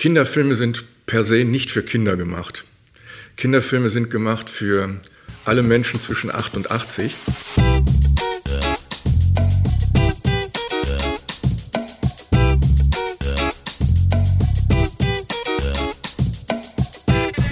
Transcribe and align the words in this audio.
Kinderfilme 0.00 0.54
sind 0.54 0.84
per 1.04 1.24
se 1.24 1.44
nicht 1.44 1.70
für 1.70 1.82
Kinder 1.82 2.16
gemacht. 2.16 2.64
Kinderfilme 3.36 3.90
sind 3.90 4.08
gemacht 4.08 4.48
für 4.48 4.98
alle 5.44 5.62
Menschen 5.62 6.00
zwischen 6.00 6.30
8 6.30 6.56
und 6.56 6.70
80. 6.70 7.14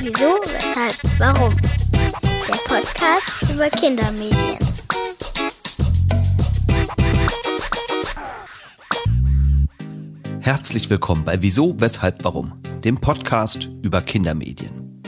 Wieso, 0.01 0.41
weshalb, 0.47 0.97
warum? 1.19 1.55
Der 1.93 2.57
Podcast 2.65 3.43
über 3.53 3.69
Kindermedien. 3.69 4.68
Herzlich 10.49 10.89
willkommen 10.89 11.27
bei 11.27 11.43
Wieso, 11.43 11.79
Weshalb, 11.79 12.25
Warum, 12.25 12.55
dem 12.83 12.97
Podcast 12.97 13.69
über 13.83 14.01
Kindermedien. 14.01 15.03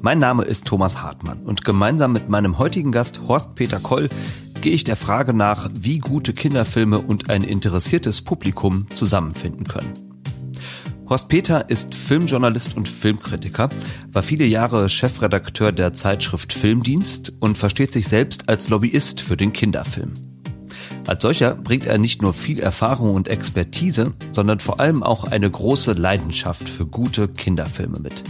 Mein 0.00 0.18
Name 0.18 0.42
ist 0.42 0.66
Thomas 0.66 1.00
Hartmann 1.00 1.44
und 1.44 1.64
gemeinsam 1.64 2.12
mit 2.12 2.28
meinem 2.28 2.58
heutigen 2.58 2.90
Gast 2.90 3.20
Horst 3.28 3.54
Peter 3.54 3.78
Koll 3.78 4.08
gehe 4.62 4.72
ich 4.72 4.82
der 4.82 4.96
Frage 4.96 5.32
nach, 5.32 5.70
wie 5.78 6.00
gute 6.00 6.32
Kinderfilme 6.32 6.98
und 6.98 7.30
ein 7.30 7.44
interessiertes 7.44 8.22
Publikum 8.22 8.90
zusammenfinden 8.90 9.62
können. 9.68 9.92
Horst 11.08 11.28
Peter 11.28 11.70
ist 11.70 11.94
Filmjournalist 11.94 12.76
und 12.76 12.88
Filmkritiker, 12.88 13.68
war 14.10 14.24
viele 14.24 14.44
Jahre 14.44 14.88
Chefredakteur 14.88 15.70
der 15.70 15.92
Zeitschrift 15.92 16.52
Filmdienst 16.52 17.32
und 17.38 17.56
versteht 17.56 17.92
sich 17.92 18.08
selbst 18.08 18.48
als 18.48 18.68
Lobbyist 18.68 19.20
für 19.20 19.36
den 19.36 19.52
Kinderfilm. 19.52 20.33
Als 21.06 21.22
solcher 21.22 21.54
bringt 21.54 21.86
er 21.86 21.98
nicht 21.98 22.22
nur 22.22 22.32
viel 22.32 22.58
Erfahrung 22.58 23.14
und 23.14 23.28
Expertise, 23.28 24.14
sondern 24.32 24.60
vor 24.60 24.80
allem 24.80 25.02
auch 25.02 25.24
eine 25.24 25.50
große 25.50 25.92
Leidenschaft 25.92 26.68
für 26.68 26.86
gute 26.86 27.28
Kinderfilme 27.28 28.00
mit. 28.00 28.24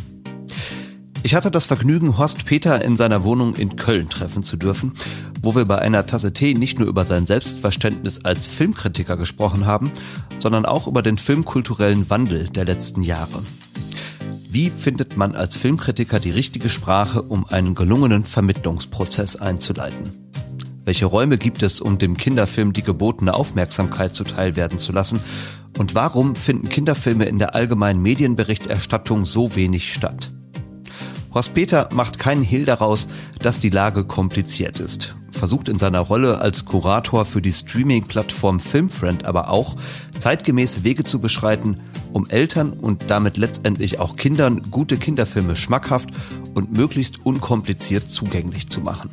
Ich 1.23 1.34
hatte 1.34 1.50
das 1.50 1.66
Vergnügen, 1.66 2.19
Horst 2.19 2.45
Peter 2.45 2.84
in 2.84 2.97
seiner 2.97 3.25
Wohnung 3.25 3.55
in 3.55 3.77
Köln 3.77 4.11
treffen 4.11 4.42
zu 4.42 4.56
dürfen, 4.56 4.92
wo 5.41 5.55
wir 5.55 5.64
bei 5.64 5.78
einer 5.78 6.05
Tasse 6.06 6.34
Tee 6.34 6.52
nicht 6.52 6.78
nur 6.78 6.89
über 6.89 7.05
sein 7.05 7.27
Selbstverständnis 7.27 8.25
als 8.25 8.47
Filmkritiker 8.47 9.17
gesprochen 9.17 9.64
haben, 9.64 9.91
sondern 10.39 10.67
auch 10.67 10.86
über 10.86 11.00
den 11.00 11.17
filmkulturellen 11.17 12.11
Wandel 12.11 12.50
der 12.50 12.67
letzten 12.67 13.02
Jahre. 13.02 13.42
Wie 14.50 14.70
findet 14.70 15.17
man 15.17 15.34
als 15.34 15.56
Filmkritiker 15.56 16.20
die 16.20 16.30
richtige 16.30 16.69
Sprache, 16.69 17.22
um 17.22 17.47
einen 17.47 17.75
gelungenen 17.75 18.25
Vermittlungsprozess 18.25 19.36
einzuleiten? 19.36 20.25
Welche 20.84 21.06
Räume 21.06 21.38
gibt 21.38 21.62
es, 21.62 21.80
um 21.80 21.96
dem 21.96 22.16
Kinderfilm 22.16 22.74
die 22.74 22.82
gebotene 22.82 23.32
Aufmerksamkeit 23.34 24.14
zuteil 24.14 24.54
werden 24.54 24.78
zu 24.78 24.92
lassen? 24.92 25.18
Und 25.78 25.94
warum 25.94 26.36
finden 26.36 26.68
Kinderfilme 26.68 27.24
in 27.24 27.38
der 27.38 27.54
allgemeinen 27.54 28.02
Medienberichterstattung 28.02 29.24
so 29.24 29.56
wenig 29.56 29.92
statt? 29.92 30.30
Horst 31.32 31.55
Peter 31.55 31.88
macht 31.92 32.18
keinen 32.18 32.42
Hehl 32.42 32.64
daraus, 32.64 33.08
dass 33.40 33.58
die 33.58 33.70
Lage 33.70 34.05
kompliziert 34.05 34.78
ist. 34.78 35.16
Versucht 35.32 35.68
in 35.68 35.78
seiner 35.78 35.98
Rolle 35.98 36.38
als 36.38 36.64
Kurator 36.64 37.24
für 37.24 37.42
die 37.42 37.52
Streaming-Plattform 37.52 38.60
Filmfriend 38.60 39.24
aber 39.24 39.48
auch, 39.50 39.74
zeitgemäß 40.18 40.84
Wege 40.84 41.02
zu 41.02 41.18
beschreiten, 41.18 41.80
um 42.12 42.28
Eltern 42.28 42.72
und 42.72 43.10
damit 43.10 43.36
letztendlich 43.36 43.98
auch 43.98 44.14
Kindern 44.14 44.62
gute 44.70 44.96
Kinderfilme 44.96 45.56
schmackhaft 45.56 46.10
und 46.55 46.77
möglichst 46.77 47.24
unkompliziert 47.27 48.08
zugänglich 48.10 48.68
zu 48.68 48.80
machen. 48.80 49.10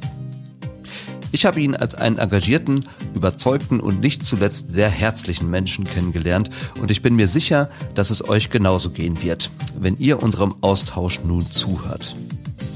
Ich 1.31 1.45
habe 1.45 1.61
ihn 1.61 1.75
als 1.75 1.95
einen 1.95 2.17
engagierten, 2.17 2.85
überzeugten 3.13 3.79
und 3.79 4.01
nicht 4.01 4.25
zuletzt 4.25 4.71
sehr 4.71 4.89
herzlichen 4.89 5.49
Menschen 5.49 5.85
kennengelernt 5.85 6.49
und 6.81 6.91
ich 6.91 7.01
bin 7.01 7.15
mir 7.15 7.27
sicher, 7.27 7.69
dass 7.95 8.09
es 8.09 8.27
euch 8.27 8.49
genauso 8.49 8.89
gehen 8.89 9.21
wird, 9.21 9.51
wenn 9.79 9.97
ihr 9.97 10.21
unserem 10.21 10.55
Austausch 10.61 11.21
nun 11.23 11.41
zuhört. 11.41 12.15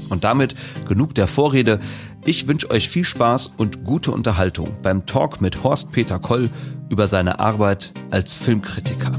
Und 0.08 0.24
damit 0.24 0.54
genug 0.88 1.14
der 1.14 1.26
Vorrede. 1.26 1.80
Ich 2.24 2.48
wünsche 2.48 2.70
euch 2.70 2.88
viel 2.88 3.04
Spaß 3.04 3.54
und 3.56 3.84
gute 3.84 4.12
Unterhaltung 4.12 4.70
beim 4.82 5.06
Talk 5.06 5.40
mit 5.40 5.62
Horst 5.62 5.92
Peter 5.92 6.18
Koll 6.18 6.50
über 6.88 7.08
seine 7.08 7.40
Arbeit 7.40 7.92
als 8.10 8.34
Filmkritiker. 8.34 9.12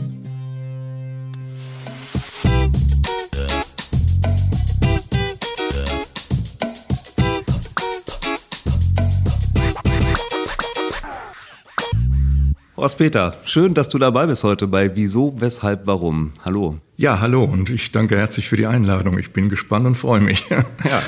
Horst 12.80 13.00
Peter, 13.00 13.36
schön, 13.44 13.74
dass 13.74 13.90
du 13.90 13.98
dabei 13.98 14.28
bist 14.28 14.44
heute 14.44 14.68
bei 14.68 14.96
Wieso, 14.96 15.34
Weshalb, 15.40 15.88
Warum. 15.88 16.34
Hallo. 16.46 16.78
Ja, 16.96 17.20
hallo 17.20 17.44
und 17.44 17.72
ich 17.72 17.92
danke 17.92 18.16
herzlich 18.16 18.48
für 18.48 18.56
die 18.56 18.68
Einladung. 18.68 19.18
Ich 19.18 19.34
bin 19.34 19.50
gespannt 19.50 19.88
und 19.88 19.96
freue 19.96 20.22
mich. 20.22 20.48
ja. 20.50 21.02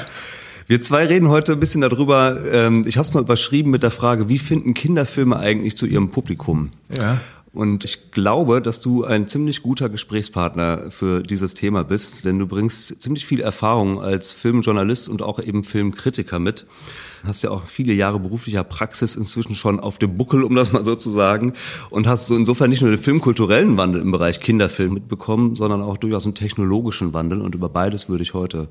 Wir 0.66 0.82
zwei 0.82 1.06
reden 1.06 1.30
heute 1.30 1.54
ein 1.54 1.60
bisschen 1.60 1.82
darüber, 1.82 2.40
ähm, 2.52 2.86
ich 2.88 2.98
habe 2.98 3.08
es 3.08 3.14
mal 3.14 3.22
überschrieben 3.22 3.70
mit 3.70 3.84
der 3.84 3.92
Frage, 3.92 4.30
wie 4.30 4.40
finden 4.40 4.74
Kinderfilme 4.74 5.38
eigentlich 5.38 5.78
zu 5.78 5.86
ihrem 5.86 6.10
Publikum? 6.10 6.72
Ja. 6.98 7.22
Und 7.54 7.86
ich 7.86 8.10
glaube, 8.10 8.64
dass 8.64 8.80
du 8.80 9.04
ein 9.04 9.28
ziemlich 9.28 9.62
guter 9.62 9.90
Gesprächspartner 9.90 10.90
für 10.90 11.22
dieses 11.22 11.54
Thema 11.54 11.84
bist, 11.84 12.26
denn 12.26 12.40
du 12.40 12.48
bringst 12.48 13.00
ziemlich 13.00 13.28
viel 13.28 13.42
Erfahrung 13.42 14.02
als 14.02 14.34
Filmjournalist 14.34 15.08
und 15.08 15.22
auch 15.22 15.40
eben 15.40 15.64
Filmkritiker 15.64 16.40
mit 16.40 16.66
hast 17.24 17.42
ja 17.44 17.52
auch 17.52 17.66
viele 17.66 17.94
Jahre 17.94 18.20
beruflicher 18.20 18.64
Praxis 18.64 19.16
inzwischen 19.16 19.56
schon 19.56 19.80
auf 19.80 19.98
dem 19.98 20.16
Buckel, 20.16 20.44
um 20.44 20.56
das 20.56 20.72
mal 20.72 20.86
so 20.86 20.96
zu 20.96 21.10
sagen, 21.10 21.54
und 21.90 22.08
hast 22.08 22.28
so 22.28 22.36
insofern 22.36 22.70
nicht 22.70 22.82
nur 22.82 22.92
den 22.92 23.00
filmkulturellen 23.00 23.78
Wandel 23.78 24.02
im 24.02 24.12
Bereich 24.12 24.40
Kinderfilm 24.40 24.94
mitbekommen, 24.94 25.56
sondern 25.56 25.82
auch 25.82 25.98
durchaus 25.98 26.26
einen 26.26 26.36
technologischen 26.36 27.14
Wandel. 27.14 27.42
Und 27.42 27.56
über 27.56 27.70
beides 27.70 28.10
würde 28.10 28.24
ich 28.24 28.34
heute 28.34 28.68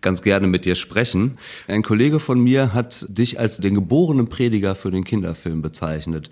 ganz 0.00 0.22
gerne 0.22 0.46
mit 0.46 0.64
dir 0.64 0.74
sprechen. 0.74 1.38
Ein 1.68 1.82
Kollege 1.82 2.20
von 2.20 2.40
mir 2.40 2.72
hat 2.72 3.06
dich 3.08 3.40
als 3.40 3.58
den 3.58 3.74
geborenen 3.74 4.28
Prediger 4.28 4.74
für 4.74 4.90
den 4.90 5.04
Kinderfilm 5.04 5.62
bezeichnet. 5.62 6.30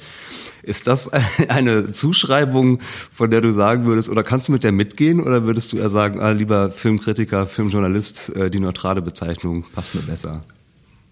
Ist 0.62 0.86
das 0.86 1.10
eine 1.48 1.92
Zuschreibung, 1.92 2.80
von 2.80 3.30
der 3.30 3.41
du 3.41 3.50
sagen 3.50 3.84
würdest, 3.84 4.08
oder 4.08 4.22
kannst 4.22 4.48
du 4.48 4.53
mit 4.53 4.64
der 4.64 4.72
mitgehen, 4.72 5.20
oder 5.20 5.44
würdest 5.44 5.72
du 5.72 5.76
eher 5.76 5.91
sagen, 5.91 6.20
ah, 6.20 6.30
lieber 6.30 6.70
Filmkritiker, 6.70 7.47
Filmjournalist, 7.47 8.34
äh, 8.36 8.50
die 8.50 8.60
neutrale 8.60 9.03
Bezeichnung 9.03 9.64
passt 9.74 9.94
mir 9.94 10.03
besser? 10.03 10.42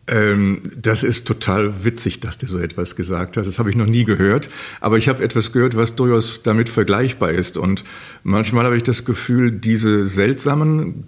Ähm, 0.08 0.62
das 0.76 1.04
ist 1.04 1.26
total 1.26 1.84
witzig, 1.84 2.20
dass 2.20 2.38
du 2.38 2.46
so 2.46 2.58
etwas 2.58 2.96
gesagt 2.96 3.36
hast. 3.36 3.46
Das 3.46 3.58
habe 3.58 3.70
ich 3.70 3.76
noch 3.76 3.86
nie 3.86 4.04
gehört. 4.04 4.50
Aber 4.80 4.98
ich 4.98 5.08
habe 5.08 5.22
etwas 5.22 5.52
gehört, 5.52 5.76
was 5.76 5.94
durchaus 5.94 6.42
damit 6.42 6.68
vergleichbar 6.68 7.30
ist. 7.30 7.56
Und 7.56 7.84
manchmal 8.24 8.64
habe 8.64 8.76
ich 8.76 8.82
das 8.82 9.04
Gefühl, 9.04 9.52
diese 9.52 10.06
seltsamen 10.06 11.04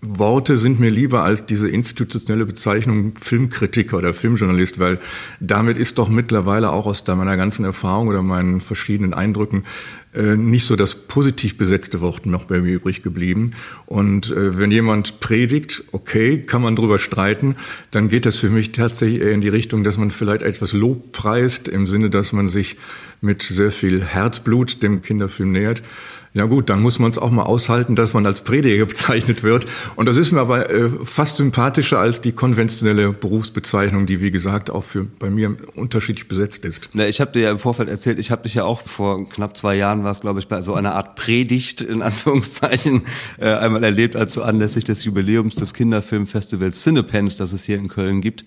Worte 0.00 0.58
sind 0.58 0.78
mir 0.78 0.90
lieber 0.90 1.24
als 1.24 1.46
diese 1.46 1.68
institutionelle 1.68 2.46
Bezeichnung 2.46 3.14
Filmkritiker 3.20 3.96
oder 3.96 4.14
Filmjournalist, 4.14 4.78
weil 4.78 4.98
damit 5.40 5.76
ist 5.76 5.98
doch 5.98 6.08
mittlerweile 6.08 6.70
auch 6.70 6.86
aus 6.86 7.04
meiner 7.06 7.36
ganzen 7.36 7.64
Erfahrung 7.64 8.08
oder 8.08 8.22
meinen 8.22 8.60
verschiedenen 8.60 9.14
Eindrücken 9.14 9.64
äh, 10.16 10.36
nicht 10.36 10.66
so 10.66 10.76
das 10.76 10.94
positiv 10.94 11.56
besetzte 11.56 12.00
Wort 12.00 12.26
noch 12.26 12.44
bei 12.44 12.60
mir 12.60 12.74
übrig 12.74 13.02
geblieben. 13.02 13.52
Und 13.84 14.30
äh, 14.30 14.58
wenn 14.58 14.70
jemand 14.70 15.20
predigt, 15.20 15.84
okay, 15.92 16.40
kann 16.40 16.62
man 16.62 16.74
drüber 16.74 16.98
streiten, 16.98 17.56
dann 17.90 18.08
geht 18.08 18.26
das 18.26 18.38
für 18.38 18.50
mich 18.50 18.72
tatsächlich 18.72 19.20
eher 19.20 19.32
in 19.32 19.40
die 19.40 19.48
Richtung, 19.48 19.84
dass 19.84 19.98
man 19.98 20.10
vielleicht 20.10 20.42
etwas 20.42 20.72
Lob 20.72 21.12
preist, 21.12 21.68
im 21.68 21.86
Sinne, 21.86 22.10
dass 22.10 22.32
man 22.32 22.48
sich 22.48 22.76
mit 23.20 23.42
sehr 23.42 23.70
viel 23.70 24.02
Herzblut 24.02 24.82
dem 24.82 25.02
Kinderfilm 25.02 25.52
nähert. 25.52 25.82
Ja 26.36 26.44
gut, 26.44 26.68
dann 26.68 26.82
muss 26.82 26.98
man 26.98 27.10
es 27.10 27.16
auch 27.16 27.30
mal 27.30 27.44
aushalten, 27.44 27.96
dass 27.96 28.12
man 28.12 28.26
als 28.26 28.42
Prediger 28.42 28.84
bezeichnet 28.86 29.42
wird. 29.42 29.64
Und 29.96 30.04
das 30.04 30.18
ist 30.18 30.32
mir 30.32 30.40
aber 30.40 30.68
äh, 30.68 30.90
fast 31.02 31.38
sympathischer 31.38 31.98
als 31.98 32.20
die 32.20 32.32
konventionelle 32.32 33.14
Berufsbezeichnung, 33.14 34.04
die 34.04 34.20
wie 34.20 34.30
gesagt 34.30 34.68
auch 34.68 34.84
für 34.84 35.06
bei 35.18 35.30
mir 35.30 35.56
unterschiedlich 35.76 36.28
besetzt 36.28 36.66
ist. 36.66 36.90
Na, 36.92 37.08
ich 37.08 37.22
habe 37.22 37.32
dir 37.32 37.40
ja 37.40 37.50
im 37.50 37.58
Vorfeld 37.58 37.88
erzählt, 37.88 38.18
ich 38.18 38.30
habe 38.30 38.42
dich 38.42 38.52
ja 38.52 38.64
auch 38.64 38.82
vor 38.82 39.26
knapp 39.30 39.56
zwei 39.56 39.76
Jahren 39.76 40.04
war 40.04 40.10
es, 40.10 40.20
glaube 40.20 40.38
ich, 40.38 40.46
bei 40.46 40.60
so 40.60 40.74
einer 40.74 40.94
Art 40.94 41.16
Predigt 41.16 41.80
in 41.80 42.02
Anführungszeichen 42.02 43.04
äh, 43.38 43.54
einmal 43.54 43.82
erlebt, 43.82 44.14
als 44.14 44.34
so 44.34 44.42
anlässlich 44.42 44.84
des 44.84 45.04
Jubiläums 45.04 45.54
des 45.54 45.72
Kinderfilmfestivals 45.72 46.82
Cinepens, 46.82 47.38
das 47.38 47.52
es 47.52 47.64
hier 47.64 47.78
in 47.78 47.88
Köln 47.88 48.20
gibt. 48.20 48.44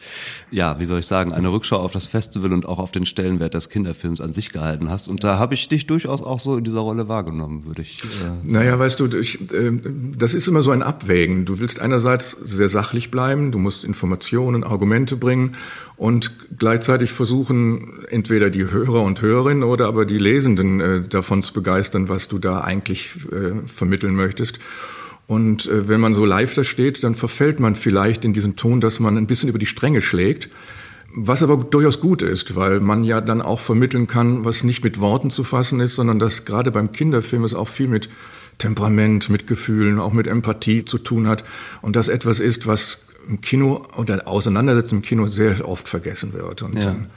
Ja, 0.52 0.80
wie 0.80 0.86
soll 0.86 1.00
ich 1.00 1.08
sagen, 1.08 1.34
eine 1.34 1.52
Rückschau 1.52 1.78
auf 1.78 1.94
das 1.94 2.06
Festival 2.06 2.54
und 2.54 2.68
auch 2.68 2.78
auf 2.78 2.92
den 2.92 3.08
Stellenwert 3.08 3.56
des 3.56 3.70
Kinderfilms 3.70 4.22
an 4.22 4.32
sich 4.32 4.52
gehalten 4.52 4.92
hast. 4.92 5.08
Und 5.08 5.24
da 5.24 5.40
habe 5.40 5.56
ich 5.56 5.68
dich 5.70 5.88
durchaus 5.88 6.22
auch 6.22 6.40
so 6.40 6.56
in 6.56 6.64
dieser 6.64 6.82
Rolle 6.82 7.08
wahrgenommen, 7.08 7.66
würde 7.66 7.79
würde 7.80 7.88
ich. 7.88 8.04
Äh, 8.04 8.52
naja, 8.52 8.78
weißt 8.78 9.00
du, 9.00 9.08
ich, 9.18 9.42
äh, 9.52 9.72
das 10.18 10.34
ist 10.34 10.48
immer 10.48 10.62
so 10.62 10.72
ein 10.72 10.84
Abwägen. 10.84 11.46
Du 11.46 11.60
willst 11.60 11.80
einerseits 11.80 12.32
sehr 12.32 12.70
sachlich 12.70 13.12
bleiben, 13.12 13.52
du 13.52 13.58
musst 13.58 13.84
Informationen, 13.84 14.64
Argumente 14.64 15.16
bringen 15.16 15.56
und 15.98 16.32
gleichzeitig 16.58 17.12
versuchen, 17.12 18.06
entweder 18.10 18.50
die 18.50 18.70
Hörer 18.70 19.02
und 19.02 19.22
Hörerinnen 19.22 19.64
oder 19.64 19.88
aber 19.88 20.06
die 20.06 20.18
Lesenden 20.18 20.80
äh, 20.80 21.02
davon 21.02 21.44
zu 21.44 21.54
begeistern, 21.54 22.10
was 22.10 22.28
du 22.28 22.40
da 22.40 22.62
eigentlich 22.62 23.12
äh, 23.32 23.68
vermitteln 23.68 24.16
möchtest. 24.16 24.60
Und 25.28 25.68
äh, 25.68 25.88
wenn 25.88 26.00
man 26.00 26.14
so 26.14 26.26
live 26.26 26.54
da 26.56 26.64
steht, 26.64 27.04
dann 27.04 27.16
verfällt 27.16 27.60
man 27.60 27.76
vielleicht 27.76 28.26
in 28.26 28.34
diesen 28.34 28.56
Ton, 28.56 28.82
dass 28.82 29.00
man 29.00 29.18
ein 29.18 29.28
bisschen 29.28 29.50
über 29.50 29.60
die 29.60 29.68
Stränge 29.68 30.02
schlägt. 30.02 30.50
Was 31.16 31.42
aber 31.42 31.58
durchaus 31.58 32.00
gut 32.00 32.22
ist, 32.22 32.56
weil 32.56 32.80
man 32.80 33.04
ja 33.04 33.20
dann 33.20 33.42
auch 33.42 33.60
vermitteln 33.60 34.06
kann, 34.08 34.46
was 34.46 34.64
nicht 34.64 34.84
mit 34.84 35.00
Worten 35.00 35.32
zu 35.32 35.44
fassen 35.44 35.80
ist, 35.80 35.96
sondern 35.96 36.20
dass 36.20 36.46
gerade 36.46 36.72
beim 36.72 36.92
Kinderfilm 36.92 37.44
es 37.44 37.54
auch 37.56 37.68
viel 37.68 37.88
mit 37.88 38.10
Temperament, 38.60 39.30
mit 39.30 39.48
Gefühlen, 39.48 40.00
auch 40.00 40.14
mit 40.14 40.28
Empathie 40.28 40.86
zu 40.86 40.98
tun 41.00 41.28
hat. 41.28 41.44
Und 41.82 41.96
das 41.96 42.10
etwas 42.10 42.40
ist, 42.40 42.68
was 42.68 43.06
im 43.28 43.42
Kino 43.42 43.88
oder 43.98 44.28
Auseinandersetzung 44.28 45.00
im 45.00 45.02
Kino 45.04 45.28
sehr 45.28 45.68
oft 45.68 45.88
vergessen 45.88 46.34
wird. 46.34 46.62
Und, 46.62 46.76
Ja. 46.76 46.86
dann, 46.86 47.08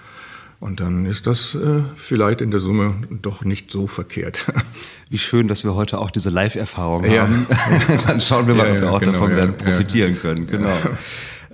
und 0.60 0.80
dann 0.80 1.04
ist 1.04 1.26
das 1.26 1.54
äh, 1.54 1.82
vielleicht 1.96 2.40
in 2.40 2.50
der 2.50 2.60
Summe 2.60 2.94
doch 3.10 3.44
nicht 3.44 3.70
so 3.70 3.86
verkehrt. 3.86 4.46
Wie 5.10 5.18
schön, 5.18 5.48
dass 5.48 5.64
wir 5.64 5.74
heute 5.74 5.98
auch 5.98 6.10
diese 6.10 6.30
Live-Erfahrung 6.30 7.04
Ja. 7.04 7.22
haben. 7.22 7.46
Dann 8.06 8.20
schauen 8.20 8.46
wir 8.46 8.54
mal, 8.54 8.68
Ja, 8.68 8.74
ob 8.74 8.80
wir 8.80 8.90
auch 8.92 9.00
genau, 9.00 9.12
davon 9.12 9.30
werden 9.36 9.54
profitieren 9.56 10.18
können. 10.18 10.46
Genau. 10.46 10.72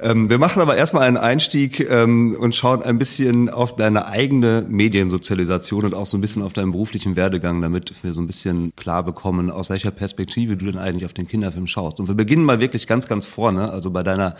Ähm, 0.00 0.30
wir 0.30 0.38
machen 0.38 0.62
aber 0.62 0.76
erstmal 0.76 1.04
einen 1.04 1.16
Einstieg 1.16 1.80
ähm, 1.90 2.36
und 2.38 2.54
schauen 2.54 2.82
ein 2.82 2.98
bisschen 2.98 3.48
auf 3.48 3.74
deine 3.74 4.06
eigene 4.06 4.64
Mediensozialisation 4.68 5.84
und 5.84 5.94
auch 5.94 6.06
so 6.06 6.16
ein 6.16 6.20
bisschen 6.20 6.42
auf 6.42 6.52
deinen 6.52 6.72
beruflichen 6.72 7.16
Werdegang, 7.16 7.60
damit 7.60 7.92
wir 8.02 8.12
so 8.12 8.20
ein 8.20 8.26
bisschen 8.26 8.72
klar 8.76 9.02
bekommen, 9.02 9.50
aus 9.50 9.70
welcher 9.70 9.90
Perspektive 9.90 10.56
du 10.56 10.66
denn 10.66 10.80
eigentlich 10.80 11.04
auf 11.04 11.14
den 11.14 11.26
Kinderfilm 11.26 11.66
schaust. 11.66 11.98
Und 11.98 12.06
wir 12.06 12.14
beginnen 12.14 12.44
mal 12.44 12.60
wirklich 12.60 12.86
ganz, 12.86 13.08
ganz 13.08 13.26
vorne, 13.26 13.70
also 13.70 13.90
bei 13.90 14.02
deiner 14.02 14.36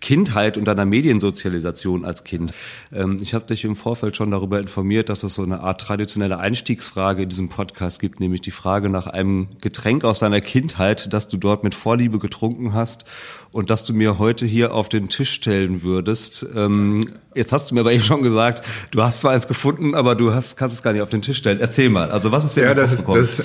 Kindheit 0.00 0.58
und 0.58 0.66
deiner 0.66 0.84
Mediensozialisation 0.84 2.04
als 2.04 2.24
Kind. 2.24 2.52
Ähm, 2.92 3.18
ich 3.22 3.32
habe 3.32 3.46
dich 3.46 3.64
im 3.64 3.76
Vorfeld 3.76 4.16
schon 4.16 4.30
darüber 4.30 4.60
informiert, 4.60 5.08
dass 5.08 5.22
es 5.22 5.34
so 5.34 5.42
eine 5.42 5.60
Art 5.60 5.80
traditionelle 5.80 6.38
Einstiegsfrage 6.38 7.22
in 7.22 7.28
diesem 7.30 7.48
Podcast 7.48 8.00
gibt, 8.00 8.20
nämlich 8.20 8.42
die 8.42 8.50
Frage 8.50 8.90
nach 8.90 9.06
einem 9.06 9.48
Getränk 9.60 10.04
aus 10.04 10.18
deiner 10.18 10.42
Kindheit, 10.42 11.12
das 11.12 11.28
du 11.28 11.38
dort 11.38 11.64
mit 11.64 11.74
Vorliebe 11.74 12.18
getrunken 12.18 12.74
hast 12.74 13.04
und 13.52 13.70
das 13.70 13.84
du 13.84 13.92
mir 13.92 14.18
heute 14.18 14.46
hier 14.46 14.74
auf 14.74 14.88
den 14.88 15.08
Tisch 15.08 15.32
stellen 15.32 15.82
würdest. 15.82 16.46
Ähm, 16.54 17.00
jetzt 17.34 17.52
hast 17.52 17.70
du 17.70 17.74
mir 17.74 17.80
aber 17.80 17.92
eben 17.92 18.02
schon 18.02 18.22
gesagt, 18.22 18.62
du 18.92 19.02
hast 19.02 19.20
zwar 19.20 19.32
eins 19.32 19.48
gefunden, 19.48 19.94
aber 19.94 20.14
du 20.14 20.32
hast, 20.32 20.56
kannst 20.56 20.76
es 20.76 20.82
gar 20.82 20.92
nicht 20.92 21.02
auf 21.02 21.08
den 21.08 21.22
Tisch 21.22 21.38
stellen. 21.38 21.58
Erzähl 21.60 21.90
mal, 21.90 22.10
also 22.10 22.30
was 22.30 22.44
ist 22.44 22.56
dir 22.56 22.64
Ja, 22.64 22.74
das 22.74 22.92
ist, 22.92 23.06
das, 23.08 23.42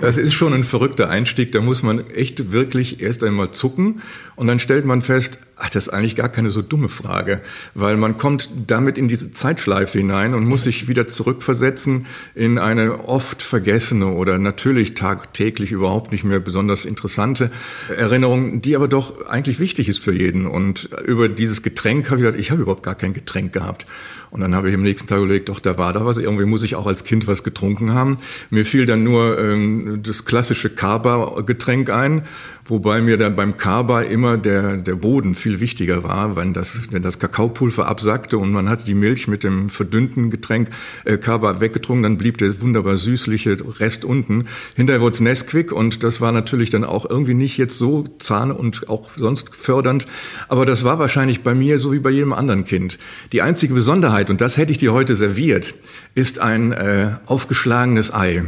das 0.00 0.16
ist 0.16 0.34
schon 0.34 0.52
ein 0.52 0.64
verrückter 0.64 1.08
Einstieg. 1.08 1.52
Da 1.52 1.60
muss 1.60 1.82
man 1.82 2.10
echt 2.10 2.50
wirklich 2.50 3.00
erst 3.00 3.22
einmal 3.22 3.52
zucken 3.52 4.02
und 4.40 4.46
dann 4.46 4.58
stellt 4.58 4.86
man 4.86 5.02
fest, 5.02 5.38
ach, 5.56 5.68
das 5.68 5.88
ist 5.88 5.92
eigentlich 5.92 6.16
gar 6.16 6.30
keine 6.30 6.48
so 6.48 6.62
dumme 6.62 6.88
Frage, 6.88 7.42
weil 7.74 7.98
man 7.98 8.16
kommt 8.16 8.48
damit 8.66 8.96
in 8.96 9.06
diese 9.06 9.32
Zeitschleife 9.32 9.98
hinein 9.98 10.32
und 10.32 10.46
muss 10.46 10.62
sich 10.62 10.88
wieder 10.88 11.06
zurückversetzen 11.06 12.06
in 12.34 12.56
eine 12.56 13.04
oft 13.06 13.42
vergessene 13.42 14.06
oder 14.06 14.38
natürlich 14.38 14.94
tagtäglich 14.94 15.72
überhaupt 15.72 16.10
nicht 16.10 16.24
mehr 16.24 16.40
besonders 16.40 16.86
interessante 16.86 17.50
Erinnerung, 17.94 18.62
die 18.62 18.76
aber 18.76 18.88
doch 18.88 19.26
eigentlich 19.26 19.60
wichtig 19.60 19.90
ist 19.90 20.02
für 20.02 20.14
jeden. 20.14 20.46
Und 20.46 20.88
über 21.04 21.28
dieses 21.28 21.62
Getränk 21.62 22.06
habe 22.06 22.20
ich 22.20 22.24
gedacht, 22.24 22.40
ich 22.40 22.50
habe 22.50 22.62
überhaupt 22.62 22.82
gar 22.82 22.94
kein 22.94 23.12
Getränk 23.12 23.52
gehabt. 23.52 23.84
Und 24.30 24.40
dann 24.40 24.54
habe 24.54 24.68
ich 24.68 24.74
am 24.74 24.82
nächsten 24.82 25.08
Tag 25.08 25.18
überlegt, 25.18 25.48
doch, 25.48 25.58
da 25.58 25.76
war 25.76 25.92
da 25.92 26.06
was. 26.06 26.16
Irgendwie 26.16 26.44
muss 26.44 26.62
ich 26.62 26.76
auch 26.76 26.86
als 26.86 27.04
Kind 27.04 27.26
was 27.26 27.42
getrunken 27.42 27.92
haben. 27.94 28.18
Mir 28.50 28.64
fiel 28.64 28.86
dann 28.86 29.02
nur 29.02 29.38
ähm, 29.38 30.00
das 30.02 30.24
klassische 30.24 30.70
Kaba-Getränk 30.70 31.90
ein, 31.90 32.22
wobei 32.64 33.00
mir 33.00 33.18
dann 33.18 33.34
beim 33.34 33.56
Kaba 33.56 34.02
immer 34.02 34.38
der, 34.38 34.76
der 34.76 34.94
Boden 34.94 35.34
viel 35.34 35.58
wichtiger 35.58 36.04
war, 36.04 36.36
wenn 36.36 36.54
das, 36.54 36.92
wenn 36.92 37.02
das 37.02 37.18
Kakaopulver 37.18 37.88
absackte 37.88 38.38
und 38.38 38.52
man 38.52 38.68
hat 38.68 38.86
die 38.86 38.94
Milch 38.94 39.26
mit 39.26 39.42
dem 39.42 39.68
verdünnten 39.68 40.30
Getränk 40.30 40.70
äh, 41.04 41.16
Kaba 41.16 41.60
weggetrunken, 41.60 42.04
dann 42.04 42.18
blieb 42.18 42.38
der 42.38 42.60
wunderbar 42.60 42.96
süßliche 42.96 43.56
Rest 43.80 44.04
unten. 44.04 44.46
Hinterher 44.76 45.00
wurde 45.00 45.14
es 45.14 45.20
Nesquik 45.20 45.72
und 45.72 46.04
das 46.04 46.20
war 46.20 46.30
natürlich 46.30 46.70
dann 46.70 46.84
auch 46.84 47.08
irgendwie 47.08 47.34
nicht 47.34 47.58
jetzt 47.58 47.78
so 47.78 48.04
zahn 48.20 48.52
und 48.52 48.88
auch 48.88 49.10
sonst 49.16 49.54
fördernd. 49.56 50.06
Aber 50.48 50.66
das 50.66 50.84
war 50.84 51.00
wahrscheinlich 51.00 51.42
bei 51.42 51.54
mir 51.54 51.78
so 51.78 51.92
wie 51.92 51.98
bei 51.98 52.10
jedem 52.10 52.32
anderen 52.32 52.64
Kind. 52.64 52.98
Die 53.32 53.42
einzige 53.42 53.74
Besonderheit, 53.74 54.19
und 54.28 54.42
das 54.42 54.58
hätte 54.58 54.72
ich 54.72 54.78
dir 54.78 54.92
heute 54.92 55.16
serviert, 55.16 55.74
ist 56.14 56.40
ein 56.40 56.72
äh, 56.72 57.12
aufgeschlagenes 57.26 58.12
Ei. 58.12 58.44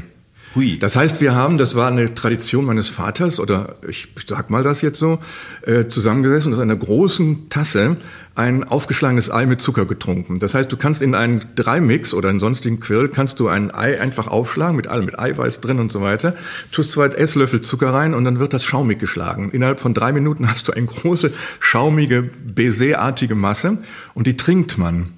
Hui. 0.55 0.79
Das 0.79 0.97
heißt, 0.97 1.23
wir 1.23 1.35
haben, 1.35 1.57
das 1.57 1.77
war 1.77 1.89
eine 1.89 2.15
Tradition 2.15 2.67
meines 2.67 2.89
Vaters, 2.89 3.41
oder 3.41 3.77
ich 3.89 4.09
sag 4.27 4.51
mal 4.51 4.63
das 4.63 4.83
jetzt 4.83 4.99
so, 4.99 5.19
äh, 5.63 5.89
zusammengesessen 5.89 6.53
und 6.53 6.59
aus 6.59 6.63
einer 6.63 6.77
großen 6.77 7.49
Tasse 7.49 7.97
ein 8.35 8.65
aufgeschlagenes 8.65 9.31
Ei 9.31 9.47
mit 9.47 9.61
Zucker 9.61 9.87
getrunken. 9.87 10.41
Das 10.41 10.55
heißt, 10.55 10.71
du 10.71 10.77
kannst 10.77 11.01
in 11.01 11.15
einen 11.15 11.43
Dreimix 11.55 12.13
oder 12.13 12.29
einen 12.29 12.41
sonstigen 12.41 12.81
Quirl, 12.81 13.09
kannst 13.09 13.41
du 13.41 13.49
ein 13.49 13.75
Ei 13.75 14.01
einfach 14.01 14.27
aufschlagen, 14.27 14.77
mit 14.77 14.89
allem, 14.89 15.07
mit 15.07 15.19
Eiweiß 15.19 15.61
drin 15.61 15.79
und 15.79 15.91
so 15.91 16.03
weiter, 16.03 16.35
tust 16.71 16.93
zwei 16.93 17.07
Esslöffel 17.07 17.63
Zucker 17.63 17.93
rein 17.93 18.15
und 18.15 18.25
dann 18.25 18.39
wird 18.39 18.53
das 18.53 18.65
schaumig 18.65 18.99
geschlagen. 18.99 19.51
Innerhalb 19.51 19.81
von 19.81 19.95
drei 19.95 20.13
Minuten 20.13 20.49
hast 20.51 20.69
du 20.69 20.73
eine 20.73 20.87
große, 20.87 21.33
schaumige, 21.61 22.31
baiserartige 22.45 23.35
Masse 23.35 23.79
und 24.15 24.27
die 24.27 24.37
trinkt 24.37 24.77
man. 24.77 25.15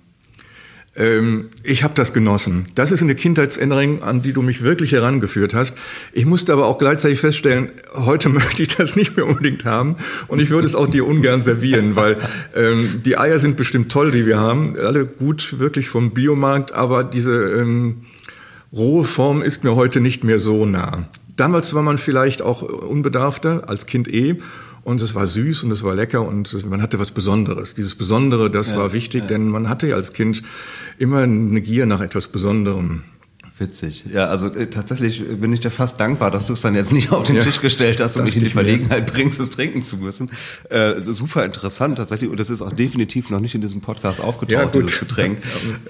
Ähm, 0.96 1.48
ich 1.62 1.82
habe 1.82 1.94
das 1.94 2.12
genossen. 2.12 2.66
Das 2.74 2.92
ist 2.92 3.02
eine 3.02 3.14
Kindheitserinnerung, 3.14 4.02
an 4.02 4.22
die 4.22 4.32
du 4.32 4.42
mich 4.42 4.62
wirklich 4.62 4.92
herangeführt 4.92 5.52
hast. 5.52 5.74
Ich 6.12 6.24
musste 6.24 6.52
aber 6.52 6.66
auch 6.66 6.78
gleichzeitig 6.78 7.20
feststellen, 7.20 7.72
heute 7.94 8.28
möchte 8.30 8.62
ich 8.62 8.76
das 8.76 8.94
nicht 8.94 9.16
mehr 9.16 9.26
unbedingt 9.26 9.64
haben 9.64 9.96
und 10.28 10.40
ich 10.40 10.50
würde 10.50 10.66
es 10.66 10.74
auch 10.74 10.86
dir 10.86 11.06
ungern 11.06 11.42
servieren, 11.42 11.96
weil 11.96 12.16
ähm, 12.54 13.02
die 13.04 13.18
Eier 13.18 13.40
sind 13.40 13.56
bestimmt 13.56 13.90
toll, 13.90 14.12
die 14.12 14.26
wir 14.26 14.38
haben, 14.38 14.76
alle 14.78 15.04
gut 15.04 15.58
wirklich 15.58 15.88
vom 15.88 16.12
Biomarkt, 16.12 16.72
aber 16.72 17.02
diese 17.02 17.32
ähm, 17.32 18.02
rohe 18.72 19.04
Form 19.04 19.42
ist 19.42 19.64
mir 19.64 19.74
heute 19.74 20.00
nicht 20.00 20.22
mehr 20.22 20.38
so 20.38 20.64
nah. 20.64 21.08
Damals 21.36 21.74
war 21.74 21.82
man 21.82 21.98
vielleicht 21.98 22.42
auch 22.42 22.62
unbedarfter, 22.62 23.68
als 23.68 23.86
Kind 23.86 24.06
eh. 24.06 24.36
Und 24.84 25.00
es 25.00 25.14
war 25.14 25.26
süß 25.26 25.64
und 25.64 25.70
es 25.70 25.82
war 25.82 25.94
lecker 25.94 26.20
und 26.20 26.66
man 26.68 26.82
hatte 26.82 26.98
was 26.98 27.10
Besonderes. 27.10 27.74
Dieses 27.74 27.94
Besondere, 27.94 28.50
das 28.50 28.76
war 28.76 28.92
wichtig, 28.92 29.26
denn 29.26 29.48
man 29.48 29.70
hatte 29.70 29.86
ja 29.88 29.96
als 29.96 30.12
Kind 30.12 30.42
immer 30.98 31.20
eine 31.20 31.62
Gier 31.62 31.86
nach 31.86 32.02
etwas 32.02 32.28
Besonderem. 32.28 33.02
Witzig. 33.56 34.04
Ja, 34.12 34.26
also 34.26 34.48
äh, 34.48 34.66
tatsächlich 34.66 35.22
bin 35.40 35.52
ich 35.52 35.60
dir 35.60 35.70
fast 35.70 36.00
dankbar, 36.00 36.32
dass 36.32 36.46
du 36.46 36.54
es 36.54 36.60
dann 36.62 36.74
jetzt 36.74 36.92
nicht 36.92 37.12
auf 37.12 37.22
den 37.22 37.36
Ja. 37.36 37.42
Tisch 37.42 37.60
gestellt 37.60 38.00
hast 38.00 38.16
und 38.16 38.24
mich 38.24 38.36
in 38.36 38.42
die. 38.42 38.50
Verlegenheit 38.50 39.06
bringst, 39.12 39.38
es 39.38 39.50
trinken 39.50 39.82
zu 39.82 39.96
müssen. 39.98 40.30
Äh, 40.70 40.94
super 41.02 41.44
interessant 41.44 41.98
tatsächlich 41.98 42.28
und 42.30 42.40
das 42.40 42.50
ist 42.50 42.62
auch 42.62 42.72
definitiv 42.72 43.30
noch 43.30 43.38
nicht 43.40 43.54
in 43.54 43.60
diesem 43.60 43.80
Podcast 43.80 44.20
aufgetaucht, 44.20 44.74
Ja, 44.74 44.80
dieses 44.80 44.98
Getränk. 44.98 45.38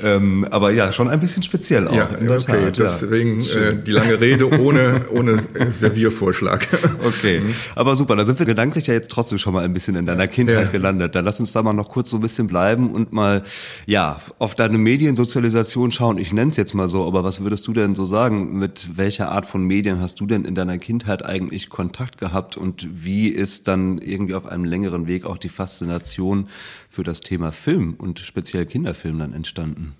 ähm, 0.03 0.47
aber 0.51 0.73
ja, 0.73 0.93
schon 0.93 1.09
ein 1.09 1.21
bisschen 1.21 1.43
speziell 1.43 1.89
auch. 1.89 1.95
Ja, 1.95 2.09
okay, 2.13 2.27
Tat, 2.45 2.77
ja. 2.77 2.85
deswegen 2.85 3.41
äh, 3.43 3.77
die 3.83 3.93
lange 3.93 4.21
Rede 4.21 4.49
ohne, 4.61 5.07
ohne 5.11 5.39
Serviervorschlag. 5.71 6.67
Okay, 7.05 7.43
aber 7.77 7.97
super, 7.97 8.17
da 8.17 8.25
sind 8.25 8.39
wir 8.39 8.47
gedanklich 8.47 8.87
ja 8.87 8.95
jetzt 8.95 9.11
trotzdem 9.11 9.37
schon 9.39 9.53
mal 9.53 9.63
ein 9.65 9.73
bisschen 9.75 9.95
in 9.95 10.07
deiner 10.07 10.27
Kindheit 10.27 10.67
Ja. 10.67 10.71
gelandet. 10.71 11.15
Dann 11.15 11.25
lass 11.25 11.39
uns 11.39 11.53
da 11.53 11.63
mal 11.63 11.75
noch 11.75 11.89
kurz 11.91 12.09
so 12.11 12.17
ein 12.17 12.23
bisschen 12.23 12.47
bleiben 12.47 12.91
und 12.93 13.13
mal, 13.13 13.43
ja, 13.87 14.19
auf 14.39 14.55
deine 14.55 14.79
Mediensozialisation 14.79 15.93
schauen. 15.93 16.17
Ich 16.19 16.33
nenne 16.33 16.51
es 16.51 16.57
jetzt 16.57 16.75
mal 16.75 16.89
so, 16.89 17.07
aber 17.07 17.23
was 17.25 17.45
würdest 17.55 17.69
du 17.69 17.73
denn 17.73 17.95
so 17.95 18.05
sagen? 18.05 18.59
Mit 18.59 18.97
welcher 18.97 19.31
Art 19.31 19.47
von 19.47 19.63
Medien 19.63 20.01
hast 20.01 20.19
du 20.19 20.27
denn 20.27 20.45
in 20.45 20.57
deiner 20.57 20.77
Kindheit 20.79 21.25
eigentlich 21.25 21.69
Kontakt 21.69 22.19
gehabt 22.19 22.57
und 22.57 22.89
wie 22.93 23.29
ist 23.29 23.69
dann 23.69 23.99
irgendwie 23.99 24.35
auf 24.35 24.47
einem 24.47 24.65
längeren 24.65 25.07
Weg 25.07 25.25
auch 25.25 25.39
die 25.39 25.49
Faszination 25.49 26.49
für 26.91 27.05
das 27.05 27.21
Thema 27.21 27.53
Film 27.53 27.95
und 27.97 28.19
speziell 28.19 28.67
Kinderfilm 28.67 29.21
dann 29.21 29.33
entstanden? 29.33 29.95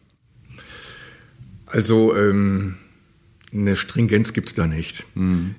Also 1.67 2.17
ähm, 2.17 2.75
eine 3.53 3.77
Stringenz 3.77 4.33
gibt's 4.33 4.55
da 4.55 4.67
nicht. 4.67 5.07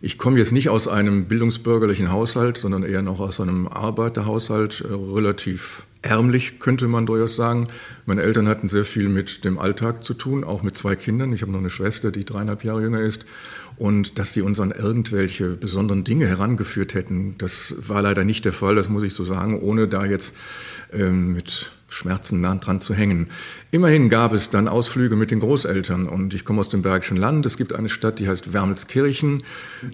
Ich 0.02 0.18
komme 0.18 0.38
jetzt 0.38 0.52
nicht 0.52 0.68
aus 0.68 0.90
einem 0.90 1.30
bildungsbürgerlichen 1.30 2.12
Haushalt, 2.12 2.58
sondern 2.58 2.84
eher 2.84 3.04
noch 3.04 3.22
aus 3.22 3.40
einem 3.40 3.70
Arbeiterhaushalt, 3.70 4.82
äh, 4.82 4.94
relativ 4.94 5.88
ärmlich 6.06 6.60
könnte 6.60 6.88
man 6.88 7.06
durchaus 7.06 7.36
sagen. 7.36 7.68
Meine 8.06 8.22
Eltern 8.22 8.48
hatten 8.48 8.70
sehr 8.70 8.86
viel 8.86 9.10
mit 9.10 9.44
dem 9.44 9.58
Alltag 9.58 10.04
zu 10.04 10.14
tun, 10.14 10.44
auch 10.44 10.64
mit 10.64 10.78
zwei 10.78 10.96
Kindern. 10.96 11.34
Ich 11.34 11.42
habe 11.42 11.52
noch 11.52 11.60
eine 11.60 11.70
Schwester, 11.70 12.12
die 12.12 12.26
dreieinhalb 12.26 12.64
Jahre 12.64 12.82
jünger 12.82 13.02
ist. 13.02 13.26
Und 13.78 14.20
dass 14.20 14.32
die 14.32 14.42
uns 14.42 14.60
an 14.60 14.72
irgendwelche 14.72 15.50
besonderen 15.50 16.06
Dinge 16.06 16.28
herangeführt 16.28 16.94
hätten, 16.94 17.38
das 17.38 17.76
war 17.78 18.02
leider 18.02 18.24
nicht 18.24 18.46
der 18.46 18.54
Fall, 18.54 18.76
das 18.76 18.88
muss 18.88 19.04
ich 19.04 19.14
so 19.14 19.26
sagen, 19.26 19.60
ohne 19.60 19.90
da 19.90 20.06
jetzt 20.06 20.34
ähm, 20.94 21.34
mit 21.34 21.74
Schmerzen 21.90 22.40
nah 22.40 22.56
dran 22.56 22.80
zu 22.80 22.94
hängen. 22.94 23.28
Immerhin 23.76 24.08
gab 24.08 24.32
es 24.32 24.50
dann 24.50 24.70
Ausflüge 24.70 25.18
mit 25.18 25.32
den 25.32 25.42
Großeltern 25.42 26.08
und 26.08 26.34
ich 26.34 26.46
komme 26.46 26.62
aus 26.62 26.70
dem 26.70 26.82
Bergischen 26.82 27.18
Land. 27.18 27.46
Es 27.46 27.58
gibt 27.58 27.74
eine 27.74 27.90
Stadt, 27.90 28.20
die 28.20 28.30
heißt 28.30 28.54
Wermelskirchen. 28.54 29.44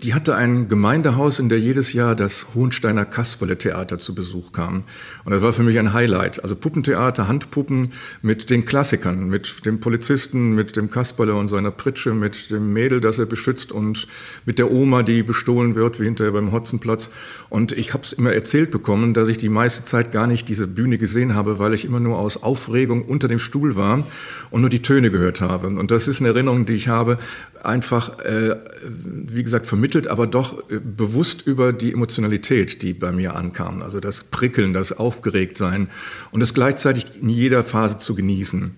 Die 0.04 0.14
hatte 0.14 0.36
ein 0.36 0.68
Gemeindehaus, 0.68 1.40
in 1.40 1.50
der 1.50 1.60
jedes 1.60 1.92
Jahr 1.92 2.16
das 2.16 2.54
Hohensteiner 2.54 3.06
Kasperle-Theater 3.06 3.98
zu 3.98 4.14
Besuch 4.14 4.52
kam. 4.52 4.82
Und 5.26 5.32
das 5.32 5.42
war 5.42 5.52
für 5.52 5.64
mich 5.64 5.80
ein 5.80 5.94
Highlight. 5.94 6.44
Also 6.44 6.56
Puppentheater, 6.56 7.28
Handpuppen 7.28 7.94
mit 8.22 8.52
den 8.52 8.66
Klassikern, 8.66 9.28
mit 9.30 9.66
dem 9.66 9.80
Polizisten, 9.80 10.54
mit 10.54 10.76
dem 10.76 10.92
Kasperle 10.92 11.34
und 11.34 11.48
seiner 11.48 11.72
Pritsche, 11.72 12.14
mit 12.14 12.52
dem 12.52 12.74
Mädel, 12.74 13.02
das 13.02 13.18
er 13.18 13.26
beschützt 13.26 13.72
und 13.72 14.08
mit 14.46 14.60
der 14.60 14.72
Oma, 14.72 15.02
die 15.02 15.24
bestohlen 15.24 15.74
wird, 15.74 16.00
wie 16.00 16.06
hinterher 16.06 16.34
beim 16.34 16.52
Hotzenplatz. 16.52 17.10
Und 17.50 17.72
ich 17.72 17.96
habe 17.96 18.04
es 18.04 18.14
immer 18.14 18.32
erzählt 18.32 18.70
bekommen, 18.70 19.16
dass 19.16 19.28
ich 19.28 19.40
die 19.40 19.50
meiste 19.50 19.84
Zeit 19.86 20.12
gar 20.12 20.28
nicht 20.28 20.48
diese 20.50 20.68
Bühne 20.68 21.00
gesehen 21.00 21.34
habe, 21.34 21.58
weil 21.58 21.74
ich 21.74 21.84
immer 21.84 22.00
nur 22.00 22.20
aus 22.20 22.44
Aufregung 22.44 23.06
unter 23.06 23.28
dem 23.28 23.40
Stuhl 23.40 23.71
war 23.76 24.06
und 24.50 24.62
nur 24.62 24.70
die 24.70 24.82
Töne 24.82 25.12
gehört 25.12 25.42
habe. 25.42 25.68
Und 25.68 25.92
das 25.92 26.08
ist 26.08 26.20
eine 26.20 26.30
Erinnerung, 26.30 26.66
die 26.66 26.74
ich 26.74 26.88
habe, 26.88 27.18
einfach, 27.64 28.20
äh, 28.20 28.56
wie 28.84 29.44
gesagt, 29.44 29.68
vermittelt, 29.68 30.08
aber 30.08 30.28
doch 30.28 30.70
äh, 30.70 30.80
bewusst 30.80 31.46
über 31.46 31.74
die 31.74 31.94
Emotionalität, 31.94 32.82
die 32.82 32.94
bei 32.94 33.12
mir 33.12 33.36
ankam. 33.36 33.82
Also 33.82 34.00
das 34.00 34.24
Prickeln, 34.24 34.74
das 34.74 34.92
Aufgeregtsein 34.92 35.90
und 36.32 36.40
das 36.40 36.54
gleichzeitig 36.54 37.06
in 37.22 37.30
jeder 37.30 37.64
Phase 37.64 37.98
zu 37.98 38.16
genießen. 38.16 38.76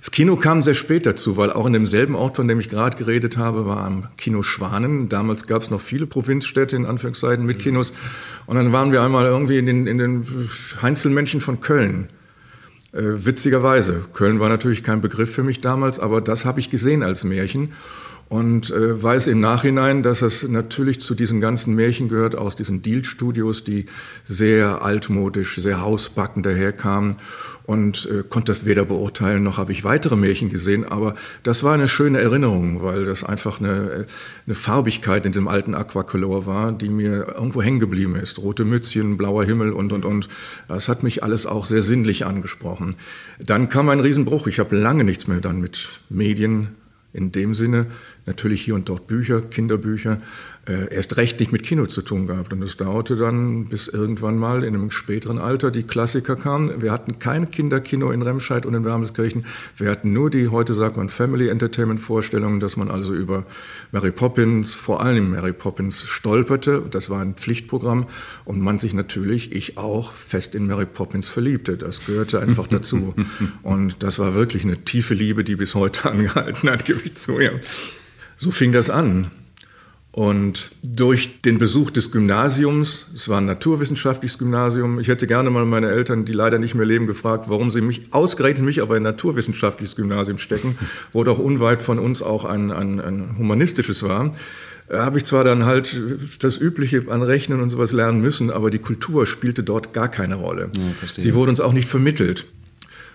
Das 0.00 0.10
Kino 0.10 0.34
kam 0.34 0.62
sehr 0.62 0.74
spät 0.74 1.06
dazu, 1.06 1.36
weil 1.36 1.52
auch 1.52 1.64
in 1.64 1.72
demselben 1.72 2.16
Ort, 2.16 2.34
von 2.34 2.48
dem 2.48 2.58
ich 2.58 2.68
gerade 2.68 2.96
geredet 2.96 3.36
habe, 3.36 3.66
war 3.66 3.84
am 3.84 4.08
Kino 4.16 4.42
Schwanen. 4.42 5.08
Damals 5.08 5.46
gab 5.46 5.62
es 5.62 5.70
noch 5.70 5.80
viele 5.80 6.06
Provinzstädte 6.06 6.74
in 6.74 6.86
Anführungszeichen 6.86 7.46
mit 7.46 7.60
Kinos. 7.60 7.92
Und 8.46 8.56
dann 8.56 8.72
waren 8.72 8.90
wir 8.90 9.02
einmal 9.02 9.26
irgendwie 9.26 9.58
in 9.58 9.66
den, 9.66 9.86
in 9.86 9.98
den 9.98 10.48
Heinzelmännchen 10.82 11.40
von 11.40 11.60
Köln. 11.60 12.08
Äh, 12.92 13.24
witzigerweise. 13.24 14.04
Köln 14.12 14.38
war 14.38 14.50
natürlich 14.50 14.82
kein 14.82 15.00
Begriff 15.00 15.32
für 15.32 15.42
mich 15.42 15.60
damals, 15.62 15.98
aber 15.98 16.20
das 16.20 16.44
habe 16.44 16.60
ich 16.60 16.68
gesehen 16.68 17.02
als 17.02 17.24
Märchen 17.24 17.72
und 18.28 18.70
äh, 18.70 19.02
weiß 19.02 19.26
im 19.26 19.40
Nachhinein, 19.40 20.02
dass 20.02 20.22
es 20.22 20.46
natürlich 20.48 21.00
zu 21.00 21.14
diesen 21.14 21.40
ganzen 21.40 21.74
Märchen 21.74 22.08
gehört 22.08 22.34
aus 22.34 22.56
diesen 22.56 22.80
Deal-Studios, 22.80 23.64
die 23.64 23.86
sehr 24.24 24.82
altmodisch, 24.82 25.56
sehr 25.56 25.80
hausbacken 25.80 26.42
daherkamen 26.42 27.16
und 27.64 28.08
äh, 28.10 28.22
konnte 28.28 28.52
das 28.52 28.64
weder 28.64 28.84
beurteilen 28.84 29.42
noch 29.42 29.56
habe 29.56 29.72
ich 29.72 29.84
weitere 29.84 30.16
Märchen 30.16 30.50
gesehen, 30.50 30.84
aber 30.84 31.14
das 31.42 31.62
war 31.62 31.74
eine 31.74 31.88
schöne 31.88 32.20
Erinnerung, 32.20 32.82
weil 32.82 33.04
das 33.04 33.24
einfach 33.24 33.60
eine, 33.60 34.06
eine 34.46 34.54
Farbigkeit 34.54 35.26
in 35.26 35.32
dem 35.32 35.48
alten 35.48 35.74
Aquacolor 35.74 36.46
war, 36.46 36.72
die 36.72 36.88
mir 36.88 37.28
irgendwo 37.36 37.62
hängen 37.62 37.80
geblieben 37.80 38.16
ist. 38.16 38.38
Rote 38.38 38.64
Mützchen, 38.64 39.16
blauer 39.16 39.44
Himmel 39.44 39.72
und 39.72 39.92
und 39.92 40.04
und. 40.04 40.28
Das 40.68 40.88
hat 40.88 41.02
mich 41.02 41.22
alles 41.22 41.46
auch 41.46 41.66
sehr 41.66 41.82
sinnlich 41.82 42.26
angesprochen. 42.26 42.96
Dann 43.38 43.68
kam 43.68 43.88
ein 43.88 44.00
Riesenbruch. 44.00 44.46
Ich 44.46 44.58
habe 44.58 44.76
lange 44.76 45.04
nichts 45.04 45.26
mehr 45.26 45.40
dann 45.40 45.60
mit 45.60 45.88
Medien 46.08 46.68
in 47.12 47.30
dem 47.30 47.54
Sinne 47.54 47.86
natürlich 48.26 48.62
hier 48.62 48.74
und 48.74 48.88
dort 48.88 49.06
Bücher, 49.06 49.42
Kinderbücher, 49.42 50.20
äh, 50.68 50.94
erst 50.94 51.16
recht 51.16 51.40
nicht 51.40 51.50
mit 51.50 51.64
Kino 51.64 51.86
zu 51.86 52.02
tun 52.02 52.28
gehabt. 52.28 52.52
Und 52.52 52.62
es 52.62 52.76
dauerte 52.76 53.16
dann, 53.16 53.66
bis 53.66 53.88
irgendwann 53.88 54.38
mal 54.38 54.62
in 54.62 54.74
einem 54.74 54.92
späteren 54.92 55.38
Alter 55.38 55.72
die 55.72 55.82
Klassiker 55.82 56.36
kamen. 56.36 56.80
Wir 56.80 56.92
hatten 56.92 57.18
kein 57.18 57.50
Kinderkino 57.50 58.12
in 58.12 58.22
Remscheid 58.22 58.64
und 58.64 58.74
in 58.74 58.84
Wermelskirchen. 58.84 59.44
Wir 59.76 59.90
hatten 59.90 60.12
nur 60.12 60.30
die, 60.30 60.48
heute 60.48 60.74
sagt 60.74 60.96
man, 60.96 61.08
Family 61.08 61.48
Entertainment 61.48 61.98
Vorstellungen, 61.98 62.60
dass 62.60 62.76
man 62.76 62.92
also 62.92 63.12
über 63.12 63.44
Mary 63.90 64.12
Poppins, 64.12 64.72
vor 64.72 65.02
allem 65.02 65.30
Mary 65.30 65.52
Poppins, 65.52 66.02
stolperte. 66.02 66.84
Das 66.88 67.10
war 67.10 67.20
ein 67.20 67.34
Pflichtprogramm 67.34 68.06
und 68.44 68.60
man 68.60 68.78
sich 68.78 68.94
natürlich, 68.94 69.50
ich 69.52 69.78
auch, 69.78 70.12
fest 70.12 70.54
in 70.54 70.66
Mary 70.66 70.86
Poppins 70.86 71.28
verliebte. 71.28 71.76
Das 71.76 72.06
gehörte 72.06 72.40
einfach 72.40 72.68
dazu. 72.68 73.14
und 73.62 73.96
das 74.04 74.20
war 74.20 74.34
wirklich 74.34 74.62
eine 74.62 74.84
tiefe 74.84 75.14
Liebe, 75.14 75.42
die 75.42 75.56
bis 75.56 75.74
heute 75.74 76.08
angehalten 76.08 76.70
hat, 76.70 76.84
gebe 76.84 77.00
ich 77.04 77.16
zu. 77.16 77.40
Ja. 77.40 77.50
So 78.36 78.52
fing 78.52 78.70
das 78.70 78.88
an. 78.88 79.30
Und 80.12 80.72
durch 80.82 81.40
den 81.40 81.58
Besuch 81.58 81.90
des 81.90 82.12
Gymnasiums, 82.12 83.06
es 83.14 83.30
war 83.30 83.38
ein 83.38 83.46
naturwissenschaftliches 83.46 84.38
Gymnasium, 84.38 85.00
ich 85.00 85.08
hätte 85.08 85.26
gerne 85.26 85.48
mal 85.48 85.64
meine 85.64 85.90
Eltern, 85.90 86.26
die 86.26 86.34
leider 86.34 86.58
nicht 86.58 86.74
mehr 86.74 86.84
leben, 86.84 87.06
gefragt, 87.06 87.46
warum 87.48 87.70
sie 87.70 87.80
mich, 87.80 88.02
ausgerechnet 88.10 88.64
mich 88.64 88.82
auf 88.82 88.90
ein 88.90 89.02
naturwissenschaftliches 89.02 89.96
Gymnasium 89.96 90.36
stecken, 90.36 90.76
wo 91.14 91.24
doch 91.24 91.38
unweit 91.38 91.82
von 91.82 91.98
uns 91.98 92.22
auch 92.22 92.44
ein, 92.44 92.70
ein, 92.70 93.00
ein 93.00 93.38
humanistisches 93.38 94.02
war 94.02 94.32
habe 94.92 95.18
ich 95.18 95.24
zwar 95.24 95.44
dann 95.44 95.64
halt 95.64 95.98
das 96.40 96.58
Übliche 96.58 97.04
an 97.08 97.22
Rechnen 97.22 97.60
und 97.60 97.70
sowas 97.70 97.92
lernen 97.92 98.20
müssen, 98.20 98.50
aber 98.50 98.68
die 98.68 98.78
Kultur 98.78 99.26
spielte 99.26 99.62
dort 99.62 99.92
gar 99.92 100.08
keine 100.08 100.34
Rolle. 100.34 100.70
Ja, 100.76 101.08
Sie 101.16 101.34
wurde 101.34 101.50
uns 101.50 101.60
auch 101.60 101.72
nicht 101.72 101.88
vermittelt. 101.88 102.46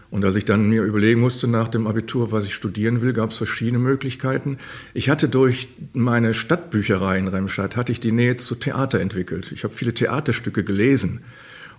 Und 0.10 0.24
als 0.24 0.36
ich 0.36 0.46
dann 0.46 0.70
mir 0.70 0.84
überlegen 0.84 1.20
musste 1.20 1.48
nach 1.48 1.68
dem 1.68 1.86
Abitur, 1.86 2.32
was 2.32 2.46
ich 2.46 2.56
studieren 2.56 3.02
will, 3.02 3.12
gab 3.12 3.32
es 3.32 3.38
verschiedene 3.38 3.80
Möglichkeiten. 3.80 4.58
Ich 4.94 5.10
hatte 5.10 5.28
durch 5.28 5.68
meine 5.94 6.34
Stadtbücherei 6.34 7.18
in 7.18 7.28
Remscheid, 7.28 7.76
hatte 7.76 7.92
ich 7.92 8.00
die 8.00 8.14
Nähe 8.14 8.38
zu 8.38 8.56
Theater 8.56 9.02
entwickelt. 9.02 9.52
Ich 9.52 9.64
habe 9.64 9.74
viele 9.74 9.94
Theaterstücke 9.94 10.64
gelesen 10.64 11.22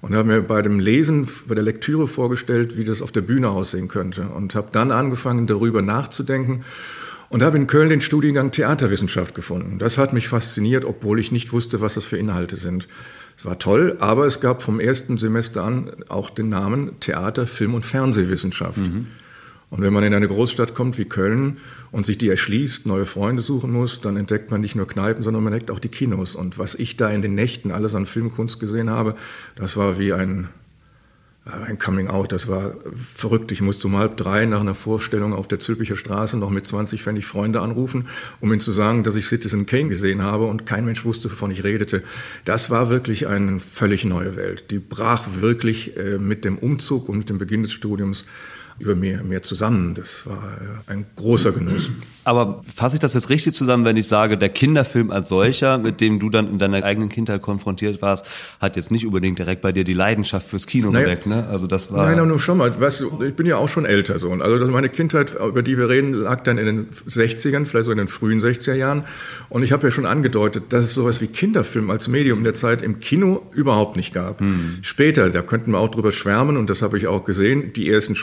und 0.03 0.15
habe 0.15 0.29
mir 0.29 0.43
bei 0.43 0.61
dem 0.61 0.79
Lesen, 0.79 1.29
bei 1.47 1.55
der 1.55 1.65
Lektüre 1.65 2.07
vorgestellt, 2.07 2.77
wie 2.77 2.85
das 2.85 3.01
auf 3.01 3.13
der 3.13 3.23
Bühne 3.23 3.49
aussehen 3.49 3.89
könnte. 3.89 4.29
Und 4.29 4.55
habe 4.55 4.69
dann 4.73 4.93
angefangen, 4.93 5.47
darüber 5.47 5.81
nachzudenken 5.81 6.65
und 7.31 7.43
habe 7.43 7.57
in 7.57 7.67
Köln 7.67 7.89
den 7.89 8.01
Studiengang 8.01 8.53
Theaterwissenschaft 8.53 9.35
gefunden. 9.35 9.79
Das 9.79 9.99
hat 9.99 10.13
mich 10.13 10.29
fasziniert, 10.29 10.85
obwohl 10.85 11.19
ich 11.19 11.33
nicht 11.33 11.53
wusste, 11.53 11.81
was 11.81 11.95
das 11.95 12.05
für 12.05 12.19
Inhalte 12.19 12.57
sind. 12.57 12.89
Es 13.39 13.45
war 13.45 13.59
toll, 13.59 13.97
aber 14.01 14.27
es 14.27 14.41
gab 14.41 14.63
vom 14.63 14.81
ersten 14.81 15.17
Semester 15.17 15.63
an 15.63 15.93
auch 16.09 16.29
den 16.29 16.49
Namen 16.49 16.99
Theater, 16.99 17.47
Film 17.47 17.75
und 17.75 17.87
Fernsehwissenschaft. 17.87 18.79
Mhm. 18.79 19.07
Und 19.71 19.83
wenn 19.83 19.93
man 19.93 20.03
in 20.03 20.13
eine 20.13 20.27
Großstadt 20.27 20.75
kommt 20.75 20.99
wie 20.99 21.05
Köln 21.05 21.59
und 21.93 22.05
sich 22.05 22.19
die 22.19 22.29
erschließt, 22.29 22.87
neue 22.87 23.07
Freunde 23.07 23.43
suchen 23.43 23.71
muss, 23.71 24.01
dann 24.01 24.17
entdeckt 24.17 24.51
man 24.51 24.61
nicht 24.61 24.75
nur 24.75 24.89
Kneipen, 24.89 25.23
sondern 25.23 25.45
man 25.45 25.53
entdeckt 25.53 25.71
auch 25.71 25.79
die 25.79 25.89
Kinos. 25.89 26.35
Und 26.35 26.59
was 26.59 26.75
ich 26.75 26.97
da 26.97 27.11
in 27.11 27.23
den 27.23 27.37
Nächten 27.37 27.71
alles 27.71 27.95
an 27.95 28.07
Filmkunst 28.07 28.59
gesehen 28.59 28.91
habe, 28.91 29.15
das 29.57 29.77
war 29.77 29.99
wie 29.99 30.13
ein 30.13 30.49
ein 31.67 31.79
Coming 31.79 32.09
Out, 32.09 32.33
das 32.33 32.47
war 32.49 32.75
verrückt. 33.15 33.53
Ich 33.53 33.63
musste 33.63 33.87
um 33.87 33.97
halb 33.97 34.17
drei 34.17 34.45
nach 34.45 34.61
einer 34.61 34.75
Vorstellung 34.75 35.33
auf 35.33 35.49
der 35.49 35.61
Zülpicher 35.61 35.97
Straße 35.97 36.37
noch 36.37 36.51
mit 36.51 36.67
20 36.67 37.03
Pfennig 37.03 37.27
Freunde 37.27 37.61
anrufen, 37.61 38.09
um 38.41 38.51
ihnen 38.53 38.61
zu 38.61 38.73
sagen, 38.73 39.03
dass 39.03 39.15
ich 39.15 39.27
Citizen 39.27 39.65
Kane 39.65 39.89
gesehen 39.89 40.23
habe 40.23 40.45
und 40.45 40.67
kein 40.67 40.85
Mensch 40.85 41.05
wusste, 41.05 41.31
wovon 41.31 41.51
ich 41.51 41.65
redete. 41.65 42.03
Das 42.45 42.71
war 42.71 42.91
wirklich 42.91 43.29
eine 43.29 43.61
völlig 43.61 44.05
neue 44.05 44.37
Welt. 44.37 44.71
Die 44.71 44.79
brach 44.79 45.25
wirklich 45.41 45.97
äh, 45.97 46.19
mit 46.19 46.45
dem 46.45 46.59
Umzug 46.59 47.09
und 47.09 47.19
mit 47.19 47.31
dem 47.31 47.39
Beginn 47.39 47.63
des 47.63 47.73
Studiums 47.73 48.27
über 48.79 48.95
mir 48.95 49.23
mehr 49.25 49.43
zusammen. 49.43 49.95
Das 49.95 50.27
war 50.27 50.37
äh, 50.37 50.93
ein 50.93 51.07
großer 51.17 51.53
Genuss. 51.53 51.91
Aber 52.29 52.63
fasse 52.75 52.97
ich 52.97 53.01
das 53.01 53.15
jetzt 53.15 53.31
richtig 53.31 53.55
zusammen, 53.55 53.87
wenn 53.87 53.97
ich 53.97 54.07
sage, 54.07 54.37
der 54.37 54.51
Kinderfilm 54.51 55.11
als 55.11 55.31
solcher, 55.31 55.79
mit 55.79 56.03
dem 56.03 56.19
du 56.21 56.29
dann 56.29 56.47
in 56.51 56.59
deiner 56.59 56.85
eigenen 56.85 57.09
Kindheit 57.09 57.41
konfrontiert 57.41 58.03
warst, 58.03 58.27
hat 58.61 58.77
jetzt 58.77 58.91
nicht 58.91 59.07
unbedingt 59.07 59.39
direkt 59.39 59.63
bei 59.63 59.73
dir 59.73 59.83
die 59.83 59.95
Leidenschaft 59.95 60.47
fürs 60.47 60.67
Kino 60.67 60.91
naja, 60.91 61.07
geweckt, 61.07 61.27
ne? 61.27 61.47
Also 61.51 61.67
das 61.67 61.91
war. 61.91 62.07
Nein, 62.07 62.29
nur 62.29 62.39
schon 62.39 62.59
mal. 62.59 62.79
Weißt 62.79 63.01
du, 63.01 63.23
ich 63.23 63.35
bin 63.35 63.47
ja 63.47 63.57
auch 63.57 63.71
schon 63.71 63.87
älter 63.87 64.19
so. 64.19 64.31
Also 64.31 64.67
meine 64.67 64.91
Kindheit, 64.91 65.35
über 65.35 65.63
die 65.63 65.79
wir 65.79 65.89
reden, 65.89 66.13
lag 66.13 66.43
dann 66.43 66.59
in 66.59 66.67
den 66.67 66.89
60ern, 67.09 67.65
vielleicht 67.65 67.87
so 67.87 67.93
in 67.93 67.99
den 67.99 68.09
frühen 68.09 68.41
60er 68.41 68.75
Jahren. 68.75 69.05
Und 69.49 69.63
ich 69.63 69.73
habe 69.73 69.87
ja 69.87 69.91
schon 69.91 70.05
angedeutet, 70.05 70.65
dass 70.69 70.85
es 70.85 70.93
sowas 70.93 71.23
wie 71.23 71.29
Kinderfilm 71.29 71.91
als 71.91 72.09
Medium 72.09 72.45
der 72.45 72.53
Zeit 72.55 72.83
im 72.83 73.01
Kino 73.01 73.41
überhaupt 73.53 73.97
nicht 73.97 74.13
gab. 74.13 74.41
Hm. 74.41 74.81
Später, 74.83 75.31
da 75.31 75.41
könnten 75.41 75.73
wir 75.73 75.79
auch 75.79 75.89
drüber 75.89 76.13
schwärmen, 76.13 76.59
und 76.59 76.69
das 76.69 76.83
habe 76.83 76.99
ich 76.99 77.07
auch 77.07 77.25
gesehen, 77.25 77.73
die 77.73 77.89
ersten 77.89 78.15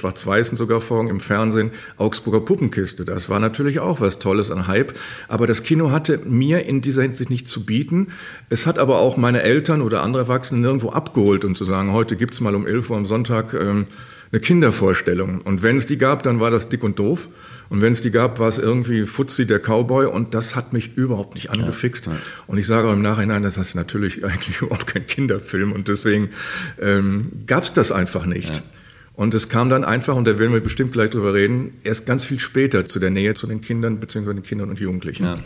schwarz-weißen 0.45 0.57
sogar 0.57 0.81
Folgen 0.81 1.09
im 1.09 1.19
Fernsehen, 1.19 1.71
Augsburger 1.97 2.41
Puppenkiste. 2.41 3.05
Das 3.05 3.29
war 3.29 3.39
natürlich 3.39 3.79
auch 3.79 3.85
auch 3.95 4.01
was 4.01 4.19
Tolles 4.19 4.51
an 4.51 4.67
Hype. 4.67 4.93
Aber 5.27 5.47
das 5.47 5.63
Kino 5.63 5.91
hatte 5.91 6.19
mir 6.25 6.65
in 6.65 6.81
dieser 6.81 7.03
Hinsicht 7.03 7.29
nicht 7.29 7.47
zu 7.47 7.65
bieten. 7.65 8.07
Es 8.49 8.65
hat 8.65 8.79
aber 8.79 8.99
auch 8.99 9.15
meine 9.17 9.41
Eltern 9.41 9.81
oder 9.81 10.01
andere 10.01 10.23
Erwachsene 10.23 10.59
nirgendwo 10.59 10.89
abgeholt, 10.89 11.45
um 11.45 11.55
zu 11.55 11.65
sagen, 11.65 11.93
heute 11.93 12.15
gibt's 12.15 12.41
mal 12.41 12.55
um 12.55 12.67
11 12.67 12.89
Uhr 12.89 12.97
am 12.97 13.05
Sonntag 13.05 13.53
ähm, 13.53 13.85
eine 14.31 14.41
Kindervorstellung. 14.41 15.41
Und 15.41 15.61
wenn 15.61 15.77
es 15.77 15.85
die 15.85 15.97
gab, 15.97 16.23
dann 16.23 16.39
war 16.39 16.51
das 16.51 16.67
dick 16.69 16.83
und 16.83 16.99
doof. 16.99 17.29
Und 17.69 17.81
wenn 17.81 17.93
es 17.93 18.01
die 18.01 18.11
gab, 18.11 18.39
war 18.39 18.47
es 18.47 18.59
irgendwie 18.59 19.05
Fuzzi, 19.05 19.47
der 19.47 19.59
Cowboy. 19.59 20.07
Und 20.07 20.33
das 20.33 20.55
hat 20.55 20.73
mich 20.73 20.97
überhaupt 20.97 21.35
nicht 21.35 21.51
angefixt. 21.51 22.07
Ja, 22.07 22.13
ja. 22.13 22.17
Und 22.47 22.57
ich 22.57 22.67
sage 22.67 22.87
auch 22.87 22.93
im 22.93 23.01
Nachhinein, 23.01 23.43
das 23.43 23.57
ist 23.57 23.75
natürlich 23.75 24.25
eigentlich 24.25 24.61
überhaupt 24.61 24.87
kein 24.87 25.07
Kinderfilm. 25.07 25.71
Und 25.71 25.87
deswegen 25.87 26.29
ähm, 26.81 27.31
gab 27.45 27.63
es 27.63 27.73
das 27.73 27.91
einfach 27.91 28.25
nicht. 28.25 28.55
Ja. 28.55 28.63
Und 29.15 29.33
es 29.33 29.47
kam 29.47 29.69
dann 29.69 29.85
einfach, 29.85 30.15
und 30.15 30.27
da 30.27 30.37
werden 30.37 30.51
wir 30.51 30.59
bestimmt 30.59 30.91
gleich 30.91 31.09
drüber 31.09 31.33
reden, 31.33 31.79
erst 31.83 32.05
ganz 32.05 32.25
viel 32.25 32.39
später 32.39 32.85
zu 32.85 32.99
der 32.99 33.11
Nähe 33.11 33.33
zu 33.33 33.47
den 33.47 33.61
Kindern 33.61 33.99
bzw. 33.99 34.33
den 34.33 34.43
Kindern 34.43 34.69
und 34.69 34.79
Jugendlichen. 34.79 35.25
Ja. 35.25 35.37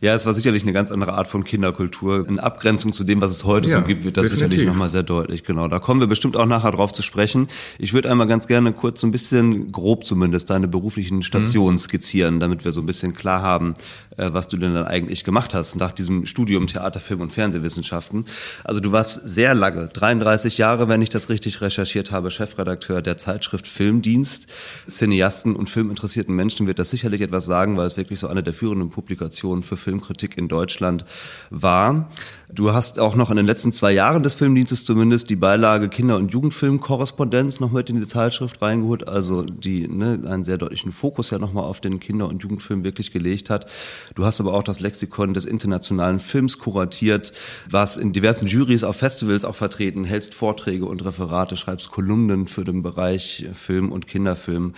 ja, 0.00 0.14
es 0.14 0.26
war 0.26 0.34
sicherlich 0.34 0.62
eine 0.62 0.72
ganz 0.72 0.90
andere 0.90 1.12
Art 1.12 1.28
von 1.28 1.44
Kinderkultur. 1.44 2.28
In 2.28 2.40
Abgrenzung 2.40 2.92
zu 2.92 3.04
dem, 3.04 3.20
was 3.20 3.30
es 3.30 3.44
heute 3.44 3.68
ja, 3.68 3.80
so 3.80 3.86
gibt, 3.86 4.02
wird 4.04 4.16
das 4.16 4.30
definitiv. 4.30 4.50
sicherlich 4.50 4.66
nochmal 4.66 4.88
sehr 4.88 5.04
deutlich. 5.04 5.44
Genau, 5.44 5.68
da 5.68 5.78
kommen 5.78 6.00
wir 6.00 6.08
bestimmt 6.08 6.36
auch 6.36 6.46
nachher 6.46 6.72
drauf 6.72 6.92
zu 6.92 7.02
sprechen. 7.02 7.46
Ich 7.78 7.92
würde 7.92 8.10
einmal 8.10 8.26
ganz 8.26 8.48
gerne 8.48 8.72
kurz 8.72 9.00
so 9.00 9.06
ein 9.06 9.12
bisschen, 9.12 9.70
grob 9.70 10.04
zumindest, 10.04 10.50
deine 10.50 10.66
beruflichen 10.66 11.22
Stationen 11.22 11.76
mhm. 11.76 11.80
skizzieren, 11.80 12.40
damit 12.40 12.64
wir 12.64 12.72
so 12.72 12.80
ein 12.80 12.86
bisschen 12.86 13.14
klar 13.14 13.40
haben, 13.40 13.74
äh, 14.16 14.30
was 14.32 14.48
du 14.48 14.56
denn 14.56 14.74
dann 14.74 14.86
eigentlich 14.86 15.22
gemacht 15.22 15.54
hast 15.54 15.76
nach 15.76 15.92
diesem 15.92 16.26
Studium 16.26 16.66
Theater, 16.66 16.98
Film 16.98 17.20
und 17.20 17.32
Fernsehwissenschaften. 17.32 18.24
Also 18.64 18.80
du 18.80 18.90
warst 18.90 19.20
sehr 19.24 19.54
lange, 19.54 19.88
33 19.88 20.58
Jahre, 20.58 20.88
wenn 20.88 21.02
ich 21.02 21.08
das 21.08 21.28
richtig 21.28 21.60
recherchiert 21.60 22.10
habe, 22.10 22.32
Chefredakteur 22.32 23.00
der 23.00 23.11
der 23.12 23.18
Zeitschrift 23.18 23.66
Filmdienst. 23.66 24.46
Cineasten 24.88 25.54
und 25.54 25.68
filminteressierten 25.68 26.34
Menschen 26.34 26.66
wird 26.66 26.78
das 26.78 26.90
sicherlich 26.90 27.20
etwas 27.20 27.44
sagen, 27.44 27.76
weil 27.76 27.86
es 27.86 27.98
wirklich 27.98 28.18
so 28.18 28.28
eine 28.28 28.42
der 28.42 28.54
führenden 28.54 28.88
Publikationen 28.88 29.62
für 29.62 29.76
Filmkritik 29.76 30.38
in 30.38 30.48
Deutschland 30.48 31.04
war. 31.50 32.08
Du 32.54 32.74
hast 32.74 32.98
auch 32.98 33.14
noch 33.14 33.30
in 33.30 33.38
den 33.38 33.46
letzten 33.46 33.72
zwei 33.72 33.92
Jahren 33.92 34.22
des 34.22 34.34
Filmdienstes 34.34 34.84
zumindest 34.84 35.30
die 35.30 35.36
Beilage 35.36 35.88
Kinder- 35.88 36.18
und 36.18 36.34
Jugendfilmkorrespondenz 36.34 37.60
noch 37.60 37.72
mit 37.72 37.88
in 37.88 37.98
die 37.98 38.06
Zeitschrift 38.06 38.60
reingeholt, 38.60 39.08
also 39.08 39.40
die 39.40 39.88
ne, 39.88 40.20
einen 40.26 40.44
sehr 40.44 40.58
deutlichen 40.58 40.92
Fokus 40.92 41.30
ja 41.30 41.38
nochmal 41.38 41.64
auf 41.64 41.80
den 41.80 41.98
Kinder- 41.98 42.28
und 42.28 42.42
Jugendfilm 42.42 42.84
wirklich 42.84 43.10
gelegt 43.10 43.48
hat. 43.48 43.64
Du 44.14 44.26
hast 44.26 44.38
aber 44.38 44.52
auch 44.52 44.64
das 44.64 44.80
Lexikon 44.80 45.32
des 45.32 45.46
internationalen 45.46 46.20
Films 46.20 46.58
kuratiert, 46.58 47.32
warst 47.70 47.96
in 47.96 48.12
diversen 48.12 48.46
Juries 48.46 48.84
auf 48.84 48.96
Festivals 48.96 49.46
auch 49.46 49.56
vertreten, 49.56 50.04
hältst 50.04 50.34
Vorträge 50.34 50.84
und 50.84 51.02
Referate, 51.06 51.56
schreibst 51.56 51.90
Kolumnen 51.90 52.48
für 52.48 52.64
den 52.64 52.82
Bereich 52.82 53.46
Film 53.54 53.90
und 53.90 54.08
Kinderfilm 54.08 54.74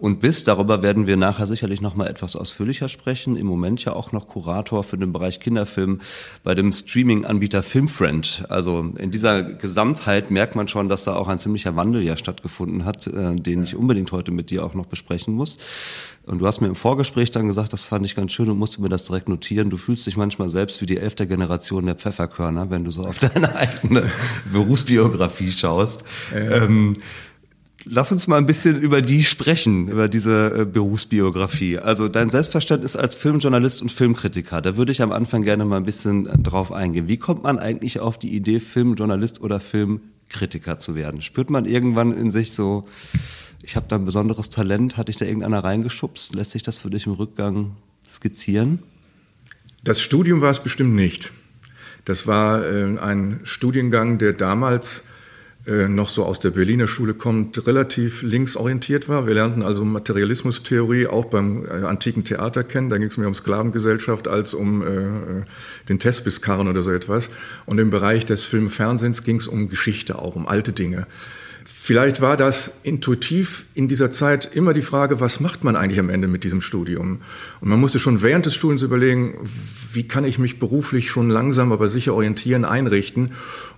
und 0.00 0.20
bist, 0.20 0.48
darüber 0.48 0.80
werden 0.80 1.06
wir 1.06 1.18
nachher 1.18 1.46
sicherlich 1.46 1.82
nochmal 1.82 2.08
etwas 2.08 2.36
ausführlicher 2.36 2.88
sprechen, 2.88 3.36
im 3.36 3.46
Moment 3.46 3.84
ja 3.84 3.92
auch 3.92 4.12
noch 4.12 4.28
Kurator 4.28 4.82
für 4.82 4.96
den 4.96 5.12
Bereich 5.12 5.40
Kinderfilm 5.40 6.00
bei 6.42 6.54
dem 6.54 6.72
Streaming 6.72 7.17
Streaming-Anbieter 7.18 7.62
Filmfriend. 7.62 8.44
Also 8.48 8.92
in 8.96 9.10
dieser 9.10 9.42
Gesamtheit 9.42 10.30
merkt 10.30 10.54
man 10.54 10.68
schon, 10.68 10.88
dass 10.88 11.04
da 11.04 11.14
auch 11.14 11.28
ein 11.28 11.38
ziemlicher 11.38 11.76
Wandel 11.76 12.02
ja 12.02 12.16
stattgefunden 12.16 12.84
hat, 12.84 13.06
äh, 13.06 13.34
den 13.34 13.62
ich 13.62 13.76
unbedingt 13.76 14.12
heute 14.12 14.30
mit 14.30 14.50
dir 14.50 14.64
auch 14.64 14.74
noch 14.74 14.86
besprechen 14.86 15.34
muss. 15.34 15.58
Und 16.26 16.40
du 16.40 16.46
hast 16.46 16.60
mir 16.60 16.68
im 16.68 16.74
Vorgespräch 16.74 17.30
dann 17.30 17.46
gesagt, 17.46 17.72
das 17.72 17.86
fand 17.86 18.04
ich 18.04 18.14
ganz 18.14 18.32
schön 18.32 18.50
und 18.50 18.58
musste 18.58 18.82
mir 18.82 18.88
das 18.88 19.04
direkt 19.04 19.28
notieren. 19.28 19.70
Du 19.70 19.76
fühlst 19.76 20.06
dich 20.06 20.16
manchmal 20.16 20.48
selbst 20.48 20.80
wie 20.82 20.86
die 20.86 20.98
elfte 20.98 21.26
Generation 21.26 21.86
der 21.86 21.94
Pfefferkörner, 21.94 22.70
wenn 22.70 22.84
du 22.84 22.90
so 22.90 23.04
auf 23.04 23.18
deine 23.18 23.54
eigene 23.54 24.10
Berufsbiografie 24.52 25.50
schaust. 25.50 26.04
Ähm, 26.34 26.96
Lass 27.84 28.10
uns 28.10 28.26
mal 28.26 28.38
ein 28.38 28.46
bisschen 28.46 28.78
über 28.78 29.02
die 29.02 29.22
sprechen, 29.22 29.88
über 29.88 30.08
diese 30.08 30.62
äh, 30.62 30.64
Berufsbiografie. 30.64 31.78
Also 31.78 32.08
dein 32.08 32.28
Selbstverständnis 32.28 32.96
als 32.96 33.14
Filmjournalist 33.14 33.82
und 33.82 33.92
Filmkritiker, 33.92 34.60
da 34.60 34.76
würde 34.76 34.90
ich 34.90 35.00
am 35.00 35.12
Anfang 35.12 35.42
gerne 35.42 35.64
mal 35.64 35.76
ein 35.76 35.84
bisschen 35.84 36.24
drauf 36.42 36.72
eingehen. 36.72 37.06
Wie 37.06 37.18
kommt 37.18 37.44
man 37.44 37.58
eigentlich 37.58 38.00
auf 38.00 38.18
die 38.18 38.34
Idee, 38.34 38.58
Filmjournalist 38.58 39.40
oder 39.40 39.60
Filmkritiker 39.60 40.78
zu 40.80 40.96
werden? 40.96 41.22
Spürt 41.22 41.50
man 41.50 41.66
irgendwann 41.66 42.12
in 42.12 42.32
sich 42.32 42.52
so, 42.52 42.88
ich 43.62 43.76
habe 43.76 43.86
da 43.88 43.96
ein 43.96 44.04
besonderes 44.04 44.50
Talent, 44.50 44.96
hatte 44.96 45.10
ich 45.10 45.16
da 45.16 45.24
irgendeiner 45.24 45.62
reingeschubst? 45.62 46.34
Lässt 46.34 46.50
sich 46.50 46.64
das 46.64 46.80
für 46.80 46.90
dich 46.90 47.06
im 47.06 47.12
Rückgang 47.12 47.76
skizzieren? 48.08 48.80
Das 49.84 50.00
Studium 50.00 50.40
war 50.40 50.50
es 50.50 50.60
bestimmt 50.60 50.94
nicht. 50.94 51.32
Das 52.04 52.26
war 52.26 52.64
äh, 52.64 52.98
ein 52.98 53.40
Studiengang, 53.44 54.18
der 54.18 54.32
damals 54.32 55.04
noch 55.66 56.08
so 56.08 56.24
aus 56.24 56.40
der 56.40 56.50
Berliner 56.50 56.86
Schule 56.86 57.12
kommt, 57.12 57.66
relativ 57.66 58.22
linksorientiert 58.22 59.08
war. 59.08 59.26
Wir 59.26 59.34
lernten 59.34 59.62
also 59.62 59.84
Materialismustheorie 59.84 61.06
auch 61.06 61.26
beim 61.26 61.66
äh, 61.66 61.84
antiken 61.84 62.24
Theater 62.24 62.64
kennen. 62.64 62.88
Da 62.88 62.96
ging 62.96 63.08
es 63.08 63.18
mehr 63.18 63.28
um 63.28 63.34
Sklavengesellschaft 63.34 64.28
als 64.28 64.54
um 64.54 64.82
äh, 64.82 64.86
äh 64.86 65.44
den 65.88 65.98
Thespis-Karren 65.98 66.68
oder 66.68 66.82
so 66.82 66.90
etwas. 66.90 67.28
Und 67.66 67.78
im 67.78 67.90
Bereich 67.90 68.24
des 68.24 68.46
Filmfernsehens 68.46 69.24
ging 69.24 69.36
es 69.36 69.48
um 69.48 69.68
Geschichte 69.68 70.18
auch, 70.18 70.36
um 70.36 70.48
alte 70.48 70.72
Dinge. 70.72 71.06
Vielleicht 71.88 72.20
war 72.20 72.36
das 72.36 72.70
intuitiv 72.82 73.64
in 73.72 73.88
dieser 73.88 74.10
Zeit 74.10 74.54
immer 74.54 74.74
die 74.74 74.82
Frage, 74.82 75.20
was 75.20 75.40
macht 75.40 75.64
man 75.64 75.74
eigentlich 75.74 75.98
am 75.98 76.10
Ende 76.10 76.28
mit 76.28 76.44
diesem 76.44 76.60
Studium? 76.60 77.22
Und 77.62 77.68
man 77.70 77.80
musste 77.80 77.98
schon 77.98 78.20
während 78.20 78.44
des 78.44 78.56
Studiums 78.56 78.82
überlegen, 78.82 79.38
wie 79.94 80.06
kann 80.06 80.26
ich 80.26 80.38
mich 80.38 80.58
beruflich 80.58 81.10
schon 81.10 81.30
langsam, 81.30 81.72
aber 81.72 81.88
sicher 81.88 82.12
orientieren, 82.12 82.66
einrichten. 82.66 83.30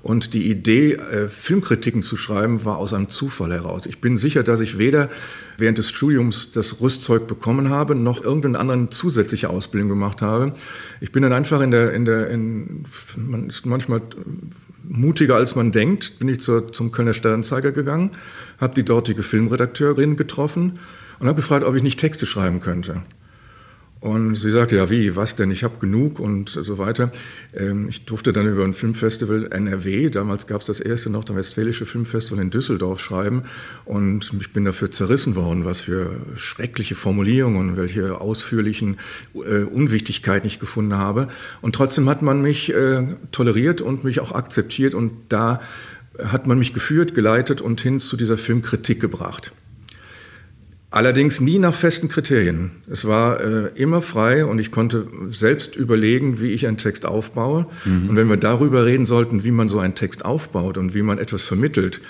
Und 0.02 0.34
die 0.34 0.50
Idee, 0.50 0.94
äh, 0.94 1.28
Filmkritiken 1.28 2.02
zu 2.02 2.16
schreiben, 2.16 2.64
war 2.64 2.78
aus 2.78 2.92
einem 2.94 3.10
Zufall 3.10 3.52
heraus. 3.52 3.86
Ich 3.86 4.00
bin 4.00 4.16
sicher, 4.16 4.42
dass 4.42 4.58
ich 4.58 4.76
weder 4.76 5.08
während 5.56 5.78
des 5.78 5.88
Studiums 5.90 6.50
das 6.50 6.80
Rüstzeug 6.80 7.28
bekommen 7.28 7.68
habe, 7.68 7.94
noch 7.94 8.24
irgendeine 8.24 8.58
andere 8.58 8.90
zusätzliche 8.90 9.50
Ausbildung 9.50 9.88
gemacht 9.88 10.20
habe. 10.20 10.52
Ich 11.00 11.12
bin 11.12 11.22
dann 11.22 11.32
einfach 11.32 11.60
in 11.60 11.70
der, 11.70 11.92
in 11.92 12.06
der, 12.06 12.28
in, 12.30 12.86
man 13.16 13.50
ist 13.50 13.66
manchmal 13.66 14.02
mutiger 14.90 15.36
als 15.36 15.54
man 15.54 15.72
denkt, 15.72 16.18
bin 16.18 16.28
ich 16.28 16.40
zur, 16.40 16.72
zum 16.72 16.90
Kölner 16.90 17.14
Sternzeiger 17.14 17.72
gegangen, 17.72 18.10
habe 18.60 18.74
die 18.74 18.84
dortige 18.84 19.22
Filmredakteurin 19.22 20.16
getroffen 20.16 20.80
und 21.20 21.28
habe 21.28 21.36
gefragt, 21.36 21.64
ob 21.64 21.76
ich 21.76 21.82
nicht 21.82 22.00
Texte 22.00 22.26
schreiben 22.26 22.60
könnte. 22.60 23.02
Und 24.00 24.36
sie 24.36 24.50
sagte, 24.50 24.76
ja 24.76 24.88
wie, 24.88 25.14
was 25.14 25.36
denn, 25.36 25.50
ich 25.50 25.62
habe 25.62 25.78
genug 25.78 26.20
und 26.20 26.48
so 26.48 26.78
weiter. 26.78 27.10
Ähm, 27.54 27.86
ich 27.90 28.06
durfte 28.06 28.32
dann 28.32 28.50
über 28.50 28.64
ein 28.64 28.72
Filmfestival 28.72 29.52
NRW, 29.52 30.08
damals 30.08 30.46
gab 30.46 30.62
es 30.62 30.66
das 30.66 30.80
erste 30.80 31.10
noch, 31.10 31.24
der 31.24 31.36
Westfälische 31.36 31.84
Filmfestival 31.84 32.42
in 32.42 32.50
Düsseldorf 32.50 33.00
schreiben 33.00 33.42
und 33.84 34.32
ich 34.40 34.54
bin 34.54 34.64
dafür 34.64 34.90
zerrissen 34.90 35.34
worden, 35.36 35.66
was 35.66 35.80
für 35.80 36.18
schreckliche 36.36 36.94
Formulierungen 36.94 37.76
welche 37.76 38.18
ausführlichen 38.18 38.96
äh, 39.34 39.64
Unwichtigkeiten 39.64 40.46
ich 40.46 40.60
gefunden 40.60 40.94
habe. 40.94 41.28
Und 41.60 41.74
trotzdem 41.74 42.08
hat 42.08 42.22
man 42.22 42.40
mich 42.40 42.72
äh, 42.72 43.06
toleriert 43.32 43.82
und 43.82 44.02
mich 44.02 44.20
auch 44.20 44.32
akzeptiert 44.32 44.94
und 44.94 45.12
da 45.28 45.60
hat 46.18 46.46
man 46.46 46.58
mich 46.58 46.72
geführt, 46.72 47.12
geleitet 47.12 47.60
und 47.60 47.80
hin 47.82 48.00
zu 48.00 48.16
dieser 48.16 48.38
Filmkritik 48.38 48.98
gebracht. 48.98 49.52
Allerdings 50.92 51.40
nie 51.40 51.60
nach 51.60 51.74
festen 51.74 52.08
Kriterien. 52.08 52.72
Es 52.90 53.04
war 53.04 53.40
äh, 53.40 53.70
immer 53.76 54.02
frei 54.02 54.44
und 54.44 54.58
ich 54.58 54.72
konnte 54.72 55.06
selbst 55.30 55.76
überlegen, 55.76 56.40
wie 56.40 56.52
ich 56.52 56.66
einen 56.66 56.78
Text 56.78 57.06
aufbaue. 57.06 57.66
Mhm. 57.84 58.08
Und 58.08 58.16
wenn 58.16 58.28
wir 58.28 58.36
darüber 58.36 58.84
reden 58.86 59.06
sollten, 59.06 59.44
wie 59.44 59.52
man 59.52 59.68
so 59.68 59.78
einen 59.78 59.94
Text 59.94 60.24
aufbaut 60.24 60.78
und 60.78 60.92
wie 60.92 61.02
man 61.02 61.18
etwas 61.18 61.44
vermittelt, 61.44 62.00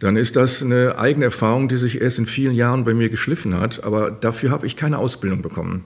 dann 0.00 0.16
ist 0.16 0.34
das 0.34 0.62
eine 0.62 0.98
eigene 0.98 1.26
Erfahrung, 1.26 1.68
die 1.68 1.76
sich 1.76 2.00
erst 2.00 2.18
in 2.18 2.24
vielen 2.24 2.54
Jahren 2.54 2.84
bei 2.84 2.94
mir 2.94 3.10
geschliffen 3.10 3.60
hat. 3.60 3.84
Aber 3.84 4.10
dafür 4.10 4.50
habe 4.50 4.66
ich 4.66 4.74
keine 4.74 4.98
Ausbildung 4.98 5.42
bekommen. 5.42 5.84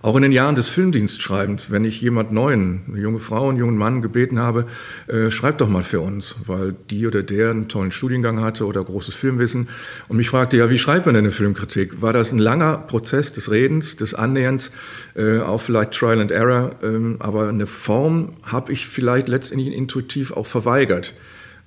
Auch 0.00 0.16
in 0.16 0.22
den 0.22 0.32
Jahren 0.32 0.54
des 0.54 0.70
Filmdienstschreibens, 0.70 1.70
wenn 1.70 1.84
ich 1.84 2.00
jemand 2.00 2.32
Neuen, 2.32 2.80
eine 2.88 3.00
junge 3.00 3.18
Frau, 3.18 3.50
einen 3.50 3.58
jungen 3.58 3.76
Mann 3.76 4.00
gebeten 4.00 4.38
habe, 4.38 4.64
äh, 5.08 5.30
schreib 5.30 5.58
doch 5.58 5.68
mal 5.68 5.82
für 5.82 6.00
uns, 6.00 6.36
weil 6.46 6.74
die 6.88 7.06
oder 7.06 7.22
der 7.22 7.50
einen 7.50 7.68
tollen 7.68 7.92
Studiengang 7.92 8.40
hatte 8.40 8.64
oder 8.64 8.82
großes 8.82 9.12
Filmwissen 9.12 9.68
und 10.08 10.16
mich 10.16 10.30
fragte, 10.30 10.56
ja, 10.56 10.70
wie 10.70 10.78
schreibt 10.78 11.04
man 11.04 11.14
denn 11.14 11.24
eine 11.24 11.32
Filmkritik? 11.32 12.00
War 12.00 12.14
das 12.14 12.32
ein 12.32 12.38
langer 12.38 12.78
Prozess 12.78 13.30
des 13.34 13.50
Redens, 13.50 13.96
des 13.96 14.14
Annäherns, 14.14 14.72
äh, 15.16 15.40
auch 15.40 15.60
vielleicht 15.60 15.92
Trial 15.92 16.18
and 16.18 16.30
Error, 16.30 16.76
ähm, 16.82 17.16
aber 17.18 17.50
eine 17.50 17.66
Form 17.66 18.32
habe 18.42 18.72
ich 18.72 18.86
vielleicht 18.86 19.28
letztendlich 19.28 19.74
intuitiv 19.74 20.32
auch 20.32 20.46
verweigert 20.46 21.12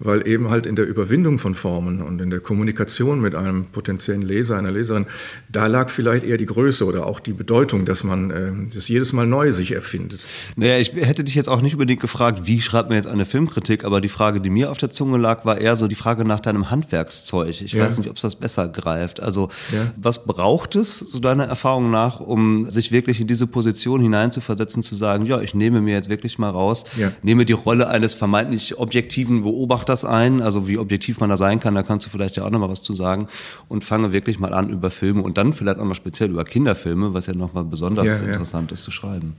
weil 0.03 0.27
eben 0.27 0.49
halt 0.49 0.65
in 0.65 0.75
der 0.75 0.85
Überwindung 0.85 1.39
von 1.39 1.55
Formen 1.55 2.01
und 2.01 2.21
in 2.21 2.29
der 2.29 2.41
Kommunikation 2.41 3.21
mit 3.21 3.35
einem 3.35 3.65
potenziellen 3.65 4.21
Leser, 4.21 4.57
einer 4.57 4.71
Leserin, 4.71 5.05
da 5.49 5.67
lag 5.67 5.89
vielleicht 5.89 6.25
eher 6.25 6.37
die 6.37 6.45
Größe 6.45 6.85
oder 6.85 7.07
auch 7.07 7.19
die 7.19 7.31
Bedeutung, 7.31 7.85
dass 7.85 8.03
man 8.03 8.31
äh, 8.31 8.51
das 8.73 8.87
jedes 8.89 9.13
Mal 9.13 9.25
neu 9.25 9.51
sich 9.51 9.71
erfindet. 9.71 10.19
Naja, 10.55 10.77
ich 10.77 10.93
hätte 10.93 11.23
dich 11.23 11.35
jetzt 11.35 11.47
auch 11.47 11.61
nicht 11.61 11.73
unbedingt 11.73 12.01
gefragt, 12.01 12.41
wie 12.45 12.59
schreibt 12.61 12.89
man 12.89 12.97
jetzt 12.97 13.07
eine 13.07 13.25
Filmkritik, 13.25 13.85
aber 13.85 14.01
die 14.01 14.09
Frage, 14.09 14.41
die 14.41 14.49
mir 14.49 14.71
auf 14.71 14.77
der 14.77 14.89
Zunge 14.89 15.17
lag, 15.17 15.45
war 15.45 15.57
eher 15.57 15.75
so 15.75 15.87
die 15.87 15.95
Frage 15.95 16.25
nach 16.25 16.41
deinem 16.41 16.69
Handwerkszeug. 16.69 17.49
Ich 17.49 17.71
ja. 17.71 17.85
weiß 17.85 17.97
nicht, 17.97 18.09
ob 18.09 18.17
es 18.17 18.21
das 18.21 18.35
besser 18.35 18.67
greift. 18.67 19.21
Also 19.21 19.49
ja. 19.71 19.93
was 19.95 20.25
braucht 20.25 20.75
es, 20.75 20.99
so 20.99 21.19
deiner 21.19 21.45
Erfahrung 21.45 21.91
nach, 21.91 22.19
um 22.19 22.69
sich 22.69 22.91
wirklich 22.91 23.21
in 23.21 23.27
diese 23.27 23.47
Position 23.47 24.01
hineinzuversetzen, 24.01 24.83
zu 24.83 24.95
sagen, 24.95 25.25
ja, 25.25 25.39
ich 25.39 25.55
nehme 25.55 25.81
mir 25.81 25.93
jetzt 25.93 26.09
wirklich 26.09 26.37
mal 26.37 26.49
raus, 26.49 26.83
ja. 26.97 27.11
nehme 27.21 27.45
die 27.45 27.53
Rolle 27.53 27.87
eines 27.87 28.15
vermeintlich 28.15 28.77
objektiven 28.77 29.43
Beobachters 29.43 29.92
das 29.93 30.05
ein, 30.05 30.41
also 30.41 30.67
wie 30.67 30.77
objektiv 30.77 31.19
man 31.19 31.29
da 31.29 31.37
sein 31.37 31.59
kann, 31.59 31.75
da 31.75 31.83
kannst 31.83 32.05
du 32.05 32.09
vielleicht 32.09 32.35
ja 32.35 32.43
auch 32.43 32.49
noch 32.49 32.59
mal 32.59 32.69
was 32.69 32.83
zu 32.83 32.93
sagen 32.93 33.27
und 33.69 33.83
fange 33.83 34.11
wirklich 34.11 34.39
mal 34.39 34.53
an 34.53 34.69
über 34.69 34.91
Filme 34.91 35.21
und 35.21 35.37
dann 35.37 35.53
vielleicht 35.53 35.79
auch 35.79 35.85
noch 35.85 35.95
speziell 35.95 36.31
über 36.31 36.43
Kinderfilme, 36.43 37.13
was 37.13 37.27
ja 37.27 37.33
noch 37.33 37.53
mal 37.53 37.63
besonders 37.63 38.21
ja, 38.21 38.27
interessant 38.27 38.71
ja. 38.71 38.73
ist 38.73 38.83
zu 38.83 38.91
schreiben. 38.91 39.35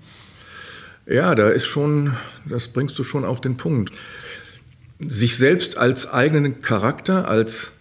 Ja, 1.07 1.35
da 1.35 1.51
ist 1.51 1.67
schon, 1.67 2.15
das 2.47 2.69
bringst 2.69 2.99
du 2.99 3.05
schon 3.05 3.25
auf 3.25 3.41
den 3.41 3.57
Punkt. 3.57 3.93
Sich 5.01 5.37
selbst 5.37 5.77
als 5.77 6.11
eigenen 6.11 6.63
Charakter, 6.63 7.29
als 7.29 7.73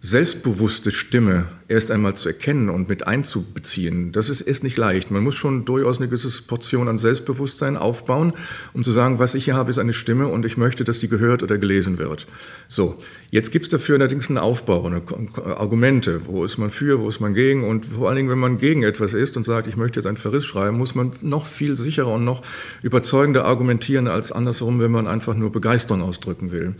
selbstbewusste 0.00 0.90
Stimme 0.92 1.46
erst 1.70 1.90
einmal 1.92 2.14
zu 2.14 2.28
erkennen 2.28 2.68
und 2.68 2.88
mit 2.88 3.06
einzubeziehen, 3.06 4.10
das 4.10 4.28
ist, 4.28 4.40
ist 4.40 4.64
nicht 4.64 4.76
leicht. 4.76 5.10
Man 5.10 5.22
muss 5.22 5.36
schon 5.36 5.64
durchaus 5.64 5.98
eine 5.98 6.08
gewisse 6.08 6.42
Portion 6.42 6.88
an 6.88 6.98
Selbstbewusstsein 6.98 7.76
aufbauen, 7.76 8.32
um 8.74 8.82
zu 8.82 8.90
sagen, 8.90 9.20
was 9.20 9.34
ich 9.34 9.44
hier 9.44 9.54
habe, 9.54 9.70
ist 9.70 9.78
eine 9.78 9.92
Stimme 9.92 10.26
und 10.26 10.44
ich 10.44 10.56
möchte, 10.56 10.82
dass 10.82 10.98
die 10.98 11.08
gehört 11.08 11.44
oder 11.44 11.58
gelesen 11.58 11.98
wird. 11.98 12.26
So, 12.66 12.96
jetzt 13.30 13.52
gibt 13.52 13.66
es 13.66 13.70
dafür 13.70 13.96
allerdings 13.96 14.28
einen 14.28 14.38
Aufbau, 14.38 14.84
eine, 14.84 15.02
Argumente. 15.44 16.22
Wo 16.26 16.44
ist 16.44 16.58
man 16.58 16.70
für, 16.70 17.00
wo 17.00 17.08
ist 17.08 17.20
man 17.20 17.34
gegen? 17.34 17.62
Und 17.62 17.86
vor 17.86 18.08
allen 18.08 18.16
Dingen, 18.16 18.30
wenn 18.30 18.38
man 18.38 18.58
gegen 18.58 18.82
etwas 18.82 19.14
ist 19.14 19.36
und 19.36 19.44
sagt, 19.44 19.68
ich 19.68 19.76
möchte 19.76 20.00
jetzt 20.00 20.06
einen 20.06 20.16
Verriss 20.16 20.44
schreiben, 20.44 20.76
muss 20.76 20.96
man 20.96 21.12
noch 21.22 21.46
viel 21.46 21.76
sicherer 21.76 22.14
und 22.14 22.24
noch 22.24 22.42
überzeugender 22.82 23.44
argumentieren 23.44 24.08
als 24.08 24.32
andersherum, 24.32 24.80
wenn 24.80 24.90
man 24.90 25.06
einfach 25.06 25.34
nur 25.34 25.52
Begeisterung 25.52 26.02
ausdrücken 26.02 26.50
will. 26.50 26.74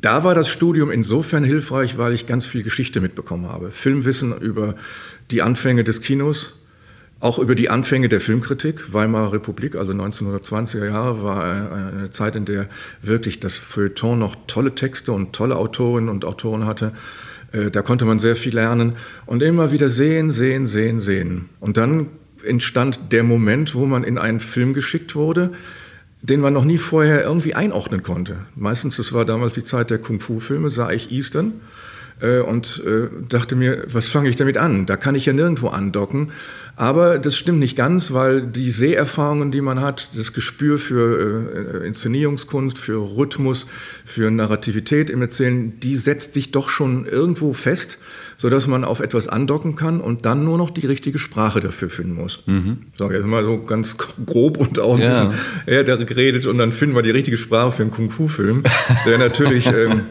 Da 0.00 0.24
war 0.24 0.34
das 0.34 0.48
Studium 0.48 0.90
insofern 0.90 1.44
hilfreich, 1.44 1.98
weil 1.98 2.12
ich 2.14 2.26
ganz 2.26 2.46
viel 2.46 2.62
Geschichte 2.62 3.00
mitbekommen 3.00 3.48
habe. 3.48 3.70
Filmwissen 3.70 4.13
über 4.22 4.74
die 5.30 5.42
Anfänge 5.42 5.84
des 5.84 6.00
Kinos, 6.02 6.54
auch 7.20 7.38
über 7.38 7.54
die 7.54 7.70
Anfänge 7.70 8.08
der 8.08 8.20
Filmkritik. 8.20 8.92
Weimarer 8.92 9.32
Republik, 9.32 9.76
also 9.76 9.92
1920er 9.92 10.86
Jahre, 10.86 11.22
war 11.22 11.92
eine 11.94 12.10
Zeit, 12.10 12.36
in 12.36 12.44
der 12.44 12.68
wirklich 13.02 13.40
das 13.40 13.56
Feuilleton 13.56 14.18
noch 14.18 14.36
tolle 14.46 14.74
Texte 14.74 15.12
und 15.12 15.32
tolle 15.32 15.56
Autorinnen 15.56 16.10
und 16.10 16.24
Autoren 16.24 16.66
hatte. 16.66 16.92
Äh, 17.52 17.70
da 17.70 17.82
konnte 17.82 18.04
man 18.04 18.18
sehr 18.18 18.36
viel 18.36 18.54
lernen 18.54 18.94
und 19.26 19.42
immer 19.42 19.72
wieder 19.72 19.88
sehen, 19.88 20.32
sehen, 20.32 20.66
sehen, 20.66 21.00
sehen. 21.00 21.48
Und 21.60 21.76
dann 21.76 22.08
entstand 22.44 23.12
der 23.12 23.22
Moment, 23.22 23.74
wo 23.74 23.86
man 23.86 24.04
in 24.04 24.18
einen 24.18 24.40
Film 24.40 24.74
geschickt 24.74 25.14
wurde, 25.14 25.52
den 26.20 26.40
man 26.40 26.52
noch 26.52 26.64
nie 26.64 26.78
vorher 26.78 27.22
irgendwie 27.22 27.54
einordnen 27.54 28.02
konnte. 28.02 28.38
Meistens, 28.54 28.96
das 28.96 29.12
war 29.12 29.24
damals 29.24 29.52
die 29.52 29.64
Zeit 29.64 29.90
der 29.90 29.98
Kung-Fu-Filme, 29.98 30.70
sah 30.70 30.90
ich 30.90 31.10
Eastern. 31.12 31.60
Äh, 32.20 32.40
und 32.40 32.82
äh, 32.86 33.08
dachte 33.28 33.56
mir, 33.56 33.84
was 33.88 34.08
fange 34.08 34.28
ich 34.28 34.36
damit 34.36 34.56
an? 34.56 34.86
Da 34.86 34.96
kann 34.96 35.14
ich 35.14 35.26
ja 35.26 35.32
nirgendwo 35.32 35.68
andocken. 35.68 36.32
Aber 36.76 37.20
das 37.20 37.36
stimmt 37.36 37.60
nicht 37.60 37.76
ganz, 37.76 38.12
weil 38.12 38.42
die 38.42 38.72
Seherfahrungen, 38.72 39.52
die 39.52 39.60
man 39.60 39.80
hat, 39.80 40.10
das 40.16 40.32
Gespür 40.32 40.78
für 40.78 41.82
äh, 41.82 41.86
Inszenierungskunst, 41.86 42.78
für 42.78 43.16
Rhythmus, 43.16 43.66
für 44.04 44.30
Narrativität 44.30 45.08
im 45.08 45.22
Erzählen, 45.22 45.78
die 45.78 45.94
setzt 45.94 46.34
sich 46.34 46.50
doch 46.50 46.68
schon 46.68 47.06
irgendwo 47.06 47.52
fest, 47.52 47.98
so 48.36 48.50
dass 48.50 48.66
man 48.66 48.82
auf 48.82 48.98
etwas 48.98 49.28
andocken 49.28 49.76
kann 49.76 50.00
und 50.00 50.26
dann 50.26 50.44
nur 50.44 50.58
noch 50.58 50.70
die 50.70 50.86
richtige 50.86 51.20
Sprache 51.20 51.60
dafür 51.60 51.90
finden 51.90 52.14
muss. 52.14 52.42
Mhm. 52.46 52.78
So, 52.96 53.08
jetzt 53.08 53.26
mal 53.26 53.44
so 53.44 53.62
ganz 53.62 53.96
grob 54.26 54.56
und 54.56 54.80
auch 54.80 54.96
ein 54.96 55.02
ja. 55.02 55.26
bisschen 55.26 55.38
eher 55.66 55.84
geredet 55.84 56.44
und 56.46 56.58
dann 56.58 56.72
finden 56.72 56.96
wir 56.96 57.02
die 57.02 57.10
richtige 57.10 57.36
Sprache 57.36 57.70
für 57.70 57.82
einen 57.82 57.92
Kung-Fu-Film, 57.92 58.64
der 59.06 59.18
natürlich 59.18 59.66
ähm, 59.72 60.02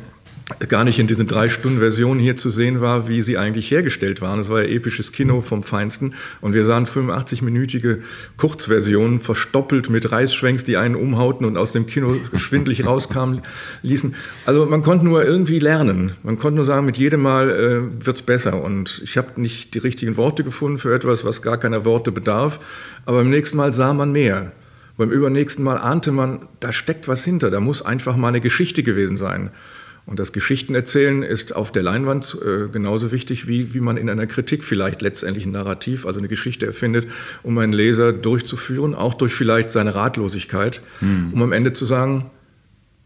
gar 0.67 0.83
nicht 0.83 0.99
in 0.99 1.07
diesen 1.07 1.27
drei 1.27 1.47
Stunden 1.47 1.79
Versionen 1.79 2.19
hier 2.19 2.35
zu 2.35 2.49
sehen 2.49 2.81
war, 2.81 3.07
wie 3.07 3.21
sie 3.21 3.37
eigentlich 3.37 3.71
hergestellt 3.71 4.21
waren. 4.21 4.39
Es 4.39 4.49
war 4.49 4.61
ja 4.61 4.69
episches 4.69 5.11
Kino 5.11 5.41
vom 5.41 5.63
Feinsten 5.63 6.15
und 6.41 6.53
wir 6.53 6.65
sahen 6.65 6.85
85-minütige 6.85 7.99
Kurzversionen 8.37 9.19
verstoppelt 9.19 9.89
mit 9.89 10.11
Reißschwenks, 10.11 10.63
die 10.65 10.77
einen 10.77 10.95
umhauten 10.95 11.45
und 11.45 11.55
aus 11.55 11.71
dem 11.71 11.85
Kino 11.87 12.15
schwindlig 12.35 12.85
rauskamen 12.85 13.41
ließen. 13.83 14.15
Also 14.45 14.65
man 14.65 14.81
konnte 14.81 15.05
nur 15.05 15.23
irgendwie 15.23 15.59
lernen. 15.59 16.13
Man 16.23 16.37
konnte 16.37 16.57
nur 16.57 16.65
sagen, 16.65 16.85
mit 16.85 16.97
jedem 16.97 17.21
Mal 17.21 17.49
äh, 17.49 18.05
wird's 18.05 18.21
besser 18.21 18.61
und 18.61 19.01
ich 19.03 19.17
habe 19.17 19.39
nicht 19.39 19.73
die 19.73 19.79
richtigen 19.79 20.17
Worte 20.17 20.43
gefunden 20.43 20.77
für 20.77 20.93
etwas, 20.93 21.23
was 21.23 21.41
gar 21.41 21.57
keiner 21.57 21.85
Worte 21.85 22.11
bedarf, 22.11 22.59
aber 23.05 23.19
beim 23.19 23.29
nächsten 23.29 23.57
Mal 23.57 23.73
sah 23.73 23.93
man 23.93 24.11
mehr. 24.11 24.51
Beim 24.95 25.09
übernächsten 25.09 25.63
Mal 25.63 25.77
ahnte 25.77 26.11
man, 26.11 26.47
da 26.59 26.71
steckt 26.71 27.07
was 27.07 27.23
hinter, 27.23 27.49
da 27.49 27.59
muss 27.59 27.81
einfach 27.81 28.15
mal 28.15 28.27
eine 28.27 28.41
Geschichte 28.41 28.83
gewesen 28.83 29.17
sein. 29.17 29.49
Und 30.05 30.19
das 30.19 30.33
Geschichtenerzählen 30.33 31.23
ist 31.23 31.55
auf 31.55 31.71
der 31.71 31.81
Leinwand 31.81 32.37
äh, 32.45 32.67
genauso 32.67 33.11
wichtig, 33.11 33.47
wie, 33.47 33.73
wie 33.73 33.79
man 33.79 33.95
in 33.95 34.09
einer 34.09 34.27
Kritik 34.27 34.63
vielleicht 34.63 35.01
letztendlich 35.01 35.45
ein 35.45 35.51
Narrativ, 35.51 36.05
also 36.05 36.19
eine 36.19 36.27
Geschichte 36.27 36.65
erfindet, 36.65 37.07
um 37.41 37.57
einen 37.57 37.71
Leser 37.71 38.11
durchzuführen, 38.11 38.95
auch 38.95 39.13
durch 39.13 39.33
vielleicht 39.33 39.71
seine 39.71 39.95
Ratlosigkeit, 39.95 40.81
hm. 40.99 41.31
um 41.33 41.41
am 41.41 41.53
Ende 41.53 41.71
zu 41.71 41.85
sagen, 41.85 42.29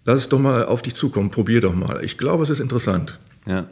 lass 0.06 0.20
es 0.20 0.30
doch 0.30 0.40
mal 0.40 0.66
auf 0.66 0.82
dich 0.82 0.96
zukommen, 0.96 1.30
probier 1.30 1.62
doch 1.62 1.76
mal. 1.76 2.04
Ich 2.04 2.18
glaube, 2.18 2.44
es 2.44 2.50
ist 2.50 2.60
interessant. 2.60 3.20
Ja 3.46 3.68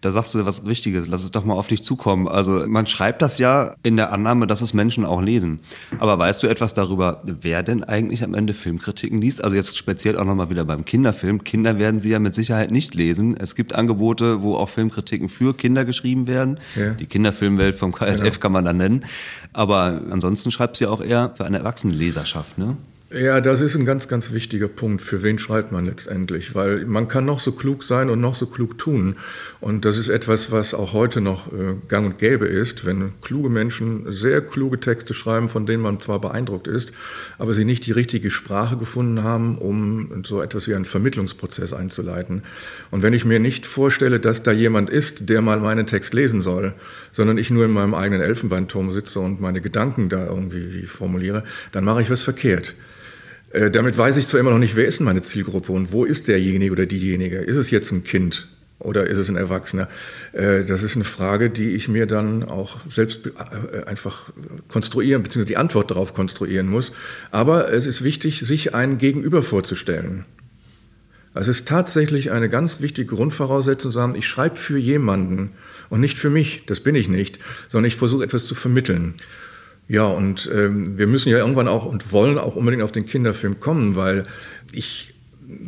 da 0.00 0.10
sagst 0.10 0.34
du 0.34 0.44
was 0.44 0.66
Wichtiges, 0.66 1.08
lass 1.08 1.24
es 1.24 1.30
doch 1.30 1.44
mal 1.44 1.54
auf 1.54 1.68
dich 1.68 1.82
zukommen. 1.82 2.28
Also 2.28 2.66
man 2.66 2.86
schreibt 2.86 3.22
das 3.22 3.38
ja 3.38 3.74
in 3.82 3.96
der 3.96 4.12
Annahme, 4.12 4.46
dass 4.46 4.60
es 4.60 4.74
Menschen 4.74 5.04
auch 5.04 5.22
lesen. 5.22 5.60
Aber 5.98 6.18
weißt 6.18 6.42
du 6.42 6.46
etwas 6.46 6.74
darüber, 6.74 7.22
wer 7.24 7.62
denn 7.62 7.82
eigentlich 7.84 8.22
am 8.22 8.34
Ende 8.34 8.52
Filmkritiken 8.52 9.20
liest? 9.20 9.42
Also 9.42 9.56
jetzt 9.56 9.76
speziell 9.76 10.18
auch 10.18 10.24
nochmal 10.24 10.50
wieder 10.50 10.64
beim 10.64 10.84
Kinderfilm. 10.84 11.44
Kinder 11.44 11.78
werden 11.78 12.00
sie 12.00 12.10
ja 12.10 12.18
mit 12.18 12.34
Sicherheit 12.34 12.70
nicht 12.70 12.94
lesen. 12.94 13.36
Es 13.36 13.54
gibt 13.54 13.74
Angebote, 13.74 14.42
wo 14.42 14.56
auch 14.56 14.68
Filmkritiken 14.68 15.28
für 15.28 15.54
Kinder 15.54 15.84
geschrieben 15.84 16.26
werden. 16.26 16.58
Ja. 16.74 16.90
Die 16.90 17.06
Kinderfilmwelt 17.06 17.74
vom 17.74 17.92
KFF 17.92 18.16
genau. 18.16 18.36
kann 18.38 18.52
man 18.52 18.64
dann 18.64 18.76
nennen. 18.76 19.04
Aber 19.52 20.02
ansonsten 20.10 20.50
schreibt 20.50 20.76
sie 20.76 20.86
auch 20.86 21.00
eher 21.00 21.32
für 21.36 21.44
eine 21.44 21.58
Erwachsenenleserschaft, 21.58 22.58
ne? 22.58 22.76
Ja, 23.08 23.40
das 23.40 23.60
ist 23.60 23.76
ein 23.76 23.84
ganz, 23.84 24.08
ganz 24.08 24.32
wichtiger 24.32 24.66
Punkt. 24.66 25.00
Für 25.00 25.22
wen 25.22 25.38
schreibt 25.38 25.70
man 25.70 25.86
letztendlich? 25.86 26.56
Weil 26.56 26.86
man 26.86 27.06
kann 27.06 27.24
noch 27.24 27.38
so 27.38 27.52
klug 27.52 27.84
sein 27.84 28.10
und 28.10 28.20
noch 28.20 28.34
so 28.34 28.46
klug 28.46 28.78
tun. 28.78 29.14
Und 29.60 29.84
das 29.84 29.96
ist 29.96 30.08
etwas, 30.08 30.50
was 30.50 30.74
auch 30.74 30.92
heute 30.92 31.20
noch 31.20 31.46
äh, 31.52 31.76
gang 31.86 32.04
und 32.06 32.18
gäbe 32.18 32.46
ist, 32.46 32.84
wenn 32.84 33.12
kluge 33.22 33.48
Menschen 33.48 34.12
sehr 34.12 34.40
kluge 34.40 34.80
Texte 34.80 35.14
schreiben, 35.14 35.48
von 35.48 35.66
denen 35.66 35.84
man 35.84 36.00
zwar 36.00 36.20
beeindruckt 36.20 36.66
ist, 36.66 36.90
aber 37.38 37.54
sie 37.54 37.64
nicht 37.64 37.86
die 37.86 37.92
richtige 37.92 38.32
Sprache 38.32 38.76
gefunden 38.76 39.22
haben, 39.22 39.56
um 39.58 40.24
so 40.24 40.42
etwas 40.42 40.66
wie 40.66 40.74
einen 40.74 40.84
Vermittlungsprozess 40.84 41.72
einzuleiten. 41.72 42.42
Und 42.90 43.02
wenn 43.04 43.12
ich 43.12 43.24
mir 43.24 43.38
nicht 43.38 43.66
vorstelle, 43.66 44.18
dass 44.18 44.42
da 44.42 44.50
jemand 44.50 44.90
ist, 44.90 45.28
der 45.28 45.42
mal 45.42 45.60
meinen 45.60 45.86
Text 45.86 46.12
lesen 46.12 46.40
soll, 46.40 46.74
sondern 47.12 47.38
ich 47.38 47.50
nur 47.50 47.66
in 47.66 47.70
meinem 47.70 47.94
eigenen 47.94 48.20
Elfenbeinturm 48.20 48.90
sitze 48.90 49.20
und 49.20 49.40
meine 49.40 49.60
Gedanken 49.60 50.08
da 50.08 50.26
irgendwie 50.26 50.82
formuliere, 50.86 51.44
dann 51.70 51.84
mache 51.84 52.02
ich 52.02 52.10
was 52.10 52.22
verkehrt. 52.24 52.74
Äh, 53.50 53.70
damit 53.70 53.96
weiß 53.96 54.16
ich 54.16 54.26
zwar 54.26 54.40
immer 54.40 54.50
noch 54.50 54.58
nicht, 54.58 54.76
wer 54.76 54.86
ist 54.86 55.00
meine 55.00 55.22
Zielgruppe 55.22 55.72
und 55.72 55.92
wo 55.92 56.04
ist 56.04 56.28
derjenige 56.28 56.72
oder 56.72 56.86
diejenige. 56.86 57.38
Ist 57.38 57.56
es 57.56 57.70
jetzt 57.70 57.92
ein 57.92 58.04
Kind 58.04 58.48
oder 58.78 59.06
ist 59.06 59.18
es 59.18 59.28
ein 59.28 59.36
Erwachsener? 59.36 59.88
Äh, 60.32 60.64
das 60.64 60.82
ist 60.82 60.96
eine 60.96 61.04
Frage, 61.04 61.50
die 61.50 61.70
ich 61.70 61.88
mir 61.88 62.06
dann 62.06 62.42
auch 62.42 62.78
selbst 62.90 63.20
äh, 63.26 63.84
einfach 63.84 64.32
konstruieren, 64.68 65.22
beziehungsweise 65.22 65.48
die 65.52 65.56
Antwort 65.56 65.90
darauf 65.90 66.14
konstruieren 66.14 66.68
muss. 66.68 66.92
Aber 67.30 67.72
es 67.72 67.86
ist 67.86 68.02
wichtig, 68.02 68.40
sich 68.40 68.74
ein 68.74 68.98
Gegenüber 68.98 69.42
vorzustellen. 69.42 70.24
Es 71.38 71.48
ist 71.48 71.68
tatsächlich 71.68 72.32
eine 72.32 72.48
ganz 72.48 72.80
wichtige 72.80 73.14
Grundvoraussetzung 73.14 73.90
zu 73.90 73.98
sagen, 73.98 74.14
ich 74.14 74.26
schreibe 74.26 74.56
für 74.56 74.78
jemanden 74.78 75.50
und 75.90 76.00
nicht 76.00 76.16
für 76.16 76.30
mich, 76.30 76.62
das 76.66 76.80
bin 76.80 76.94
ich 76.94 77.08
nicht, 77.08 77.38
sondern 77.68 77.88
ich 77.88 77.96
versuche 77.96 78.24
etwas 78.24 78.46
zu 78.46 78.54
vermitteln. 78.54 79.14
Ja, 79.88 80.06
und 80.06 80.50
ähm, 80.52 80.98
wir 80.98 81.06
müssen 81.06 81.28
ja 81.28 81.38
irgendwann 81.38 81.68
auch 81.68 81.84
und 81.84 82.12
wollen 82.12 82.38
auch 82.38 82.56
unbedingt 82.56 82.82
auf 82.82 82.92
den 82.92 83.06
Kinderfilm 83.06 83.60
kommen, 83.60 83.94
weil 83.94 84.24
ich 84.72 85.14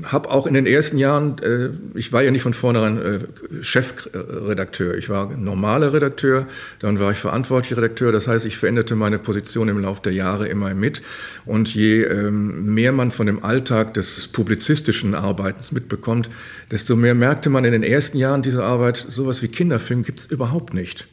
habe 0.05 0.31
auch 0.31 0.47
in 0.47 0.55
den 0.55 0.67
ersten 0.67 0.99
Jahren, 0.99 1.39
äh, 1.39 1.71
ich 1.97 2.13
war 2.13 2.23
ja 2.23 2.31
nicht 2.31 2.43
von 2.43 2.55
vornherein 2.55 2.99
äh, 2.99 3.19
Chefredakteur, 3.63 4.97
ich 4.97 5.09
war 5.09 5.31
normaler 5.37 5.93
Redakteur, 5.93 6.47
dann 6.81 6.99
war 6.99 7.13
ich 7.13 7.19
verantwortlicher 7.19 7.77
Redakteur, 7.77 8.11
das 8.11 8.27
heißt, 8.27 8.45
ich 8.45 8.57
veränderte 8.57 8.97
meine 8.97 9.19
Position 9.19 9.69
im 9.69 9.81
Laufe 9.81 10.03
der 10.03 10.13
Jahre 10.13 10.49
immer 10.49 10.75
mit. 10.75 11.03
Und 11.47 11.73
je 11.73 12.03
ähm, 12.03 12.75
mehr 12.75 12.93
man 12.93 13.13
von 13.13 13.27
dem 13.27 13.45
Alltag 13.45 13.95
des 13.95 14.29
publizistischen 14.29 15.15
Arbeitens 15.15 15.71
mitbekommt, 15.71 16.29
desto 16.71 16.97
mehr 16.97 17.15
merkte 17.15 17.51
man 17.51 17.65
in 17.65 17.73
den 17.73 17.85
ersten 17.85 18.19
Jahren 18.19 18.43
dieser 18.43 18.65
Arbeit, 18.65 18.97
sowas 18.97 19.43
wie 19.43 19.49
Kinderfilm 19.49 20.03
gibt 20.03 20.21
es 20.21 20.27
überhaupt 20.27 20.75
nicht. 20.75 21.07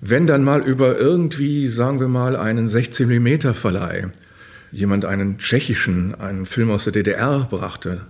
Wenn 0.00 0.26
dann 0.26 0.44
mal 0.44 0.66
über 0.66 0.98
irgendwie, 0.98 1.66
sagen 1.66 2.00
wir 2.00 2.08
mal, 2.08 2.36
einen 2.36 2.68
16 2.68 3.08
mm 3.08 3.54
Verleih 3.54 4.08
jemand 4.72 5.04
einen 5.04 5.38
tschechischen, 5.38 6.14
einen 6.14 6.46
Film 6.46 6.70
aus 6.70 6.84
der 6.84 6.92
DDR 6.92 7.48
brachte, 7.50 8.02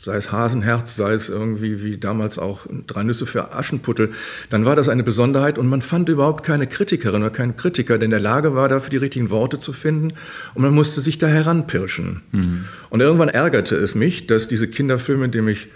sei 0.00 0.16
es 0.16 0.30
Hasenherz, 0.30 0.96
sei 0.96 1.12
es 1.12 1.28
irgendwie 1.28 1.82
wie 1.82 1.98
damals 1.98 2.38
auch 2.38 2.66
Drei 2.86 3.02
Nüsse 3.02 3.26
für 3.26 3.52
Aschenputtel, 3.52 4.10
dann 4.50 4.64
war 4.64 4.76
das 4.76 4.88
eine 4.88 5.02
Besonderheit 5.02 5.58
und 5.58 5.68
man 5.68 5.82
fand 5.82 6.08
überhaupt 6.08 6.44
keine 6.44 6.66
Kritikerin 6.66 7.22
oder 7.22 7.30
keinen 7.30 7.56
Kritiker, 7.56 7.98
der 7.98 8.04
in 8.06 8.10
der 8.10 8.20
Lage 8.20 8.54
war, 8.54 8.68
dafür 8.68 8.90
die 8.90 8.96
richtigen 8.96 9.30
Worte 9.30 9.58
zu 9.58 9.72
finden 9.72 10.12
und 10.54 10.62
man 10.62 10.72
musste 10.72 11.00
sich 11.00 11.18
da 11.18 11.26
heranpirschen. 11.26 12.22
Mhm. 12.32 12.64
Und 12.88 13.00
irgendwann 13.00 13.28
ärgerte 13.28 13.76
es 13.76 13.94
mich, 13.94 14.26
dass 14.26 14.48
diese 14.48 14.68
Kinderfilme, 14.68 15.28
die 15.28 15.40
mich 15.40 15.68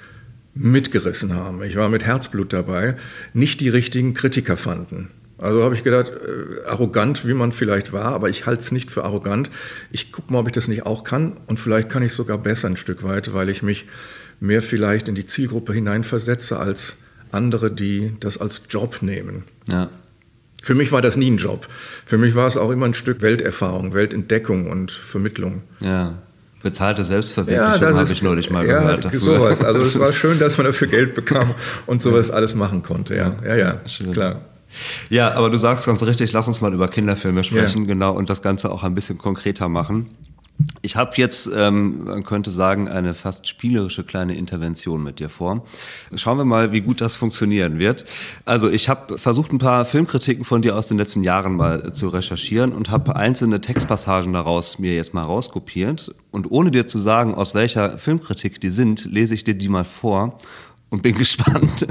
mitgerissen 0.54 1.34
haben, 1.34 1.62
ich 1.62 1.76
war 1.76 1.88
mit 1.88 2.04
Herzblut 2.04 2.52
dabei, 2.52 2.96
nicht 3.34 3.60
die 3.60 3.68
richtigen 3.68 4.14
Kritiker 4.14 4.56
fanden. 4.56 5.08
Also 5.40 5.64
habe 5.64 5.74
ich 5.74 5.82
gedacht, 5.82 6.08
äh, 6.08 6.66
arrogant, 6.66 7.26
wie 7.26 7.34
man 7.34 7.52
vielleicht 7.52 7.92
war, 7.92 8.12
aber 8.12 8.28
ich 8.28 8.46
halte 8.46 8.62
es 8.62 8.72
nicht 8.72 8.90
für 8.90 9.04
arrogant. 9.04 9.50
Ich 9.90 10.12
gucke 10.12 10.32
mal, 10.32 10.40
ob 10.40 10.46
ich 10.46 10.52
das 10.52 10.68
nicht 10.68 10.84
auch 10.84 11.02
kann 11.02 11.38
und 11.46 11.58
vielleicht 11.58 11.88
kann 11.88 12.02
ich 12.02 12.12
sogar 12.12 12.38
besser 12.38 12.68
ein 12.68 12.76
Stück 12.76 13.02
weit, 13.02 13.32
weil 13.32 13.48
ich 13.48 13.62
mich 13.62 13.86
mehr 14.38 14.62
vielleicht 14.62 15.08
in 15.08 15.14
die 15.14 15.26
Zielgruppe 15.26 15.72
hineinversetze 15.72 16.58
als 16.58 16.96
andere, 17.32 17.70
die 17.70 18.16
das 18.20 18.38
als 18.38 18.62
Job 18.68 18.98
nehmen. 19.00 19.44
Ja. 19.70 19.88
Für 20.62 20.74
mich 20.74 20.92
war 20.92 21.00
das 21.00 21.16
nie 21.16 21.30
ein 21.30 21.38
Job. 21.38 21.68
Für 22.04 22.18
mich 22.18 22.34
war 22.34 22.46
es 22.46 22.56
auch 22.56 22.70
immer 22.70 22.86
ein 22.86 22.94
Stück 22.94 23.22
Welterfahrung, 23.22 23.94
Weltentdeckung 23.94 24.70
und 24.70 24.92
Vermittlung. 24.92 25.62
Ja. 25.82 26.18
Bezahlte 26.62 27.04
Selbstverwirklichung 27.04 27.88
ja, 27.88 27.94
habe 27.94 28.12
ich 28.12 28.22
neulich 28.22 28.50
mal 28.50 28.66
ja, 28.66 28.80
gehört. 28.80 29.06
Dafür. 29.06 29.20
Sowas. 29.20 29.64
Also 29.64 29.80
es 29.82 29.98
war 29.98 30.12
schön, 30.12 30.38
dass 30.38 30.58
man 30.58 30.66
dafür 30.66 30.88
Geld 30.88 31.14
bekam 31.14 31.54
und 31.86 32.02
sowas 32.02 32.30
alles 32.30 32.54
machen 32.54 32.82
konnte. 32.82 33.16
Ja, 33.16 33.36
ja, 33.42 33.56
ja, 33.56 33.80
ja 33.86 34.12
klar. 34.12 34.42
Ja, 35.08 35.32
aber 35.34 35.50
du 35.50 35.58
sagst 35.58 35.86
ganz 35.86 36.02
richtig, 36.02 36.32
lass 36.32 36.48
uns 36.48 36.60
mal 36.60 36.72
über 36.72 36.88
Kinderfilme 36.88 37.44
sprechen, 37.44 37.84
yeah. 37.84 37.92
genau, 37.94 38.12
und 38.12 38.30
das 38.30 38.42
Ganze 38.42 38.70
auch 38.70 38.82
ein 38.82 38.94
bisschen 38.94 39.18
konkreter 39.18 39.68
machen. 39.68 40.06
Ich 40.82 40.96
habe 40.96 41.12
jetzt, 41.16 41.50
ähm, 41.54 42.04
man 42.04 42.24
könnte 42.24 42.50
sagen, 42.50 42.88
eine 42.88 43.14
fast 43.14 43.46
spielerische 43.46 44.04
kleine 44.04 44.34
Intervention 44.34 45.02
mit 45.02 45.18
dir 45.18 45.28
vor. 45.28 45.64
Schauen 46.16 46.38
wir 46.38 46.44
mal, 46.44 46.72
wie 46.72 46.80
gut 46.80 47.00
das 47.00 47.16
funktionieren 47.16 47.78
wird. 47.78 48.04
Also 48.44 48.68
ich 48.68 48.88
habe 48.88 49.18
versucht, 49.18 49.52
ein 49.52 49.58
paar 49.58 49.84
Filmkritiken 49.84 50.44
von 50.44 50.62
dir 50.62 50.76
aus 50.76 50.88
den 50.88 50.98
letzten 50.98 51.22
Jahren 51.22 51.56
mal 51.56 51.92
zu 51.92 52.08
recherchieren 52.08 52.72
und 52.72 52.90
habe 52.90 53.16
einzelne 53.16 53.60
Textpassagen 53.60 54.32
daraus 54.32 54.78
mir 54.78 54.94
jetzt 54.94 55.14
mal 55.14 55.22
rauskopiert. 55.22 56.14
Und 56.30 56.50
ohne 56.50 56.70
dir 56.70 56.86
zu 56.86 56.98
sagen, 56.98 57.34
aus 57.34 57.54
welcher 57.54 57.98
Filmkritik 57.98 58.60
die 58.60 58.70
sind, 58.70 59.06
lese 59.06 59.34
ich 59.34 59.44
dir 59.44 59.54
die 59.54 59.68
mal 59.68 59.84
vor 59.84 60.38
und 60.90 61.02
bin 61.02 61.14
gespannt, 61.18 61.86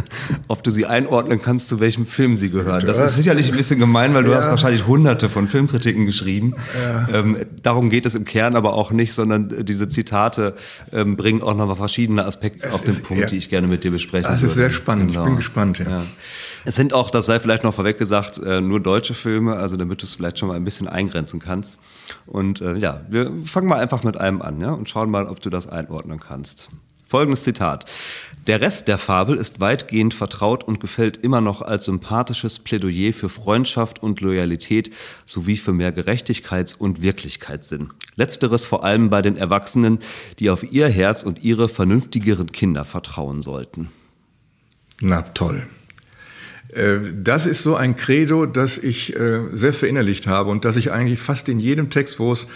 ob 0.47 0.63
du 0.63 0.71
sie 0.71 0.85
einordnen 0.85 1.41
kannst, 1.41 1.69
zu 1.69 1.79
welchem 1.79 2.05
Film 2.05 2.37
sie 2.37 2.49
gehören. 2.49 2.85
Das 2.85 2.97
ist 2.97 3.15
sicherlich 3.15 3.51
ein 3.51 3.57
bisschen 3.57 3.79
gemein, 3.79 4.13
weil 4.13 4.23
du 4.23 4.31
ja. 4.31 4.37
hast 4.37 4.49
wahrscheinlich 4.49 4.85
hunderte 4.85 5.29
von 5.29 5.47
Filmkritiken 5.47 6.05
geschrieben. 6.05 6.53
Ja. 6.81 7.07
Ähm, 7.19 7.37
darum 7.63 7.89
geht 7.89 8.05
es 8.05 8.15
im 8.15 8.25
Kern 8.25 8.55
aber 8.55 8.73
auch 8.73 8.91
nicht, 8.91 9.13
sondern 9.13 9.65
diese 9.65 9.87
Zitate 9.87 10.55
ähm, 10.91 11.15
bringen 11.15 11.41
auch 11.41 11.55
noch 11.55 11.77
verschiedene 11.77 12.25
Aspekte 12.25 12.67
es 12.67 12.73
auf 12.73 12.83
den 12.83 13.01
Punkt, 13.01 13.23
ja. 13.23 13.29
die 13.29 13.37
ich 13.37 13.49
gerne 13.49 13.67
mit 13.67 13.83
dir 13.83 13.91
besprechen 13.91 14.29
Das 14.29 14.43
ist 14.43 14.55
sehr 14.55 14.69
spannend, 14.69 15.11
genau. 15.11 15.21
ich 15.21 15.27
bin 15.27 15.35
gespannt. 15.37 15.79
Ja. 15.79 16.03
Es 16.65 16.75
sind 16.75 16.93
auch, 16.93 17.09
das 17.09 17.25
sei 17.25 17.39
vielleicht 17.39 17.63
noch 17.63 17.73
vorweg 17.73 17.97
gesagt, 17.97 18.37
äh, 18.37 18.59
nur 18.59 18.81
deutsche 18.81 19.13
Filme, 19.13 19.55
also 19.55 19.77
damit 19.77 20.01
du 20.01 20.05
es 20.05 20.15
vielleicht 20.15 20.39
schon 20.39 20.49
mal 20.49 20.55
ein 20.55 20.63
bisschen 20.65 20.87
eingrenzen 20.87 21.39
kannst. 21.39 21.79
Und 22.25 22.61
äh, 22.61 22.75
ja, 22.75 23.01
wir 23.09 23.31
fangen 23.45 23.67
mal 23.67 23.79
einfach 23.79 24.03
mit 24.03 24.17
einem 24.17 24.41
an 24.41 24.59
ja, 24.59 24.71
und 24.71 24.89
schauen 24.89 25.09
mal, 25.09 25.27
ob 25.27 25.39
du 25.39 25.49
das 25.49 25.67
einordnen 25.67 26.19
kannst. 26.19 26.69
Folgendes 27.09 27.43
Zitat. 27.43 27.87
Der 28.45 28.61
Rest 28.61 28.87
der 28.87 28.99
Fabel 28.99 29.37
ist 29.37 29.59
weitgehend 29.59 30.13
vertraut 30.13 30.63
und 30.63 30.79
gefällt 30.79 31.17
immer 31.17 31.41
noch 31.41 31.63
als 31.63 31.85
sympathisches 31.85 32.59
Plädoyer 32.59 33.13
für 33.13 33.29
Freundschaft 33.29 34.03
und 34.03 34.21
Loyalität 34.21 34.91
sowie 35.25 35.57
für 35.57 35.73
mehr 35.73 35.91
Gerechtigkeits- 35.91 36.77
und 36.77 37.01
Wirklichkeitssinn. 37.01 37.89
Letzteres 38.15 38.67
vor 38.67 38.83
allem 38.83 39.09
bei 39.09 39.23
den 39.23 39.37
Erwachsenen, 39.37 39.97
die 40.37 40.51
auf 40.51 40.61
ihr 40.71 40.87
Herz 40.87 41.23
und 41.23 41.41
ihre 41.41 41.67
vernünftigeren 41.67 42.51
Kinder 42.51 42.85
vertrauen 42.85 43.41
sollten. 43.41 43.89
Na 45.01 45.23
toll. 45.23 45.65
Äh, 46.73 46.99
das 47.15 47.45
ist 47.45 47.63
so 47.63 47.75
ein 47.75 47.95
Credo, 47.95 48.45
das 48.45 48.77
ich 48.77 49.15
äh, 49.15 49.41
sehr 49.53 49.73
verinnerlicht 49.73 50.27
habe 50.27 50.51
und 50.51 50.65
das 50.65 50.75
ich 50.75 50.91
eigentlich 50.91 51.19
fast 51.19 51.49
in 51.49 51.59
jedem 51.59 51.89
Text, 51.89 52.19
wo 52.19 52.31
es 52.31 52.47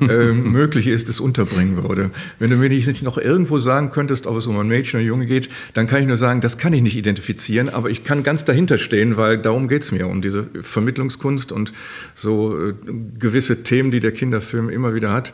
äh, 0.00 0.32
möglich 0.32 0.86
ist, 0.86 1.08
es 1.08 1.20
unterbringen 1.20 1.82
würde. 1.82 2.10
Wenn 2.38 2.50
du 2.50 2.56
mir 2.56 2.68
nicht 2.68 3.02
noch 3.02 3.18
irgendwo 3.18 3.58
sagen 3.58 3.90
könntest, 3.90 4.26
ob 4.26 4.36
es 4.36 4.46
um 4.46 4.58
ein 4.58 4.68
Mädchen 4.68 5.00
oder 5.00 5.06
Junge 5.06 5.26
geht, 5.26 5.48
dann 5.72 5.86
kann 5.86 6.00
ich 6.00 6.06
nur 6.06 6.16
sagen, 6.16 6.40
das 6.40 6.58
kann 6.58 6.72
ich 6.72 6.82
nicht 6.82 6.96
identifizieren, 6.96 7.68
aber 7.68 7.90
ich 7.90 8.04
kann 8.04 8.22
ganz 8.22 8.44
dahinter 8.44 8.78
stehen, 8.78 9.16
weil 9.16 9.38
darum 9.38 9.68
geht's 9.68 9.92
mir, 9.92 10.08
um 10.08 10.20
diese 10.20 10.46
Vermittlungskunst 10.60 11.52
und 11.52 11.72
so 12.14 12.72
gewisse 13.18 13.62
Themen, 13.62 13.90
die 13.90 14.00
der 14.00 14.12
Kinderfilm 14.12 14.68
immer 14.68 14.94
wieder 14.94 15.12
hat. 15.12 15.32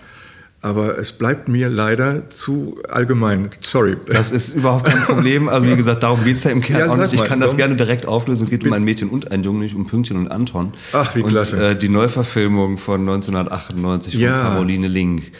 Aber 0.63 0.99
es 0.99 1.13
bleibt 1.13 1.49
mir 1.49 1.71
leider 1.71 2.29
zu 2.29 2.79
allgemein. 2.89 3.51
Sorry. 3.63 3.97
Das 4.07 4.31
ist 4.31 4.55
überhaupt 4.55 4.85
kein 4.85 5.03
Problem. 5.05 5.49
Also 5.49 5.67
wie 5.67 5.77
gesagt, 5.77 6.03
darum 6.03 6.23
geht's 6.23 6.45
ja 6.45 6.51
im 6.51 6.61
Kern 6.61 6.81
ja, 6.81 6.93
auch 6.93 6.97
nicht. 6.97 7.15
Ich 7.15 7.25
kann 7.25 7.39
mal, 7.39 7.47
das 7.47 7.57
gerne 7.57 7.77
direkt 7.77 8.05
auflösen. 8.05 8.45
Es 8.45 8.51
geht 8.51 8.67
um 8.67 8.73
ein 8.75 8.85
Mädchen 8.85 9.09
und 9.09 9.33
ein 9.33 9.43
Junge, 9.43 9.61
nicht 9.61 9.75
um 9.75 9.87
Pünktchen 9.87 10.19
und 10.19 10.29
Anton. 10.29 10.75
Ach, 10.93 11.15
wie 11.15 11.23
klasse. 11.23 11.57
Und, 11.57 11.63
äh, 11.63 11.77
die 11.77 11.89
Neuverfilmung 11.89 12.77
von 12.77 13.01
1998 13.01 14.15
von 14.15 14.21
ja. 14.21 14.43
Caroline 14.43 14.87
Link 14.87 15.33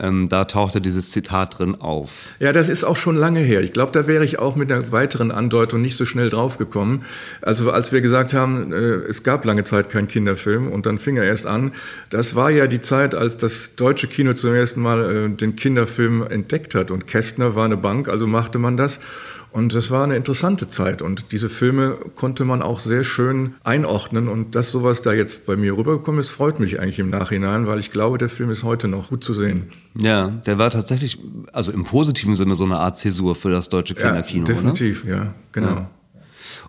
ähm, 0.00 0.28
da 0.28 0.44
tauchte 0.46 0.80
dieses 0.80 1.10
Zitat 1.10 1.58
drin 1.58 1.76
auf. 1.80 2.32
Ja, 2.38 2.52
das 2.52 2.68
ist 2.68 2.84
auch 2.84 2.96
schon 2.96 3.16
lange 3.16 3.40
her. 3.40 3.60
Ich 3.60 3.72
glaube, 3.72 3.92
da 3.92 4.06
wäre 4.06 4.24
ich 4.24 4.38
auch 4.38 4.56
mit 4.56 4.72
einer 4.72 4.90
weiteren 4.90 5.30
Andeutung 5.30 5.82
nicht 5.82 5.96
so 5.96 6.04
schnell 6.04 6.30
draufgekommen. 6.30 7.02
Also 7.42 7.70
als 7.70 7.92
wir 7.92 8.00
gesagt 8.00 8.34
haben, 8.34 8.72
äh, 8.72 8.76
es 8.76 9.22
gab 9.22 9.44
lange 9.44 9.64
Zeit 9.64 9.90
keinen 9.90 10.08
Kinderfilm 10.08 10.72
und 10.72 10.86
dann 10.86 10.98
fing 10.98 11.16
er 11.16 11.24
erst 11.24 11.46
an. 11.46 11.72
Das 12.08 12.34
war 12.34 12.50
ja 12.50 12.66
die 12.66 12.80
Zeit, 12.80 13.14
als 13.14 13.36
das 13.36 13.76
deutsche 13.76 14.06
Kino 14.06 14.32
zum 14.32 14.54
ersten 14.54 14.80
Mal 14.80 15.26
äh, 15.26 15.28
den 15.28 15.56
Kinderfilm 15.56 16.26
entdeckt 16.28 16.74
hat 16.74 16.90
und 16.90 17.06
Kästner 17.06 17.54
war 17.54 17.66
eine 17.66 17.76
Bank, 17.76 18.08
also 18.08 18.26
machte 18.26 18.58
man 18.58 18.76
das. 18.76 19.00
Und 19.52 19.74
das 19.74 19.90
war 19.90 20.04
eine 20.04 20.16
interessante 20.16 20.68
Zeit 20.68 21.02
und 21.02 21.32
diese 21.32 21.48
Filme 21.48 21.98
konnte 22.14 22.44
man 22.44 22.62
auch 22.62 22.78
sehr 22.78 23.02
schön 23.02 23.54
einordnen 23.64 24.28
und 24.28 24.54
dass 24.54 24.70
sowas 24.70 25.02
da 25.02 25.12
jetzt 25.12 25.46
bei 25.46 25.56
mir 25.56 25.76
rübergekommen 25.76 26.20
ist, 26.20 26.28
freut 26.28 26.60
mich 26.60 26.78
eigentlich 26.80 27.00
im 27.00 27.10
Nachhinein, 27.10 27.66
weil 27.66 27.80
ich 27.80 27.90
glaube, 27.90 28.18
der 28.18 28.28
Film 28.28 28.50
ist 28.50 28.62
heute 28.62 28.86
noch 28.86 29.08
gut 29.08 29.24
zu 29.24 29.34
sehen. 29.34 29.72
Ja, 29.98 30.28
der 30.28 30.58
war 30.58 30.70
tatsächlich, 30.70 31.18
also 31.52 31.72
im 31.72 31.84
positiven 31.84 32.36
Sinne 32.36 32.54
so 32.54 32.64
eine 32.64 32.78
Art 32.78 32.96
Zäsur 32.98 33.34
für 33.34 33.50
das 33.50 33.68
deutsche 33.68 33.94
Kinderkino. 33.94 34.46
Ja, 34.46 34.54
definitiv, 34.54 35.04
oder? 35.04 35.12
ja, 35.12 35.34
genau. 35.50 35.68
Ja. 35.68 35.90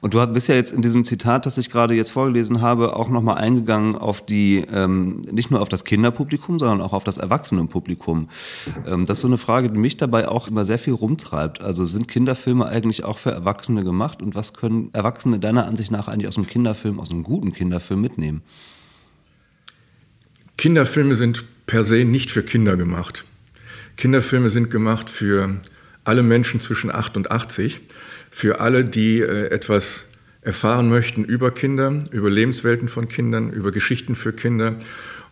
Und 0.02 0.16
du 0.16 0.28
bist 0.28 0.48
ja 0.48 0.56
jetzt 0.56 0.74
in 0.74 0.82
diesem 0.82 1.04
Zitat, 1.04 1.46
das 1.46 1.60
ich 1.60 1.70
gerade 1.70 1.94
jetzt 1.94 2.10
vorgelesen 2.10 2.60
habe, 2.60 2.96
auch 2.96 3.08
nochmal 3.08 3.38
eingegangen 3.38 3.96
auf 3.96 4.26
die, 4.26 4.66
ähm, 4.72 5.22
nicht 5.32 5.52
nur 5.52 5.62
auf 5.62 5.70
das 5.70 5.86
Kinderpublikum, 5.86 6.58
sondern 6.58 6.82
auch 6.82 6.94
auf 6.94 7.04
das 7.04 7.20
Erwachsenenpublikum. 7.20 8.28
Ähm, 8.88 9.06
das 9.06 9.20
ist 9.20 9.22
so 9.22 9.28
eine 9.28 9.38
Frage, 9.38 9.70
die 9.70 9.78
mich 9.78 9.98
dabei 9.98 10.28
auch 10.28 10.48
immer 10.48 10.66
sehr 10.66 10.80
viel 10.80 10.94
rumtreibt. 10.94 11.62
Also 11.62 11.86
sind 11.86 12.08
Kinderfilme 12.08 12.66
eigentlich 12.66 13.04
auch 13.04 13.20
für 13.20 13.30
Erwachsene 13.30 13.84
gemacht 13.84 14.24
und 14.24 14.34
was 14.34 14.56
können 14.56 14.90
Erwachsene 14.92 15.38
deiner 15.38 15.68
Ansicht 15.68 15.92
nach 15.92 16.08
eigentlich 16.08 16.28
aus 16.28 16.38
einem 16.38 16.48
Kinderfilm, 16.48 17.00
aus 17.00 17.12
einem 17.12 17.22
guten 17.22 17.54
Kinderfilm 17.54 18.02
mitnehmen? 18.02 18.42
Kinderfilme 20.58 21.14
sind 21.14 21.46
per 21.68 21.84
se 21.84 22.06
nicht 22.06 22.32
für 22.32 22.42
Kinder 22.42 22.76
gemacht. 22.76 23.26
Kinderfilme 23.98 24.50
sind 24.50 24.72
gemacht 24.72 25.12
für 25.12 25.62
alle 26.06 26.24
Menschen 26.24 26.60
zwischen 26.60 26.90
8 26.90 27.18
und 27.18 27.30
80 27.30 27.82
für 28.32 28.60
alle, 28.60 28.84
die 28.84 29.20
äh, 29.20 29.50
etwas 29.50 30.06
erfahren 30.41 30.89
möchten 30.89 31.24
über 31.24 31.52
Kinder, 31.52 32.04
über 32.10 32.30
Lebenswelten 32.32 32.88
von 32.88 33.08
Kindern, 33.08 33.52
über 33.52 33.72
Geschichten 33.72 34.15
für 34.15 34.34
Kinder 34.34 34.76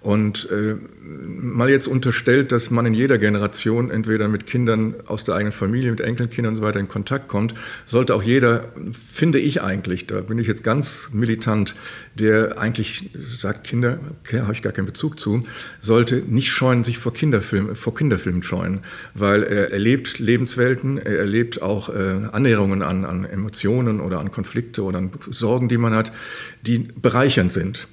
und 0.01 0.49
äh, 0.49 0.75
mal 1.01 1.69
jetzt 1.69 1.87
unterstellt, 1.87 2.53
dass 2.53 2.71
man 2.71 2.85
in 2.85 2.93
jeder 2.93 3.17
Generation 3.17 3.91
entweder 3.91 4.29
mit 4.29 4.45
Kindern 4.45 4.95
aus 5.07 5.25
der 5.25 5.35
eigenen 5.35 5.51
Familie, 5.51 5.91
mit 5.91 5.99
Enkelkindern 5.99 6.53
und 6.53 6.57
so 6.57 6.63
weiter 6.63 6.79
in 6.79 6.87
Kontakt 6.87 7.27
kommt, 7.27 7.53
sollte 7.85 8.15
auch 8.15 8.23
jeder, 8.23 8.71
finde 8.93 9.39
ich 9.39 9.61
eigentlich, 9.61 10.07
da 10.07 10.21
bin 10.21 10.39
ich 10.39 10.47
jetzt 10.47 10.63
ganz 10.63 11.09
militant, 11.11 11.75
der 12.15 12.59
eigentlich 12.59 13.11
sagt, 13.29 13.65
Kinder, 13.65 13.99
okay, 14.21 14.41
habe 14.41 14.53
ich 14.53 14.61
gar 14.61 14.71
keinen 14.71 14.85
Bezug 14.85 15.19
zu, 15.19 15.41
sollte 15.81 16.23
nicht 16.25 16.49
scheuen, 16.49 16.85
sich 16.85 16.97
vor 16.97 17.13
Kinderfilmen, 17.13 17.75
vor 17.75 17.93
Kinderfilmen 17.93 18.41
scheuen, 18.41 18.79
weil 19.15 19.43
er 19.43 19.73
erlebt 19.73 20.19
Lebenswelten, 20.19 20.97
er 20.97 21.19
erlebt 21.19 21.61
auch 21.61 21.89
äh, 21.89 22.27
Annäherungen 22.31 22.83
an, 22.83 23.03
an 23.03 23.25
Emotionen 23.25 23.99
oder 23.99 24.19
an 24.19 24.31
Konflikte 24.31 24.83
oder 24.83 24.99
an 24.99 25.11
Sorgen, 25.29 25.67
die 25.67 25.77
man 25.77 25.93
hat, 25.93 26.13
die 26.61 26.79
bereichernd 26.79 27.51
sind. 27.51 27.87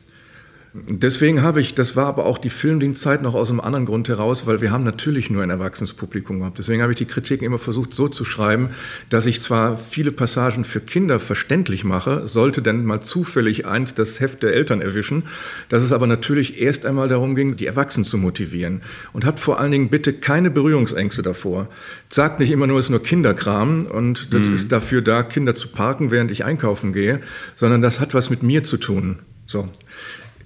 Deswegen 0.89 1.43
habe 1.43 1.61
ich, 1.61 1.75
das 1.75 1.97
war 1.97 2.07
aber 2.07 2.27
auch 2.27 2.37
die 2.37 2.51
Filmdienstzeit 2.51 3.23
noch 3.23 3.35
aus 3.35 3.49
einem 3.49 3.61
anderen 3.61 3.87
Grund 3.87 4.09
heraus, 4.09 4.47
weil 4.47 4.61
wir 4.61 4.71
haben 4.71 4.85
natürlich 4.85 5.31
nur 5.31 5.43
ein 5.43 5.49
erwachsenes 5.49 5.95
Publikum 5.95 6.41
gehabt. 6.41 6.59
Deswegen 6.59 6.83
habe 6.83 6.93
ich 6.93 6.99
die 6.99 7.07
Kritik 7.07 7.41
immer 7.41 7.59
versucht 7.59 7.95
so 7.95 8.09
zu 8.09 8.27
schreiben, 8.27 8.69
dass 9.09 9.25
ich 9.25 9.41
zwar 9.41 9.79
viele 9.79 10.12
Passagen 10.12 10.65
für 10.65 10.81
Kinder 10.81 11.19
verständlich 11.19 11.85
mache, 11.85 12.29
sollte 12.29 12.61
denn 12.61 12.85
mal 12.85 13.01
zufällig 13.01 13.65
eins 13.65 13.95
das 13.95 14.21
Heft 14.21 14.43
der 14.43 14.53
Eltern 14.53 14.83
erwischen, 14.83 15.23
dass 15.71 15.83
es 15.83 15.93
aber 15.93 16.07
natürlich 16.07 16.61
erst 16.61 16.85
einmal 16.85 17.09
darum 17.09 17.35
ging, 17.35 17.57
die 17.57 17.67
Erwachsenen 17.67 18.05
zu 18.05 18.19
motivieren. 18.19 18.83
Und 19.15 19.25
habt 19.25 19.41
vor 19.41 19.59
allen 19.59 19.71
Dingen 19.71 19.89
bitte 19.89 20.12
keine 20.12 20.51
Berührungsängste 20.51 21.23
davor. 21.23 21.69
Sagt 22.11 22.39
nicht 22.39 22.51
immer 22.51 22.67
nur, 22.67 22.79
es 22.79 22.87
ist 22.87 22.91
nur 22.91 23.03
Kinderkram 23.03 23.87
und 23.87 24.35
das 24.35 24.49
mhm. 24.49 24.55
ist 24.55 24.73
dafür 24.73 25.01
da, 25.01 25.23
Kinder 25.23 25.55
zu 25.55 25.69
parken, 25.69 26.11
während 26.11 26.31
ich 26.31 26.45
einkaufen 26.45 26.93
gehe, 26.93 27.21
sondern 27.55 27.81
das 27.81 27.99
hat 27.99 28.12
was 28.12 28.29
mit 28.29 28.43
mir 28.43 28.62
zu 28.62 28.77
tun. 28.77 29.21
So. 29.47 29.71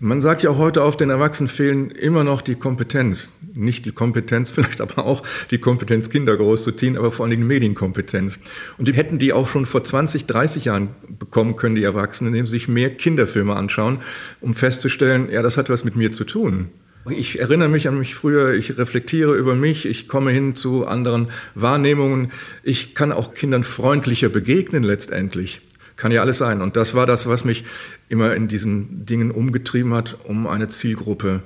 Man 0.02 0.22
sagt 0.22 0.42
ja 0.42 0.48
auch 0.48 0.56
heute 0.56 0.82
auf 0.82 0.96
den 0.96 1.10
Erwachsenen 1.10 1.50
fehlen 1.50 1.90
immer 1.90 2.24
noch 2.24 2.40
die 2.40 2.54
Kompetenz. 2.54 3.28
Nicht 3.52 3.84
die 3.84 3.92
Kompetenz, 3.92 4.50
vielleicht 4.50 4.80
aber 4.80 5.04
auch 5.04 5.22
die 5.50 5.58
Kompetenz, 5.58 6.08
Kinder 6.08 6.38
großzuziehen, 6.38 6.96
aber 6.96 7.12
vor 7.12 7.26
allen 7.26 7.32
Dingen 7.32 7.46
Medienkompetenz. 7.46 8.38
Und 8.78 8.88
die 8.88 8.94
hätten 8.94 9.18
die 9.18 9.34
auch 9.34 9.46
schon 9.46 9.66
vor 9.66 9.84
20, 9.84 10.24
30 10.24 10.64
Jahren 10.64 10.88
bekommen 11.18 11.56
können, 11.56 11.74
die 11.74 11.84
Erwachsenen, 11.84 12.32
indem 12.32 12.46
sie 12.46 12.52
sich 12.52 12.66
mehr 12.66 12.88
Kinderfilme 12.88 13.54
anschauen, 13.54 13.98
um 14.40 14.54
festzustellen, 14.54 15.28
ja, 15.30 15.42
das 15.42 15.58
hat 15.58 15.68
was 15.68 15.84
mit 15.84 15.96
mir 15.96 16.12
zu 16.12 16.24
tun. 16.24 16.70
Ich 17.10 17.38
erinnere 17.38 17.68
mich 17.68 17.86
an 17.86 17.98
mich 17.98 18.14
früher, 18.14 18.54
ich 18.54 18.78
reflektiere 18.78 19.36
über 19.36 19.54
mich, 19.54 19.84
ich 19.84 20.08
komme 20.08 20.30
hin 20.30 20.56
zu 20.56 20.86
anderen 20.86 21.28
Wahrnehmungen. 21.54 22.32
Ich 22.62 22.94
kann 22.94 23.12
auch 23.12 23.34
Kindern 23.34 23.64
freundlicher 23.64 24.30
begegnen 24.30 24.82
letztendlich. 24.82 25.60
Kann 26.00 26.12
ja 26.12 26.22
alles 26.22 26.38
sein. 26.38 26.62
Und 26.62 26.76
das 26.76 26.94
war 26.94 27.04
das, 27.04 27.26
was 27.26 27.44
mich 27.44 27.62
immer 28.08 28.34
in 28.34 28.48
diesen 28.48 29.04
Dingen 29.04 29.30
umgetrieben 29.30 29.92
hat, 29.92 30.16
um 30.24 30.46
eine 30.46 30.68
Zielgruppe 30.68 31.42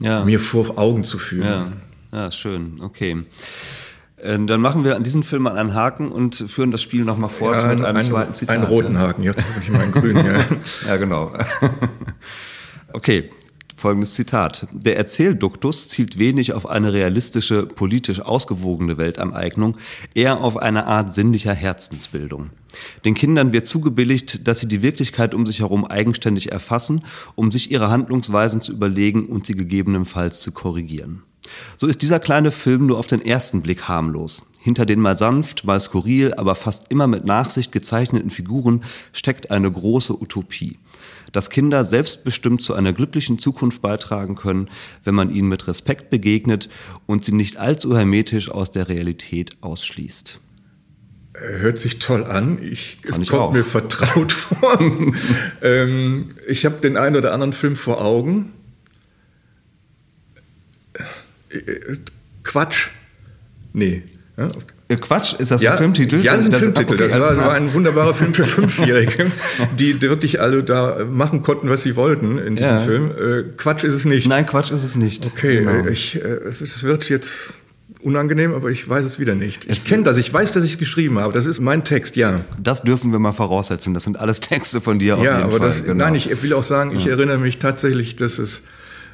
ja. 0.00 0.24
mir 0.24 0.40
vor 0.40 0.76
Augen 0.78 1.04
zu 1.04 1.16
führen. 1.16 1.78
Ja, 2.10 2.24
ja 2.24 2.30
schön, 2.32 2.80
okay. 2.80 3.24
Ähm, 4.20 4.48
dann 4.48 4.60
machen 4.60 4.82
wir 4.82 4.96
an 4.96 5.04
diesem 5.04 5.22
Film 5.22 5.42
mal 5.42 5.56
einen 5.56 5.74
Haken 5.74 6.10
und 6.10 6.34
führen 6.34 6.72
das 6.72 6.82
Spiel 6.82 7.04
nochmal 7.04 7.30
fort 7.30 7.62
ja, 7.62 7.72
mit 7.72 7.84
einem 7.84 7.98
ein, 7.98 8.04
zweiten 8.04 8.34
Zitat. 8.34 8.56
Einen 8.56 8.64
roten 8.64 8.98
Haken, 8.98 9.22
jetzt 9.22 9.44
habe 9.48 9.62
ich 9.62 9.70
mal 9.70 9.82
einen 9.82 9.92
grünen. 9.92 10.26
Ja, 10.26 10.44
ja 10.88 10.96
genau. 10.96 11.32
okay, 12.94 13.30
Folgendes 13.86 14.14
Zitat. 14.14 14.66
Der 14.72 14.96
Erzählduktus 14.96 15.88
zielt 15.88 16.18
wenig 16.18 16.52
auf 16.54 16.68
eine 16.68 16.92
realistische, 16.92 17.66
politisch 17.66 18.18
ausgewogene 18.18 18.98
Weltaneignung, 18.98 19.76
eher 20.12 20.40
auf 20.40 20.56
eine 20.56 20.86
Art 20.86 21.14
sinnlicher 21.14 21.54
Herzensbildung. 21.54 22.50
Den 23.04 23.14
Kindern 23.14 23.52
wird 23.52 23.68
zugebilligt, 23.68 24.48
dass 24.48 24.58
sie 24.58 24.66
die 24.66 24.82
Wirklichkeit 24.82 25.34
um 25.34 25.46
sich 25.46 25.60
herum 25.60 25.84
eigenständig 25.84 26.50
erfassen, 26.50 27.02
um 27.36 27.52
sich 27.52 27.70
ihre 27.70 27.88
Handlungsweisen 27.88 28.60
zu 28.60 28.72
überlegen 28.72 29.26
und 29.26 29.46
sie 29.46 29.54
gegebenenfalls 29.54 30.40
zu 30.40 30.50
korrigieren. 30.50 31.22
So 31.76 31.86
ist 31.86 32.02
dieser 32.02 32.18
kleine 32.18 32.50
Film 32.50 32.86
nur 32.86 32.98
auf 32.98 33.06
den 33.06 33.24
ersten 33.24 33.62
Blick 33.62 33.86
harmlos. 33.86 34.44
Hinter 34.58 34.84
den 34.84 34.98
mal 34.98 35.16
sanft, 35.16 35.64
mal 35.64 35.78
skurril, 35.78 36.34
aber 36.34 36.56
fast 36.56 36.86
immer 36.88 37.06
mit 37.06 37.24
Nachsicht 37.24 37.70
gezeichneten 37.70 38.30
Figuren 38.30 38.82
steckt 39.12 39.52
eine 39.52 39.70
große 39.70 40.12
Utopie 40.12 40.76
dass 41.32 41.50
Kinder 41.50 41.84
selbstbestimmt 41.84 42.62
zu 42.62 42.74
einer 42.74 42.92
glücklichen 42.92 43.38
Zukunft 43.38 43.82
beitragen 43.82 44.36
können, 44.36 44.68
wenn 45.04 45.14
man 45.14 45.30
ihnen 45.30 45.48
mit 45.48 45.66
Respekt 45.68 46.10
begegnet 46.10 46.68
und 47.06 47.24
sie 47.24 47.32
nicht 47.32 47.56
allzu 47.56 47.96
hermetisch 47.96 48.50
aus 48.50 48.70
der 48.70 48.88
Realität 48.88 49.56
ausschließt. 49.60 50.40
Hört 51.34 51.78
sich 51.78 51.98
toll 51.98 52.24
an. 52.24 52.58
Ich, 52.62 52.98
es 53.02 53.18
ich 53.18 53.28
kommt 53.28 53.42
auch. 53.42 53.52
mir 53.52 53.64
vertraut 53.64 54.32
vor. 54.32 54.80
ähm, 55.60 56.34
ich 56.48 56.64
habe 56.64 56.80
den 56.80 56.96
einen 56.96 57.16
oder 57.16 57.32
anderen 57.34 57.52
Film 57.52 57.76
vor 57.76 58.02
Augen. 58.02 58.52
Äh, 61.50 61.58
äh, 61.58 61.98
Quatsch. 62.42 62.88
Nee. 63.74 64.02
Ja, 64.38 64.46
äh, 64.46 64.50
Quatsch, 64.94 65.34
ist 65.38 65.50
das 65.50 65.62
ja, 65.62 65.72
ein 65.72 65.78
Filmtitel? 65.78 66.20
Ja, 66.22 66.36
das 66.36 66.42
ist 66.42 66.54
ein 66.54 66.60
Filmtitel. 66.60 66.94
Okay, 66.94 67.08
das 67.08 67.18
war, 67.18 67.36
war, 67.36 67.52
ein 67.54 67.74
wunderbarer 67.74 68.14
Film 68.14 68.34
für 68.34 68.46
Fünfjährige, 68.46 69.32
die 69.76 70.00
wirklich 70.00 70.40
alle 70.40 70.62
da 70.62 71.04
machen 71.08 71.42
konnten, 71.42 71.68
was 71.68 71.82
sie 71.82 71.96
wollten 71.96 72.38
in 72.38 72.54
diesem 72.54 72.70
ja. 72.70 72.80
Film. 72.80 73.10
Äh, 73.10 73.42
Quatsch 73.56 73.82
ist 73.82 73.94
es 73.94 74.04
nicht. 74.04 74.28
Nein, 74.28 74.46
Quatsch 74.46 74.70
ist 74.70 74.84
es 74.84 74.94
nicht. 74.94 75.26
Okay, 75.26 75.64
genau. 75.64 75.86
ich, 75.88 76.14
äh, 76.14 76.38
es 76.62 76.84
wird 76.84 77.08
jetzt 77.08 77.54
unangenehm, 78.00 78.54
aber 78.54 78.70
ich 78.70 78.88
weiß 78.88 79.04
es 79.04 79.18
wieder 79.18 79.34
nicht. 79.34 79.64
Ich 79.68 79.84
kenne 79.84 80.04
das, 80.04 80.16
ich 80.16 80.32
weiß, 80.32 80.52
dass 80.52 80.62
ich 80.62 80.74
es 80.74 80.78
geschrieben 80.78 81.18
habe. 81.18 81.32
Das 81.32 81.46
ist 81.46 81.60
mein 81.60 81.82
Text, 81.82 82.14
ja. 82.14 82.36
Das 82.62 82.82
dürfen 82.82 83.10
wir 83.10 83.18
mal 83.18 83.32
voraussetzen. 83.32 83.92
Das 83.92 84.04
sind 84.04 84.20
alles 84.20 84.38
Texte 84.38 84.80
von 84.80 85.00
dir. 85.00 85.18
Ja, 85.20 85.38
aber 85.38 85.58
Fall. 85.58 85.66
das, 85.66 85.82
genau. 85.82 86.04
nein, 86.04 86.14
ich 86.14 86.42
will 86.42 86.52
auch 86.52 86.62
sagen, 86.62 86.94
ich 86.94 87.06
ja. 87.06 87.12
erinnere 87.12 87.38
mich 87.38 87.58
tatsächlich, 87.58 88.14
dass 88.14 88.38
es 88.38 88.62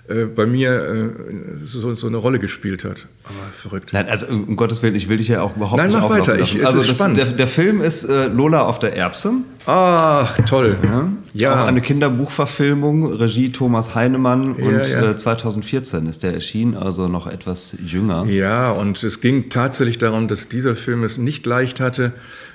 äh, 0.08 0.24
bei 0.24 0.46
mir 0.46 0.72
äh, 0.72 1.64
so, 1.64 1.94
so, 1.94 2.06
eine 2.08 2.16
Rolle 2.16 2.40
gespielt 2.40 2.82
hat. 2.82 3.06
Aber 3.24 3.34
verrückt. 3.56 3.92
Nein, 3.92 4.08
also 4.08 4.26
um 4.26 4.56
Gottes 4.56 4.82
Willen, 4.82 4.96
ich 4.96 5.08
will 5.08 5.18
dich 5.18 5.28
ja 5.28 5.42
auch 5.42 5.54
überhaupt 5.54 5.76
Nein, 5.76 5.90
nicht 5.90 6.00
mach 6.00 6.10
weiter. 6.10 6.40
Ich, 6.40 6.66
also 6.66 6.82
das, 6.82 6.98
der, 6.98 7.26
der, 7.26 7.46
Film 7.46 7.80
ist 7.80 8.04
äh, 8.04 8.26
Lola 8.26 8.62
auf 8.62 8.80
der 8.80 8.96
Erbse. 8.96 9.32
Ach, 9.66 10.36
toll. 10.44 10.76
Ja. 10.82 11.08
ja. 11.34 11.62
Auch 11.62 11.68
eine 11.68 11.80
Kinderbuchverfilmung, 11.80 13.12
Regie 13.12 13.52
Thomas 13.52 13.94
Heinemann 13.94 14.56
ja, 14.58 14.64
und 14.64 14.88
ja. 14.88 15.16
2014 15.16 16.04
äh, 16.04 16.10
ist 16.10 16.24
der 16.24 16.34
erschienen, 16.34 16.76
also 16.76 17.06
noch 17.06 17.28
etwas 17.28 17.76
jünger. 17.80 18.24
Ja, 18.24 18.72
und 18.72 19.04
es 19.04 19.20
ging 19.20 19.50
tatsächlich 19.50 19.98
darum, 19.98 20.26
dass 20.26 20.48
dieser 20.48 20.74
Film 20.74 21.04
es 21.04 21.16
nicht 21.16 21.46
leicht 21.46 21.78
hatte, 21.78 22.12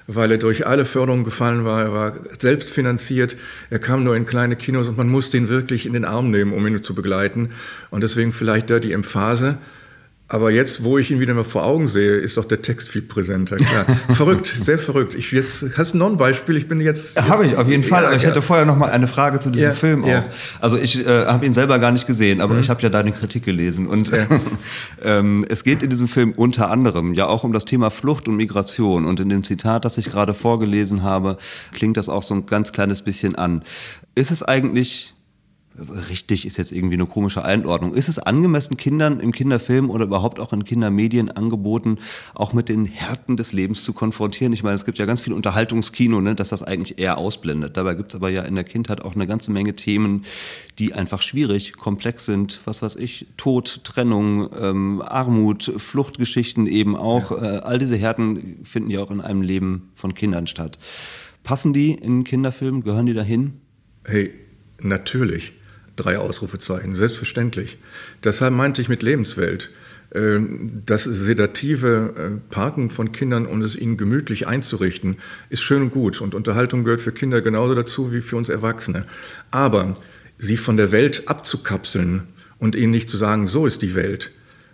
weil 0.07 0.31
er 0.31 0.37
durch 0.37 0.65
alle 0.65 0.85
Förderungen 0.85 1.25
gefallen 1.25 1.65
war. 1.65 1.81
Er 1.81 1.93
war 1.93 2.13
selbst 2.39 2.71
finanziert. 2.71 3.37
Er 3.69 3.79
kam 3.79 4.03
nur 4.03 4.15
in 4.15 4.25
kleine 4.25 4.55
Kinos 4.55 4.87
und 4.87 4.97
man 4.97 5.09
musste 5.09 5.37
ihn 5.37 5.49
wirklich 5.49 5.85
in 5.85 5.93
den 5.93 6.05
Arm 6.05 6.31
nehmen, 6.31 6.53
um 6.53 6.65
ihn 6.65 6.81
zu 6.81 6.95
begleiten. 6.95 7.51
Und 7.89 8.01
deswegen 8.01 8.31
vielleicht 8.31 8.69
da 8.69 8.79
die 8.79 8.93
Emphase. 8.93 9.57
Aber 10.29 10.51
jetzt, 10.51 10.83
wo 10.83 10.97
ich 10.97 11.09
ihn 11.09 11.21
wieder 11.21 11.33
mal 11.33 11.45
vor 11.45 11.63
Augen 11.63 11.87
sehe, 11.87 12.17
ist 12.17 12.35
doch 12.35 12.43
der 12.43 12.61
Text 12.61 12.89
viel 12.89 13.01
präsenter. 13.01 13.55
Klar. 13.55 13.85
verrückt, 14.13 14.47
sehr 14.47 14.77
verrückt. 14.77 15.15
Ich 15.15 15.31
jetzt, 15.31 15.65
hast 15.77 15.93
du 15.93 15.97
noch 15.97 16.09
ein 16.09 16.17
Beispiel? 16.17 16.57
Ich 16.57 16.67
bin 16.67 16.81
jetzt. 16.81 17.15
jetzt 17.15 17.29
habe 17.29 17.45
ich 17.45 17.55
auf 17.55 17.69
jeden 17.69 17.83
Fall. 17.83 18.01
Ja, 18.01 18.07
aber 18.09 18.17
ich 18.17 18.23
ja. 18.23 18.29
hätte 18.29 18.41
vorher 18.41 18.65
noch 18.65 18.75
mal 18.75 18.89
eine 18.89 19.07
Frage 19.07 19.39
zu 19.39 19.51
diesem 19.51 19.69
ja, 19.69 19.73
Film 19.73 20.03
auch. 20.03 20.23
Also 20.59 20.77
ich 20.77 21.05
äh, 21.05 21.25
habe 21.27 21.45
ihn 21.45 21.53
selber 21.53 21.79
gar 21.79 21.93
nicht 21.93 22.07
gesehen, 22.07 22.41
aber 22.41 22.55
mhm. 22.55 22.59
ich 22.59 22.69
habe 22.69 22.81
ja 22.81 22.89
deine 22.89 23.13
Kritik 23.13 23.45
gelesen. 23.45 23.87
Und 23.87 24.11
ähm, 25.01 25.45
es 25.47 25.63
geht 25.63 25.81
in 25.81 25.89
diesem 25.89 26.09
Film 26.09 26.33
unter 26.35 26.69
anderem 26.69 27.13
ja 27.13 27.27
auch 27.27 27.45
um 27.45 27.53
das 27.53 27.63
Thema 27.63 27.89
Flucht 27.89 28.27
und 28.27 28.35
Migration. 28.35 29.05
Und 29.05 29.21
in 29.21 29.29
dem 29.29 29.45
Zitat, 29.45 29.85
das 29.85 29.97
ich 29.97 30.11
gerade 30.11 30.33
vorgelesen 30.33 31.03
habe, 31.03 31.37
klingt 31.71 31.95
das 31.95 32.09
auch 32.09 32.23
so 32.23 32.33
ein 32.33 32.45
ganz 32.45 32.73
kleines 32.73 33.01
bisschen 33.01 33.35
an. 33.35 33.63
Ist 34.13 34.31
es 34.31 34.43
eigentlich 34.43 35.13
richtig 36.09 36.45
ist 36.45 36.57
jetzt 36.57 36.71
irgendwie 36.71 36.95
eine 36.95 37.05
komische 37.05 37.43
Einordnung. 37.43 37.93
Ist 37.93 38.07
es 38.07 38.19
angemessen, 38.19 38.77
Kindern 38.77 39.19
im 39.19 39.31
Kinderfilm 39.31 39.89
oder 39.89 40.05
überhaupt 40.05 40.39
auch 40.39 40.53
in 40.53 40.65
Kindermedien 40.65 41.29
angeboten, 41.29 41.99
auch 42.33 42.53
mit 42.53 42.69
den 42.69 42.85
Härten 42.85 43.37
des 43.37 43.53
Lebens 43.53 43.83
zu 43.83 43.93
konfrontieren? 43.93 44.53
Ich 44.53 44.63
meine, 44.63 44.75
es 44.75 44.85
gibt 44.85 44.97
ja 44.97 45.05
ganz 45.05 45.21
viel 45.21 45.33
Unterhaltungskino, 45.33 46.21
ne, 46.21 46.35
dass 46.35 46.49
das 46.49 46.63
eigentlich 46.63 46.97
eher 46.97 47.17
ausblendet. 47.17 47.77
Dabei 47.77 47.95
gibt 47.95 48.11
es 48.11 48.15
aber 48.15 48.29
ja 48.29 48.43
in 48.43 48.55
der 48.55 48.63
Kindheit 48.63 49.01
auch 49.01 49.15
eine 49.15 49.27
ganze 49.27 49.51
Menge 49.51 49.75
Themen, 49.75 50.25
die 50.79 50.93
einfach 50.93 51.21
schwierig, 51.21 51.73
komplex 51.73 52.25
sind. 52.25 52.61
Was 52.65 52.81
weiß 52.81 52.95
ich, 52.95 53.27
Tod, 53.37 53.81
Trennung, 53.83 54.49
ähm, 54.59 55.01
Armut, 55.05 55.71
Fluchtgeschichten 55.77 56.67
eben 56.67 56.95
auch. 56.95 57.31
Ja. 57.31 57.37
Äh, 57.37 57.59
all 57.59 57.77
diese 57.77 57.95
Härten 57.95 58.59
finden 58.63 58.89
ja 58.89 59.01
auch 59.01 59.11
in 59.11 59.21
einem 59.21 59.41
Leben 59.41 59.89
von 59.95 60.13
Kindern 60.13 60.47
statt. 60.47 60.79
Passen 61.43 61.71
die 61.71 61.93
in 61.93 62.23
Kinderfilmen? 62.23 62.83
Gehören 62.83 63.05
die 63.05 63.13
dahin? 63.13 63.53
Hey, 64.03 64.33
natürlich. 64.81 65.53
Drei 65.97 66.17
Ausrufezeichen, 66.17 66.95
selbstverständlich. 66.95 67.77
Deshalb 68.23 68.53
meinte 68.53 68.81
ich 68.81 68.87
mit 68.87 69.03
Lebenswelt. 69.03 69.71
Äh, 70.11 70.39
das 70.85 71.03
sedative 71.03 72.13
äh, 72.15 72.53
Parken 72.53 72.89
von 72.89 73.11
Kindern, 73.11 73.45
um 73.45 73.61
es 73.61 73.75
ihnen 73.75 73.97
gemütlich 73.97 74.47
einzurichten, 74.47 75.17
ist 75.49 75.63
schön 75.63 75.81
und 75.81 75.91
gut. 75.91 76.21
Und 76.21 76.35
Unterhaltung 76.35 76.85
gehört 76.85 77.01
für 77.01 77.11
Kinder 77.11 77.41
genauso 77.41 77.75
dazu 77.75 78.13
wie 78.13 78.21
für 78.21 78.37
uns 78.37 78.47
Erwachsene. 78.47 79.05
Aber 79.51 79.97
sie 80.37 80.55
von 80.55 80.77
der 80.77 80.91
Welt 80.91 81.27
abzukapseln 81.27 82.23
und 82.59 82.75
ihnen 82.75 82.91
nicht 82.91 83.09
zu 83.09 83.17
sagen, 83.17 83.47
so 83.47 83.65
ist 83.65 83.81
die 83.81 83.95
Welt, 83.95 84.31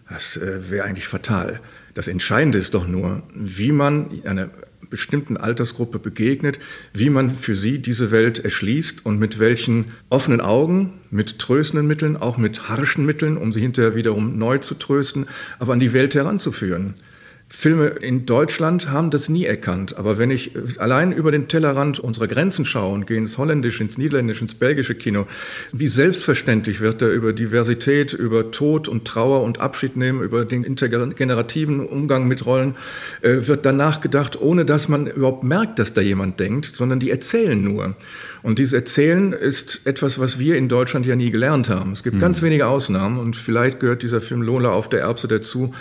das 0.10 0.38
äh, 0.38 0.70
wäre 0.70 0.86
eigentlich 0.86 1.08
fatal. 1.08 1.60
Das 1.94 2.08
Entscheidende 2.08 2.58
ist 2.58 2.74
doch 2.74 2.88
nur, 2.88 3.24
wie 3.34 3.72
man 3.72 4.22
eine 4.26 4.50
bestimmten 4.90 5.38
Altersgruppe 5.38 6.00
begegnet, 6.00 6.60
wie 6.94 7.10
man 7.10 7.36
für 7.36 7.56
sie 7.56 7.80
diese 7.80 8.12
Welt 8.12 8.40
erschließt 8.40 9.06
und 9.06 9.20
mit 9.20 9.40
welchen 9.40 9.86
offenen 10.10 10.42
Augen, 10.42 10.94
mit 11.12 11.40
tröstenden 11.40 11.88
Mitteln, 11.88 12.18
auch 12.18 12.38
mit 12.38 12.70
harschen 12.70 13.06
Mitteln, 13.06 13.38
um 13.38 13.54
sie 13.54 13.62
hinterher 13.62 13.96
wiederum 13.96 14.38
neu 14.38 14.58
zu 14.60 14.76
trösten, 14.76 15.28
aber 15.60 15.74
an 15.74 15.80
die 15.80 15.94
Welt 15.94 16.16
heranzuführen. 16.16 16.96
Filme 17.56 17.86
in 17.86 18.26
Deutschland 18.26 18.90
haben 18.90 19.12
das 19.12 19.30
nie 19.30 19.46
erkannt. 19.46 19.96
Aber 19.96 20.18
wenn 20.18 20.32
ich 20.32 20.52
allein 20.80 21.14
über 21.14 21.32
den 21.32 21.48
Tellerrand 21.48 22.00
unserer 22.00 22.28
Grenzen 22.28 22.66
schaue 22.66 22.94
und 22.94 23.06
gehe 23.06 23.18
ins 23.18 23.38
Holländische, 23.38 23.84
ins 23.84 23.98
Niederländische, 23.98 24.42
ins 24.42 24.56
Belgische 24.56 24.96
Kino, 24.96 25.28
wie 25.72 25.88
selbstverständlich 25.88 26.82
wird 26.82 27.02
da 27.02 27.08
über 27.08 27.32
Diversität, 27.32 28.12
über 28.12 28.52
Tod 28.52 28.90
und 28.90 29.06
Trauer 29.06 29.44
und 29.44 29.62
Abschied 29.62 29.96
nehmen, 29.96 30.22
über 30.24 30.46
den 30.46 30.64
intergenerativen 30.64 31.86
Umgang 31.86 32.28
mit 32.28 32.46
Rollen, 32.46 32.76
äh, 33.22 33.48
wird 33.48 33.66
danach 33.66 34.02
gedacht, 34.02 34.42
ohne 34.42 34.66
dass 34.66 34.90
man 34.90 35.08
überhaupt 35.08 35.44
merkt, 35.44 35.78
dass 35.78 35.94
da 35.94 36.02
jemand 36.02 36.40
denkt, 36.40 36.66
sondern 36.66 37.00
die 37.00 37.12
erzählen 37.12 37.64
nur. 37.64 37.96
Und 38.42 38.60
dieses 38.60 38.74
Erzählen 38.74 39.32
ist 39.32 39.82
etwas, 39.86 40.20
was 40.20 40.38
wir 40.38 40.58
in 40.58 40.68
Deutschland 40.68 41.06
ja 41.06 41.16
nie 41.16 41.30
gelernt 41.30 41.70
haben. 41.70 41.94
Es 41.94 42.04
gibt 42.04 42.16
mhm. 42.16 42.20
ganz 42.20 42.42
wenige 42.42 42.68
Ausnahmen 42.68 43.20
und 43.20 43.38
vielleicht 43.38 43.80
gehört 43.80 44.04
dieser 44.04 44.20
Film 44.22 44.42
Lola 44.42 44.72
auf 44.72 44.90
der 44.90 45.02
Erbse 45.02 45.30
dazu, 45.30 45.72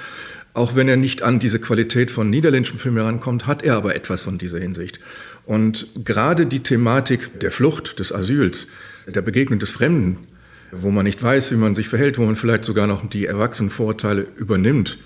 auch 0.54 0.74
wenn 0.74 0.88
er 0.88 0.96
nicht 0.96 1.22
an 1.22 1.38
diese 1.38 1.58
Qualität 1.58 2.10
von 2.10 2.28
niederländischen 2.28 2.78
Filmen 2.78 2.98
herankommt, 2.98 3.46
hat 3.46 3.62
er 3.62 3.76
aber 3.76 3.94
etwas 3.94 4.20
von 4.22 4.38
dieser 4.38 4.58
Hinsicht. 4.58 5.00
Und 5.46 5.86
gerade 6.04 6.46
die 6.46 6.60
Thematik 6.60 7.40
der 7.40 7.50
Flucht, 7.50 7.98
des 7.98 8.12
Asyls, 8.12 8.68
der 9.06 9.22
Begegnung 9.22 9.58
des 9.58 9.70
Fremden, 9.70 10.18
wo 10.70 10.90
man 10.90 11.04
nicht 11.04 11.22
weiß, 11.22 11.52
wie 11.52 11.56
man 11.56 11.74
sich 11.74 11.88
verhält, 11.88 12.18
wo 12.18 12.22
man 12.22 12.36
vielleicht 12.36 12.64
sogar 12.64 12.86
noch 12.86 13.08
die 13.08 13.26
Erwachsenenvorurteile 13.26 14.26
übernimmt 14.36 14.98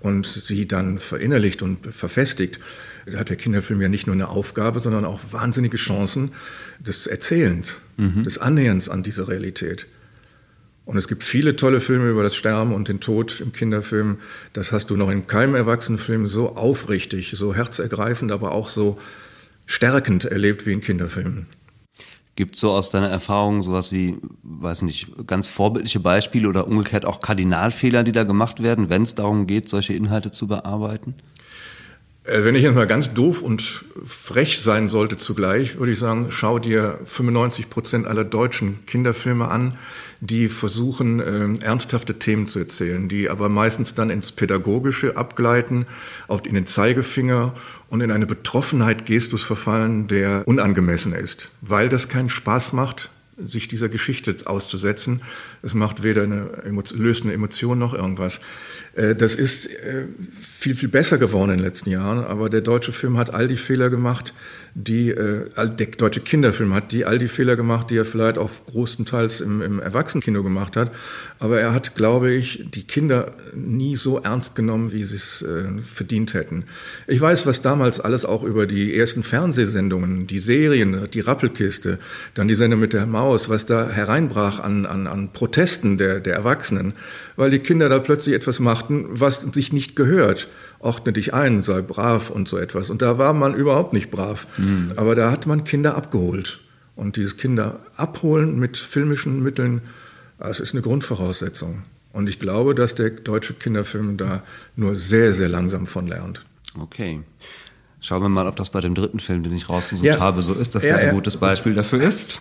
und 0.00 0.26
sie 0.26 0.66
dann 0.66 0.98
verinnerlicht 0.98 1.62
und 1.62 1.94
verfestigt, 1.94 2.58
da 3.06 3.18
hat 3.18 3.28
der 3.28 3.36
Kinderfilm 3.36 3.80
ja 3.80 3.88
nicht 3.88 4.06
nur 4.06 4.14
eine 4.14 4.28
Aufgabe, 4.28 4.80
sondern 4.80 5.04
auch 5.04 5.20
wahnsinnige 5.30 5.76
Chancen 5.76 6.32
des 6.78 7.06
Erzählens, 7.06 7.80
mhm. 7.96 8.22
des 8.22 8.38
Annäherns 8.38 8.88
an 8.88 9.02
diese 9.02 9.28
Realität. 9.28 9.86
Und 10.84 10.96
es 10.96 11.06
gibt 11.06 11.22
viele 11.22 11.54
tolle 11.56 11.80
Filme 11.80 12.10
über 12.10 12.22
das 12.22 12.34
Sterben 12.34 12.74
und 12.74 12.88
den 12.88 13.00
Tod 13.00 13.40
im 13.40 13.52
Kinderfilm. 13.52 14.18
Das 14.52 14.72
hast 14.72 14.90
du 14.90 14.96
noch 14.96 15.10
in 15.10 15.26
keinem 15.26 15.54
Erwachsenenfilm 15.54 16.26
so 16.26 16.56
aufrichtig, 16.56 17.32
so 17.36 17.54
herzergreifend, 17.54 18.32
aber 18.32 18.52
auch 18.52 18.68
so 18.68 18.98
stärkend 19.66 20.24
erlebt 20.24 20.66
wie 20.66 20.72
in 20.72 20.80
Kinderfilmen. 20.80 21.46
Gibt 22.34 22.54
es 22.54 22.62
so 22.62 22.72
aus 22.72 22.90
deiner 22.90 23.10
Erfahrung 23.10 23.62
sowas 23.62 23.92
wie, 23.92 24.16
weiß 24.42 24.82
nicht, 24.82 25.26
ganz 25.26 25.48
vorbildliche 25.48 26.00
Beispiele 26.00 26.48
oder 26.48 26.66
umgekehrt 26.66 27.04
auch 27.04 27.20
Kardinalfehler, 27.20 28.02
die 28.04 28.12
da 28.12 28.24
gemacht 28.24 28.62
werden, 28.62 28.88
wenn 28.88 29.02
es 29.02 29.14
darum 29.14 29.46
geht, 29.46 29.68
solche 29.68 29.92
Inhalte 29.92 30.30
zu 30.30 30.48
bearbeiten? 30.48 31.14
Äh, 32.24 32.44
wenn 32.44 32.54
ich 32.54 32.62
jetzt 32.62 32.74
mal 32.74 32.86
ganz 32.86 33.12
doof 33.12 33.42
und 33.42 33.84
frech 34.06 34.60
sein 34.60 34.88
sollte 34.88 35.18
zugleich, 35.18 35.78
würde 35.78 35.92
ich 35.92 35.98
sagen, 35.98 36.28
schau 36.30 36.58
dir 36.58 37.00
95 37.04 37.68
Prozent 37.68 38.06
aller 38.06 38.24
deutschen 38.24 38.86
Kinderfilme 38.86 39.48
an, 39.48 39.78
die 40.24 40.46
versuchen, 40.46 41.18
äh, 41.18 41.64
ernsthafte 41.64 42.20
Themen 42.20 42.46
zu 42.46 42.60
erzählen, 42.60 43.08
die 43.08 43.28
aber 43.28 43.48
meistens 43.48 43.96
dann 43.96 44.08
ins 44.08 44.30
Pädagogische 44.30 45.16
abgleiten, 45.16 45.84
auf, 46.28 46.46
in 46.46 46.54
den 46.54 46.66
Zeigefinger 46.66 47.54
und 47.88 48.02
in 48.02 48.12
eine 48.12 48.26
Betroffenheit 48.26 49.04
Gestus 49.04 49.42
verfallen, 49.42 50.06
der 50.06 50.44
unangemessen 50.46 51.12
ist, 51.12 51.50
weil 51.60 51.88
das 51.88 52.08
keinen 52.08 52.28
Spaß 52.28 52.72
macht, 52.72 53.10
sich 53.36 53.66
dieser 53.66 53.88
Geschichte 53.88 54.36
auszusetzen. 54.44 55.22
Es 55.62 55.74
macht 55.74 56.04
weder 56.04 56.22
eine, 56.22 56.50
löst 56.92 57.24
eine 57.24 57.32
Emotion 57.32 57.80
noch 57.80 57.92
irgendwas. 57.92 58.40
Äh, 58.94 59.14
das 59.14 59.34
ist 59.34 59.66
äh, 59.66 60.06
viel, 60.40 60.74
viel 60.74 60.88
besser 60.88 61.18
geworden 61.18 61.50
in 61.50 61.58
den 61.58 61.64
letzten 61.64 61.90
Jahren, 61.90 62.24
aber 62.24 62.50
der 62.50 62.60
deutsche 62.60 62.92
Film 62.92 63.16
hat 63.16 63.32
all 63.34 63.48
die 63.48 63.56
Fehler 63.56 63.90
gemacht, 63.90 64.34
die, 64.74 65.10
äh, 65.10 65.50
der 65.56 65.86
deutsche 65.86 66.20
Kinderfilm 66.20 66.72
hat 66.72 66.92
die 66.92 67.04
all 67.04 67.18
die 67.18 67.28
Fehler 67.28 67.56
gemacht, 67.56 67.90
die 67.90 67.96
er 67.96 68.04
vielleicht 68.04 68.38
auch 68.38 68.50
großenteils 68.70 69.42
im, 69.42 69.60
im 69.60 69.80
Erwachsenenkino 69.80 70.42
gemacht 70.42 70.76
hat. 70.76 70.90
Aber 71.38 71.60
er 71.60 71.74
hat, 71.74 71.94
glaube 71.94 72.32
ich, 72.32 72.64
die 72.72 72.84
Kinder 72.84 73.32
nie 73.54 73.96
so 73.96 74.18
ernst 74.20 74.54
genommen, 74.54 74.92
wie 74.92 75.04
sie 75.04 75.16
es 75.16 75.44
verdient 75.84 76.32
hätten. 76.32 76.64
Ich 77.06 77.20
weiß, 77.20 77.44
was 77.46 77.60
damals 77.60 78.00
alles 78.00 78.24
auch 78.24 78.44
über 78.44 78.66
die 78.66 78.96
ersten 78.96 79.22
Fernsehsendungen, 79.24 80.26
die 80.26 80.38
Serien, 80.38 81.08
die 81.12 81.20
Rappelkiste, 81.20 81.98
dann 82.34 82.48
die 82.48 82.54
Sendung 82.54 82.80
mit 82.80 82.92
der 82.92 83.04
Maus, 83.04 83.48
was 83.48 83.66
da 83.66 83.90
hereinbrach 83.90 84.60
an, 84.60 84.86
an, 84.86 85.06
an 85.06 85.32
Protesten 85.32 85.98
der, 85.98 86.20
der 86.20 86.34
Erwachsenen, 86.34 86.94
weil 87.36 87.50
die 87.50 87.58
Kinder 87.58 87.88
da 87.88 87.98
plötzlich 87.98 88.34
etwas 88.34 88.60
machten, 88.60 89.06
was 89.10 89.40
sich 89.40 89.72
nicht 89.72 89.96
gehört 89.96 90.48
ordne 90.82 91.12
dich 91.12 91.32
ein, 91.32 91.62
sei 91.62 91.80
brav 91.80 92.30
und 92.30 92.48
so 92.48 92.58
etwas. 92.58 92.90
Und 92.90 93.02
da 93.02 93.16
war 93.16 93.32
man 93.32 93.54
überhaupt 93.54 93.92
nicht 93.92 94.10
brav. 94.10 94.46
Mhm. 94.58 94.92
Aber 94.96 95.14
da 95.14 95.30
hat 95.30 95.46
man 95.46 95.64
Kinder 95.64 95.96
abgeholt. 95.96 96.60
Und 96.96 97.16
dieses 97.16 97.36
Kinder 97.36 97.80
abholen 97.96 98.58
mit 98.58 98.76
filmischen 98.76 99.42
Mitteln, 99.42 99.80
das 100.38 100.60
ist 100.60 100.74
eine 100.74 100.82
Grundvoraussetzung. 100.82 101.84
Und 102.12 102.28
ich 102.28 102.38
glaube, 102.38 102.74
dass 102.74 102.94
der 102.94 103.10
deutsche 103.10 103.54
Kinderfilm 103.54 104.18
da 104.18 104.42
nur 104.76 104.96
sehr, 104.96 105.32
sehr 105.32 105.48
langsam 105.48 105.86
von 105.86 106.06
lernt. 106.06 106.44
Okay. 106.78 107.22
Schauen 108.00 108.22
wir 108.22 108.28
mal, 108.28 108.46
ob 108.46 108.56
das 108.56 108.70
bei 108.70 108.80
dem 108.80 108.94
dritten 108.94 109.20
Film, 109.20 109.44
den 109.44 109.54
ich 109.54 109.68
rausgesucht 109.68 110.04
ja. 110.04 110.18
habe, 110.18 110.42
so 110.42 110.52
ist, 110.52 110.74
dass 110.74 110.82
ja, 110.82 110.90
der 110.90 110.98
ein 110.98 111.06
ja. 111.06 111.12
gutes 111.12 111.36
Beispiel 111.36 111.74
dafür 111.74 112.02
ist. 112.02 112.40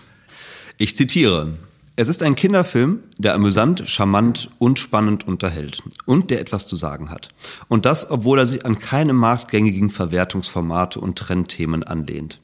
Ich 0.78 0.96
zitiere. 0.96 1.54
Es 2.02 2.08
ist 2.08 2.24
ein 2.24 2.34
Kinderfilm, 2.34 3.02
der 3.20 3.36
amüsant, 3.36 3.84
charmant 3.86 4.50
und 4.58 4.80
spannend 4.80 5.28
unterhält 5.28 5.84
und 6.08 6.32
der 6.32 6.40
etwas 6.40 6.66
zu 6.66 6.76
sagen 6.76 7.12
hat. 7.12 7.30
Und 7.68 7.86
das, 7.86 8.10
obwohl 8.10 8.40
er 8.40 8.48
sich 8.48 8.66
an 8.66 8.80
keine 8.80 9.14
marktgängigen 9.14 9.92
Verwertungsformate 9.92 11.00
und 11.00 11.20
Trendthemen 11.20 11.84
anlehnt. 11.84 12.42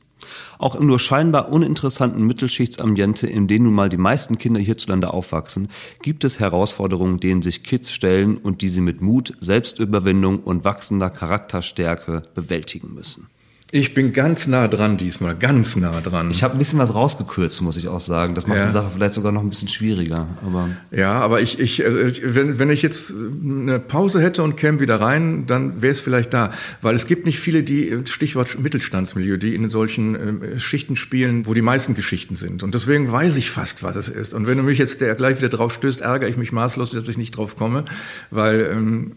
Auch 0.60 0.76
im 0.76 0.86
nur 0.86 1.00
scheinbar 1.00 1.52
uninteressanten 1.52 2.22
Mittelschichtsambiente, 2.28 3.26
in 3.26 3.48
dem 3.48 3.64
nun 3.64 3.74
mal 3.74 3.90
die 3.90 3.98
meisten 3.98 4.38
Kinder 4.38 4.60
hierzulande 4.60 5.12
aufwachsen, 5.12 5.70
gibt 6.04 6.24
es 6.24 6.40
Herausforderungen, 6.40 7.20
denen 7.20 7.42
sich 7.42 7.64
Kids 7.64 7.92
stellen 7.92 8.38
und 8.38 8.62
die 8.62 8.70
sie 8.70 8.82
mit 8.82 9.02
Mut, 9.02 9.34
Selbstüberwindung 9.40 10.38
und 10.38 10.66
wachsender 10.66 11.10
Charakterstärke 11.10 12.22
bewältigen 12.36 12.94
müssen. 12.94 13.28
Ich 13.72 13.94
bin 13.94 14.14
ganz 14.14 14.48
nah 14.48 14.70
dran 14.70 14.96
diesmal, 14.96 15.36
ganz 15.36 15.76
nah 15.76 16.00
dran. 16.00 16.32
Ich 16.32 16.42
habe 16.42 16.54
ein 16.54 16.58
bisschen 16.58 16.80
was 16.80 16.96
rausgekürzt, 16.96 17.62
muss 17.62 17.76
ich 17.76 17.90
auch 17.90 18.00
sagen. 18.00 18.34
Das 18.34 18.48
macht 18.48 18.60
ja. 18.60 18.66
die 18.66 18.72
Sache 18.72 18.92
vielleicht 18.94 19.14
sogar 19.14 19.34
noch 19.34 19.42
ein 19.42 19.50
bisschen 19.50 19.68
schwieriger. 19.68 20.26
Aber 20.46 20.70
ja, 20.90 21.20
aber 21.20 21.42
ich, 21.42 21.60
ich, 21.60 21.84
äh, 21.84 22.14
wenn, 22.34 22.60
wenn 22.60 22.70
ich 22.70 22.82
jetzt 22.82 23.12
eine 23.12 23.80
Pause 23.80 24.22
hätte 24.22 24.42
und 24.42 24.56
käme 24.56 24.80
wieder 24.80 25.02
rein, 25.02 25.48
dann 25.48 25.82
wäre 25.82 25.92
es 25.92 26.00
vielleicht 26.00 26.34
da. 26.34 26.52
Weil 26.82 26.96
es 26.96 27.08
gibt 27.08 27.26
nicht 27.26 27.42
viele, 27.42 27.64
die, 27.64 28.04
Stichwort 28.06 28.58
Mittelstandsmilieu, 28.58 29.36
die 29.36 29.54
in 29.54 29.68
solchen 29.68 30.16
äh, 30.16 30.60
Schichten 30.62 30.96
spielen, 30.96 31.46
wo 31.46 31.54
die 31.54 31.62
meisten 31.62 31.94
Geschichten 31.94 32.38
sind. 32.38 32.64
Und 32.64 32.74
deswegen 32.74 33.12
weiß 33.12 33.36
ich 33.36 33.52
fast, 33.52 33.84
was 33.84 33.98
es 33.98 34.08
ist. 34.08 34.34
Und 34.34 34.48
wenn 34.48 34.58
du 34.58 34.64
mich 34.64 34.78
jetzt 34.78 35.00
gleich 35.00 35.40
wieder 35.40 35.50
drauf 35.50 35.74
stößt, 35.74 36.00
ärgere 36.00 36.30
ich 36.30 36.38
mich 36.38 36.54
maßlos, 36.54 36.92
dass 36.92 37.08
ich 37.10 37.18
nicht 37.18 37.36
drauf 37.36 37.58
komme, 37.58 37.84
weil 38.32 38.72
ähm, 38.74 39.12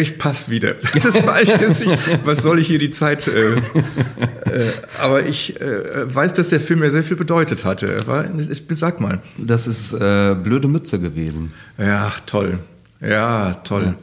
ich 0.00 0.18
passe 0.18 0.50
wieder. 0.50 0.74
Das 0.94 1.04
ist 1.04 1.18
falsch. 1.18 1.48
was 2.24 2.38
soll 2.38 2.58
ich 2.58 2.66
hier 2.66 2.78
die 2.78 2.90
Zeit? 2.90 3.28
Äh, 3.28 3.56
äh, 3.56 3.60
aber 5.00 5.24
ich 5.26 5.60
äh, 5.60 6.14
weiß, 6.14 6.34
dass 6.34 6.48
der 6.48 6.60
Film 6.60 6.80
mir 6.80 6.90
sehr 6.90 7.04
viel 7.04 7.16
bedeutet 7.16 7.64
hatte. 7.64 7.96
War, 8.06 8.24
ich, 8.36 8.62
sag 8.74 9.00
mal. 9.00 9.20
Das 9.36 9.66
ist 9.66 9.92
äh, 9.92 10.34
blöde 10.34 10.68
Mütze 10.68 11.00
gewesen. 11.00 11.52
Ja, 11.78 12.12
toll. 12.26 12.58
Ja, 13.00 13.54
toll. 13.64 13.94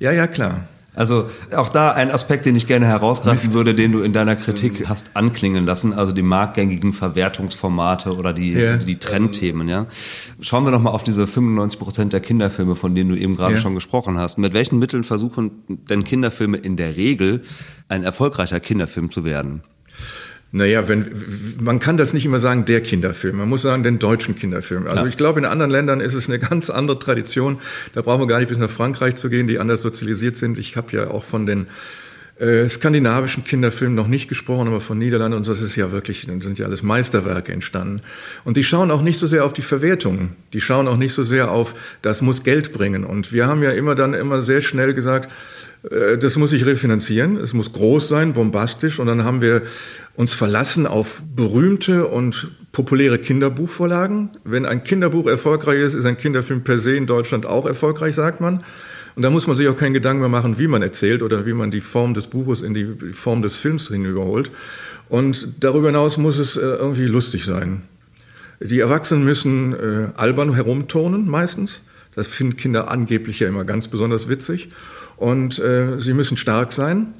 Ja, 0.00 0.10
ja 0.10 0.26
klar. 0.26 0.66
Also 0.94 1.30
auch 1.56 1.70
da 1.70 1.92
ein 1.92 2.10
Aspekt, 2.10 2.44
den 2.44 2.54
ich 2.54 2.66
gerne 2.66 2.86
herausgreifen 2.86 3.54
würde, 3.54 3.74
den 3.74 3.92
du 3.92 4.00
in 4.00 4.12
deiner 4.12 4.36
Kritik 4.36 4.88
hast 4.88 5.10
anklingen 5.14 5.64
lassen, 5.64 5.94
also 5.94 6.12
die 6.12 6.22
marktgängigen 6.22 6.92
Verwertungsformate 6.92 8.14
oder 8.14 8.34
die, 8.34 8.52
ja. 8.52 8.76
die 8.76 8.96
Trendthemen. 8.96 9.68
Ja. 9.68 9.86
Schauen 10.40 10.64
wir 10.64 10.70
noch 10.70 10.82
mal 10.82 10.90
auf 10.90 11.02
diese 11.02 11.26
95 11.26 11.80
Prozent 11.80 12.12
der 12.12 12.20
Kinderfilme, 12.20 12.76
von 12.76 12.94
denen 12.94 13.08
du 13.08 13.16
eben 13.16 13.36
gerade 13.36 13.54
ja. 13.54 13.60
schon 13.60 13.74
gesprochen 13.74 14.18
hast. 14.18 14.36
Mit 14.36 14.52
welchen 14.52 14.78
Mitteln 14.78 15.02
versuchen 15.02 15.62
denn 15.68 16.04
Kinderfilme 16.04 16.58
in 16.58 16.76
der 16.76 16.94
Regel 16.94 17.42
ein 17.88 18.04
erfolgreicher 18.04 18.60
Kinderfilm 18.60 19.10
zu 19.10 19.24
werden? 19.24 19.62
Naja, 20.54 20.86
wenn, 20.86 21.56
man 21.60 21.80
kann 21.80 21.96
das 21.96 22.12
nicht 22.12 22.26
immer 22.26 22.38
sagen, 22.38 22.66
der 22.66 22.82
Kinderfilm. 22.82 23.38
Man 23.38 23.48
muss 23.48 23.62
sagen, 23.62 23.82
den 23.82 23.98
deutschen 23.98 24.36
Kinderfilm. 24.36 24.86
Also 24.86 25.00
ja. 25.00 25.06
ich 25.06 25.16
glaube, 25.16 25.40
in 25.40 25.46
anderen 25.46 25.70
Ländern 25.70 26.00
ist 26.00 26.12
es 26.12 26.28
eine 26.28 26.38
ganz 26.38 26.68
andere 26.68 26.98
Tradition. 26.98 27.58
Da 27.94 28.02
brauchen 28.02 28.20
wir 28.20 28.26
gar 28.26 28.38
nicht 28.38 28.48
bis 28.48 28.58
nach 28.58 28.70
Frankreich 28.70 29.16
zu 29.16 29.30
gehen, 29.30 29.46
die 29.46 29.58
anders 29.58 29.80
sozialisiert 29.80 30.36
sind. 30.36 30.58
Ich 30.58 30.76
habe 30.76 30.94
ja 30.94 31.08
auch 31.08 31.24
von 31.24 31.46
den 31.46 31.68
äh, 32.38 32.68
skandinavischen 32.68 33.44
Kinderfilmen 33.44 33.94
noch 33.94 34.08
nicht 34.08 34.28
gesprochen, 34.28 34.68
aber 34.68 34.82
von 34.82 34.98
Niederlanden 34.98 35.38
und 35.38 35.44
so 35.44 35.52
das 35.52 35.62
ist 35.62 35.76
ja 35.76 35.90
wirklich, 35.90 36.26
sind 36.26 36.58
ja 36.58 36.66
alles 36.66 36.82
Meisterwerke 36.82 37.52
entstanden. 37.52 38.02
Und 38.44 38.56
die 38.58 38.64
schauen 38.64 38.90
auch 38.90 39.02
nicht 39.02 39.18
so 39.18 39.26
sehr 39.26 39.46
auf 39.46 39.54
die 39.54 39.62
Verwertung. 39.62 40.36
Die 40.52 40.60
schauen 40.60 40.86
auch 40.86 40.96
nicht 40.98 41.14
so 41.14 41.22
sehr 41.22 41.50
auf, 41.50 41.74
das 42.02 42.20
muss 42.20 42.42
Geld 42.42 42.72
bringen. 42.72 43.04
Und 43.04 43.32
wir 43.32 43.46
haben 43.46 43.62
ja 43.62 43.70
immer 43.70 43.94
dann 43.94 44.12
immer 44.12 44.42
sehr 44.42 44.60
schnell 44.60 44.92
gesagt, 44.92 45.30
äh, 45.90 46.18
das 46.18 46.36
muss 46.36 46.50
sich 46.50 46.66
refinanzieren, 46.66 47.36
es 47.36 47.52
muss 47.52 47.72
groß 47.72 48.08
sein, 48.08 48.32
bombastisch. 48.32 48.98
Und 48.98 49.06
dann 49.06 49.24
haben 49.24 49.40
wir 49.40 49.62
uns 50.14 50.34
verlassen 50.34 50.86
auf 50.86 51.22
berühmte 51.34 52.06
und 52.06 52.50
populäre 52.72 53.18
Kinderbuchvorlagen. 53.18 54.30
Wenn 54.44 54.66
ein 54.66 54.84
Kinderbuch 54.84 55.26
erfolgreich 55.26 55.80
ist, 55.80 55.94
ist 55.94 56.04
ein 56.04 56.16
Kinderfilm 56.16 56.64
per 56.64 56.78
se 56.78 56.96
in 56.96 57.06
Deutschland 57.06 57.46
auch 57.46 57.66
erfolgreich, 57.66 58.14
sagt 58.14 58.40
man. 58.40 58.62
Und 59.14 59.22
da 59.22 59.30
muss 59.30 59.46
man 59.46 59.56
sich 59.56 59.68
auch 59.68 59.76
keinen 59.76 59.92
Gedanken 59.92 60.20
mehr 60.20 60.28
machen, 60.28 60.58
wie 60.58 60.66
man 60.66 60.82
erzählt 60.82 61.22
oder 61.22 61.44
wie 61.46 61.52
man 61.52 61.70
die 61.70 61.82
Form 61.82 62.14
des 62.14 62.26
Buches 62.26 62.62
in 62.62 62.72
die 62.72 63.12
Form 63.12 63.42
des 63.42 63.58
Films 63.58 63.88
hinüberholt. 63.88 64.50
Und 65.08 65.48
darüber 65.60 65.88
hinaus 65.88 66.16
muss 66.16 66.38
es 66.38 66.56
äh, 66.56 66.60
irgendwie 66.60 67.06
lustig 67.06 67.44
sein. 67.44 67.82
Die 68.60 68.80
Erwachsenen 68.80 69.24
müssen 69.24 69.74
äh, 69.74 70.08
albern 70.16 70.54
herumturnen 70.54 71.28
meistens. 71.28 71.82
Das 72.14 72.26
finden 72.26 72.56
Kinder 72.56 72.90
angeblich 72.90 73.40
ja 73.40 73.48
immer 73.48 73.64
ganz 73.64 73.88
besonders 73.88 74.28
witzig. 74.28 74.70
Und 75.16 75.58
äh, 75.58 76.00
sie 76.00 76.14
müssen 76.14 76.36
stark 76.36 76.72
sein 76.72 77.12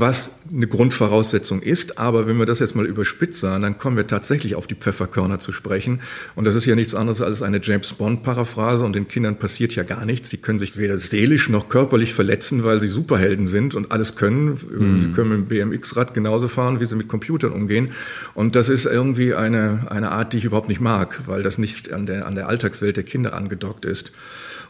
was 0.00 0.30
eine 0.52 0.66
Grundvoraussetzung 0.66 1.62
ist. 1.62 1.98
Aber 1.98 2.26
wenn 2.26 2.36
wir 2.36 2.46
das 2.46 2.58
jetzt 2.58 2.74
mal 2.74 2.86
überspitzt 2.86 3.40
sagen, 3.40 3.62
dann 3.62 3.78
kommen 3.78 3.96
wir 3.96 4.06
tatsächlich 4.06 4.54
auf 4.54 4.66
die 4.66 4.74
Pfefferkörner 4.74 5.38
zu 5.38 5.52
sprechen. 5.52 6.00
Und 6.34 6.44
das 6.44 6.54
ist 6.54 6.64
ja 6.64 6.74
nichts 6.74 6.94
anderes 6.94 7.22
als 7.22 7.42
eine 7.42 7.60
James 7.62 7.92
Bond-Paraphrase. 7.92 8.84
Und 8.84 8.94
den 8.94 9.08
Kindern 9.08 9.36
passiert 9.36 9.74
ja 9.74 9.82
gar 9.82 10.04
nichts. 10.04 10.28
Die 10.30 10.36
können 10.36 10.58
sich 10.58 10.76
weder 10.76 10.98
seelisch 10.98 11.48
noch 11.48 11.68
körperlich 11.68 12.14
verletzen, 12.14 12.64
weil 12.64 12.80
sie 12.80 12.88
Superhelden 12.88 13.46
sind 13.46 13.74
und 13.74 13.92
alles 13.92 14.16
können. 14.16 14.58
Mhm. 14.70 15.00
Sie 15.00 15.12
können 15.12 15.30
mit 15.30 15.50
dem 15.50 15.70
BMX-Rad 15.70 16.14
genauso 16.14 16.48
fahren, 16.48 16.80
wie 16.80 16.86
sie 16.86 16.96
mit 16.96 17.08
Computern 17.08 17.52
umgehen. 17.52 17.90
Und 18.34 18.54
das 18.54 18.68
ist 18.68 18.86
irgendwie 18.86 19.34
eine, 19.34 19.86
eine 19.90 20.10
Art, 20.12 20.32
die 20.32 20.38
ich 20.38 20.44
überhaupt 20.44 20.68
nicht 20.68 20.80
mag, 20.80 21.22
weil 21.26 21.42
das 21.42 21.58
nicht 21.58 21.92
an 21.92 22.06
der, 22.06 22.26
an 22.26 22.34
der 22.34 22.48
Alltagswelt 22.48 22.96
der 22.96 23.04
Kinder 23.04 23.34
angedockt 23.34 23.84
ist. 23.84 24.12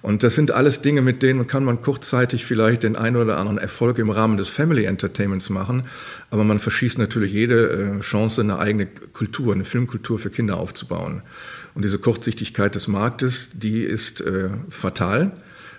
Und 0.02 0.22
das 0.22 0.34
sind 0.34 0.50
alles 0.50 0.80
Dinge, 0.80 1.02
mit 1.02 1.22
denen 1.22 1.46
kann 1.46 1.64
man 1.64 1.82
kurzzeitig 1.82 2.44
vielleicht 2.44 2.82
den 2.82 2.96
einen 2.96 3.16
oder 3.16 3.38
anderen 3.38 3.58
Erfolg 3.58 3.98
im 3.98 4.10
Rahmen 4.10 4.36
des 4.36 4.48
Family 4.48 4.84
Entertainments 4.84 5.50
machen. 5.50 5.84
Aber 6.30 6.44
man 6.44 6.58
verschießt 6.58 6.98
natürlich 6.98 7.32
jede 7.32 7.96
äh, 7.98 8.00
Chance, 8.00 8.40
eine 8.40 8.58
eigene 8.58 8.86
Kultur, 8.86 9.52
eine 9.52 9.64
Filmkultur 9.64 10.18
für 10.18 10.30
Kinder 10.30 10.58
aufzubauen. 10.58 11.22
Und 11.74 11.84
diese 11.84 11.98
Kurzsichtigkeit 11.98 12.74
des 12.74 12.88
Marktes, 12.88 13.50
die 13.54 13.82
ist 13.82 14.20
äh, 14.20 14.50
fatal 14.70 15.32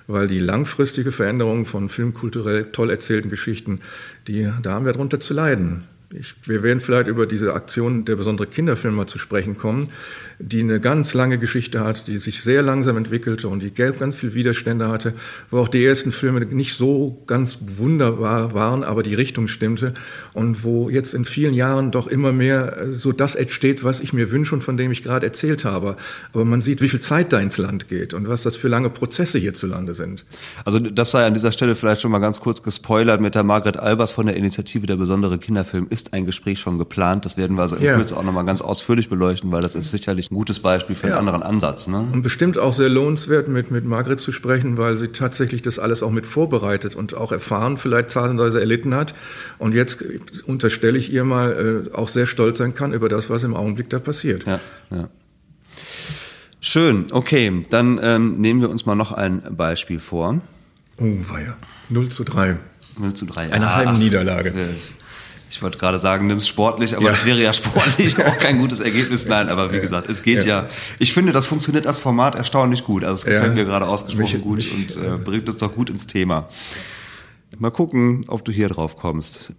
weil 0.09 0.27
die 0.27 0.39
langfristige 0.39 1.11
Veränderung 1.11 1.65
von 1.65 1.87
filmkulturell 1.87 2.71
toll 2.71 2.89
erzählten 2.89 3.29
Geschichten, 3.29 3.81
die, 4.27 4.49
da 4.63 4.71
haben 4.71 4.85
wir 4.85 4.93
darunter 4.93 5.19
zu 5.19 5.35
leiden. 5.35 5.83
Ich, 6.11 6.33
wir 6.45 6.63
werden 6.63 6.79
vielleicht 6.79 7.07
über 7.07 7.27
diese 7.27 7.53
Aktion 7.53 8.05
der 8.05 8.15
besondere 8.15 8.47
Kinderfilm 8.47 8.95
mal 8.95 9.05
zu 9.05 9.19
sprechen 9.19 9.55
kommen 9.55 9.91
die 10.39 10.61
eine 10.61 10.79
ganz 10.79 11.13
lange 11.13 11.37
Geschichte 11.37 11.81
hat, 11.81 12.07
die 12.07 12.17
sich 12.17 12.41
sehr 12.41 12.61
langsam 12.61 12.95
entwickelte 12.95 13.49
und 13.49 13.61
die 13.61 13.71
ganz 13.71 14.15
viel 14.15 14.33
Widerstände 14.33 14.87
hatte, 14.87 15.13
wo 15.51 15.59
auch 15.59 15.67
die 15.67 15.83
ersten 15.83 16.13
Filme 16.13 16.39
nicht 16.45 16.75
so 16.75 17.21
ganz 17.27 17.59
wunderbar 17.77 18.53
waren, 18.53 18.85
aber 18.85 19.03
die 19.03 19.15
Richtung 19.15 19.49
stimmte 19.49 19.93
und 20.33 20.63
wo 20.63 20.89
jetzt 20.89 21.13
in 21.13 21.25
vielen 21.25 21.53
Jahren 21.53 21.91
doch 21.91 22.07
immer 22.07 22.31
mehr 22.31 22.77
äh, 22.77 22.91
so 22.93 23.11
das 23.11 23.35
entsteht, 23.35 23.83
was 23.83 23.99
ich 23.99 24.13
mir 24.13 24.31
wünsche 24.31 24.55
und 24.55 24.63
von 24.63 24.77
dem 24.77 24.91
ich 24.91 25.03
gerade 25.03 25.25
erzählt 25.25 25.65
habe. 25.65 25.97
Aber 26.33 26.45
man 26.45 26.61
sieht, 26.61 26.81
wie 26.81 26.89
viel 26.89 27.01
Zeit 27.01 27.33
da 27.33 27.39
ins 27.39 27.57
Land 27.57 27.89
geht 27.89 28.13
und 28.13 28.29
was 28.29 28.43
das 28.43 28.55
für 28.55 28.69
lange 28.69 28.89
Prozesse 28.89 29.39
hierzulande 29.39 29.93
sind. 29.93 30.25
Also 30.63 30.79
das 30.79 31.11
sei 31.11 31.25
an 31.25 31.33
dieser 31.33 31.51
Stelle 31.51 31.75
vielleicht 31.75 32.01
schon 32.01 32.11
mal 32.11 32.19
ganz 32.19 32.39
kurz 32.39 32.63
gespoilert 32.63 33.19
mit 33.19 33.35
der 33.35 33.43
Margret 33.43 33.75
Albers 33.77 34.13
von 34.13 34.25
der 34.25 34.37
Initiative 34.37 34.87
Der 34.87 34.95
besondere 34.95 35.37
Kinderfilm 35.37 35.87
ist 35.89 36.13
ein 36.13 36.25
Gespräch 36.25 36.59
schon 36.59 36.77
geplant. 36.77 37.25
Das 37.25 37.35
werden 37.35 37.57
wir 37.57 37.63
also 37.63 37.75
in 37.75 37.83
yeah. 37.83 37.95
Kürze 37.97 38.15
auch 38.15 38.23
nochmal 38.23 38.45
ganz 38.45 38.61
ausführlich 38.61 39.09
beleuchten, 39.09 39.51
weil 39.51 39.61
das 39.61 39.75
ist 39.75 39.91
sicherlich 39.91 40.28
ein 40.31 40.35
gutes 40.35 40.59
Beispiel 40.59 40.95
für 40.95 41.07
einen 41.07 41.13
ja. 41.13 41.19
anderen 41.19 41.41
Ansatz. 41.41 41.87
Ne? 41.87 42.07
Und 42.11 42.21
bestimmt 42.21 42.59
auch 42.59 42.73
sehr 42.73 42.89
lohnenswert, 42.89 43.47
mit, 43.47 43.71
mit 43.71 43.85
Margret 43.85 44.19
zu 44.19 44.31
sprechen, 44.31 44.77
weil 44.77 44.95
sie 44.97 45.07
tatsächlich 45.07 45.63
das 45.63 45.79
alles 45.79 46.03
auch 46.03 46.11
mit 46.11 46.27
vorbereitet 46.27 46.95
und 46.95 47.15
auch 47.15 47.31
erfahren, 47.31 47.77
vielleicht 47.77 48.11
zahlendweise 48.11 48.59
erlitten 48.59 48.93
hat. 48.93 49.15
Und 49.57 49.73
jetzt 49.73 50.03
unterstelle 50.45 50.99
ich 50.99 51.11
ihr 51.11 51.23
mal, 51.23 51.87
äh, 51.91 51.95
auch 51.95 52.09
sehr 52.09 52.27
stolz 52.27 52.59
sein 52.59 52.75
kann 52.75 52.93
über 52.93 53.09
das, 53.09 53.31
was 53.31 53.41
im 53.43 53.55
Augenblick 53.55 53.89
da 53.89 53.97
passiert. 53.97 54.45
Ja, 54.45 54.59
ja. 54.91 55.09
Schön, 56.61 57.07
okay, 57.11 57.63
dann 57.69 57.99
ähm, 58.03 58.33
nehmen 58.33 58.61
wir 58.61 58.69
uns 58.69 58.85
mal 58.85 58.95
noch 58.95 59.11
ein 59.11 59.41
Beispiel 59.55 59.99
vor. 59.99 60.41
Oh, 60.97 61.05
ja. 61.05 61.57
0 61.87 62.09
zu 62.09 62.23
3. 62.23 62.57
0 62.99 63.13
zu 63.13 63.25
3. 63.25 63.51
Eine 63.53 63.67
ah, 63.67 63.75
Heimniederlage. 63.77 64.53
Ich 65.49 65.61
wollte 65.63 65.79
gerade 65.79 65.97
sagen, 65.97 66.27
nimm 66.27 66.37
es 66.37 66.47
sportlich, 66.47 66.95
aber 66.95 67.05
ja. 67.05 67.11
das 67.11 67.25
wäre 67.25 67.41
ja 67.41 67.53
sportlich 67.53 68.17
auch 68.25 68.37
kein 68.37 68.59
gutes 68.59 68.79
Ergebnis. 68.79 69.27
Nein, 69.27 69.49
aber 69.49 69.71
wie 69.71 69.79
gesagt, 69.79 70.07
es 70.07 70.21
geht 70.21 70.45
ja. 70.45 70.63
ja. 70.63 70.69
Ich 70.99 71.11
finde, 71.13 71.31
das 71.31 71.47
funktioniert 71.47 71.87
als 71.87 71.97
Format 71.97 72.35
erstaunlich 72.35 72.83
gut. 72.83 73.03
Also 73.03 73.21
es 73.21 73.25
gefällt 73.25 73.57
ja. 73.57 73.63
mir 73.63 73.65
gerade 73.65 73.87
ausgesprochen 73.87 74.33
mich, 74.33 74.43
gut 74.43 74.57
mich, 74.57 74.73
und 74.73 75.03
äh, 75.03 75.17
bringt 75.17 75.49
uns 75.49 75.57
doch 75.57 75.73
gut 75.73 75.89
ins 75.89 76.05
Thema. 76.05 76.49
Mal 77.57 77.71
gucken, 77.71 78.21
ob 78.27 78.45
du 78.45 78.51
hier 78.51 78.69
drauf 78.69 78.95
kommst. 78.95 79.53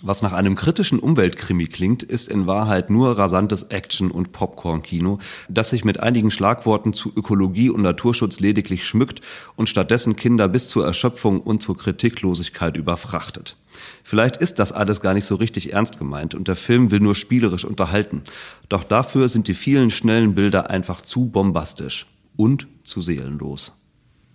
Was 0.00 0.22
nach 0.22 0.32
einem 0.32 0.54
kritischen 0.54 1.00
Umweltkrimi 1.00 1.66
klingt, 1.66 2.04
ist 2.04 2.28
in 2.28 2.46
Wahrheit 2.46 2.88
nur 2.88 3.18
rasantes 3.18 3.64
Action- 3.64 4.12
und 4.12 4.30
Popcorn-Kino, 4.30 5.18
das 5.48 5.70
sich 5.70 5.84
mit 5.84 5.98
einigen 5.98 6.30
Schlagworten 6.30 6.92
zu 6.92 7.12
Ökologie 7.16 7.68
und 7.68 7.82
Naturschutz 7.82 8.38
lediglich 8.38 8.86
schmückt 8.86 9.22
und 9.56 9.68
stattdessen 9.68 10.14
Kinder 10.14 10.46
bis 10.46 10.68
zur 10.68 10.86
Erschöpfung 10.86 11.40
und 11.40 11.62
zur 11.62 11.76
Kritiklosigkeit 11.76 12.76
überfrachtet. 12.76 13.56
Vielleicht 14.04 14.36
ist 14.36 14.60
das 14.60 14.70
alles 14.70 15.00
gar 15.00 15.14
nicht 15.14 15.24
so 15.24 15.34
richtig 15.34 15.72
ernst 15.72 15.98
gemeint 15.98 16.32
und 16.36 16.46
der 16.46 16.56
Film 16.56 16.92
will 16.92 17.00
nur 17.00 17.16
spielerisch 17.16 17.64
unterhalten. 17.64 18.22
Doch 18.68 18.84
dafür 18.84 19.28
sind 19.28 19.48
die 19.48 19.54
vielen 19.54 19.90
schnellen 19.90 20.36
Bilder 20.36 20.70
einfach 20.70 21.00
zu 21.00 21.26
bombastisch 21.26 22.06
und 22.36 22.68
zu 22.84 23.00
seelenlos. 23.00 23.77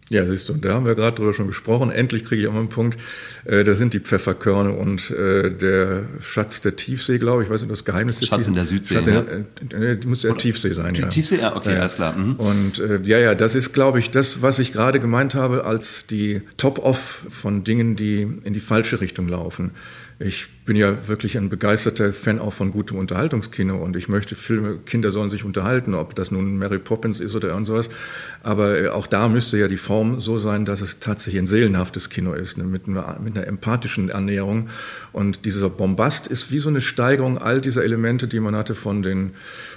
Ja, 0.09 0.27
siehst 0.27 0.49
du, 0.49 0.53
da 0.53 0.73
haben 0.73 0.85
wir 0.85 0.95
gerade 0.95 1.15
drüber 1.15 1.33
schon 1.33 1.47
gesprochen. 1.47 1.89
Endlich 1.89 2.25
kriege 2.25 2.41
ich 2.41 2.47
auch 2.47 2.53
mal 2.53 2.59
einen 2.59 2.69
Punkt. 2.69 2.99
Äh, 3.45 3.63
da 3.63 3.73
sind 3.73 3.93
die 3.93 3.99
Pfefferkörner 3.99 4.77
und 4.77 5.09
äh, 5.11 5.49
der 5.49 6.03
Schatz 6.21 6.61
der 6.61 6.75
Tiefsee, 6.75 7.17
glaube 7.17 7.41
ich. 7.41 7.47
Ich 7.47 7.53
weiß 7.53 7.61
nicht, 7.61 7.71
das 7.71 7.85
Geheimnis 7.85 8.19
der 8.19 8.27
Schatz 8.27 8.47
in 8.47 8.53
der 8.53 8.65
Südsee. 8.65 8.95
Schatz 8.95 9.07
ja. 9.07 9.77
äh, 9.77 9.97
muss 10.05 10.23
ja 10.23 10.33
Tiefsee 10.33 10.73
sein, 10.73 10.93
ja. 10.95 11.07
Tiefsee, 11.07 11.39
ja, 11.39 11.55
okay, 11.55 11.73
ja. 11.73 11.79
alles 11.79 11.95
klar. 11.95 12.15
Mhm. 12.15 12.35
Und 12.35 12.79
äh, 12.79 12.99
ja, 13.03 13.17
ja, 13.17 13.33
das 13.33 13.55
ist, 13.55 13.73
glaube 13.73 13.99
ich, 13.99 14.11
das, 14.11 14.41
was 14.41 14.59
ich 14.59 14.73
gerade 14.73 14.99
gemeint 14.99 15.35
habe, 15.35 15.65
als 15.65 16.05
die 16.05 16.41
Top-Off 16.57 17.23
von 17.29 17.63
Dingen, 17.63 17.95
die 17.95 18.21
in 18.43 18.53
die 18.53 18.59
falsche 18.59 18.99
Richtung 18.99 19.27
laufen. 19.29 19.71
Ich 20.19 20.47
bin 20.65 20.77
ja 20.77 21.07
wirklich 21.07 21.37
ein 21.37 21.49
begeisterter 21.49 22.13
Fan 22.13 22.39
auch 22.39 22.53
von 22.53 22.71
gutem 22.71 22.97
Unterhaltungskino 22.97 23.75
und 23.75 23.97
ich 23.97 24.07
möchte 24.07 24.35
Filme, 24.35 24.77
Kinder 24.85 25.11
sollen 25.11 25.29
sich 25.29 25.43
unterhalten, 25.43 25.93
ob 25.93 26.15
das 26.15 26.31
nun 26.31 26.57
Mary 26.57 26.79
Poppins 26.79 27.19
ist 27.19 27.35
oder 27.35 27.49
irgend 27.49 27.67
sowas. 27.67 27.89
Aber 28.43 28.79
äh, 28.79 28.87
auch 28.87 29.07
da 29.07 29.27
müsste 29.27 29.57
ja 29.57 29.67
die 29.67 29.77
Form 29.77 30.21
so 30.21 30.37
sein, 30.37 30.63
dass 30.65 30.81
es 30.81 30.99
tatsächlich 30.99 31.41
ein 31.41 31.47
seelenhaftes 31.47 32.09
Kino 32.09 32.33
ist, 32.33 32.57
ne, 32.57 32.63
mit, 32.63 32.87
einer, 32.87 33.19
mit 33.21 33.35
einer 33.35 33.45
empathischen 33.45 34.09
Annäherung. 34.11 34.69
Und 35.11 35.45
dieser 35.45 35.69
Bombast 35.69 36.27
ist 36.27 36.51
wie 36.51 36.59
so 36.59 36.69
eine 36.69 36.81
Steigerung 36.81 37.37
all 37.37 37.59
dieser 37.59 37.83
Elemente, 37.83 38.27
die 38.27 38.39
man 38.39 38.55
hatte 38.55 38.75
von 38.75 39.01
den 39.01 39.31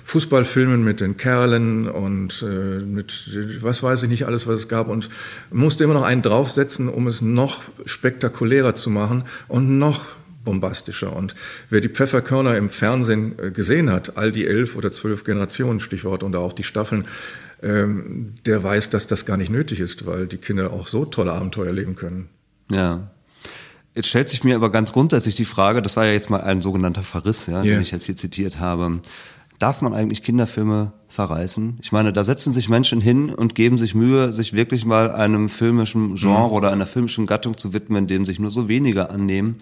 Fußballfilmen 0.05 0.85
mit 0.85 1.01
den 1.01 1.17
Kerlen 1.17 1.89
und 1.89 2.45
äh, 2.49 2.79
mit 2.79 3.29
was 3.61 3.83
weiß 3.83 4.05
ich 4.05 4.09
nicht 4.09 4.27
alles, 4.27 4.47
was 4.47 4.61
es 4.61 4.69
gab 4.69 4.89
und 4.89 5.11
musste 5.51 5.83
immer 5.83 5.95
noch 5.95 6.05
einen 6.05 6.23
draufsetzen, 6.23 6.89
um 6.89 7.09
es 7.09 7.21
noch 7.21 7.63
spektakulärer 7.87 8.77
zu 8.77 8.91
machen 8.91 9.25
und 9.49 9.79
noch 9.79 10.01
bombastischer. 10.47 11.15
Und 11.15 11.35
wer 11.69 11.83
die 11.83 11.91
Pfefferkörner 11.91 12.57
im 12.57 12.71
Fernsehen 12.71 13.39
äh, 13.39 13.51
gesehen 13.51 13.91
hat, 13.91 14.17
all 14.17 14.33
die 14.33 14.47
elf 14.47 14.77
oder 14.77 14.91
zwölf 14.91 15.25
Generationen, 15.25 15.81
Stichwort, 15.81 16.23
und 16.23 16.35
auch 16.35 16.55
die 16.55 16.63
Staffeln, 16.63 17.05
ähm, 17.63 18.35
der 18.47 18.63
weiß, 18.63 18.89
dass 18.89 19.07
das 19.07 19.27
gar 19.27 19.37
nicht 19.37 19.51
nötig 19.51 19.81
ist, 19.81 20.07
weil 20.07 20.27
die 20.27 20.39
Kinder 20.39 20.73
auch 20.73 20.87
so 20.87 21.05
tolle 21.05 21.33
Abenteuer 21.33 21.73
leben 21.73 21.97
können. 21.97 22.31
Ja. 22.71 23.11
Jetzt 23.95 24.09
stellt 24.09 24.29
sich 24.29 24.45
mir 24.45 24.57
aber 24.57 24.71
ganz 24.71 24.93
grundsätzlich 24.93 25.37
die 25.37 25.47
Frage, 25.47 25.83
das 25.83 25.97
war 25.97 26.05
ja 26.05 26.13
jetzt 26.13 26.31
mal 26.31 26.41
ein 26.41 26.61
sogenannter 26.61 27.03
Verriss, 27.03 27.47
ja, 27.47 27.63
yeah. 27.63 27.63
den 27.63 27.83
ich 27.83 27.91
jetzt 27.91 28.05
hier 28.05 28.17
zitiert 28.17 28.61
habe. 28.61 29.01
Darf 29.59 29.81
man 29.81 29.95
eigentlich 29.95 30.23
Kinderfilme 30.23 30.93
verreißen? 31.09 31.79
Ich 31.81 31.93
meine, 31.93 32.13
da 32.13 32.25
setzen 32.25 32.53
sich 32.53 32.69
Menschen 32.69 33.01
hin 33.01 33.31
und 33.31 33.55
geben 33.55 33.79
sich 33.79 33.95
Mühe, 33.95 34.35
sich 34.35 34.53
wirklich 34.53 34.85
mal 34.85 35.11
einem 35.11 35.49
filmischen 35.49 36.17
Genre 36.17 36.49
mhm. 36.49 36.53
oder 36.53 36.73
einer 36.73 36.87
filmischen 36.87 37.25
Gattung 37.25 37.57
zu 37.57 37.73
widmen, 37.73 38.07
dem 38.07 38.27
sich 38.27 38.39
nur 38.39 38.51
so 38.51 38.69
wenige 38.69 39.09
annehmen. 39.09 39.57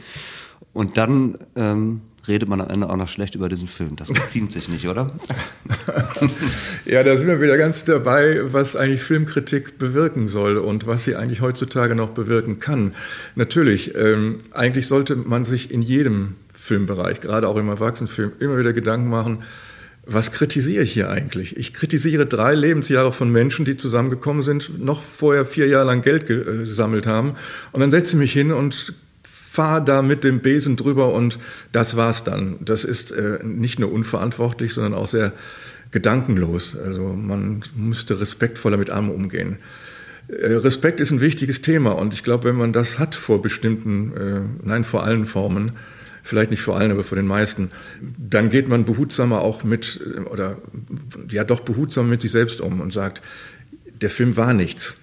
Und 0.74 0.98
dann 0.98 1.38
ähm, 1.56 2.02
redet 2.28 2.48
man 2.48 2.60
am 2.60 2.68
Ende 2.68 2.88
auch 2.90 2.96
noch 2.96 3.08
schlecht 3.08 3.34
über 3.34 3.48
diesen 3.48 3.68
Film. 3.68 3.96
Das 3.96 4.12
geziemt 4.12 4.52
sich 4.52 4.68
nicht, 4.68 4.88
oder? 4.88 5.10
ja, 6.84 7.02
da 7.02 7.16
sind 7.16 7.28
wir 7.28 7.40
wieder 7.40 7.56
ganz 7.56 7.84
dabei, 7.84 8.40
was 8.52 8.76
eigentlich 8.76 9.02
Filmkritik 9.02 9.78
bewirken 9.78 10.28
soll 10.28 10.58
und 10.58 10.86
was 10.86 11.04
sie 11.04 11.16
eigentlich 11.16 11.40
heutzutage 11.40 11.94
noch 11.94 12.10
bewirken 12.10 12.58
kann. 12.58 12.94
Natürlich, 13.34 13.94
ähm, 13.94 14.40
eigentlich 14.52 14.86
sollte 14.86 15.16
man 15.16 15.44
sich 15.44 15.70
in 15.70 15.80
jedem 15.80 16.36
Filmbereich, 16.52 17.20
gerade 17.20 17.48
auch 17.48 17.56
im 17.56 17.68
Erwachsenenfilm, 17.68 18.32
immer 18.40 18.58
wieder 18.58 18.72
Gedanken 18.72 19.08
machen, 19.08 19.44
was 20.06 20.32
kritisiere 20.32 20.84
ich 20.84 20.92
hier 20.92 21.08
eigentlich? 21.08 21.56
Ich 21.56 21.72
kritisiere 21.72 22.26
drei 22.26 22.54
Lebensjahre 22.54 23.10
von 23.10 23.30
Menschen, 23.30 23.64
die 23.64 23.76
zusammengekommen 23.78 24.42
sind, 24.42 24.78
noch 24.78 25.02
vorher 25.02 25.46
vier 25.46 25.66
Jahre 25.66 25.86
lang 25.86 26.02
Geld 26.02 26.26
gesammelt 26.26 27.06
haben. 27.06 27.36
Und 27.72 27.80
dann 27.80 27.90
setze 27.90 28.12
ich 28.12 28.18
mich 28.18 28.32
hin 28.32 28.52
und 28.52 28.92
fahr 29.54 29.80
da 29.80 30.02
mit 30.02 30.24
dem 30.24 30.40
Besen 30.40 30.74
drüber 30.74 31.12
und 31.12 31.38
das 31.70 31.96
war's 31.96 32.24
dann. 32.24 32.56
Das 32.60 32.82
ist 32.82 33.12
äh, 33.12 33.38
nicht 33.44 33.78
nur 33.78 33.92
unverantwortlich, 33.92 34.74
sondern 34.74 34.94
auch 34.94 35.06
sehr 35.06 35.32
gedankenlos. 35.92 36.76
Also 36.76 37.02
man 37.02 37.62
müsste 37.76 38.20
respektvoller 38.20 38.76
mit 38.76 38.90
allem 38.90 39.10
umgehen. 39.10 39.58
Äh, 40.26 40.54
Respekt 40.54 41.00
ist 41.00 41.12
ein 41.12 41.20
wichtiges 41.20 41.62
Thema 41.62 41.92
und 41.92 42.12
ich 42.14 42.24
glaube, 42.24 42.48
wenn 42.48 42.56
man 42.56 42.72
das 42.72 42.98
hat 42.98 43.14
vor 43.14 43.42
bestimmten, 43.42 44.12
äh, 44.16 44.66
nein, 44.66 44.82
vor 44.82 45.04
allen 45.04 45.24
Formen, 45.24 45.70
vielleicht 46.24 46.50
nicht 46.50 46.62
vor 46.62 46.76
allen, 46.76 46.90
aber 46.90 47.04
vor 47.04 47.14
den 47.14 47.28
meisten, 47.28 47.70
dann 48.18 48.50
geht 48.50 48.66
man 48.66 48.84
behutsamer 48.84 49.40
auch 49.42 49.62
mit, 49.62 50.00
äh, 50.04 50.18
oder 50.22 50.58
ja 51.28 51.44
doch 51.44 51.60
behutsamer 51.60 52.08
mit 52.08 52.22
sich 52.22 52.32
selbst 52.32 52.60
um 52.60 52.80
und 52.80 52.92
sagt, 52.92 53.22
der 54.00 54.10
Film 54.10 54.36
war 54.36 54.52
nichts. 54.52 54.96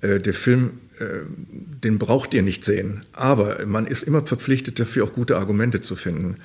Äh, 0.00 0.18
der 0.18 0.34
Film 0.34 0.72
den 1.00 1.98
braucht 1.98 2.34
ihr 2.34 2.42
nicht 2.42 2.64
sehen. 2.64 3.04
Aber 3.12 3.64
man 3.66 3.86
ist 3.86 4.02
immer 4.02 4.26
verpflichtet 4.26 4.78
dafür, 4.78 5.04
auch 5.04 5.12
gute 5.12 5.36
Argumente 5.36 5.80
zu 5.80 5.96
finden. 5.96 6.36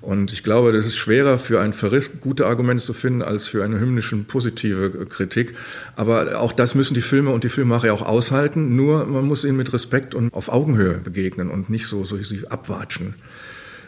Und 0.00 0.32
ich 0.32 0.42
glaube, 0.42 0.72
das 0.72 0.86
ist 0.86 0.96
schwerer 0.96 1.38
für 1.38 1.60
einen 1.60 1.74
Verriss 1.74 2.20
gute 2.20 2.46
Argumente 2.46 2.82
zu 2.82 2.94
finden, 2.94 3.22
als 3.22 3.48
für 3.48 3.62
eine 3.62 3.78
hymnischen 3.78 4.24
positive 4.24 5.06
Kritik. 5.06 5.54
Aber 5.94 6.40
auch 6.40 6.52
das 6.52 6.74
müssen 6.74 6.94
die 6.94 7.02
Filme 7.02 7.30
und 7.30 7.44
die 7.44 7.50
Filmemacher 7.50 7.92
auch 7.92 8.02
aushalten. 8.02 8.76
Nur 8.76 9.04
man 9.06 9.26
muss 9.26 9.44
ihnen 9.44 9.58
mit 9.58 9.72
Respekt 9.72 10.14
und 10.14 10.32
auf 10.32 10.48
Augenhöhe 10.48 10.98
begegnen 10.98 11.50
und 11.50 11.68
nicht 11.68 11.86
so, 11.86 12.04
so 12.04 12.16
sie 12.16 12.48
abwatschen. 12.48 13.14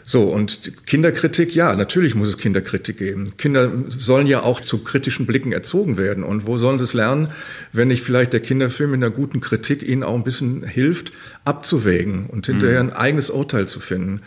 So, 0.05 0.23
und 0.23 0.85
Kinderkritik, 0.85 1.55
ja, 1.55 1.75
natürlich 1.75 2.13
muss 2.13 2.27
es 2.27 2.37
Kinderkritik 2.37 2.97
geben. 2.97 3.33
Kinder 3.37 3.71
sollen 3.87 4.27
ja 4.27 4.43
auch 4.43 4.59
zu 4.59 4.79
kritischen 4.83 5.25
Blicken 5.25 5.53
erzogen 5.53 5.95
werden. 5.95 6.25
Und 6.25 6.45
wo 6.45 6.57
sollen 6.57 6.77
sie 6.77 6.83
es 6.83 6.93
lernen, 6.93 7.29
wenn 7.71 7.87
nicht 7.87 8.03
vielleicht 8.03 8.33
der 8.33 8.41
Kinderfilm 8.41 8.91
mit 8.91 9.01
einer 9.01 9.15
guten 9.15 9.39
Kritik 9.39 9.81
ihnen 9.81 10.03
auch 10.03 10.15
ein 10.15 10.25
bisschen 10.25 10.63
hilft, 10.63 11.13
abzuwägen 11.45 12.25
und 12.25 12.45
hinterher 12.45 12.83
mhm. 12.83 12.89
ein 12.89 12.95
eigenes 12.95 13.29
Urteil 13.29 13.67
zu 13.67 13.79
finden. 13.79 14.21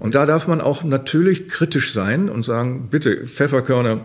Und 0.00 0.16
da 0.16 0.26
darf 0.26 0.48
man 0.48 0.60
auch 0.60 0.82
natürlich 0.82 1.48
kritisch 1.48 1.92
sein 1.92 2.28
und 2.28 2.44
sagen, 2.44 2.88
bitte, 2.90 3.26
Pfefferkörner, 3.26 4.04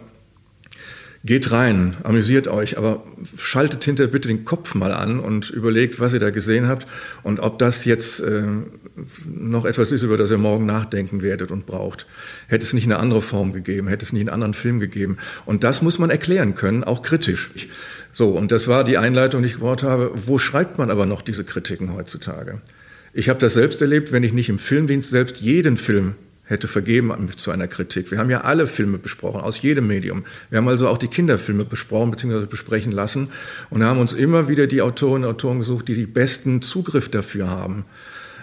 geht 1.26 1.52
rein, 1.52 1.98
amüsiert 2.04 2.48
euch, 2.48 2.78
aber 2.78 3.04
schaltet 3.38 3.84
hinter 3.84 4.06
bitte 4.08 4.28
den 4.28 4.46
Kopf 4.46 4.76
mal 4.76 4.92
an 4.92 5.20
und 5.20 5.50
überlegt, 5.50 6.00
was 6.00 6.14
ihr 6.14 6.20
da 6.20 6.30
gesehen 6.30 6.68
habt 6.68 6.86
und 7.24 7.40
ob 7.40 7.58
das 7.58 7.84
jetzt 7.84 8.20
äh, 8.20 8.44
noch 9.26 9.66
etwas 9.66 9.92
ist, 9.92 10.04
über 10.04 10.18
das 10.18 10.30
ihr 10.30 10.38
morgen 10.38 10.68
nachdenken 10.68 11.22
werdet 11.22 11.50
und 11.50 11.66
braucht. 11.66 12.06
Hätte 12.48 12.64
es 12.64 12.74
nicht 12.74 12.86
eine 12.86 12.98
andere 12.98 13.24
Form 13.24 13.54
gegeben, 13.54 13.88
hätte 13.88 14.06
es 14.06 14.14
nicht 14.14 14.22
einen 14.22 14.30
anderen 14.30 14.54
Film 14.54 14.80
gegeben. 14.80 15.18
Und 15.46 15.64
das 15.64 15.82
muss 15.82 15.98
man 15.98 16.12
erklären 16.12 16.54
können, 16.54 16.84
auch 16.84 17.02
kritisch. 17.02 17.50
So, 18.14 18.30
und 18.30 18.52
das 18.52 18.68
war 18.68 18.84
die 18.84 18.98
Einleitung, 18.98 19.42
die 19.42 19.48
ich 19.48 19.56
gebraucht 19.56 19.84
habe. 19.84 20.12
Wo 20.14 20.38
schreibt 20.38 20.78
man 20.78 20.92
aber 20.92 21.08
noch 21.08 21.24
diese 21.24 21.44
Kritiken 21.44 21.94
heutzutage? 21.94 22.62
Ich 23.14 23.30
habe 23.30 23.40
das 23.40 23.54
selbst 23.56 23.82
erlebt, 23.82 24.12
wenn 24.12 24.24
ich 24.24 24.34
nicht 24.34 24.50
im 24.50 24.60
Filmdienst 24.60 25.10
selbst 25.10 25.38
jeden 25.38 25.78
Film 25.78 26.16
hätte 26.46 26.68
vergeben 26.68 27.14
zu 27.38 27.52
einer 27.52 27.68
Kritik. 27.68 28.12
Wir 28.12 28.20
haben 28.20 28.30
ja 28.30 28.41
alle 28.41 28.68
Filme 28.68 28.98
besprochen, 28.98 29.41
aus 29.41 29.62
jedem 29.62 29.88
Medium. 29.88 30.24
Wir 30.50 30.58
haben 30.58 30.68
also 30.68 30.88
auch 30.88 30.98
die 30.98 31.08
Kinderfilme 31.08 31.66
besprochen 31.66 32.12
bzw. 32.12 32.46
besprechen 32.46 32.91
lassen 32.91 33.30
und 33.70 33.84
haben 33.84 34.00
uns 34.00 34.14
immer 34.14 34.48
wieder 34.48 34.68
die 34.68 34.82
Autorinnen 34.82 35.28
und 35.28 35.36
Autoren 35.36 35.60
gesucht, 35.60 35.88
die 35.88 35.96
die 35.96 36.06
besten 36.06 36.62
Zugriff 36.62 37.10
dafür 37.10 37.50
haben. 37.50 37.86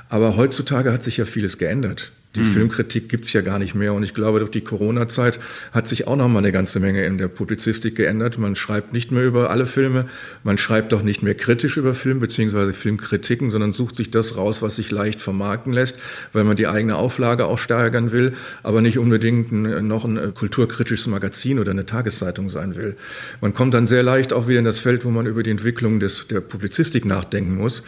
Aber 0.09 0.36
heutzutage 0.36 0.92
hat 0.92 1.03
sich 1.03 1.16
ja 1.16 1.24
vieles 1.24 1.59
geändert. 1.59 2.12
Die 2.35 2.41
mhm. 2.41 2.53
Filmkritik 2.53 3.09
gibt's 3.11 3.33
ja 3.33 3.43
gar 3.43 3.59
nicht 3.59 3.74
mehr. 3.74 3.93
Und 3.93 4.03
ich 4.03 4.14
glaube, 4.14 4.39
durch 4.39 4.51
die 4.51 4.62
Corona-Zeit 4.62 5.39
hat 5.72 5.87
sich 5.87 6.07
auch 6.07 6.16
noch 6.16 6.28
mal 6.28 6.39
eine 6.39 6.53
ganze 6.53 6.80
Menge 6.80 7.05
in 7.05 7.18
der 7.18 7.28
Publizistik 7.28 7.95
geändert. 7.95 8.39
Man 8.39 8.57
schreibt 8.57 8.93
nicht 8.93 9.11
mehr 9.11 9.24
über 9.24 9.51
alle 9.51 9.66
Filme, 9.66 10.07
man 10.43 10.57
schreibt 10.57 10.95
auch 10.95 11.03
nicht 11.03 11.22
mehr 11.22 11.35
kritisch 11.35 11.76
über 11.76 11.95
Film 11.95 12.20
beziehungsweise 12.20 12.72
Filmkritiken, 12.72 13.51
sondern 13.51 13.72
sucht 13.72 13.97
sich 13.97 14.11
das 14.11 14.37
raus, 14.37 14.62
was 14.62 14.76
sich 14.76 14.91
leicht 14.91 15.20
vermarkten 15.20 15.72
lässt, 15.72 15.99
weil 16.33 16.45
man 16.45 16.57
die 16.57 16.66
eigene 16.66 16.97
Auflage 16.97 17.45
auch 17.45 17.59
steigern 17.59 18.12
will, 18.12 18.33
aber 18.62 18.80
nicht 18.80 18.99
unbedingt 18.99 19.53
ein, 19.53 19.87
noch 19.87 20.05
ein 20.05 20.16
äh, 20.16 20.33
kulturkritisches 20.35 21.07
Magazin 21.07 21.59
oder 21.59 21.72
eine 21.72 21.85
Tageszeitung 21.85 22.49
sein 22.49 22.76
will. 22.76 22.97
Man 23.41 23.53
kommt 23.53 23.74
dann 23.74 23.87
sehr 23.87 24.03
leicht 24.03 24.33
auch 24.33 24.49
wieder 24.49 24.61
in 24.61 24.64
das 24.64 24.78
Feld, 24.78 25.05
wo 25.05 25.11
man 25.11 25.26
über 25.26 25.43
die 25.43 25.51
Entwicklung 25.51 26.01
des, 26.01 26.26
der 26.28 26.41
Publizistik 26.41 27.05
nachdenken 27.05 27.57
muss. 27.57 27.83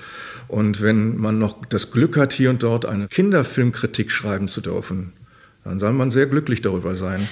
Und 0.48 0.82
wenn 0.82 1.16
man 1.16 1.38
noch 1.38 1.64
das 1.66 1.90
Glück 1.90 2.16
hat, 2.16 2.32
hier 2.32 2.50
und 2.50 2.62
dort 2.62 2.86
eine 2.86 3.08
Kinderfilmkritik 3.08 4.10
schreiben 4.10 4.48
zu 4.48 4.60
dürfen, 4.60 5.12
dann 5.64 5.78
soll 5.78 5.92
man 5.92 6.10
sehr 6.10 6.26
glücklich 6.26 6.62
darüber 6.62 6.94
sein. 6.94 7.26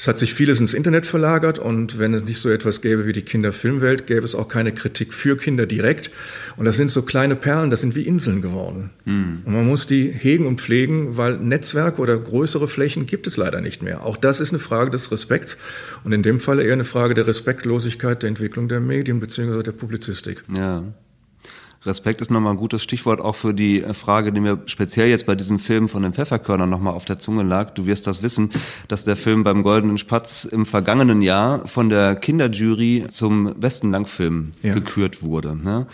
Es 0.00 0.08
hat 0.08 0.18
sich 0.18 0.32
vieles 0.32 0.60
ins 0.60 0.72
Internet 0.72 1.04
verlagert 1.04 1.58
und 1.58 1.98
wenn 1.98 2.14
es 2.14 2.22
nicht 2.24 2.40
so 2.40 2.48
etwas 2.48 2.80
gäbe 2.80 3.04
wie 3.04 3.12
die 3.12 3.20
Kinderfilmwelt, 3.20 4.06
gäbe 4.06 4.24
es 4.24 4.34
auch 4.34 4.48
keine 4.48 4.72
Kritik 4.72 5.12
für 5.12 5.36
Kinder 5.36 5.66
direkt. 5.66 6.10
Und 6.56 6.64
das 6.64 6.76
sind 6.76 6.90
so 6.90 7.02
kleine 7.02 7.36
Perlen, 7.36 7.68
das 7.68 7.82
sind 7.82 7.94
wie 7.94 8.04
Inseln 8.04 8.40
geworden. 8.40 8.88
Mhm. 9.04 9.42
Und 9.44 9.52
man 9.52 9.66
muss 9.66 9.86
die 9.86 10.10
hegen 10.10 10.46
und 10.46 10.62
pflegen, 10.62 11.18
weil 11.18 11.36
Netzwerke 11.36 12.00
oder 12.00 12.18
größere 12.18 12.66
Flächen 12.66 13.04
gibt 13.04 13.26
es 13.26 13.36
leider 13.36 13.60
nicht 13.60 13.82
mehr. 13.82 14.06
Auch 14.06 14.16
das 14.16 14.40
ist 14.40 14.52
eine 14.52 14.58
Frage 14.58 14.90
des 14.90 15.12
Respekts 15.12 15.58
und 16.02 16.12
in 16.12 16.22
dem 16.22 16.40
Fall 16.40 16.60
eher 16.60 16.72
eine 16.72 16.84
Frage 16.84 17.12
der 17.12 17.26
Respektlosigkeit 17.26 18.22
der 18.22 18.28
Entwicklung 18.28 18.70
der 18.70 18.80
Medien 18.80 19.20
bzw. 19.20 19.62
der 19.62 19.72
Publizistik. 19.72 20.44
Ja. 20.56 20.82
Respekt 21.86 22.20
ist 22.20 22.30
nochmal 22.30 22.52
ein 22.52 22.58
gutes 22.58 22.82
Stichwort 22.82 23.22
auch 23.22 23.34
für 23.34 23.54
die 23.54 23.80
Frage, 23.94 24.32
die 24.32 24.40
mir 24.40 24.58
speziell 24.66 25.08
jetzt 25.08 25.24
bei 25.24 25.34
diesem 25.34 25.58
Film 25.58 25.88
von 25.88 26.02
den 26.02 26.12
Pfefferkörnern 26.12 26.68
nochmal 26.68 26.92
auf 26.92 27.06
der 27.06 27.18
Zunge 27.18 27.42
lag. 27.42 27.70
Du 27.70 27.86
wirst 27.86 28.06
das 28.06 28.22
wissen, 28.22 28.50
dass 28.88 29.04
der 29.04 29.16
Film 29.16 29.44
beim 29.44 29.62
Goldenen 29.62 29.96
Spatz 29.96 30.44
im 30.44 30.66
vergangenen 30.66 31.22
Jahr 31.22 31.66
von 31.66 31.88
der 31.88 32.16
Kinderjury 32.16 33.06
zum 33.08 33.54
besten 33.58 33.92
Langfilm 33.92 34.52
ja. 34.60 34.74
gekürt 34.74 35.22
wurde. 35.22 35.56
Ne? 35.56 35.86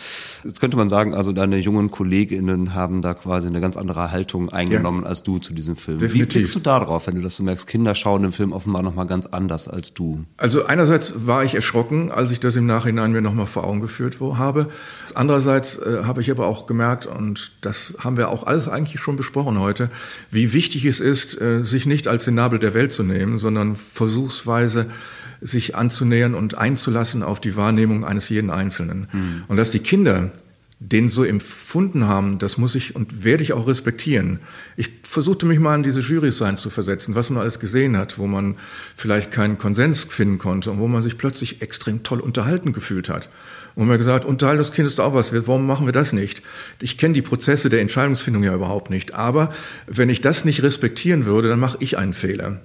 Jetzt 0.42 0.60
könnte 0.60 0.76
man 0.76 0.88
sagen, 0.88 1.14
also 1.14 1.30
deine 1.30 1.58
jungen 1.58 1.92
KollegInnen 1.92 2.74
haben 2.74 3.00
da 3.00 3.14
quasi 3.14 3.46
eine 3.46 3.60
ganz 3.60 3.76
andere 3.76 4.10
Haltung 4.10 4.48
eingenommen 4.50 5.02
ja. 5.02 5.08
als 5.08 5.22
du 5.22 5.38
zu 5.38 5.54
diesem 5.54 5.76
Film. 5.76 5.98
Definitiv. 5.98 6.34
Wie 6.34 6.38
blickst 6.38 6.54
du 6.56 6.60
da 6.60 6.80
drauf, 6.80 7.06
wenn 7.06 7.14
du 7.14 7.20
das 7.20 7.36
so 7.36 7.44
merkst? 7.44 7.68
Kinder 7.68 7.94
schauen 7.94 8.22
den 8.22 8.32
Film 8.32 8.52
offenbar 8.52 8.82
nochmal 8.82 9.06
ganz 9.06 9.26
anders 9.26 9.68
als 9.68 9.94
du. 9.94 10.24
Also 10.36 10.66
einerseits 10.66 11.26
war 11.26 11.44
ich 11.44 11.54
erschrocken, 11.54 12.10
als 12.10 12.32
ich 12.32 12.40
das 12.40 12.56
im 12.56 12.66
Nachhinein 12.66 13.12
mir 13.12 13.22
nochmal 13.22 13.46
vor 13.46 13.62
Augen 13.62 13.80
geführt 13.80 14.16
habe. 14.20 14.66
Andererseits 15.14 15.75
äh, 15.78 16.04
habe 16.04 16.20
ich 16.20 16.30
aber 16.30 16.46
auch 16.46 16.66
gemerkt, 16.66 17.06
und 17.06 17.52
das 17.60 17.94
haben 17.98 18.16
wir 18.16 18.28
auch 18.28 18.44
alles 18.44 18.68
eigentlich 18.68 19.00
schon 19.00 19.16
besprochen 19.16 19.58
heute, 19.58 19.90
wie 20.30 20.52
wichtig 20.52 20.84
es 20.84 21.00
ist, 21.00 21.40
äh, 21.40 21.64
sich 21.64 21.86
nicht 21.86 22.08
als 22.08 22.24
den 22.24 22.34
Nabel 22.34 22.58
der 22.58 22.74
Welt 22.74 22.92
zu 22.92 23.02
nehmen, 23.02 23.38
sondern 23.38 23.76
versuchsweise 23.76 24.86
sich 25.40 25.74
anzunähern 25.74 26.34
und 26.34 26.56
einzulassen 26.56 27.22
auf 27.22 27.40
die 27.40 27.56
Wahrnehmung 27.56 28.04
eines 28.04 28.28
jeden 28.28 28.50
Einzelnen. 28.50 29.08
Mhm. 29.12 29.44
Und 29.48 29.56
dass 29.56 29.70
die 29.70 29.80
Kinder 29.80 30.30
den 30.78 31.08
so 31.08 31.24
empfunden 31.24 32.06
haben, 32.06 32.38
das 32.38 32.58
muss 32.58 32.74
ich 32.74 32.94
und 32.94 33.24
werde 33.24 33.42
ich 33.42 33.54
auch 33.54 33.66
respektieren. 33.66 34.40
Ich 34.76 34.90
versuchte 35.04 35.46
mich 35.46 35.58
mal 35.58 35.74
in 35.74 35.82
diese 35.82 36.00
Jurys 36.00 36.36
sein 36.36 36.58
zu 36.58 36.68
versetzen, 36.68 37.14
was 37.14 37.30
man 37.30 37.40
alles 37.40 37.58
gesehen 37.60 37.96
hat, 37.96 38.18
wo 38.18 38.26
man 38.26 38.56
vielleicht 38.94 39.30
keinen 39.30 39.56
Konsens 39.56 40.04
finden 40.04 40.36
konnte 40.36 40.70
und 40.70 40.78
wo 40.78 40.86
man 40.86 41.02
sich 41.02 41.16
plötzlich 41.16 41.62
extrem 41.62 42.02
toll 42.02 42.20
unterhalten 42.20 42.74
gefühlt 42.74 43.08
hat. 43.08 43.30
Und 43.76 43.88
mir 43.88 43.98
gesagt, 43.98 44.24
Unterhaltung 44.24 44.64
des 44.64 44.72
Kindes 44.72 44.94
ist 44.94 45.00
auch 45.00 45.12
was, 45.12 45.32
warum 45.32 45.66
machen 45.66 45.84
wir 45.84 45.92
das 45.92 46.14
nicht? 46.14 46.42
Ich 46.80 46.96
kenne 46.96 47.12
die 47.12 47.22
Prozesse 47.22 47.68
der 47.68 47.82
Entscheidungsfindung 47.82 48.42
ja 48.42 48.54
überhaupt 48.54 48.90
nicht. 48.90 49.14
Aber 49.14 49.50
wenn 49.86 50.08
ich 50.08 50.22
das 50.22 50.46
nicht 50.46 50.62
respektieren 50.62 51.26
würde, 51.26 51.48
dann 51.48 51.60
mache 51.60 51.76
ich 51.80 51.98
einen 51.98 52.14
Fehler. 52.14 52.58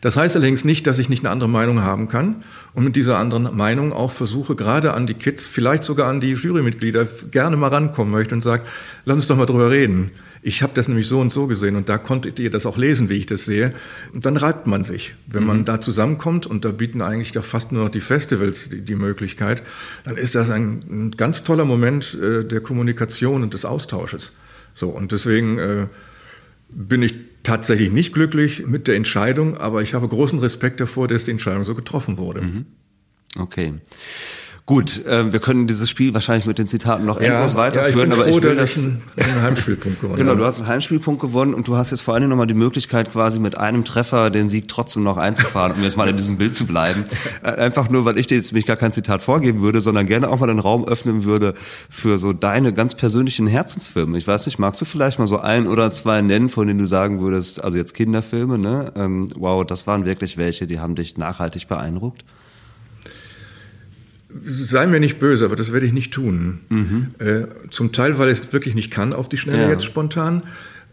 Das 0.00 0.16
heißt 0.16 0.34
allerdings 0.34 0.64
nicht, 0.64 0.86
dass 0.86 0.98
ich 0.98 1.08
nicht 1.08 1.22
eine 1.22 1.30
andere 1.30 1.48
Meinung 1.48 1.82
haben 1.82 2.08
kann 2.08 2.42
und 2.74 2.84
mit 2.84 2.96
dieser 2.96 3.16
anderen 3.18 3.56
Meinung 3.56 3.92
auch 3.92 4.10
versuche, 4.10 4.56
gerade 4.56 4.92
an 4.92 5.06
die 5.06 5.14
Kids, 5.14 5.46
vielleicht 5.46 5.84
sogar 5.84 6.08
an 6.08 6.20
die 6.20 6.32
Jurymitglieder 6.32 7.06
gerne 7.30 7.56
mal 7.56 7.68
rankommen 7.68 8.12
möchte 8.12 8.34
und 8.34 8.42
sage, 8.42 8.64
lass 9.04 9.16
uns 9.16 9.26
doch 9.28 9.36
mal 9.36 9.46
drüber 9.46 9.70
reden. 9.70 10.10
Ich 10.46 10.62
habe 10.62 10.74
das 10.74 10.88
nämlich 10.88 11.06
so 11.06 11.20
und 11.20 11.32
so 11.32 11.46
gesehen 11.46 11.74
und 11.74 11.88
da 11.88 11.96
konntet 11.96 12.38
ihr 12.38 12.50
das 12.50 12.66
auch 12.66 12.76
lesen, 12.76 13.08
wie 13.08 13.14
ich 13.14 13.24
das 13.24 13.46
sehe. 13.46 13.72
Und 14.12 14.26
dann 14.26 14.36
reibt 14.36 14.66
man 14.66 14.84
sich. 14.84 15.14
Wenn 15.26 15.44
man 15.44 15.60
mhm. 15.60 15.64
da 15.64 15.80
zusammenkommt 15.80 16.46
und 16.46 16.66
da 16.66 16.70
bieten 16.70 17.00
eigentlich 17.00 17.32
da 17.32 17.40
fast 17.40 17.72
nur 17.72 17.84
noch 17.84 17.90
die 17.90 18.02
Festivals 18.02 18.68
die, 18.68 18.82
die 18.82 18.94
Möglichkeit, 18.94 19.62
dann 20.04 20.18
ist 20.18 20.34
das 20.34 20.50
ein, 20.50 20.84
ein 20.90 21.10
ganz 21.12 21.44
toller 21.44 21.64
Moment 21.64 22.18
äh, 22.20 22.44
der 22.44 22.60
Kommunikation 22.60 23.42
und 23.42 23.54
des 23.54 23.64
Austausches. 23.64 24.32
So 24.74 24.90
und 24.90 25.12
deswegen 25.12 25.58
äh, 25.58 25.86
bin 26.68 27.02
ich 27.02 27.14
tatsächlich 27.42 27.90
nicht 27.90 28.12
glücklich 28.12 28.66
mit 28.66 28.86
der 28.86 28.96
Entscheidung, 28.96 29.56
aber 29.56 29.80
ich 29.80 29.94
habe 29.94 30.08
großen 30.08 30.38
Respekt 30.40 30.78
davor, 30.78 31.08
dass 31.08 31.24
die 31.24 31.30
Entscheidung 31.30 31.64
so 31.64 31.74
getroffen 31.74 32.18
wurde. 32.18 32.42
Mhm. 32.42 32.66
Okay. 33.38 33.72
Gut, 34.66 35.04
äh, 35.04 35.30
wir 35.30 35.40
können 35.40 35.66
dieses 35.66 35.90
Spiel 35.90 36.14
wahrscheinlich 36.14 36.46
mit 36.46 36.56
den 36.56 36.66
Zitaten 36.66 37.04
noch 37.04 37.20
ja, 37.20 37.34
endlos 37.34 37.54
weiterführen, 37.54 38.10
ja, 38.10 38.16
ich 38.16 38.22
aber 38.22 38.30
froh, 38.30 38.38
ich 38.38 38.44
will 38.44 38.56
das. 38.56 38.78
Einen, 38.78 39.02
einen 39.18 39.42
Heimspielpunkt 39.42 40.00
gewonnen. 40.00 40.18
genau, 40.18 40.34
du 40.36 40.44
hast 40.46 40.56
einen 40.56 40.68
Heimspielpunkt 40.68 41.20
gewonnen 41.20 41.52
und 41.52 41.68
du 41.68 41.76
hast 41.76 41.90
jetzt 41.90 42.00
vor 42.00 42.14
allen 42.14 42.22
Dingen 42.22 42.30
nochmal 42.30 42.46
die 42.46 42.54
Möglichkeit, 42.54 43.10
quasi 43.10 43.40
mit 43.40 43.58
einem 43.58 43.84
Treffer 43.84 44.30
den 44.30 44.48
Sieg 44.48 44.66
trotzdem 44.68 45.02
noch 45.02 45.18
einzufahren, 45.18 45.72
um 45.72 45.82
jetzt 45.82 45.98
mal 45.98 46.08
in 46.08 46.16
diesem 46.16 46.38
Bild 46.38 46.54
zu 46.54 46.66
bleiben. 46.66 47.04
Äh, 47.42 47.48
einfach 47.48 47.90
nur, 47.90 48.04
weil 48.04 48.16
ich 48.16 48.26
dir 48.26 48.36
jetzt 48.36 48.52
nämlich 48.52 48.64
gar 48.66 48.76
kein 48.76 48.92
Zitat 48.92 49.20
vorgeben 49.20 49.60
würde, 49.60 49.80
sondern 49.80 50.06
gerne 50.06 50.28
auch 50.28 50.38
mal 50.38 50.46
den 50.46 50.58
Raum 50.58 50.86
öffnen 50.86 51.24
würde 51.24 51.54
für 51.90 52.18
so 52.18 52.32
deine 52.32 52.72
ganz 52.72 52.94
persönlichen 52.94 53.46
Herzensfilme. 53.46 54.16
Ich 54.16 54.26
weiß 54.26 54.46
nicht, 54.46 54.58
magst 54.58 54.80
du 54.80 54.84
vielleicht 54.84 55.18
mal 55.18 55.26
so 55.26 55.38
ein 55.38 55.66
oder 55.66 55.90
zwei 55.90 56.22
nennen, 56.22 56.48
von 56.48 56.66
denen 56.66 56.78
du 56.78 56.86
sagen 56.86 57.20
würdest, 57.20 57.62
also 57.62 57.76
jetzt 57.76 57.92
Kinderfilme, 57.94 58.58
ne? 58.58 58.92
Ähm, 58.96 59.28
wow, 59.36 59.64
das 59.64 59.86
waren 59.86 60.04
wirklich 60.04 60.36
welche, 60.36 60.66
die 60.66 60.78
haben 60.80 60.94
dich 60.94 61.18
nachhaltig 61.18 61.66
beeindruckt? 61.68 62.24
Sei 64.44 64.86
mir 64.86 65.00
nicht 65.00 65.18
böse, 65.18 65.44
aber 65.44 65.56
das 65.56 65.72
werde 65.72 65.86
ich 65.86 65.92
nicht 65.92 66.12
tun. 66.12 66.60
Mhm. 66.68 67.14
Äh, 67.18 67.46
zum 67.70 67.92
Teil, 67.92 68.18
weil 68.18 68.30
ich 68.30 68.40
es 68.40 68.52
wirklich 68.52 68.74
nicht 68.74 68.90
kann 68.90 69.12
auf 69.12 69.28
die 69.28 69.36
Schnelle 69.36 69.62
ja. 69.62 69.70
jetzt 69.70 69.84
spontan. 69.84 70.42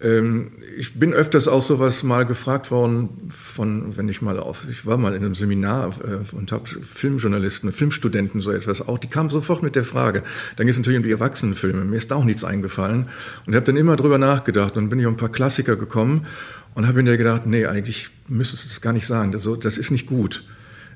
Ähm, 0.01 0.51
ich 0.77 0.95
bin 0.95 1.13
öfters 1.13 1.47
auch 1.47 1.61
sowas 1.61 2.03
mal 2.03 2.25
gefragt 2.25 2.71
worden 2.71 3.09
von, 3.29 3.97
wenn 3.97 4.09
ich 4.09 4.21
mal 4.21 4.39
auf, 4.39 4.65
ich 4.69 4.85
war 4.85 4.97
mal 4.97 5.13
in 5.13 5.23
einem 5.23 5.35
Seminar 5.35 5.93
äh, 6.03 6.35
und 6.35 6.51
habe 6.51 6.63
Filmjournalisten, 6.67 7.71
Filmstudenten 7.71 8.41
so 8.41 8.51
etwas 8.51 8.87
auch, 8.87 8.97
die 8.97 9.07
kamen 9.07 9.29
sofort 9.29 9.61
mit 9.63 9.75
der 9.75 9.83
Frage. 9.83 10.23
Dann 10.55 10.65
geht 10.65 10.73
es 10.73 10.79
natürlich 10.79 10.97
um 10.97 11.03
die 11.03 11.11
Erwachsenenfilme. 11.11 11.85
Mir 11.85 11.97
ist 11.97 12.09
da 12.09 12.15
auch 12.15 12.23
nichts 12.23 12.43
eingefallen 12.43 13.07
und 13.45 13.53
ich 13.53 13.55
habe 13.55 13.65
dann 13.65 13.77
immer 13.77 13.95
drüber 13.95 14.17
nachgedacht 14.17 14.77
und 14.77 14.89
bin 14.89 14.99
ich 14.99 15.05
auf 15.05 15.13
ein 15.13 15.17
paar 15.17 15.29
Klassiker 15.29 15.75
gekommen 15.75 16.25
und 16.73 16.87
habe 16.87 17.03
mir 17.03 17.17
gedacht, 17.17 17.45
nee, 17.45 17.65
eigentlich 17.65 18.09
müsstest 18.27 18.65
du 18.65 18.69
das 18.69 18.81
gar 18.81 18.93
nicht 18.93 19.05
sagen. 19.05 19.31
Das, 19.31 19.47
das 19.61 19.77
ist 19.77 19.91
nicht 19.91 20.07
gut. 20.07 20.43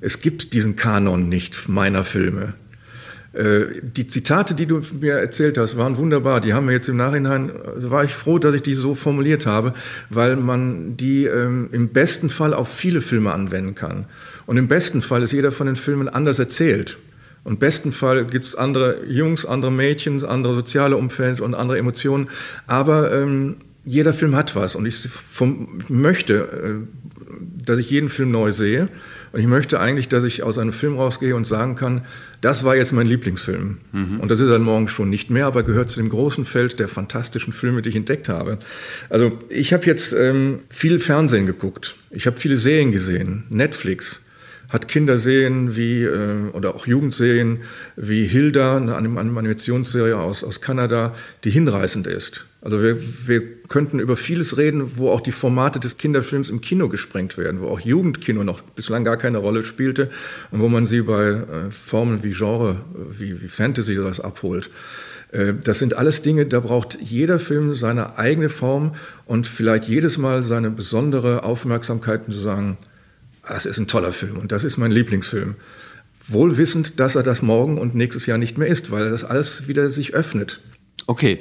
Es 0.01 0.21
gibt 0.21 0.53
diesen 0.53 0.75
Kanon 0.75 1.29
nicht 1.29 1.67
meiner 1.67 2.05
Filme. 2.05 2.53
Äh, 3.35 3.81
die 3.81 4.07
Zitate, 4.07 4.55
die 4.55 4.65
du 4.65 4.81
mir 4.99 5.15
erzählt 5.15 5.57
hast, 5.57 5.77
waren 5.77 5.97
wunderbar. 5.97 6.39
Die 6.39 6.53
haben 6.53 6.67
mir 6.67 6.71
jetzt 6.71 6.87
im 6.87 6.95
Nachhinein, 6.95 7.49
äh, 7.49 7.91
war 7.91 8.05
ich 8.05 8.13
froh, 8.13 8.39
dass 8.39 8.55
ich 8.55 8.61
die 8.61 8.75
so 8.75 8.95
formuliert 8.95 9.45
habe, 9.45 9.73
weil 10.09 10.37
man 10.37 10.95
die 10.95 11.25
ähm, 11.25 11.69
im 11.73 11.89
besten 11.89 12.29
Fall 12.29 12.53
auf 12.53 12.69
viele 12.69 13.01
Filme 13.01 13.33
anwenden 13.33 13.75
kann. 13.75 14.05
Und 14.45 14.57
im 14.57 14.69
besten 14.69 15.01
Fall 15.01 15.21
ist 15.21 15.33
jeder 15.33 15.51
von 15.51 15.67
den 15.67 15.75
Filmen 15.75 16.07
anders 16.07 16.39
erzählt. 16.39 16.97
Und 17.43 17.53
im 17.53 17.59
besten 17.59 17.91
Fall 17.91 18.25
gibt 18.25 18.45
es 18.45 18.55
andere 18.55 19.05
Jungs, 19.05 19.45
andere 19.45 19.71
Mädchen, 19.71 20.23
andere 20.23 20.55
soziale 20.55 20.95
Umfeld 20.95 21.41
und 21.41 21.55
andere 21.55 21.77
Emotionen. 21.77 22.29
Aber 22.67 23.11
ähm, 23.13 23.57
jeder 23.83 24.13
Film 24.13 24.35
hat 24.35 24.55
was. 24.55 24.75
Und 24.75 24.85
ich 24.85 25.07
vom, 25.09 25.79
möchte, 25.89 26.33
äh, 26.33 27.65
dass 27.65 27.79
ich 27.79 27.89
jeden 27.89 28.09
Film 28.09 28.31
neu 28.31 28.51
sehe. 28.51 28.87
Und 29.35 29.41
ich 29.41 29.47
möchte 29.47 29.81
eigentlich, 29.81 30.07
dass 30.07 30.23
ich 30.23 30.43
aus 30.43 30.57
einem 30.57 30.71
Film 30.71 30.95
rausgehe 30.95 31.35
und 31.35 31.45
sagen 31.45 31.75
kann, 31.75 32.03
das 32.39 32.63
war 32.63 32.77
jetzt 32.77 32.93
mein 32.93 33.05
Lieblingsfilm. 33.05 33.79
Mhm. 33.91 34.21
Und 34.21 34.31
das 34.31 34.39
ist 34.39 34.47
dann 34.47 34.61
morgen 34.61 34.87
schon 34.87 35.09
nicht 35.09 35.29
mehr, 35.29 35.45
aber 35.45 35.63
gehört 35.63 35.89
zu 35.89 35.99
dem 35.99 36.07
großen 36.07 36.45
Feld 36.45 36.79
der 36.79 36.87
fantastischen 36.87 37.51
Filme, 37.51 37.81
die 37.81 37.89
ich 37.89 37.97
entdeckt 37.97 38.29
habe. 38.29 38.59
Also 39.09 39.37
ich 39.49 39.73
habe 39.73 39.85
jetzt 39.87 40.13
ähm, 40.13 40.59
viel 40.69 41.01
Fernsehen 41.01 41.45
geguckt. 41.45 41.97
Ich 42.11 42.27
habe 42.27 42.39
viele 42.39 42.55
Serien 42.55 42.93
gesehen. 42.93 43.43
Netflix 43.49 44.21
hat 44.69 44.87
Kinderserien 44.87 45.75
wie, 45.75 46.03
äh, 46.03 46.49
oder 46.53 46.73
auch 46.73 46.87
Jugendserien 46.87 47.59
wie 47.97 48.25
Hilda, 48.27 48.77
eine 48.77 48.95
Animationsserie 48.95 50.17
aus, 50.17 50.45
aus 50.45 50.61
Kanada, 50.61 51.13
die 51.43 51.49
hinreißend 51.49 52.07
ist. 52.07 52.45
Also 52.65 52.81
wir, 52.81 52.97
wir 53.27 53.61
könnten 53.67 53.99
über 53.99 54.17
vieles 54.17 54.57
reden, 54.57 54.97
wo 54.97 55.11
auch 55.11 55.21
die 55.21 55.31
Formate 55.31 55.79
des 55.79 55.97
Kinderfilms 55.97 56.49
im 56.49 56.61
Kino 56.61 56.89
gesprengt 56.89 57.37
werden, 57.37 57.61
wo 57.61 57.67
auch 57.67 57.79
Jugendkino 57.79 58.43
noch 58.43 58.61
bislang 58.61 59.03
gar 59.03 59.17
keine 59.17 59.37
Rolle 59.37 59.61
spielte 59.61 60.09
und 60.49 60.61
wo 60.61 60.67
man 60.67 60.87
sie 60.87 61.01
bei 61.01 61.27
äh, 61.27 61.43
Formen 61.69 62.23
wie 62.23 62.31
Genre, 62.31 62.77
wie, 63.11 63.39
wie 63.39 63.49
Fantasy 63.49 63.99
oder 63.99 64.09
was 64.09 64.19
abholt. 64.19 64.71
Äh, 65.31 65.53
das 65.63 65.77
sind 65.77 65.95
alles 65.95 66.23
Dinge, 66.23 66.47
da 66.47 66.59
braucht 66.59 66.97
jeder 66.99 67.37
Film 67.37 67.75
seine 67.75 68.17
eigene 68.17 68.49
Form 68.49 68.95
und 69.27 69.45
vielleicht 69.45 69.83
jedes 69.83 70.17
Mal 70.17 70.43
seine 70.43 70.71
besondere 70.71 71.43
Aufmerksamkeit 71.43 72.25
zu 72.25 72.31
sagen, 72.31 72.79
das 73.47 73.67
ist 73.67 73.77
ein 73.77 73.85
toller 73.85 74.11
Film 74.11 74.37
und 74.37 74.51
das 74.51 74.63
ist 74.63 74.77
mein 74.77 74.91
Lieblingsfilm. 74.91 75.53
Wohl 76.27 76.57
wissend, 76.57 76.99
dass 76.99 77.13
er 77.13 77.21
das 77.21 77.43
morgen 77.43 77.77
und 77.77 77.93
nächstes 77.93 78.25
Jahr 78.25 78.39
nicht 78.39 78.57
mehr 78.57 78.67
ist, 78.67 78.89
weil 78.89 79.11
das 79.11 79.23
alles 79.23 79.67
wieder 79.67 79.91
sich 79.91 80.15
öffnet. 80.15 80.61
Okay, 81.07 81.39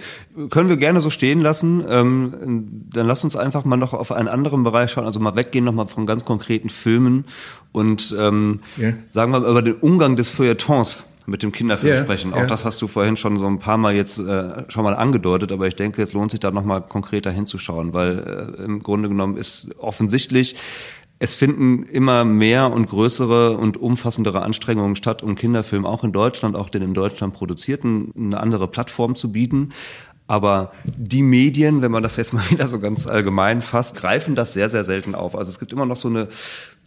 können 0.51 0.69
wir 0.69 0.77
gerne 0.77 1.01
so 1.01 1.09
stehen 1.09 1.41
lassen. 1.41 1.83
Ähm, 1.89 2.85
dann 2.93 3.07
lass 3.07 3.25
uns 3.25 3.35
einfach 3.35 3.65
mal 3.65 3.77
noch 3.77 3.95
auf 3.95 4.13
einen 4.13 4.29
anderen 4.29 4.63
Bereich 4.63 4.91
schauen, 4.91 5.07
also 5.07 5.21
mal 5.21 5.37
weggehen 5.37 5.65
nochmal 5.65 5.87
von 5.87 6.07
ganz 6.07 6.25
konkreten 6.25 6.69
Filmen 6.69 7.25
und 7.73 8.15
ähm, 8.19 8.61
yeah. 8.79 8.95
sagen 9.11 9.33
wir 9.33 9.41
mal 9.41 9.51
über 9.51 9.63
den 9.63 9.75
Umgang 9.75 10.17
des 10.17 10.31
Feuilletons 10.31 11.09
mit 11.27 11.43
dem 11.43 11.53
Kinderfilm 11.53 11.95
yeah, 11.95 12.03
sprechen. 12.03 12.35
Auch 12.35 12.39
yeah. 12.39 12.47
das 12.47 12.67
hast 12.67 12.83
du 12.83 12.87
vorhin 12.87 13.17
schon 13.17 13.39
so 13.39 13.47
ein 13.47 13.59
paar 13.59 13.79
Mal 13.79 13.95
jetzt 13.95 14.19
äh, 14.19 14.65
schon 14.69 14.85
mal 14.85 14.95
angedeutet, 14.95 15.51
aber 15.51 15.67
ich 15.67 15.77
denke, 15.77 16.03
es 16.03 16.13
lohnt 16.13 16.31
sich 16.31 16.41
da 16.41 16.51
nochmal 16.51 16.83
konkreter 16.83 17.31
hinzuschauen, 17.31 17.95
weil 17.95 18.57
äh, 18.59 18.63
im 18.65 18.83
Grunde 18.83 19.09
genommen 19.09 19.39
ist 19.39 19.71
offensichtlich, 19.79 20.57
es 21.25 21.37
finden 21.37 21.85
immer 21.85 22.27
mehr 22.27 22.71
und 22.71 22.87
größere 22.87 23.57
und 23.57 23.79
umfassendere 23.79 24.43
Anstrengungen 24.43 24.95
statt, 24.95 25.23
um 25.23 25.37
Kinderfilm 25.37 25.87
auch 25.87 26.05
in 26.05 26.13
Deutschland, 26.13 26.55
auch 26.55 26.69
den 26.69 26.83
in 26.83 26.93
Deutschland 26.93 27.33
produzierten, 27.33 28.13
eine 28.15 28.39
andere 28.39 28.69
Plattform 28.69 29.15
zu 29.15 29.33
bieten. 29.33 29.71
Aber 30.27 30.73
die 30.85 31.23
Medien, 31.23 31.81
wenn 31.81 31.91
man 31.91 32.03
das 32.03 32.17
jetzt 32.17 32.35
mal 32.35 32.45
wieder 32.51 32.67
so 32.67 32.79
ganz 32.79 33.07
allgemein 33.07 33.63
fasst, 33.63 33.95
greifen 33.95 34.35
das 34.35 34.53
sehr, 34.53 34.69
sehr 34.69 34.85
selten 34.85 35.15
auf. 35.15 35.35
Also 35.35 35.49
es 35.49 35.59
gibt 35.59 35.73
immer 35.73 35.87
noch 35.87 35.97
so 35.97 36.09
eine 36.09 36.29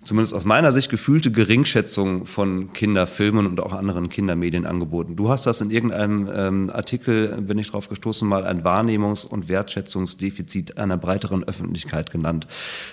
zumindest 0.04 0.34
aus 0.34 0.46
meiner 0.46 0.72
Sicht 0.72 0.90
gefühlte 0.90 1.32
Geringschätzung 1.32 2.26
von 2.26 2.74
Kinderfilmen 2.74 3.46
und 3.46 3.60
auch 3.60 3.74
anderen 3.74 4.10
Kindermedienangeboten. 4.10 5.16
Du 5.16 5.30
hast 5.30 5.46
das 5.46 5.62
in 5.62 5.70
irgendeinem 5.70 6.30
ähm, 6.34 6.70
Artikel, 6.70 7.42
bin 7.42 7.60
ich 7.60 7.72
drauf 7.72 7.90
gestoßen, 7.90 8.28
mal 8.28 8.46
ein 8.46 8.64
Wahrnehmungs- 8.64 9.26
und 9.26 9.50
Wertschätzungsdefizit 9.50 10.78
einer 10.78 10.98
breiteren 10.98 11.44
Öffentlichkeit 11.44 12.12
genannt. 12.12 12.48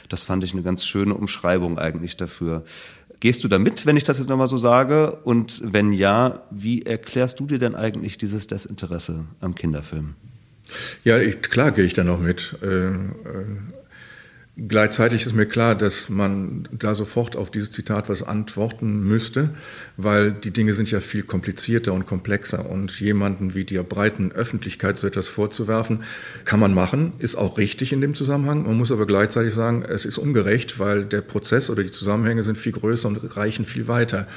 Das 0.09 0.25
fand 0.25 0.45
ich 0.45 0.53
eine 0.53 0.63
ganz 0.63 0.85
schöne 0.85 1.15
Umschreibung 1.15 1.79
eigentlich 1.79 2.17
dafür. 2.17 2.65
Gehst 3.21 3.45
du 3.45 3.49
da 3.49 3.59
mit, 3.59 3.87
wenn 3.87 3.97
ich 3.97 4.05
das 4.05 4.19
jetzt 4.19 4.29
nochmal 4.29 4.49
so 4.49 4.59
sage? 4.59 5.17
Und 5.25 5.63
wenn 5.65 5.93
ja, 5.93 6.43
wie 6.51 6.83
erklärst 6.83 7.41
du 7.41 7.47
dir 7.47 7.59
denn 7.59 7.75
eigentlich 7.75 8.19
dieses 8.19 8.47
Desinteresse 8.47 9.25
am 9.41 9.55
Kinderfilm? 9.55 10.15
Ja, 11.05 11.19
ich, 11.19 11.41
klar 11.43 11.73
gehe 11.73 11.85
ich 11.85 11.95
da 11.95 12.05
noch 12.05 12.21
mit. 12.21 12.59
Äh, 12.63 12.89
äh, 12.89 12.93
Gleichzeitig 14.57 15.27
ist 15.27 15.35
mir 15.35 15.47
klar, 15.47 15.75
dass 15.75 16.09
man 16.09 16.69
da 16.71 16.95
sofort 16.95 17.35
auf 17.35 17.51
dieses 17.51 17.73
Zitat 17.73 18.09
was 18.09 18.23
antworten 18.23 19.03
müsste, 19.03 19.51
weil 19.97 20.31
die 20.31 20.53
Dinge 20.53 20.75
sind 20.75 20.93
ja 20.93 21.01
viel 21.01 21.25
komplizierter 21.25 21.93
und 21.93 22.07
komplexer. 22.07 22.71
Und 22.71 23.01
jemanden 23.01 23.55
wie 23.55 23.65
der 23.65 23.83
breiten 23.83 24.31
Öffentlichkeit 24.31 24.97
so 24.97 25.09
etwas 25.09 25.27
vorzuwerfen, 25.27 26.05
kann 26.45 26.61
man 26.61 26.73
machen, 26.73 27.15
ist 27.19 27.35
auch 27.35 27.59
richtig 27.59 27.93
in 27.93 28.01
dem 28.01 28.15
Zusammenhang. 28.15 28.63
Man 28.63 28.79
muss 28.79 28.93
aber 28.93 29.07
gleichzeitig 29.07 29.53
sagen, 29.53 29.83
es 29.83 30.05
ist 30.05 30.19
ungerecht, 30.19 30.79
weil 30.79 31.05
der 31.05 31.23
Prozess 31.23 31.69
oder 31.69 31.83
die 31.83 31.91
Zusammenhänge 31.91 32.45
sind 32.45 32.57
viel 32.57 32.73
größer 32.73 33.09
und 33.09 33.37
reichen 33.37 33.67
viel 33.67 33.89
weiter. 33.89 34.29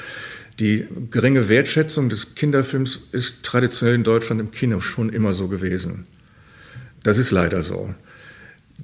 Die 0.60 0.88
geringe 1.12 1.48
Wertschätzung 1.48 2.10
des 2.10 2.34
Kinderfilms 2.34 3.08
ist 3.12 3.44
traditionell 3.44 3.94
in 3.94 4.04
Deutschland 4.04 4.42
im 4.42 4.50
Kino 4.50 4.80
schon 4.80 5.10
immer 5.10 5.34
so 5.36 5.48
gewesen. 5.48 6.08
Das 7.04 7.20
ist 7.20 7.30
leider 7.30 7.62
so. 7.62 7.94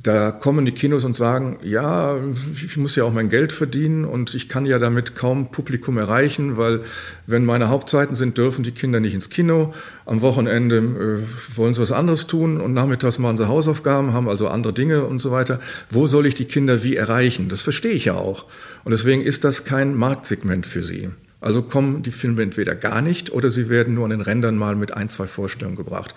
Da 0.01 0.31
kommen 0.31 0.65
die 0.65 0.71
Kinos 0.71 1.05
und 1.05 1.15
sagen, 1.15 1.59
ja, 1.61 2.17
ich 2.53 2.77
muss 2.77 2.95
ja 2.95 3.03
auch 3.03 3.13
mein 3.13 3.29
Geld 3.29 3.53
verdienen 3.53 4.05
und 4.05 4.33
ich 4.33 4.49
kann 4.49 4.65
ja 4.65 4.79
damit 4.79 5.15
kaum 5.15 5.51
Publikum 5.51 5.97
erreichen, 5.97 6.57
weil 6.57 6.81
wenn 7.27 7.45
meine 7.45 7.69
Hauptzeiten 7.69 8.15
sind, 8.15 8.37
dürfen 8.37 8.63
die 8.63 8.71
Kinder 8.71 8.99
nicht 8.99 9.13
ins 9.13 9.29
Kino. 9.29 9.73
Am 10.05 10.21
Wochenende 10.21 10.77
äh, 10.77 11.57
wollen 11.57 11.75
sie 11.75 11.81
was 11.81 11.91
anderes 11.91 12.25
tun 12.25 12.59
und 12.59 12.73
nachmittags 12.73 13.19
machen 13.19 13.37
sie 13.37 13.47
Hausaufgaben, 13.47 14.13
haben 14.13 14.27
also 14.27 14.47
andere 14.47 14.73
Dinge 14.73 15.05
und 15.05 15.19
so 15.19 15.31
weiter. 15.31 15.59
Wo 15.91 16.07
soll 16.07 16.25
ich 16.25 16.33
die 16.35 16.45
Kinder 16.45 16.83
wie 16.83 16.95
erreichen? 16.95 17.47
Das 17.47 17.61
verstehe 17.61 17.93
ich 17.93 18.05
ja 18.05 18.15
auch. 18.15 18.45
Und 18.83 18.91
deswegen 18.91 19.21
ist 19.21 19.43
das 19.43 19.63
kein 19.63 19.95
Marktsegment 19.95 20.65
für 20.65 20.81
sie. 20.81 21.11
Also 21.39 21.61
kommen 21.61 22.03
die 22.03 22.11
Filme 22.11 22.41
entweder 22.41 22.73
gar 22.73 23.01
nicht 23.01 23.31
oder 23.31 23.49
sie 23.49 23.69
werden 23.69 23.93
nur 23.93 24.05
an 24.05 24.11
den 24.11 24.21
Rändern 24.21 24.57
mal 24.57 24.75
mit 24.75 24.93
ein, 24.93 25.09
zwei 25.09 25.27
Vorstellungen 25.27 25.77
gebracht. 25.77 26.15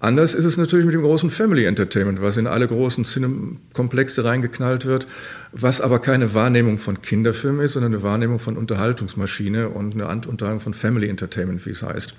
Anders 0.00 0.34
ist 0.34 0.44
es 0.44 0.56
natürlich 0.56 0.84
mit 0.84 0.94
dem 0.94 1.02
großen 1.02 1.30
Family 1.30 1.64
Entertainment, 1.64 2.20
was 2.20 2.36
in 2.36 2.46
alle 2.46 2.66
großen 2.66 3.04
Cinekomplexe 3.04 4.24
reingeknallt 4.24 4.84
wird, 4.84 5.06
was 5.52 5.80
aber 5.80 5.98
keine 5.98 6.34
Wahrnehmung 6.34 6.78
von 6.78 7.00
Kinderfilm 7.00 7.60
ist, 7.60 7.72
sondern 7.72 7.94
eine 7.94 8.02
Wahrnehmung 8.02 8.38
von 8.38 8.56
Unterhaltungsmaschine 8.56 9.70
und 9.70 9.94
eine 9.94 10.06
Unterhaltung 10.06 10.60
von 10.60 10.74
Family 10.74 11.08
Entertainment, 11.08 11.64
wie 11.64 11.70
es 11.70 11.82
heißt. 11.82 12.14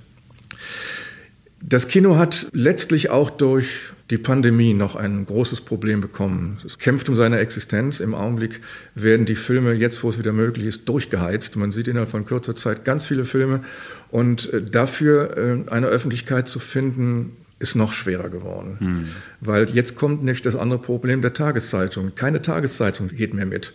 Das 1.61 1.87
Kino 1.87 2.17
hat 2.17 2.47
letztlich 2.53 3.09
auch 3.09 3.29
durch 3.29 3.67
die 4.11 4.19
Pandemie 4.19 4.75
noch 4.75 4.95
ein 4.95 5.25
großes 5.25 5.61
Problem 5.61 5.99
bekommen. 5.99 6.59
Es 6.63 6.77
kämpft 6.77 7.09
um 7.09 7.15
seine 7.15 7.39
Existenz. 7.39 7.99
Im 7.99 8.13
Augenblick 8.13 8.61
werden 8.93 9.25
die 9.25 9.35
Filme, 9.35 9.73
jetzt 9.73 10.03
wo 10.03 10.09
es 10.09 10.19
wieder 10.19 10.31
möglich 10.31 10.67
ist, 10.67 10.87
durchgeheizt. 10.87 11.55
Man 11.55 11.71
sieht 11.71 11.87
innerhalb 11.87 12.11
von 12.11 12.25
kurzer 12.25 12.55
Zeit 12.55 12.85
ganz 12.85 13.07
viele 13.07 13.25
Filme. 13.25 13.63
Und 14.11 14.53
äh, 14.53 14.61
dafür 14.61 15.37
äh, 15.37 15.71
eine 15.71 15.87
Öffentlichkeit 15.87 16.47
zu 16.47 16.59
finden, 16.59 17.35
ist 17.59 17.75
noch 17.75 17.93
schwerer 17.93 18.29
geworden. 18.29 18.77
Mhm. 18.79 19.07
Weil 19.39 19.69
jetzt 19.69 19.95
kommt 19.95 20.23
nicht 20.23 20.45
das 20.45 20.55
andere 20.55 20.79
Problem 20.79 21.21
der 21.21 21.33
Tageszeitung. 21.33 22.13
Keine 22.15 22.41
Tageszeitung 22.41 23.09
geht 23.09 23.33
mehr 23.33 23.45
mit. 23.45 23.73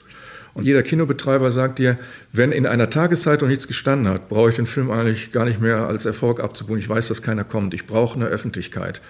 Und 0.52 0.64
jeder 0.64 0.82
Kinobetreiber 0.82 1.50
sagt 1.50 1.78
dir, 1.78 1.96
wenn 2.32 2.52
in 2.52 2.66
einer 2.66 2.90
Tageszeitung 2.90 3.48
nichts 3.48 3.68
gestanden 3.68 4.12
hat, 4.12 4.28
brauche 4.28 4.50
ich 4.50 4.56
den 4.56 4.66
Film 4.66 4.90
eigentlich 4.90 5.32
gar 5.32 5.44
nicht 5.44 5.60
mehr 5.60 5.86
als 5.86 6.04
Erfolg 6.04 6.40
abzubuchen. 6.40 6.80
Ich 6.80 6.88
weiß, 6.88 7.08
dass 7.08 7.22
keiner 7.22 7.44
kommt. 7.44 7.72
Ich 7.72 7.86
brauche 7.86 8.16
eine 8.16 8.26
Öffentlichkeit. 8.26 9.00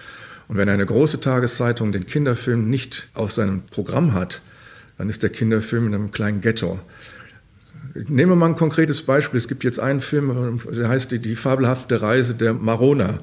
Und 0.47 0.57
wenn 0.57 0.69
eine 0.69 0.85
große 0.85 1.19
Tageszeitung 1.19 1.91
den 1.91 2.05
Kinderfilm 2.05 2.69
nicht 2.69 3.09
auf 3.13 3.31
seinem 3.31 3.63
Programm 3.63 4.13
hat, 4.13 4.41
dann 4.97 5.09
ist 5.09 5.23
der 5.23 5.31
Kinderfilm 5.31 5.87
in 5.87 5.95
einem 5.95 6.11
kleinen 6.11 6.41
Ghetto. 6.41 6.79
Nehmen 7.93 8.31
wir 8.31 8.35
mal 8.35 8.47
ein 8.47 8.55
konkretes 8.55 9.01
Beispiel. 9.01 9.37
Es 9.37 9.47
gibt 9.47 9.63
jetzt 9.63 9.79
einen 9.79 10.01
Film, 10.01 10.61
der 10.71 10.87
heißt 10.87 11.11
Die, 11.11 11.19
die 11.19 11.35
fabelhafte 11.35 12.01
Reise 12.01 12.35
der 12.35 12.53
Marona. 12.53 13.19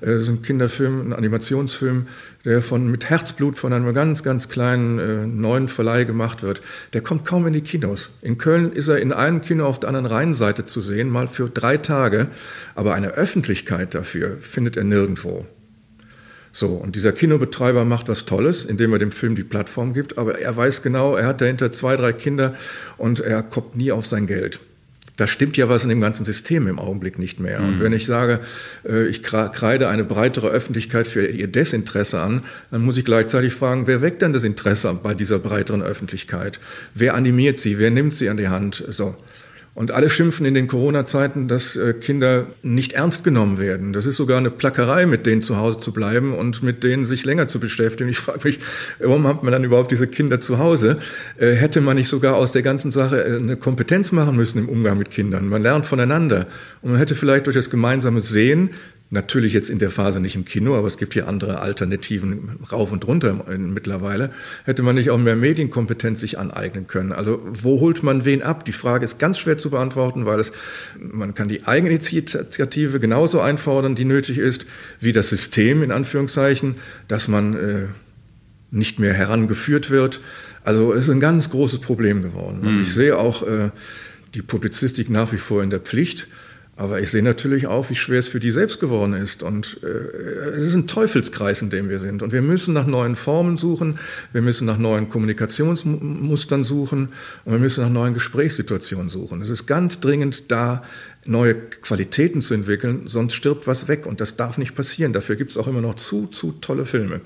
Das 0.00 0.22
ist 0.22 0.28
ein 0.28 0.42
Kinderfilm, 0.42 1.08
ein 1.08 1.12
Animationsfilm, 1.12 2.06
der 2.44 2.62
von, 2.62 2.90
mit 2.90 3.08
Herzblut 3.08 3.58
von 3.58 3.72
einem 3.72 3.92
ganz, 3.92 4.22
ganz 4.22 4.48
kleinen 4.48 4.98
äh, 4.98 5.26
neuen 5.26 5.68
Verleih 5.68 6.04
gemacht 6.04 6.42
wird. 6.42 6.62
Der 6.92 7.02
kommt 7.02 7.26
kaum 7.26 7.46
in 7.46 7.52
die 7.52 7.60
Kinos. 7.60 8.10
In 8.22 8.38
Köln 8.38 8.72
ist 8.72 8.88
er 8.88 8.98
in 8.98 9.12
einem 9.12 9.42
Kino 9.42 9.66
auf 9.66 9.78
der 9.78 9.88
anderen 9.88 10.06
Rheinseite 10.06 10.64
zu 10.64 10.80
sehen, 10.80 11.10
mal 11.10 11.28
für 11.28 11.48
drei 11.48 11.76
Tage. 11.76 12.28
Aber 12.74 12.94
eine 12.94 13.08
Öffentlichkeit 13.08 13.94
dafür 13.94 14.38
findet 14.40 14.76
er 14.76 14.84
nirgendwo. 14.84 15.46
So, 16.52 16.68
und 16.68 16.96
dieser 16.96 17.12
Kinobetreiber 17.12 17.84
macht 17.84 18.08
was 18.08 18.24
Tolles, 18.24 18.64
indem 18.64 18.92
er 18.92 18.98
dem 18.98 19.12
Film 19.12 19.36
die 19.36 19.44
Plattform 19.44 19.94
gibt, 19.94 20.18
aber 20.18 20.40
er 20.40 20.56
weiß 20.56 20.82
genau, 20.82 21.16
er 21.16 21.26
hat 21.26 21.40
dahinter 21.40 21.70
zwei, 21.70 21.96
drei 21.96 22.12
Kinder 22.12 22.54
und 22.96 23.20
er 23.20 23.42
kommt 23.42 23.76
nie 23.76 23.92
auf 23.92 24.06
sein 24.06 24.26
Geld 24.26 24.60
da 25.20 25.26
stimmt 25.26 25.56
ja 25.58 25.68
was 25.68 25.82
in 25.82 25.90
dem 25.90 26.00
ganzen 26.00 26.24
System 26.24 26.66
im 26.66 26.78
Augenblick 26.78 27.18
nicht 27.18 27.40
mehr. 27.40 27.60
Mhm. 27.60 27.68
Und 27.68 27.80
wenn 27.80 27.92
ich 27.92 28.06
sage, 28.06 28.40
äh, 28.88 29.06
ich 29.06 29.22
kreide 29.22 29.88
eine 29.88 30.04
breitere 30.04 30.48
Öffentlichkeit 30.48 31.06
für 31.06 31.26
ihr 31.26 31.46
Desinteresse 31.46 32.20
an, 32.20 32.42
dann 32.70 32.82
muss 32.82 32.96
ich 32.96 33.04
gleichzeitig 33.04 33.52
fragen, 33.52 33.86
wer 33.86 34.00
weckt 34.00 34.22
denn 34.22 34.32
das 34.32 34.44
Interesse 34.44 34.98
bei 35.02 35.12
dieser 35.12 35.38
breiteren 35.38 35.82
Öffentlichkeit? 35.82 36.58
Wer 36.94 37.14
animiert 37.14 37.58
sie? 37.58 37.78
Wer 37.78 37.90
nimmt 37.90 38.14
sie 38.14 38.30
an 38.30 38.38
die 38.38 38.48
Hand? 38.48 38.82
So. 38.88 39.14
Und 39.72 39.92
alle 39.92 40.10
schimpfen 40.10 40.44
in 40.46 40.54
den 40.54 40.66
Corona-Zeiten, 40.66 41.46
dass 41.46 41.76
äh, 41.76 41.94
Kinder 41.94 42.46
nicht 42.62 42.92
ernst 42.92 43.22
genommen 43.22 43.58
werden. 43.58 43.92
Das 43.92 44.04
ist 44.04 44.16
sogar 44.16 44.38
eine 44.38 44.50
Plackerei, 44.50 45.06
mit 45.06 45.26
denen 45.26 45.42
zu 45.42 45.56
Hause 45.56 45.78
zu 45.78 45.92
bleiben 45.92 46.34
und 46.34 46.62
mit 46.62 46.82
denen 46.82 47.06
sich 47.06 47.24
länger 47.24 47.46
zu 47.46 47.60
beschäftigen. 47.60 48.10
Ich 48.10 48.18
frage 48.18 48.40
mich, 48.44 48.58
warum 48.98 49.28
hat 49.28 49.44
man 49.44 49.52
dann 49.52 49.62
überhaupt 49.62 49.92
diese 49.92 50.08
Kinder 50.08 50.40
zu 50.40 50.58
Hause? 50.58 50.98
Äh, 51.38 51.52
hätte 51.52 51.80
man 51.80 51.96
nicht 51.96 52.08
sogar 52.08 52.34
aus 52.34 52.50
der 52.50 52.62
ganzen 52.62 52.90
Sache 52.90 53.22
äh, 53.22 53.36
eine 53.36 53.56
Kompetenz 53.56 54.10
machen 54.10 54.36
müssen 54.36 54.58
im 54.58 54.68
Umgang 54.68 54.98
mit 54.98 55.10
Kindern? 55.10 55.48
Man 55.48 55.62
lernt 55.62 55.86
voneinander. 55.86 56.46
Und 56.82 56.90
man 56.90 56.98
hätte 56.98 57.14
vielleicht 57.14 57.46
durch 57.46 57.56
das 57.56 57.70
gemeinsame 57.70 58.20
Sehen 58.20 58.70
Natürlich 59.12 59.52
jetzt 59.52 59.70
in 59.70 59.80
der 59.80 59.90
Phase 59.90 60.20
nicht 60.20 60.36
im 60.36 60.44
Kino, 60.44 60.76
aber 60.76 60.86
es 60.86 60.96
gibt 60.96 61.14
hier 61.14 61.26
andere 61.26 61.58
Alternativen 61.60 62.60
rauf 62.70 62.92
und 62.92 63.04
runter 63.08 63.44
mittlerweile. 63.58 64.30
Hätte 64.64 64.84
man 64.84 64.94
nicht 64.94 65.10
auch 65.10 65.18
mehr 65.18 65.34
Medienkompetenz 65.34 66.20
sich 66.20 66.38
aneignen 66.38 66.86
können? 66.86 67.10
Also 67.10 67.40
wo 67.44 67.80
holt 67.80 68.04
man 68.04 68.24
wen 68.24 68.40
ab? 68.40 68.64
Die 68.64 68.72
Frage 68.72 69.04
ist 69.04 69.18
ganz 69.18 69.40
schwer 69.40 69.58
zu 69.58 69.70
beantworten, 69.70 70.26
weil 70.26 70.38
es, 70.38 70.52
man 70.96 71.34
kann 71.34 71.48
die 71.48 71.64
Eigeninitiative 71.64 73.00
genauso 73.00 73.40
einfordern, 73.40 73.96
die 73.96 74.04
nötig 74.04 74.38
ist, 74.38 74.64
wie 75.00 75.12
das 75.12 75.28
System 75.28 75.82
in 75.82 75.90
Anführungszeichen, 75.90 76.76
dass 77.08 77.26
man 77.26 77.54
äh, 77.54 77.86
nicht 78.70 79.00
mehr 79.00 79.12
herangeführt 79.12 79.90
wird. 79.90 80.20
Also 80.62 80.92
es 80.92 81.04
ist 81.04 81.10
ein 81.10 81.18
ganz 81.18 81.50
großes 81.50 81.80
Problem 81.80 82.22
geworden. 82.22 82.60
Mhm. 82.62 82.82
ich 82.82 82.94
sehe 82.94 83.18
auch 83.18 83.42
äh, 83.42 83.70
die 84.34 84.42
Publizistik 84.42 85.10
nach 85.10 85.32
wie 85.32 85.38
vor 85.38 85.64
in 85.64 85.70
der 85.70 85.80
Pflicht. 85.80 86.28
Aber 86.80 86.98
ich 86.98 87.10
sehe 87.10 87.22
natürlich 87.22 87.66
auch, 87.66 87.90
wie 87.90 87.94
schwer 87.94 88.20
es 88.20 88.28
für 88.28 88.40
die 88.40 88.50
selbst 88.50 88.80
geworden 88.80 89.12
ist. 89.12 89.42
Und 89.42 89.80
äh, 89.82 89.86
es 89.86 90.68
ist 90.68 90.74
ein 90.74 90.86
Teufelskreis, 90.86 91.60
in 91.60 91.68
dem 91.68 91.90
wir 91.90 91.98
sind. 91.98 92.22
Und 92.22 92.32
wir 92.32 92.40
müssen 92.40 92.72
nach 92.72 92.86
neuen 92.86 93.16
Formen 93.16 93.58
suchen, 93.58 93.98
wir 94.32 94.40
müssen 94.40 94.64
nach 94.66 94.78
neuen 94.78 95.10
Kommunikationsmustern 95.10 96.64
suchen 96.64 97.10
und 97.44 97.52
wir 97.52 97.58
müssen 97.58 97.84
nach 97.84 97.90
neuen 97.90 98.14
Gesprächssituationen 98.14 99.10
suchen. 99.10 99.42
Es 99.42 99.50
ist 99.50 99.66
ganz 99.66 100.00
dringend 100.00 100.50
da, 100.50 100.82
neue 101.26 101.54
Qualitäten 101.54 102.40
zu 102.40 102.54
entwickeln, 102.54 103.02
sonst 103.04 103.34
stirbt 103.34 103.66
was 103.66 103.86
weg. 103.86 104.06
Und 104.06 104.22
das 104.22 104.36
darf 104.36 104.56
nicht 104.56 104.74
passieren. 104.74 105.12
Dafür 105.12 105.36
gibt 105.36 105.50
es 105.50 105.58
auch 105.58 105.66
immer 105.66 105.82
noch 105.82 105.96
zu, 105.96 106.28
zu 106.28 106.52
tolle 106.62 106.86
Filme. 106.86 107.20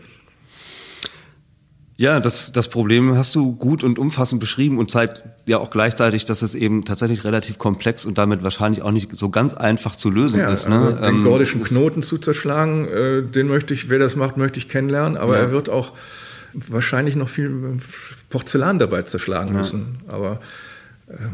Ja, 1.96 2.18
das, 2.18 2.50
das 2.50 2.68
Problem 2.68 3.16
hast 3.16 3.34
du 3.36 3.54
gut 3.54 3.84
und 3.84 4.00
umfassend 4.00 4.40
beschrieben 4.40 4.78
und 4.78 4.90
zeigt 4.90 5.22
ja 5.46 5.58
auch 5.58 5.70
gleichzeitig, 5.70 6.24
dass 6.24 6.42
es 6.42 6.56
eben 6.56 6.84
tatsächlich 6.84 7.22
relativ 7.22 7.58
komplex 7.58 8.04
und 8.04 8.18
damit 8.18 8.42
wahrscheinlich 8.42 8.82
auch 8.82 8.90
nicht 8.90 9.14
so 9.14 9.30
ganz 9.30 9.54
einfach 9.54 9.94
zu 9.94 10.10
lösen 10.10 10.40
ja, 10.40 10.50
ist. 10.50 10.68
Ne? 10.68 10.76
Also 10.76 10.96
den 10.96 11.04
ähm, 11.04 11.24
gordischen 11.24 11.62
Knoten 11.62 12.02
zu 12.02 12.18
zerschlagen, 12.18 12.88
äh, 12.88 13.22
den 13.22 13.46
möchte 13.46 13.74
ich, 13.74 13.90
wer 13.90 14.00
das 14.00 14.16
macht, 14.16 14.36
möchte 14.36 14.58
ich 14.58 14.68
kennenlernen, 14.68 15.16
aber 15.16 15.36
ja. 15.36 15.42
er 15.42 15.52
wird 15.52 15.68
auch 15.68 15.92
wahrscheinlich 16.54 17.14
noch 17.14 17.28
viel 17.28 17.78
Porzellan 18.28 18.80
dabei 18.80 19.02
zerschlagen 19.02 19.54
ja. 19.54 19.60
müssen. 19.60 19.98
Aber 20.08 20.40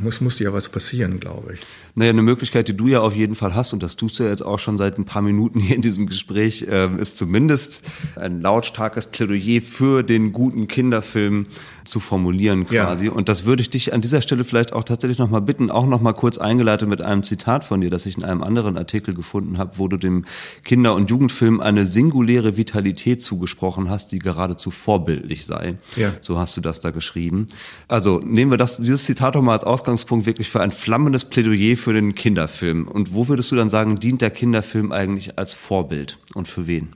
muss, 0.01 0.21
muss 0.21 0.39
ja 0.39 0.53
was 0.53 0.69
passieren, 0.69 1.21
glaube 1.21 1.55
ich. 1.55 1.61
Naja, 1.95 2.11
eine 2.11 2.23
Möglichkeit, 2.23 2.69
die 2.69 2.77
du 2.77 2.87
ja 2.87 3.01
auf 3.01 3.15
jeden 3.15 3.35
Fall 3.35 3.55
hast, 3.55 3.73
und 3.73 3.83
das 3.83 3.97
tust 3.97 4.19
du 4.19 4.25
ja 4.25 4.31
jetzt 4.31 4.45
auch 4.45 4.59
schon 4.59 4.77
seit 4.77 4.99
ein 4.99 5.05
paar 5.05 5.23
Minuten 5.23 5.61
hier 5.61 5.77
in 5.77 5.83
diesem 5.83 6.07
Gespräch, 6.07 6.63
äh, 6.63 6.89
ist 6.97 7.19
zumindest 7.19 7.85
ein 8.17 8.41
lautstarkes 8.41 9.09
Plädoyer 9.09 9.61
für 9.61 10.03
den 10.03 10.33
guten 10.33 10.69
Kinderfilm 10.69 11.47
zu 11.85 12.01
formulieren 12.01 12.67
quasi. 12.67 13.07
Ja. 13.07 13.13
Und 13.13 13.29
das 13.29 13.45
würde 13.45 13.63
ich 13.63 13.71
dich 13.71 13.93
an 13.93 14.01
dieser 14.01 14.23
Stelle 14.23 14.45
vielleicht 14.45 14.73
auch 14.73 14.85
tatsächlich 14.85 15.19
nochmal 15.19 15.41
bitten, 15.41 15.71
auch 15.71 15.87
nochmal 15.87 16.15
kurz 16.15 16.39
eingeleitet 16.39 16.89
mit 16.89 17.03
einem 17.03 17.23
Zitat 17.23 17.65
von 17.65 17.81
dir, 17.81 17.91
das 17.91 18.07
ich 18.07 18.17
in 18.17 18.25
einem 18.25 18.43
anderen 18.43 18.77
Artikel 18.77 19.15
gefunden 19.15 19.59
habe, 19.59 19.73
wo 19.77 19.89
du 19.89 19.97
dem 19.97 20.25
Kinder- 20.65 20.95
und 20.95 21.11
Jugendfilm 21.11 21.61
eine 21.61 21.87
singuläre 21.87 22.57
Vitalität 22.57 23.23
zugesprochen 23.23 23.91
hast, 23.91 24.13
die 24.13 24.19
geradezu 24.19 24.71
vorbildlich 24.71 25.47
sei. 25.47 25.79
Ja. 25.97 26.13
So 26.21 26.39
hast 26.39 26.57
du 26.57 26.61
das 26.61 26.81
da 26.81 26.91
geschrieben. 26.91 27.49
Also 27.89 28.21
nehmen 28.25 28.51
wir 28.51 28.59
das, 28.59 28.77
dieses 28.77 29.05
Zitat 29.05 29.35
doch 29.35 29.43
mal 29.43 29.53
als 29.53 29.65
Ausgangspunkt 29.71 30.27
wirklich 30.27 30.51
für 30.51 30.61
ein 30.61 30.71
flammendes 30.71 31.25
Plädoyer 31.25 31.77
für 31.77 31.93
den 31.93 32.15
Kinderfilm. 32.15 32.87
Und 32.87 33.15
wo 33.15 33.29
würdest 33.29 33.51
du 33.51 33.57
dann 33.57 33.69
sagen, 33.69 33.99
dient 33.99 34.21
der 34.21 34.31
Kinderfilm 34.31 34.93
eigentlich 34.93 35.39
als 35.39 35.55
Vorbild 35.55 36.19
und 36.35 36.49
für 36.49 36.67
wen? 36.67 36.91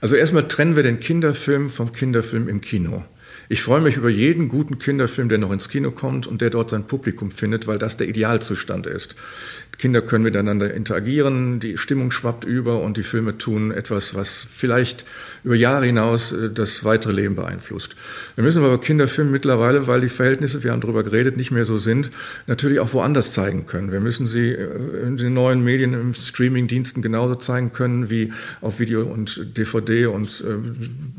Also 0.00 0.16
erstmal 0.16 0.48
trennen 0.48 0.76
wir 0.76 0.82
den 0.82 1.00
Kinderfilm 1.00 1.70
vom 1.70 1.92
Kinderfilm 1.92 2.48
im 2.48 2.60
Kino. 2.60 3.04
Ich 3.52 3.62
freue 3.62 3.80
mich 3.80 3.96
über 3.96 4.08
jeden 4.08 4.48
guten 4.48 4.78
Kinderfilm, 4.78 5.28
der 5.28 5.38
noch 5.38 5.50
ins 5.50 5.68
Kino 5.68 5.90
kommt 5.90 6.28
und 6.28 6.40
der 6.40 6.50
dort 6.50 6.70
sein 6.70 6.84
Publikum 6.84 7.32
findet, 7.32 7.66
weil 7.66 7.78
das 7.78 7.96
der 7.96 8.06
Idealzustand 8.06 8.86
ist. 8.86 9.16
Kinder 9.76 10.02
können 10.02 10.22
miteinander 10.22 10.72
interagieren, 10.72 11.58
die 11.58 11.76
Stimmung 11.76 12.12
schwappt 12.12 12.44
über 12.44 12.80
und 12.80 12.96
die 12.96 13.02
Filme 13.02 13.38
tun 13.38 13.72
etwas, 13.72 14.14
was 14.14 14.46
vielleicht 14.48 15.04
über 15.42 15.56
Jahre 15.56 15.86
hinaus 15.86 16.32
äh, 16.32 16.50
das 16.50 16.84
weitere 16.84 17.12
Leben 17.12 17.34
beeinflusst. 17.34 17.96
Wir 18.36 18.44
müssen 18.44 18.62
aber 18.62 18.78
Kinderfilme 18.78 19.32
mittlerweile, 19.32 19.88
weil 19.88 20.02
die 20.02 20.10
Verhältnisse, 20.10 20.62
wir 20.62 20.70
haben 20.70 20.82
darüber 20.82 21.02
geredet, 21.02 21.36
nicht 21.36 21.50
mehr 21.50 21.64
so 21.64 21.76
sind, 21.76 22.10
natürlich 22.46 22.78
auch 22.78 22.92
woanders 22.92 23.32
zeigen 23.32 23.66
können. 23.66 23.90
Wir 23.90 24.00
müssen 24.00 24.28
sie 24.28 24.50
äh, 24.50 25.06
in 25.06 25.16
den 25.16 25.34
neuen 25.34 25.64
Medien, 25.64 25.94
im 25.94 26.14
Streamingdiensten 26.14 27.02
genauso 27.02 27.34
zeigen 27.34 27.72
können 27.72 28.10
wie 28.10 28.32
auf 28.60 28.78
Video 28.78 29.02
und 29.02 29.56
DVD 29.56 30.06
und 30.06 30.44
äh, 30.46 30.54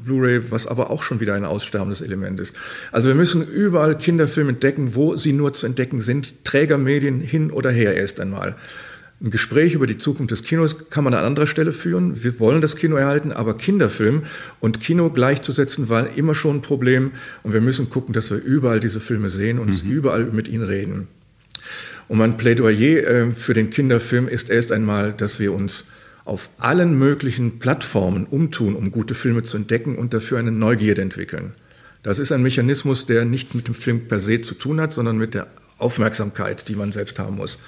Blu-ray, 0.06 0.44
was 0.50 0.68
aber 0.68 0.92
auch 0.92 1.04
schon 1.04 1.20
wieder 1.20 1.34
ein 1.34 1.44
aussterbendes 1.44 2.00
Element 2.00 2.21
ist. 2.40 2.56
Also 2.92 3.08
wir 3.08 3.16
müssen 3.16 3.48
überall 3.48 3.98
Kinderfilme 3.98 4.52
entdecken, 4.52 4.96
wo 4.96 5.16
sie 5.16 5.34
nur 5.34 5.54
zu 5.54 5.66
entdecken 5.66 6.02
sind, 6.02 6.46
Trägermedien 6.46 7.20
hin 7.20 7.52
oder 7.52 7.72
her 7.72 7.96
erst 7.96 8.20
einmal. 8.20 8.56
Ein 9.24 9.30
Gespräch 9.30 9.76
über 9.76 9.86
die 9.86 10.00
Zukunft 10.00 10.32
des 10.32 10.44
Kinos 10.44 10.90
kann 10.90 11.04
man 11.04 11.14
an 11.14 11.24
anderer 11.24 11.46
Stelle 11.46 11.74
führen. 11.74 12.24
Wir 12.24 12.40
wollen 12.40 12.60
das 12.60 12.76
Kino 12.76 12.96
erhalten, 12.96 13.32
aber 13.32 13.56
Kinderfilm 13.56 14.24
und 14.60 14.82
Kino 14.82 15.12
gleichzusetzen 15.12 15.90
war 15.90 16.18
immer 16.18 16.34
schon 16.34 16.58
ein 16.58 16.62
Problem. 16.64 17.12
Und 17.44 17.54
wir 17.54 17.62
müssen 17.62 17.92
gucken, 17.92 18.14
dass 18.14 18.32
wir 18.32 18.38
überall 18.40 18.80
diese 18.80 19.00
Filme 19.00 19.30
sehen 19.30 19.60
und 19.60 19.84
mhm. 19.84 19.92
überall 19.92 20.26
mit 20.26 20.48
ihnen 20.48 20.64
reden. 20.64 21.08
Und 22.08 22.18
mein 22.18 22.36
Plädoyer 22.36 23.08
äh, 23.08 23.32
für 23.32 23.54
den 23.54 23.70
Kinderfilm 23.70 24.28
ist 24.28 24.50
erst 24.50 24.72
einmal, 24.72 25.14
dass 25.14 25.40
wir 25.40 25.54
uns 25.54 25.86
auf 26.26 26.50
allen 26.58 26.98
möglichen 26.98 27.60
Plattformen 27.60 28.26
umtun, 28.26 28.76
um 28.76 28.90
gute 28.90 29.14
Filme 29.14 29.44
zu 29.44 29.56
entdecken 29.56 29.98
und 29.98 30.14
dafür 30.14 30.40
eine 30.40 30.52
Neugierde 30.52 31.02
entwickeln. 31.02 31.54
Das 32.04 32.20
ist 32.20 32.32
ein 32.32 32.42
Mechanismus, 32.42 33.06
der 33.06 33.26
nicht 33.26 33.54
mit 33.54 33.68
dem 33.68 33.76
Film 33.76 34.08
per 34.08 34.20
se 34.20 34.42
zu 34.42 34.56
tun 34.56 34.82
hat, 34.82 34.92
sondern 34.92 35.18
mit 35.18 35.34
der 35.34 35.48
Aufmerksamkeit, 35.78 36.68
die 36.68 36.76
man 36.76 36.92
selbst 36.92 37.20
haben 37.20 37.36
muss. 37.36 37.60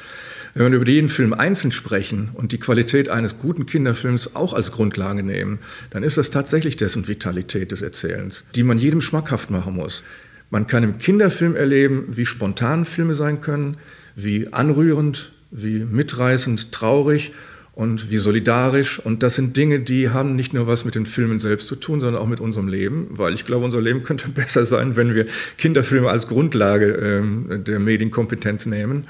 Wenn 0.56 0.72
wir 0.72 0.80
über 0.80 0.90
jeden 0.90 1.10
Film 1.10 1.34
einzeln 1.34 1.72
sprechen 1.72 2.30
und 2.34 2.52
die 2.52 2.60
Qualität 2.60 3.10
eines 3.10 3.40
guten 3.40 3.66
Kinderfilms 3.66 4.36
auch 4.36 4.54
als 4.54 4.72
Grundlage 4.72 5.24
nehmen, 5.24 5.60
dann 5.90 6.04
ist 6.04 6.18
das 6.18 6.30
tatsächlich 6.30 6.78
dessen 6.78 7.08
Vitalität 7.08 7.72
des 7.72 7.82
Erzählens, 7.82 8.44
die 8.54 8.64
man 8.64 8.78
jedem 8.78 9.02
schmackhaft 9.02 9.50
machen 9.50 9.76
muss. 9.76 10.04
Man 10.52 10.68
kann 10.68 10.84
im 10.84 11.00
Kinderfilm 11.00 11.56
erleben, 11.56 12.06
wie 12.10 12.28
spontan 12.28 12.86
Filme 12.86 13.16
sein 13.16 13.42
können, 13.42 13.78
wie 14.16 14.54
anrührend, 14.54 15.32
wie 15.50 15.80
mitreißend, 15.80 16.72
traurig 16.72 17.32
und 17.76 18.12
wie 18.12 18.18
solidarisch. 18.18 19.00
Und 19.00 19.24
das 19.24 19.36
sind 19.36 19.58
Dinge, 19.58 19.80
die 19.80 20.10
haben 20.10 20.36
nicht 20.36 20.54
nur 20.54 20.68
was 20.68 20.86
mit 20.86 20.96
den 20.96 21.06
Filmen 21.06 21.40
selbst 21.40 21.68
zu 21.68 21.76
tun, 21.76 22.02
sondern 22.02 22.22
auch 22.22 22.28
mit 22.28 22.40
unserem 22.40 22.68
Leben, 22.68 23.08
weil 23.12 23.34
ich 23.34 23.46
glaube, 23.46 23.66
unser 23.66 23.82
Leben 23.82 24.04
könnte 24.04 24.30
besser 24.30 24.66
sein, 24.66 24.96
wenn 24.96 25.16
wir 25.16 25.26
Kinderfilme 25.58 26.10
als 26.10 26.28
Grundlage 26.28 26.94
ähm, 26.94 27.64
der 27.66 27.80
Medienkompetenz 27.80 28.66
nehmen. 28.66 29.06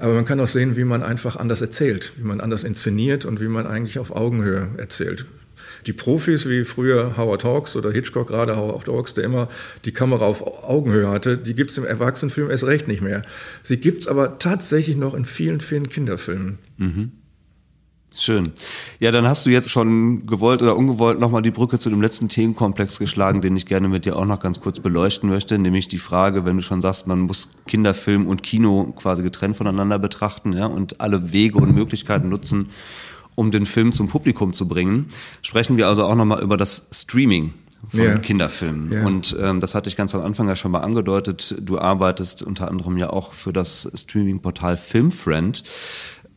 Aber 0.00 0.14
man 0.14 0.24
kann 0.24 0.38
auch 0.40 0.46
sehen, 0.46 0.76
wie 0.76 0.84
man 0.84 1.02
einfach 1.02 1.36
anders 1.36 1.60
erzählt, 1.60 2.12
wie 2.16 2.22
man 2.22 2.40
anders 2.40 2.62
inszeniert 2.62 3.24
und 3.24 3.40
wie 3.40 3.48
man 3.48 3.66
eigentlich 3.66 3.98
auf 3.98 4.14
Augenhöhe 4.14 4.68
erzählt. 4.76 5.26
Die 5.86 5.92
Profis, 5.92 6.48
wie 6.48 6.64
früher 6.64 7.16
Howard 7.16 7.44
Hawks 7.44 7.76
oder 7.76 7.90
Hitchcock, 7.90 8.28
gerade 8.28 8.56
Howard 8.56 8.88
Hawks, 8.88 9.14
der 9.14 9.24
immer 9.24 9.48
die 9.84 9.92
Kamera 9.92 10.26
auf 10.26 10.42
Augenhöhe 10.64 11.08
hatte, 11.08 11.36
die 11.36 11.54
gibt 11.54 11.70
es 11.70 11.78
im 11.78 11.84
Erwachsenenfilm 11.84 12.50
erst 12.50 12.64
recht 12.64 12.88
nicht 12.88 13.02
mehr. 13.02 13.22
Sie 13.64 13.76
gibt 13.76 14.02
es 14.02 14.08
aber 14.08 14.38
tatsächlich 14.38 14.96
noch 14.96 15.14
in 15.14 15.24
vielen, 15.24 15.60
vielen 15.60 15.88
Kinderfilmen. 15.88 16.58
Mhm. 16.76 17.12
Schön. 18.20 18.50
Ja, 18.98 19.12
dann 19.12 19.28
hast 19.28 19.46
du 19.46 19.50
jetzt 19.50 19.70
schon 19.70 20.26
gewollt 20.26 20.60
oder 20.60 20.76
ungewollt 20.76 21.20
nochmal 21.20 21.42
die 21.42 21.52
Brücke 21.52 21.78
zu 21.78 21.88
dem 21.88 22.02
letzten 22.02 22.28
Themenkomplex 22.28 22.98
geschlagen, 22.98 23.40
den 23.40 23.56
ich 23.56 23.64
gerne 23.64 23.88
mit 23.88 24.04
dir 24.04 24.16
auch 24.16 24.24
noch 24.24 24.40
ganz 24.40 24.60
kurz 24.60 24.80
beleuchten 24.80 25.28
möchte, 25.28 25.56
nämlich 25.56 25.86
die 25.86 25.98
Frage, 25.98 26.44
wenn 26.44 26.56
du 26.56 26.62
schon 26.62 26.80
sagst, 26.80 27.06
man 27.06 27.20
muss 27.20 27.50
Kinderfilm 27.68 28.26
und 28.26 28.42
Kino 28.42 28.92
quasi 28.96 29.22
getrennt 29.22 29.56
voneinander 29.56 30.00
betrachten 30.00 30.52
ja, 30.52 30.66
und 30.66 31.00
alle 31.00 31.32
Wege 31.32 31.58
und 31.58 31.74
Möglichkeiten 31.74 32.28
nutzen, 32.28 32.70
um 33.36 33.52
den 33.52 33.66
Film 33.66 33.92
zum 33.92 34.08
Publikum 34.08 34.52
zu 34.52 34.66
bringen, 34.66 35.06
sprechen 35.42 35.76
wir 35.76 35.86
also 35.86 36.04
auch 36.04 36.16
nochmal 36.16 36.42
über 36.42 36.56
das 36.56 36.88
Streaming 36.90 37.54
von 37.86 38.00
yeah. 38.00 38.18
Kinderfilmen. 38.18 38.92
Yeah. 38.92 39.06
Und 39.06 39.36
ähm, 39.40 39.60
das 39.60 39.74
hatte 39.74 39.88
ich 39.88 39.96
ganz 39.96 40.14
am 40.14 40.22
Anfang 40.22 40.48
ja 40.48 40.56
schon 40.56 40.72
mal 40.72 40.80
angedeutet. 40.80 41.54
Du 41.60 41.78
arbeitest 41.78 42.42
unter 42.42 42.68
anderem 42.68 42.98
ja 42.98 43.10
auch 43.10 43.32
für 43.32 43.52
das 43.52 43.90
Streaming-Portal 43.94 44.76
Filmfriend. 44.76 45.62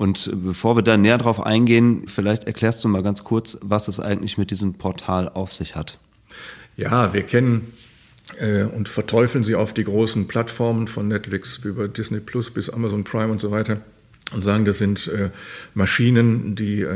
Und 0.02 0.32
bevor 0.34 0.76
wir 0.76 0.82
da 0.82 0.98
näher 0.98 1.20
drauf 1.20 1.46
eingehen, 1.46 2.08
vielleicht 2.08 2.46
erklärst 2.46 2.84
du 2.84 2.88
mal 2.88 3.04
ganz 3.04 3.24
kurz, 3.24 3.60
was 3.62 3.88
es 3.88 4.00
eigentlich 4.00 4.36
mit 4.36 4.50
diesem 4.50 4.74
Portal 4.74 5.30
auf 5.30 5.54
sich 5.54 5.76
hat. 5.76 6.00
Ja, 6.76 7.14
wir 7.14 7.22
kennen 7.22 7.72
äh, 8.40 8.64
und 8.64 8.90
verteufeln 8.90 9.44
sie 9.44 9.54
auf 9.54 9.76
die 9.76 9.84
großen 9.84 10.28
Plattformen 10.28 10.88
von 10.88 11.08
Netflix 11.08 11.60
über 11.64 11.88
Disney 11.88 12.20
Plus 12.20 12.50
bis 12.50 12.68
Amazon 12.68 13.04
Prime 13.04 13.32
und 13.32 13.40
so 13.40 13.52
weiter 13.52 13.78
und 14.34 14.44
sagen, 14.44 14.66
das 14.66 14.78
sind 14.78 15.08
äh, 15.08 15.30
Maschinen, 15.74 16.56
die 16.56 16.82
äh, 16.82 16.96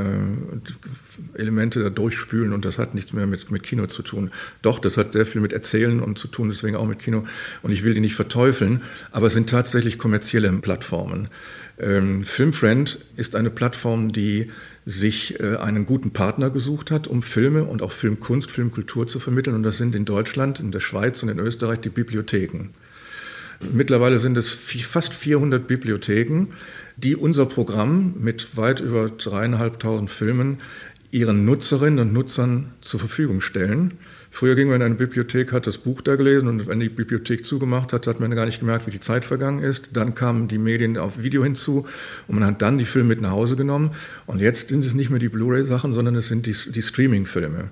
Elemente 1.34 1.84
da 1.84 1.90
durchspülen 1.90 2.54
und 2.54 2.66
das 2.66 2.78
hat 2.78 2.96
nichts 2.96 3.14
mehr 3.14 3.28
mit, 3.28 3.52
mit 3.52 3.64
Kino 3.64 3.88
zu 3.88 4.04
tun. 4.04 4.32
Doch, 4.62 4.80
das 4.80 4.98
hat 4.98 5.14
sehr 5.14 5.26
viel 5.26 5.42
mit 5.42 5.54
Erzählen 5.54 6.00
und 6.00 6.18
zu 6.18 6.28
tun, 6.28 6.50
deswegen 6.50 6.76
auch 6.76 6.88
mit 6.88 7.00
Kino. 7.00 7.26
Und 7.62 7.72
ich 7.72 7.84
will 7.84 7.94
die 7.94 8.00
nicht 8.00 8.16
verteufeln, 8.16 8.82
aber 9.12 9.28
es 9.28 9.34
sind 9.34 9.50
tatsächlich 9.50 9.98
kommerzielle 9.98 10.52
Plattformen. 10.54 11.30
Ähm, 11.78 12.24
Filmfriend 12.24 13.00
ist 13.18 13.36
eine 13.36 13.50
Plattform, 13.50 14.14
die 14.14 14.50
sich 14.86 15.40
äh, 15.40 15.58
einen 15.58 15.86
guten 15.86 16.12
Partner 16.12 16.50
gesucht 16.50 16.92
hat, 16.92 17.08
um 17.08 17.24
Filme 17.24 17.66
und 17.66 17.82
auch 17.82 17.92
Filmkunst, 17.92 18.52
Filmkultur 18.52 19.08
zu 19.08 19.20
vermitteln. 19.20 19.56
Und 19.56 19.64
das 19.64 19.78
sind 19.78 19.96
in 19.96 20.06
Deutschland, 20.06 20.60
in 20.60 20.72
der 20.72 20.80
Schweiz 20.80 21.22
und 21.24 21.30
in 21.30 21.40
Österreich 21.40 21.80
die 21.80 21.90
Bibliotheken. 21.90 22.70
Mittlerweile 23.60 24.20
sind 24.20 24.38
es 24.38 24.50
fast 24.50 25.14
400 25.14 25.68
Bibliotheken, 25.68 26.48
die 26.98 27.16
unser 27.16 27.46
Programm 27.46 28.16
mit 28.20 28.58
weit 28.58 28.80
über 28.80 29.10
dreieinhalbtausend 29.10 30.10
Filmen 30.10 30.60
ihren 31.12 31.46
Nutzerinnen 31.46 32.00
und 32.00 32.14
Nutzern 32.14 32.74
zur 32.82 33.00
Verfügung 33.00 33.42
stellen. 33.42 33.94
Früher 34.32 34.56
ging 34.56 34.68
man 34.68 34.82
in 34.82 34.82
eine 34.82 34.96
Bibliothek, 34.96 35.54
hat 35.54 35.66
das 35.66 35.78
Buch 35.78 36.02
da 36.02 36.18
gelesen 36.18 36.50
und 36.50 36.68
wenn 36.68 36.82
die 36.82 36.90
Bibliothek 36.90 37.46
zugemacht 37.46 37.94
hat, 37.94 38.06
hat 38.06 38.20
man 38.20 38.36
gar 38.36 38.46
nicht 38.46 38.60
gemerkt, 38.60 38.86
wie 38.86 38.92
die 38.92 39.00
Zeit 39.00 39.24
vergangen 39.24 39.64
ist. 39.64 39.92
Dann 39.96 40.14
kamen 40.14 40.50
die 40.50 40.58
Medien 40.58 40.98
auf 40.98 41.24
Video 41.24 41.42
hinzu 41.42 41.88
und 42.28 42.40
man 42.40 42.46
hat 42.46 42.62
dann 42.62 42.78
die 42.78 42.84
Filme 42.84 43.08
mit 43.08 43.22
nach 43.22 43.32
Hause 43.32 43.56
genommen. 43.56 43.92
Und 44.26 44.42
jetzt 44.42 44.68
sind 44.68 44.84
es 44.84 44.94
nicht 44.94 45.10
mehr 45.10 45.20
die 45.20 45.30
Blu-ray-Sachen, 45.30 45.94
sondern 45.94 46.16
es 46.18 46.28
sind 46.28 46.48
die, 46.48 46.56
die 46.70 46.82
Streaming-Filme. 46.82 47.70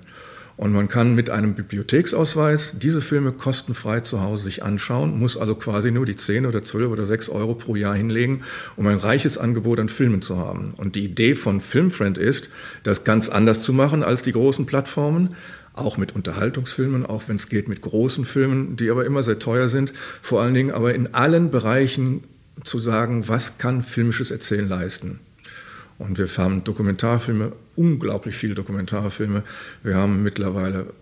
Und 0.56 0.72
man 0.72 0.86
kann 0.86 1.14
mit 1.14 1.30
einem 1.30 1.54
Bibliotheksausweis 1.54 2.74
diese 2.80 3.00
Filme 3.00 3.32
kostenfrei 3.32 4.00
zu 4.00 4.22
Hause 4.22 4.44
sich 4.44 4.62
anschauen, 4.62 5.18
muss 5.18 5.36
also 5.36 5.56
quasi 5.56 5.90
nur 5.90 6.06
die 6.06 6.14
10 6.14 6.46
oder 6.46 6.62
12 6.62 6.90
oder 6.90 7.06
6 7.06 7.28
Euro 7.28 7.54
pro 7.54 7.74
Jahr 7.74 7.96
hinlegen, 7.96 8.42
um 8.76 8.86
ein 8.86 8.98
reiches 8.98 9.36
Angebot 9.36 9.80
an 9.80 9.88
Filmen 9.88 10.22
zu 10.22 10.38
haben. 10.38 10.74
Und 10.76 10.94
die 10.94 11.04
Idee 11.04 11.34
von 11.34 11.60
Filmfriend 11.60 12.18
ist, 12.18 12.50
das 12.84 13.02
ganz 13.02 13.28
anders 13.28 13.62
zu 13.62 13.72
machen 13.72 14.04
als 14.04 14.22
die 14.22 14.32
großen 14.32 14.64
Plattformen, 14.64 15.34
auch 15.72 15.96
mit 15.96 16.14
Unterhaltungsfilmen, 16.14 17.04
auch 17.04 17.24
wenn 17.26 17.36
es 17.36 17.48
geht 17.48 17.68
mit 17.68 17.80
großen 17.80 18.24
Filmen, 18.24 18.76
die 18.76 18.90
aber 18.90 19.04
immer 19.04 19.24
sehr 19.24 19.40
teuer 19.40 19.68
sind, 19.68 19.92
vor 20.22 20.40
allen 20.40 20.54
Dingen 20.54 20.70
aber 20.70 20.94
in 20.94 21.14
allen 21.14 21.50
Bereichen 21.50 22.22
zu 22.62 22.78
sagen, 22.78 23.26
was 23.26 23.58
kann 23.58 23.82
filmisches 23.82 24.30
Erzählen 24.30 24.68
leisten. 24.68 25.18
Und 25.98 26.18
wir 26.18 26.28
haben 26.36 26.64
Dokumentarfilme, 26.64 27.52
unglaublich 27.76 28.34
viele 28.34 28.54
Dokumentarfilme. 28.54 29.42
Wir 29.82 29.96
haben 29.96 30.22
mittlerweile 30.22 30.92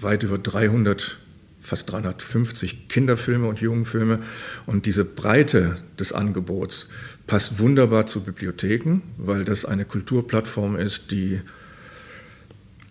weit 0.00 0.22
über 0.22 0.38
300, 0.38 1.18
fast 1.62 1.90
350 1.90 2.88
Kinderfilme 2.88 3.46
und 3.46 3.60
Jugendfilme. 3.60 4.20
Und 4.66 4.86
diese 4.86 5.04
Breite 5.04 5.78
des 5.98 6.12
Angebots 6.12 6.88
passt 7.26 7.58
wunderbar 7.60 8.06
zu 8.06 8.24
Bibliotheken, 8.24 9.02
weil 9.18 9.44
das 9.44 9.64
eine 9.64 9.84
Kulturplattform 9.84 10.76
ist, 10.76 11.10
die 11.12 11.40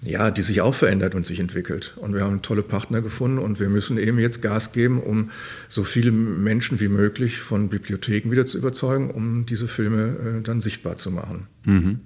ja, 0.03 0.31
die 0.31 0.41
sich 0.41 0.61
auch 0.61 0.73
verändert 0.73 1.13
und 1.15 1.25
sich 1.25 1.39
entwickelt. 1.39 1.95
Und 1.97 2.13
wir 2.13 2.23
haben 2.23 2.41
tolle 2.41 2.63
Partner 2.63 3.01
gefunden 3.01 3.37
und 3.37 3.59
wir 3.59 3.69
müssen 3.69 3.97
eben 3.97 4.17
jetzt 4.19 4.41
Gas 4.41 4.71
geben, 4.71 5.01
um 5.01 5.31
so 5.67 5.83
viele 5.83 6.11
Menschen 6.11 6.79
wie 6.79 6.87
möglich 6.87 7.39
von 7.39 7.69
Bibliotheken 7.69 8.31
wieder 8.31 8.45
zu 8.45 8.57
überzeugen, 8.57 9.11
um 9.11 9.45
diese 9.45 9.67
Filme 9.67 10.39
äh, 10.39 10.41
dann 10.41 10.61
sichtbar 10.61 10.97
zu 10.97 11.11
machen. 11.11 11.47
Mhm 11.65 11.99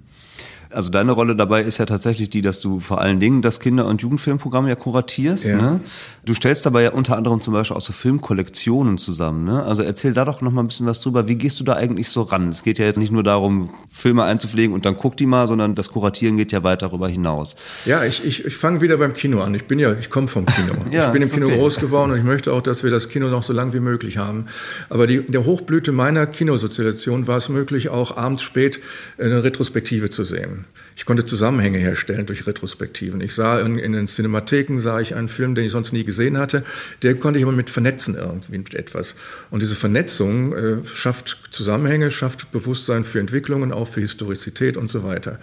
also 0.74 0.90
deine 0.90 1.12
Rolle 1.12 1.36
dabei 1.36 1.62
ist 1.62 1.78
ja 1.78 1.86
tatsächlich 1.86 2.30
die, 2.30 2.42
dass 2.42 2.60
du 2.60 2.80
vor 2.80 3.00
allen 3.00 3.20
Dingen 3.20 3.42
das 3.42 3.60
Kinder- 3.60 3.86
und 3.86 4.02
Jugendfilmprogramm 4.02 4.66
ja 4.66 4.74
kuratierst. 4.74 5.46
Ja. 5.46 5.56
Ne? 5.56 5.80
Du 6.24 6.34
stellst 6.34 6.66
dabei 6.66 6.82
ja 6.82 6.92
unter 6.92 7.16
anderem 7.16 7.40
zum 7.40 7.54
Beispiel 7.54 7.76
auch 7.76 7.80
so 7.80 7.92
Filmkollektionen 7.92 8.98
zusammen. 8.98 9.44
Ne? 9.44 9.62
Also 9.62 9.82
erzähl 9.82 10.12
da 10.12 10.24
doch 10.24 10.42
noch 10.42 10.52
mal 10.52 10.62
ein 10.62 10.68
bisschen 10.68 10.86
was 10.86 11.00
drüber. 11.00 11.28
Wie 11.28 11.36
gehst 11.36 11.60
du 11.60 11.64
da 11.64 11.74
eigentlich 11.74 12.08
so 12.08 12.22
ran? 12.22 12.48
Es 12.48 12.62
geht 12.62 12.78
ja 12.78 12.84
jetzt 12.84 12.98
nicht 12.98 13.12
nur 13.12 13.22
darum, 13.22 13.70
Filme 13.92 14.24
einzupflegen 14.24 14.74
und 14.74 14.84
dann 14.84 14.96
guck 14.96 15.16
die 15.16 15.26
mal, 15.26 15.46
sondern 15.46 15.74
das 15.74 15.90
Kuratieren 15.90 16.36
geht 16.36 16.52
ja 16.52 16.62
weit 16.62 16.82
darüber 16.82 17.08
hinaus. 17.08 17.56
Ja, 17.84 18.04
ich, 18.04 18.24
ich, 18.24 18.44
ich 18.44 18.56
fange 18.56 18.80
wieder 18.80 18.96
beim 18.98 19.14
Kino 19.14 19.40
an. 19.42 19.54
Ich 19.54 19.64
bin 19.64 19.78
ja, 19.78 19.92
ich 19.94 20.10
komme 20.10 20.28
vom 20.28 20.46
Kino. 20.46 20.74
ja, 20.90 21.06
ich 21.06 21.12
bin 21.12 21.22
im 21.22 21.30
Kino 21.30 21.46
okay. 21.46 21.56
groß 21.56 21.76
geworden 21.76 22.12
und 22.12 22.18
ich 22.18 22.24
möchte 22.24 22.52
auch, 22.52 22.62
dass 22.62 22.82
wir 22.82 22.90
das 22.90 23.08
Kino 23.08 23.28
noch 23.28 23.42
so 23.42 23.52
lang 23.52 23.72
wie 23.72 23.80
möglich 23.80 24.18
haben. 24.18 24.46
Aber 24.90 25.06
die, 25.06 25.16
in 25.16 25.32
der 25.32 25.44
Hochblüte 25.44 25.92
meiner 25.92 26.26
Kinosozialisation 26.26 27.26
war 27.26 27.36
es 27.36 27.48
möglich, 27.48 27.88
auch 27.88 28.16
abends 28.16 28.42
spät 28.42 28.80
eine 29.18 29.44
Retrospektive 29.44 30.10
zu 30.10 30.24
sehen. 30.24 30.63
Ich 30.96 31.06
konnte 31.06 31.26
Zusammenhänge 31.26 31.78
herstellen 31.78 32.26
durch 32.26 32.46
Retrospektiven. 32.46 33.20
Ich 33.20 33.34
sah 33.34 33.60
in, 33.60 33.78
in, 33.78 33.92
den 33.92 34.06
Cinematheken 34.06 34.78
sah 34.78 35.00
ich 35.00 35.14
einen 35.14 35.28
Film, 35.28 35.54
den 35.54 35.64
ich 35.64 35.72
sonst 35.72 35.92
nie 35.92 36.04
gesehen 36.04 36.38
hatte. 36.38 36.64
Der 37.02 37.14
konnte 37.16 37.38
ich 37.38 37.44
aber 37.44 37.52
mit 37.52 37.68
vernetzen 37.68 38.14
irgendwie 38.14 38.58
mit 38.58 38.74
etwas. 38.74 39.16
Und 39.50 39.60
diese 39.60 39.74
Vernetzung 39.74 40.54
äh, 40.54 40.76
schafft 40.86 41.38
Zusammenhänge, 41.50 42.10
schafft 42.10 42.52
Bewusstsein 42.52 43.04
für 43.04 43.18
Entwicklungen, 43.18 43.72
auch 43.72 43.88
für 43.88 44.00
Historizität 44.00 44.76
und 44.76 44.90
so 44.90 45.02
weiter. 45.02 45.38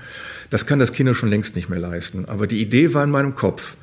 Das 0.50 0.66
kann 0.66 0.80
das 0.80 0.94
Kino 0.94 1.14
schon 1.14 1.30
längst 1.30 1.56
nicht 1.56 1.70
mehr 1.70 1.80
leisten. 1.80 2.26
Aber 2.26 2.48
die 2.48 2.62
Idee 2.62 2.94
war 2.94 3.04
in 3.04 3.12
meinem 3.12 3.36
Kopf. 3.36 3.76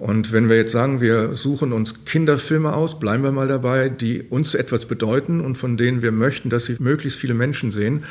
Und 0.00 0.32
wenn 0.32 0.48
wir 0.48 0.56
jetzt 0.56 0.72
sagen, 0.72 1.02
wir 1.02 1.34
suchen 1.34 1.74
uns 1.74 2.06
Kinderfilme 2.06 2.72
aus, 2.72 2.98
bleiben 2.98 3.22
wir 3.22 3.32
mal 3.32 3.48
dabei, 3.48 3.90
die 3.90 4.22
uns 4.22 4.54
etwas 4.54 4.86
bedeuten 4.86 5.42
und 5.42 5.58
von 5.58 5.76
denen 5.76 6.00
wir 6.00 6.10
möchten, 6.10 6.48
dass 6.48 6.64
sie 6.64 6.76
möglichst 6.78 7.18
viele 7.18 7.34
Menschen 7.34 7.70
sehen, 7.70 8.04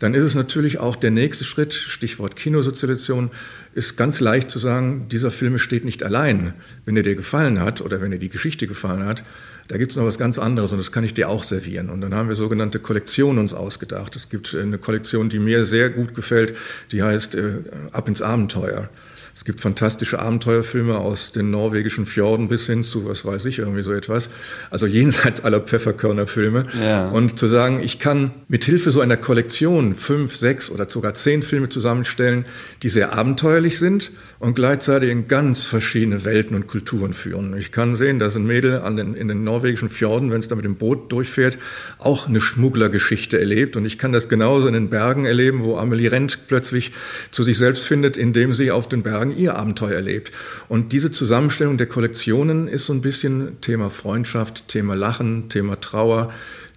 dann 0.00 0.14
ist 0.14 0.24
es 0.24 0.34
natürlich 0.34 0.78
auch 0.78 0.96
der 0.96 1.12
nächste 1.12 1.44
Schritt, 1.44 1.72
Stichwort 1.72 2.34
Kinosozialisation, 2.34 3.30
ist 3.76 3.96
ganz 3.96 4.18
leicht 4.18 4.50
zu 4.50 4.58
sagen, 4.58 5.06
dieser 5.08 5.30
Film 5.30 5.60
steht 5.60 5.84
nicht 5.84 6.02
allein. 6.02 6.52
Wenn 6.84 6.96
er 6.96 7.04
dir 7.04 7.14
gefallen 7.14 7.60
hat 7.60 7.80
oder 7.80 8.00
wenn 8.00 8.10
dir 8.10 8.18
die 8.18 8.28
Geschichte 8.28 8.66
gefallen 8.66 9.04
hat, 9.04 9.22
da 9.68 9.78
gibt 9.78 9.92
es 9.92 9.96
noch 9.96 10.04
was 10.04 10.18
ganz 10.18 10.40
anderes 10.40 10.72
und 10.72 10.78
das 10.78 10.90
kann 10.90 11.04
ich 11.04 11.14
dir 11.14 11.28
auch 11.28 11.44
servieren. 11.44 11.90
Und 11.90 12.00
dann 12.00 12.12
haben 12.12 12.26
wir 12.26 12.34
sogenannte 12.34 12.80
Kollektionen 12.80 13.38
uns 13.38 13.54
ausgedacht. 13.54 14.16
Es 14.16 14.28
gibt 14.28 14.52
eine 14.52 14.78
Kollektion, 14.78 15.28
die 15.28 15.38
mir 15.38 15.64
sehr 15.64 15.90
gut 15.90 16.12
gefällt, 16.12 16.56
die 16.90 17.04
heißt 17.04 17.36
äh, 17.36 17.52
Ab 17.92 18.08
ins 18.08 18.20
Abenteuer. 18.20 18.88
Es 19.36 19.44
gibt 19.44 19.60
fantastische 19.60 20.18
Abenteuerfilme 20.18 20.96
aus 20.96 21.30
den 21.30 21.50
norwegischen 21.50 22.06
Fjorden 22.06 22.48
bis 22.48 22.64
hin 22.64 22.84
zu, 22.84 23.06
was 23.06 23.26
weiß 23.26 23.44
ich, 23.44 23.58
irgendwie 23.58 23.82
so 23.82 23.92
etwas. 23.92 24.30
Also 24.70 24.86
jenseits 24.86 25.44
aller 25.44 25.60
Pfefferkörnerfilme. 25.60 26.64
Ja. 26.82 27.10
Und 27.10 27.38
zu 27.38 27.46
sagen, 27.46 27.82
ich 27.82 27.98
kann 27.98 28.30
mit 28.48 28.64
Hilfe 28.64 28.90
so 28.90 29.02
einer 29.02 29.18
Kollektion 29.18 29.94
fünf, 29.94 30.34
sechs 30.34 30.70
oder 30.70 30.88
sogar 30.88 31.12
zehn 31.12 31.42
Filme 31.42 31.68
zusammenstellen, 31.68 32.46
die 32.82 32.88
sehr 32.88 33.12
abenteuerlich 33.12 33.78
sind 33.78 34.10
und 34.38 34.54
gleichzeitig 34.54 35.10
in 35.10 35.28
ganz 35.28 35.64
verschiedene 35.64 36.24
Welten 36.24 36.56
und 36.56 36.66
Kulturen 36.66 37.12
führen. 37.12 37.54
Ich 37.58 37.72
kann 37.72 37.94
sehen, 37.94 38.18
dass 38.18 38.36
ein 38.36 38.46
Mädel 38.46 38.80
an 38.80 38.96
den, 38.96 39.12
in 39.12 39.28
den 39.28 39.44
norwegischen 39.44 39.90
Fjorden, 39.90 40.30
wenn 40.30 40.40
es 40.40 40.48
da 40.48 40.54
mit 40.54 40.64
dem 40.64 40.76
Boot 40.76 41.12
durchfährt, 41.12 41.58
auch 41.98 42.26
eine 42.26 42.40
Schmugglergeschichte 42.40 43.38
erlebt. 43.38 43.76
Und 43.76 43.84
ich 43.84 43.98
kann 43.98 44.12
das 44.12 44.30
genauso 44.30 44.66
in 44.66 44.74
den 44.74 44.88
Bergen 44.88 45.26
erleben, 45.26 45.62
wo 45.62 45.76
Amelie 45.76 46.10
Rent 46.10 46.46
plötzlich 46.48 46.92
zu 47.30 47.44
sich 47.44 47.58
selbst 47.58 47.86
findet, 47.86 48.16
indem 48.16 48.54
sie 48.54 48.70
auf 48.70 48.88
den 48.88 49.02
Bergen 49.02 49.25
ihr 49.30 49.56
Abenteuer 49.56 49.94
erlebt. 49.94 50.32
Und 50.68 50.92
diese 50.92 51.10
Zusammenstellung 51.12 51.76
der 51.76 51.86
Kollektionen 51.86 52.68
ist 52.68 52.86
so 52.86 52.92
ein 52.92 53.00
bisschen 53.00 53.60
Thema 53.60 53.90
Freundschaft, 53.90 54.68
Thema 54.68 54.94
Lachen, 54.94 55.48
Thema 55.48 55.80
Trauer, 55.80 56.32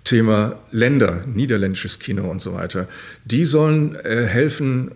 Thema 0.05 0.57
Länder, 0.71 1.23
niederländisches 1.27 1.99
Kino 1.99 2.29
und 2.31 2.41
so 2.41 2.53
weiter, 2.53 2.87
die 3.25 3.45
sollen 3.45 3.95
äh, 3.95 4.25
helfen, 4.25 4.91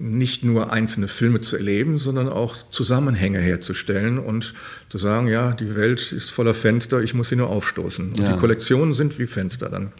nicht 0.00 0.44
nur 0.44 0.72
einzelne 0.72 1.08
Filme 1.08 1.40
zu 1.40 1.56
erleben, 1.56 1.98
sondern 1.98 2.28
auch 2.28 2.54
Zusammenhänge 2.54 3.38
herzustellen 3.38 4.18
und 4.18 4.54
zu 4.88 4.98
sagen, 4.98 5.26
ja, 5.26 5.52
die 5.52 5.74
Welt 5.76 6.12
ist 6.12 6.30
voller 6.30 6.54
Fenster, 6.54 7.02
ich 7.02 7.12
muss 7.12 7.28
sie 7.28 7.36
nur 7.36 7.50
aufstoßen. 7.50 8.10
Und 8.10 8.20
ja. 8.20 8.32
die 8.32 8.38
Kollektionen 8.38 8.94
sind 8.94 9.18
wie 9.18 9.26
Fenster 9.26 9.68
dann. 9.68 9.92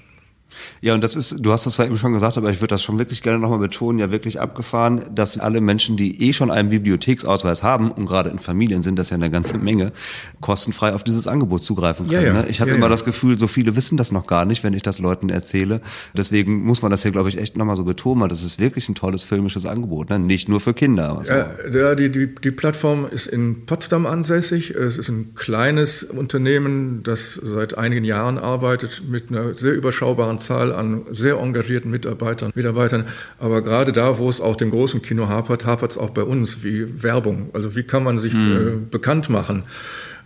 Ja, 0.80 0.94
und 0.94 1.02
das 1.02 1.16
ist, 1.16 1.44
du 1.44 1.52
hast 1.52 1.66
das 1.66 1.76
ja 1.76 1.84
eben 1.84 1.96
schon 1.96 2.12
gesagt, 2.12 2.36
aber 2.36 2.50
ich 2.50 2.60
würde 2.60 2.74
das 2.74 2.82
schon 2.82 2.98
wirklich 2.98 3.22
gerne 3.22 3.38
nochmal 3.38 3.58
betonen, 3.58 3.98
ja 3.98 4.10
wirklich 4.10 4.40
abgefahren, 4.40 5.10
dass 5.14 5.38
alle 5.38 5.60
Menschen, 5.60 5.96
die 5.96 6.28
eh 6.28 6.32
schon 6.32 6.50
einen 6.50 6.70
Bibliotheksausweis 6.70 7.62
haben, 7.62 7.90
und 7.90 8.06
gerade 8.06 8.30
in 8.30 8.38
Familien 8.38 8.82
sind 8.82 8.98
das 8.98 9.10
ja 9.10 9.16
eine 9.16 9.30
ganze 9.30 9.58
Menge, 9.58 9.92
kostenfrei 10.40 10.94
auf 10.94 11.04
dieses 11.04 11.26
Angebot 11.26 11.62
zugreifen 11.62 12.08
können. 12.08 12.22
Ja, 12.22 12.28
ja. 12.28 12.42
Ne? 12.42 12.48
Ich 12.48 12.60
habe 12.60 12.70
ja, 12.70 12.76
immer 12.76 12.88
das 12.88 13.04
Gefühl, 13.04 13.38
so 13.38 13.46
viele 13.46 13.76
wissen 13.76 13.96
das 13.96 14.12
noch 14.12 14.26
gar 14.26 14.44
nicht, 14.44 14.64
wenn 14.64 14.74
ich 14.74 14.82
das 14.82 14.98
Leuten 14.98 15.28
erzähle. 15.28 15.80
Deswegen 16.14 16.64
muss 16.64 16.82
man 16.82 16.90
das 16.90 17.02
hier, 17.02 17.12
glaube 17.12 17.28
ich, 17.28 17.38
echt 17.38 17.56
nochmal 17.56 17.76
so 17.76 17.84
betonen, 17.84 18.22
weil 18.22 18.28
das 18.28 18.42
ist 18.42 18.58
wirklich 18.58 18.88
ein 18.88 18.94
tolles 18.94 19.22
filmisches 19.22 19.66
Angebot, 19.66 20.10
ne? 20.10 20.18
nicht 20.18 20.48
nur 20.48 20.60
für 20.60 20.74
Kinder. 20.74 21.20
So. 21.24 21.34
Ja, 21.34 21.94
die, 21.94 22.10
die, 22.10 22.34
die 22.34 22.50
Plattform 22.50 23.06
ist 23.10 23.26
in 23.26 23.66
Potsdam 23.66 24.06
ansässig. 24.06 24.70
Es 24.70 24.98
ist 24.98 25.08
ein 25.08 25.34
kleines 25.34 26.02
Unternehmen, 26.02 27.02
das 27.02 27.34
seit 27.34 27.76
einigen 27.76 28.04
Jahren 28.04 28.38
arbeitet 28.38 29.02
mit 29.08 29.30
einer 29.30 29.54
sehr 29.54 29.74
überschaubaren 29.74 30.38
Zahl 30.46 30.72
an 30.72 31.02
sehr 31.10 31.36
engagierten 31.36 31.90
Mitarbeitern, 31.90 32.52
Mitarbeitern. 32.54 33.04
Aber 33.38 33.62
gerade 33.62 33.92
da, 33.92 34.18
wo 34.18 34.28
es 34.28 34.40
auch 34.40 34.56
dem 34.56 34.70
großen 34.70 35.02
Kino 35.02 35.28
hapert, 35.28 35.64
hapert 35.64 35.92
es 35.92 35.98
auch 35.98 36.10
bei 36.10 36.22
uns 36.22 36.62
wie 36.62 37.02
Werbung. 37.02 37.50
Also 37.52 37.74
wie 37.76 37.82
kann 37.82 38.04
man 38.04 38.18
sich 38.18 38.32
mhm. 38.32 38.56
äh, 38.56 38.90
bekannt 38.90 39.28
machen? 39.28 39.64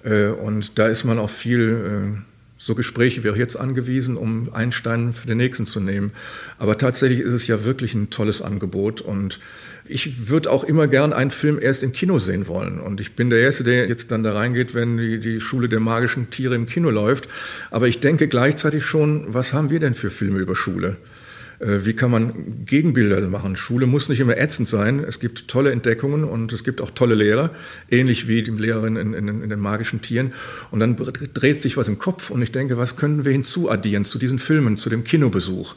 Äh, 0.04 0.28
und 0.28 0.78
da 0.78 0.86
ist 0.86 1.04
man 1.04 1.18
auch 1.18 1.30
viel 1.30 2.14
äh, 2.16 2.20
so 2.58 2.74
Gespräche 2.74 3.24
wie 3.24 3.30
auch 3.30 3.36
jetzt 3.36 3.56
angewiesen, 3.56 4.18
um 4.18 4.52
einen 4.52 4.72
Stein 4.72 5.14
für 5.14 5.26
den 5.26 5.38
nächsten 5.38 5.64
zu 5.64 5.80
nehmen. 5.80 6.12
Aber 6.58 6.76
tatsächlich 6.76 7.20
ist 7.20 7.32
es 7.32 7.46
ja 7.46 7.64
wirklich 7.64 7.94
ein 7.94 8.10
tolles 8.10 8.42
Angebot 8.42 9.00
und 9.00 9.40
ich 9.84 10.28
würde 10.28 10.50
auch 10.50 10.64
immer 10.64 10.88
gern 10.88 11.12
einen 11.12 11.30
Film 11.30 11.58
erst 11.60 11.82
im 11.82 11.92
Kino 11.92 12.18
sehen 12.18 12.46
wollen. 12.46 12.80
Und 12.80 13.00
ich 13.00 13.16
bin 13.16 13.30
der 13.30 13.40
Erste, 13.40 13.64
der 13.64 13.88
jetzt 13.88 14.10
dann 14.10 14.22
da 14.22 14.32
reingeht, 14.32 14.74
wenn 14.74 14.96
die, 14.96 15.18
die 15.18 15.40
Schule 15.40 15.68
der 15.68 15.80
magischen 15.80 16.30
Tiere 16.30 16.54
im 16.54 16.66
Kino 16.66 16.90
läuft. 16.90 17.28
Aber 17.70 17.88
ich 17.88 18.00
denke 18.00 18.28
gleichzeitig 18.28 18.84
schon, 18.84 19.26
was 19.34 19.52
haben 19.52 19.70
wir 19.70 19.80
denn 19.80 19.94
für 19.94 20.10
Filme 20.10 20.38
über 20.38 20.54
Schule? 20.54 20.96
Äh, 21.60 21.84
wie 21.84 21.92
kann 21.92 22.10
man 22.10 22.64
Gegenbilder 22.64 23.20
machen? 23.28 23.56
Schule 23.56 23.86
muss 23.86 24.08
nicht 24.08 24.20
immer 24.20 24.36
ätzend 24.36 24.68
sein. 24.68 25.04
Es 25.06 25.20
gibt 25.20 25.48
tolle 25.48 25.70
Entdeckungen 25.70 26.24
und 26.24 26.52
es 26.52 26.64
gibt 26.64 26.80
auch 26.80 26.90
tolle 26.90 27.14
Lehrer, 27.14 27.50
ähnlich 27.90 28.26
wie 28.26 28.42
die 28.42 28.50
Lehrerin 28.50 28.96
in, 28.96 29.12
in, 29.12 29.28
in, 29.28 29.48
den 29.48 29.60
magischen 29.60 30.02
Tieren. 30.02 30.32
Und 30.70 30.80
dann 30.80 30.96
dreht 31.34 31.62
sich 31.62 31.76
was 31.76 31.86
im 31.86 31.98
Kopf 31.98 32.30
und 32.30 32.42
ich 32.42 32.52
denke, 32.52 32.78
was 32.78 32.96
können 32.96 33.24
wir 33.24 33.32
hinzuaddieren 33.32 34.04
zu 34.04 34.18
diesen 34.18 34.38
Filmen, 34.38 34.78
zu 34.78 34.88
dem 34.88 35.04
Kinobesuch? 35.04 35.74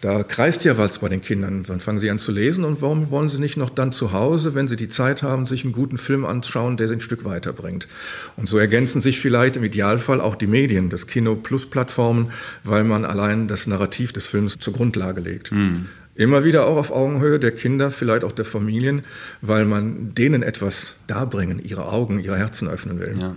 Da 0.00 0.22
kreist 0.22 0.64
ja 0.64 0.78
was 0.78 1.00
bei 1.00 1.08
den 1.08 1.20
Kindern. 1.20 1.64
Dann 1.64 1.80
fangen 1.80 1.98
sie 1.98 2.08
an 2.08 2.18
zu 2.18 2.30
lesen 2.30 2.64
und 2.64 2.80
warum 2.80 3.10
wollen 3.10 3.28
sie 3.28 3.40
nicht 3.40 3.56
noch 3.56 3.70
dann 3.70 3.90
zu 3.90 4.12
Hause, 4.12 4.54
wenn 4.54 4.68
sie 4.68 4.76
die 4.76 4.88
Zeit 4.88 5.24
haben, 5.24 5.46
sich 5.46 5.64
einen 5.64 5.72
guten 5.72 5.98
Film 5.98 6.24
anschauen, 6.24 6.76
der 6.76 6.86
sie 6.86 6.94
ein 6.94 7.00
Stück 7.00 7.24
weiterbringt? 7.24 7.88
Und 8.36 8.48
so 8.48 8.58
ergänzen 8.58 9.00
sich 9.00 9.18
vielleicht 9.18 9.56
im 9.56 9.64
Idealfall 9.64 10.20
auch 10.20 10.36
die 10.36 10.46
Medien, 10.46 10.88
das 10.88 11.08
Kino 11.08 11.34
plus 11.34 11.66
Plattformen, 11.66 12.30
weil 12.62 12.84
man 12.84 13.04
allein 13.04 13.48
das 13.48 13.66
Narrativ 13.66 14.12
des 14.12 14.28
Films 14.28 14.58
zur 14.60 14.72
Grundlage 14.72 15.20
legt. 15.20 15.50
Mhm. 15.50 15.86
Immer 16.14 16.44
wieder 16.44 16.66
auch 16.66 16.76
auf 16.76 16.90
Augenhöhe 16.92 17.40
der 17.40 17.52
Kinder, 17.52 17.90
vielleicht 17.90 18.22
auch 18.22 18.32
der 18.32 18.44
Familien, 18.44 19.02
weil 19.40 19.64
man 19.64 20.14
denen 20.14 20.42
etwas 20.42 20.94
darbringen, 21.08 21.60
ihre 21.64 21.86
Augen, 21.86 22.20
ihre 22.20 22.36
Herzen 22.36 22.68
öffnen 22.68 23.00
will. 23.00 23.16
Ja. 23.20 23.36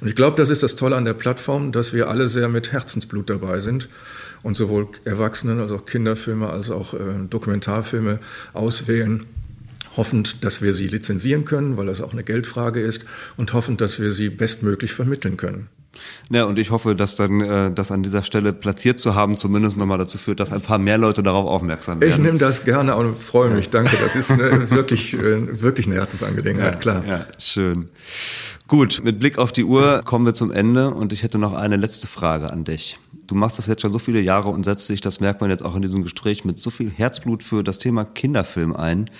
Und 0.00 0.08
ich 0.08 0.16
glaube, 0.16 0.36
das 0.36 0.50
ist 0.50 0.64
das 0.64 0.74
Tolle 0.74 0.96
an 0.96 1.04
der 1.04 1.14
Plattform, 1.14 1.70
dass 1.70 1.92
wir 1.92 2.08
alle 2.08 2.28
sehr 2.28 2.48
mit 2.48 2.72
Herzensblut 2.72 3.30
dabei 3.30 3.60
sind 3.60 3.88
und 4.42 4.56
sowohl 4.56 4.88
Erwachsenen 5.04 5.60
als 5.60 5.72
auch 5.72 5.84
Kinderfilme 5.84 6.50
als 6.50 6.70
auch 6.70 6.94
äh, 6.94 6.98
Dokumentarfilme 7.28 8.18
auswählen 8.52 9.26
hoffend, 9.96 10.42
dass 10.44 10.62
wir 10.62 10.74
sie 10.74 10.88
lizenzieren 10.88 11.44
können, 11.44 11.76
weil 11.76 11.86
das 11.86 12.00
auch 12.00 12.12
eine 12.12 12.24
Geldfrage 12.24 12.80
ist, 12.80 13.04
und 13.36 13.52
hoffend, 13.52 13.80
dass 13.80 14.00
wir 14.00 14.10
sie 14.10 14.30
bestmöglich 14.30 14.92
vermitteln 14.92 15.36
können. 15.36 15.68
Ja, 16.30 16.44
und 16.44 16.58
ich 16.58 16.70
hoffe, 16.70 16.94
dass 16.94 17.16
dann 17.16 17.40
äh, 17.40 17.70
das 17.72 17.90
an 17.90 18.02
dieser 18.02 18.22
Stelle 18.22 18.52
platziert 18.52 18.98
zu 18.98 19.14
haben, 19.14 19.34
zumindest 19.34 19.76
nochmal 19.76 19.98
dazu 19.98 20.18
führt, 20.18 20.40
dass 20.40 20.52
ein 20.52 20.62
paar 20.62 20.78
mehr 20.78 20.98
Leute 20.98 21.22
darauf 21.22 21.46
aufmerksam 21.46 22.00
werden. 22.00 22.12
Ich 22.12 22.18
nehme 22.18 22.38
das 22.38 22.64
gerne 22.64 22.96
und 22.96 23.16
freue 23.16 23.50
mich. 23.50 23.70
Danke. 23.70 23.96
Das 24.02 24.16
ist 24.16 24.30
eine, 24.30 24.70
wirklich, 24.70 25.14
äh, 25.14 25.60
wirklich 25.60 25.86
eine 25.86 25.96
Herzensangelegenheit, 25.96 26.74
ja, 26.74 26.80
klar. 26.80 27.04
Ja, 27.06 27.26
schön. 27.38 27.88
Gut, 28.68 29.02
mit 29.04 29.18
Blick 29.18 29.36
auf 29.36 29.52
die 29.52 29.64
Uhr 29.64 30.02
kommen 30.04 30.24
wir 30.24 30.34
zum 30.34 30.50
Ende 30.50 30.90
und 30.90 31.12
ich 31.12 31.22
hätte 31.22 31.38
noch 31.38 31.52
eine 31.52 31.76
letzte 31.76 32.06
Frage 32.06 32.50
an 32.50 32.64
dich. 32.64 32.98
Du 33.26 33.34
machst 33.34 33.58
das 33.58 33.66
jetzt 33.66 33.82
schon 33.82 33.92
so 33.92 33.98
viele 33.98 34.20
Jahre 34.20 34.50
und 34.50 34.64
setzt 34.64 34.88
dich, 34.88 35.00
das 35.00 35.20
merkt 35.20 35.40
man 35.40 35.50
jetzt 35.50 35.64
auch 35.64 35.76
in 35.76 35.82
diesem 35.82 36.02
Gespräch, 36.02 36.44
mit 36.44 36.58
so 36.58 36.70
viel 36.70 36.90
Herzblut 36.90 37.42
für 37.42 37.62
das 37.62 37.78
Thema 37.78 38.04
Kinderfilm 38.04 38.74
ein. 38.74 39.10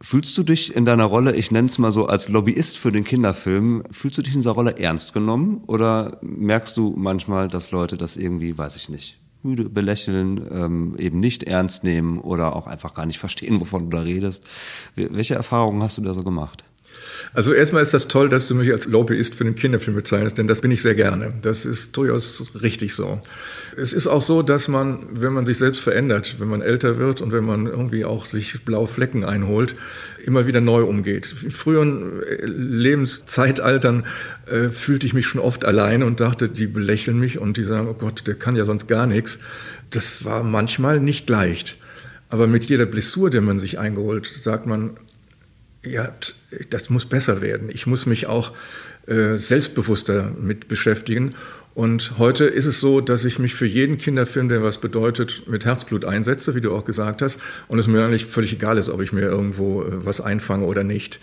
Fühlst 0.00 0.36
du 0.36 0.42
dich 0.42 0.74
in 0.74 0.84
deiner 0.84 1.04
Rolle, 1.04 1.34
ich 1.34 1.50
nenne 1.50 1.68
es 1.68 1.78
mal 1.78 1.92
so 1.92 2.06
als 2.06 2.28
Lobbyist 2.28 2.76
für 2.76 2.92
den 2.92 3.04
Kinderfilm, 3.04 3.84
fühlst 3.90 4.18
du 4.18 4.22
dich 4.22 4.34
in 4.34 4.40
dieser 4.40 4.50
Rolle 4.50 4.78
ernst 4.78 5.14
genommen 5.14 5.62
oder 5.66 6.18
merkst 6.20 6.76
du 6.76 6.94
manchmal, 6.96 7.48
dass 7.48 7.70
Leute 7.70 7.96
das 7.96 8.16
irgendwie, 8.16 8.58
weiß 8.58 8.76
ich 8.76 8.88
nicht, 8.88 9.18
müde 9.42 9.68
belächeln, 9.68 10.46
ähm, 10.50 10.96
eben 10.98 11.20
nicht 11.20 11.44
ernst 11.44 11.84
nehmen 11.84 12.18
oder 12.18 12.56
auch 12.56 12.66
einfach 12.66 12.94
gar 12.94 13.06
nicht 13.06 13.18
verstehen, 13.18 13.60
wovon 13.60 13.88
du 13.88 13.96
da 13.96 14.02
redest? 14.02 14.44
Welche 14.96 15.36
Erfahrungen 15.36 15.82
hast 15.82 15.98
du 15.98 16.02
da 16.02 16.12
so 16.12 16.24
gemacht? 16.24 16.64
Also 17.32 17.52
erstmal 17.52 17.82
ist 17.82 17.94
das 17.94 18.08
toll, 18.08 18.28
dass 18.28 18.46
du 18.46 18.54
mich 18.54 18.70
als 18.72 18.86
Lobbyist 18.86 19.34
für 19.34 19.44
den 19.44 19.56
Kinderfilm 19.56 19.96
bezeichnest, 19.96 20.38
denn 20.38 20.46
das 20.46 20.60
bin 20.60 20.70
ich 20.70 20.82
sehr 20.82 20.94
gerne. 20.94 21.34
Das 21.42 21.64
ist 21.64 21.96
durchaus 21.96 22.44
richtig 22.60 22.94
so. 22.94 23.20
Es 23.76 23.92
ist 23.92 24.06
auch 24.06 24.22
so, 24.22 24.42
dass 24.42 24.68
man, 24.68 25.06
wenn 25.10 25.32
man 25.32 25.46
sich 25.46 25.58
selbst 25.58 25.80
verändert, 25.80 26.36
wenn 26.38 26.48
man 26.48 26.62
älter 26.62 26.98
wird 26.98 27.20
und 27.20 27.32
wenn 27.32 27.44
man 27.44 27.66
irgendwie 27.66 28.04
auch 28.04 28.24
sich 28.24 28.64
blaue 28.64 28.86
Flecken 28.86 29.24
einholt, 29.24 29.74
immer 30.24 30.46
wieder 30.46 30.60
neu 30.60 30.84
umgeht. 30.84 31.34
In 31.42 31.50
früheren 31.50 32.22
äh, 32.22 32.46
Lebenszeitaltern 32.46 34.04
äh, 34.46 34.68
fühlte 34.68 35.06
ich 35.06 35.14
mich 35.14 35.26
schon 35.26 35.40
oft 35.40 35.64
allein 35.64 36.02
und 36.02 36.20
dachte, 36.20 36.48
die 36.48 36.66
belächeln 36.66 37.18
mich 37.18 37.38
und 37.38 37.56
die 37.56 37.64
sagen, 37.64 37.88
oh 37.88 37.94
Gott, 37.94 38.26
der 38.26 38.34
kann 38.34 38.56
ja 38.56 38.64
sonst 38.64 38.86
gar 38.86 39.06
nichts. 39.06 39.38
Das 39.90 40.24
war 40.24 40.42
manchmal 40.42 41.00
nicht 41.00 41.28
leicht. 41.28 41.78
Aber 42.30 42.46
mit 42.46 42.64
jeder 42.64 42.86
Blessur, 42.86 43.30
die 43.30 43.40
man 43.40 43.58
sich 43.58 43.78
eingeholt, 43.78 44.26
sagt 44.26 44.66
man, 44.66 44.96
ja, 45.84 46.12
das 46.70 46.90
muss 46.90 47.06
besser 47.06 47.40
werden. 47.40 47.70
Ich 47.70 47.86
muss 47.86 48.06
mich 48.06 48.26
auch 48.26 48.52
äh, 49.06 49.36
selbstbewusster 49.36 50.32
mit 50.40 50.68
beschäftigen. 50.68 51.34
Und 51.74 52.18
heute 52.18 52.44
ist 52.44 52.66
es 52.66 52.78
so, 52.78 53.00
dass 53.00 53.24
ich 53.24 53.38
mich 53.38 53.54
für 53.54 53.66
jeden 53.66 53.98
Kinderfilm, 53.98 54.48
der 54.48 54.62
was 54.62 54.78
bedeutet, 54.78 55.48
mit 55.48 55.64
Herzblut 55.64 56.04
einsetze, 56.04 56.54
wie 56.54 56.60
du 56.60 56.74
auch 56.74 56.84
gesagt 56.84 57.20
hast, 57.20 57.40
und 57.66 57.78
es 57.80 57.88
mir 57.88 58.04
eigentlich 58.04 58.26
völlig 58.26 58.52
egal 58.52 58.78
ist, 58.78 58.88
ob 58.88 59.02
ich 59.02 59.12
mir 59.12 59.22
irgendwo 59.22 59.82
äh, 59.82 60.04
was 60.04 60.20
einfange 60.20 60.64
oder 60.66 60.84
nicht. 60.84 61.18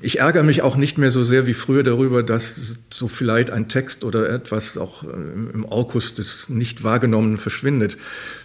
Ich 0.00 0.20
ärgere 0.20 0.44
mich 0.44 0.62
auch 0.62 0.76
nicht 0.76 0.96
mehr 0.96 1.10
so 1.10 1.22
sehr 1.24 1.46
wie 1.46 1.54
früher 1.54 1.82
darüber, 1.82 2.22
dass 2.22 2.78
so 2.90 3.08
vielleicht 3.08 3.50
ein 3.50 3.68
Text 3.68 4.04
oder 4.04 4.30
etwas 4.30 4.78
auch 4.78 5.02
äh, 5.02 5.06
im 5.06 5.64
Orkus 5.64 6.14
des 6.14 6.48
nicht 6.48 6.84
wahrgenommenen 6.84 7.38
verschwindet. 7.38 7.96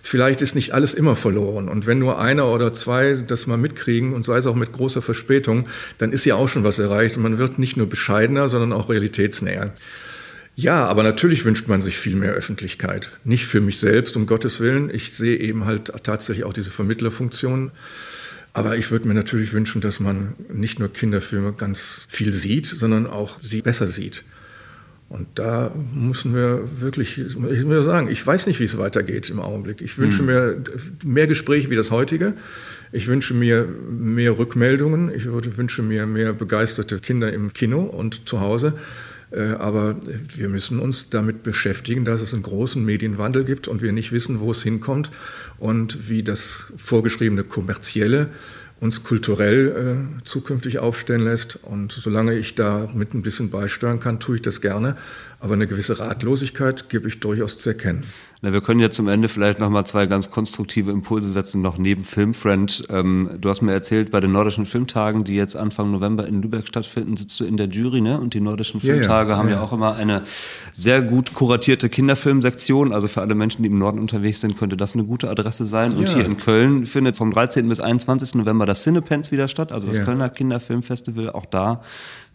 Vielleicht 0.01 0.41
ist 0.41 0.55
nicht 0.55 0.73
alles 0.73 0.93
immer 0.93 1.15
verloren. 1.15 1.69
Und 1.69 1.85
wenn 1.85 1.99
nur 1.99 2.19
einer 2.19 2.47
oder 2.47 2.73
zwei 2.73 3.13
das 3.15 3.45
mal 3.45 3.57
mitkriegen 3.57 4.13
und 4.13 4.25
sei 4.25 4.37
es 4.37 4.47
auch 4.47 4.55
mit 4.55 4.71
großer 4.71 5.03
Verspätung, 5.03 5.67
dann 5.99 6.11
ist 6.11 6.25
ja 6.25 6.35
auch 6.35 6.49
schon 6.49 6.63
was 6.63 6.79
erreicht. 6.79 7.17
Und 7.17 7.23
man 7.23 7.37
wird 7.37 7.59
nicht 7.59 7.77
nur 7.77 7.87
bescheidener, 7.87 8.49
sondern 8.49 8.73
auch 8.73 8.89
realitätsnäher. 8.89 9.75
Ja, 10.55 10.85
aber 10.85 11.01
natürlich 11.03 11.45
wünscht 11.45 11.67
man 11.67 11.81
sich 11.81 11.97
viel 11.97 12.15
mehr 12.15 12.33
Öffentlichkeit. 12.33 13.09
Nicht 13.23 13.45
für 13.45 13.61
mich 13.61 13.79
selbst, 13.79 14.15
um 14.15 14.27
Gottes 14.27 14.59
Willen. 14.59 14.89
Ich 14.93 15.13
sehe 15.13 15.37
eben 15.37 15.65
halt 15.65 15.91
tatsächlich 16.03 16.45
auch 16.45 16.53
diese 16.53 16.69
Vermittlerfunktion. 16.69 17.71
Aber 18.53 18.77
ich 18.77 18.91
würde 18.91 19.07
mir 19.07 19.15
natürlich 19.15 19.51
wünschen, 19.51 19.81
dass 19.81 19.99
man 19.99 20.35
nicht 20.51 20.79
nur 20.79 20.93
Kinderfilme 20.93 21.53
ganz 21.53 22.05
viel 22.07 22.31
sieht, 22.31 22.67
sondern 22.67 23.07
auch 23.07 23.39
sie 23.41 23.63
besser 23.63 23.87
sieht. 23.87 24.23
Und 25.09 25.27
da 25.35 25.71
müssen 25.93 26.33
wir 26.33 26.67
wirklich, 26.79 27.19
ich 27.19 27.35
muss 27.35 27.85
sagen, 27.85 28.07
ich 28.07 28.25
weiß 28.25 28.47
nicht, 28.47 28.59
wie 28.59 28.63
es 28.63 28.77
weitergeht 28.77 29.29
im 29.29 29.39
Augenblick. 29.39 29.81
Ich 29.81 29.97
wünsche 29.97 30.19
hm. 30.19 30.25
mir 30.25 30.63
mehr 31.03 31.27
Gespräche 31.27 31.69
wie 31.69 31.75
das 31.75 31.91
heutige. 31.91 32.33
Ich 32.91 33.07
wünsche 33.07 33.33
mir 33.33 33.67
mehr 33.89 34.37
Rückmeldungen. 34.37 35.13
Ich 35.13 35.25
würde, 35.25 35.57
wünsche 35.57 35.81
mir 35.81 36.05
mehr 36.05 36.33
begeisterte 36.33 36.99
Kinder 36.99 37.33
im 37.33 37.53
Kino 37.53 37.81
und 37.81 38.27
zu 38.27 38.39
Hause. 38.39 38.73
Äh, 39.33 39.53
aber 39.53 39.97
wir 40.35 40.49
müssen 40.49 40.79
uns 40.79 41.09
damit 41.09 41.43
beschäftigen, 41.43 42.05
dass 42.05 42.21
es 42.21 42.33
einen 42.33 42.43
großen 42.43 42.83
Medienwandel 42.83 43.43
gibt 43.43 43.67
und 43.67 43.81
wir 43.81 43.91
nicht 43.91 44.11
wissen, 44.11 44.39
wo 44.39 44.51
es 44.51 44.63
hinkommt 44.63 45.09
und 45.57 46.09
wie 46.09 46.23
das 46.23 46.65
vorgeschriebene 46.77 47.43
kommerzielle 47.43 48.29
uns 48.83 49.03
kulturell 49.03 50.17
äh, 50.21 50.23
zukünftig 50.25 50.79
aufstellen 50.79 51.23
lässt. 51.23 51.55
Und 51.63 51.93
solange 51.93 52.33
ich 52.33 52.55
da 52.55 52.89
mit 52.93 53.13
ein 53.13 53.21
bisschen 53.21 53.49
beisteuern 53.49 54.01
kann, 54.01 54.19
tue 54.19 54.35
ich 54.35 54.41
das 54.41 54.59
gerne. 54.59 54.97
Aber 55.39 55.53
eine 55.53 55.67
gewisse 55.67 55.99
Ratlosigkeit 55.99 56.89
gebe 56.89 57.07
ich 57.07 57.21
durchaus 57.21 57.57
zu 57.57 57.69
erkennen. 57.69 58.03
Na, 58.43 58.51
wir 58.51 58.59
können 58.59 58.81
ja 58.81 58.89
zum 58.89 59.07
Ende 59.07 59.29
vielleicht 59.29 59.59
noch 59.59 59.69
mal 59.69 59.85
zwei 59.85 60.05
ganz 60.05 60.29
konstruktive 60.29 60.91
Impulse 60.91 61.29
setzen, 61.29 61.61
noch 61.61 61.77
neben 61.77 62.03
Filmfriend. 62.03 62.83
Ähm, 62.89 63.29
du 63.39 63.47
hast 63.47 63.61
mir 63.61 63.71
erzählt, 63.71 64.11
bei 64.11 64.19
den 64.19 64.33
Nordischen 64.33 64.65
Filmtagen, 64.65 65.23
die 65.23 65.35
jetzt 65.35 65.55
Anfang 65.55 65.91
November 65.91 66.27
in 66.27 66.41
Lübeck 66.41 66.67
stattfinden, 66.67 67.15
sitzt 67.15 67.39
du 67.39 67.45
in 67.45 67.55
der 67.55 67.69
Jury, 67.69 68.01
ne? 68.01 68.19
Und 68.19 68.33
die 68.33 68.41
Nordischen 68.41 68.81
Filmtage 68.81 69.29
ja, 69.29 69.35
ja, 69.35 69.39
haben 69.39 69.47
ja. 69.47 69.55
ja 69.55 69.61
auch 69.61 69.71
immer 69.71 69.95
eine 69.95 70.23
sehr 70.73 71.01
gut 71.01 71.33
kuratierte 71.33 71.87
Kinderfilmsektion. 71.87 72.91
Also 72.91 73.07
für 73.07 73.21
alle 73.21 73.33
Menschen, 73.33 73.63
die 73.63 73.69
im 73.69 73.79
Norden 73.79 73.99
unterwegs 73.99 74.41
sind, 74.41 74.57
könnte 74.57 74.75
das 74.75 74.93
eine 74.93 75.05
gute 75.05 75.29
Adresse 75.29 75.63
sein. 75.63 75.93
Und 75.93 76.09
hier 76.09 76.25
in 76.25 76.35
Köln 76.35 76.85
findet 76.85 77.15
vom 77.15 77.31
13. 77.31 77.69
bis 77.69 77.79
21. 77.79 78.35
November 78.35 78.65
das 78.65 78.83
Cinepens 78.83 79.31
wieder 79.31 79.47
statt, 79.47 79.71
also 79.71 79.87
das 79.87 80.03
Kölner 80.03 80.27
Kinderfilmfestival. 80.27 81.29
Auch 81.29 81.45
da 81.45 81.79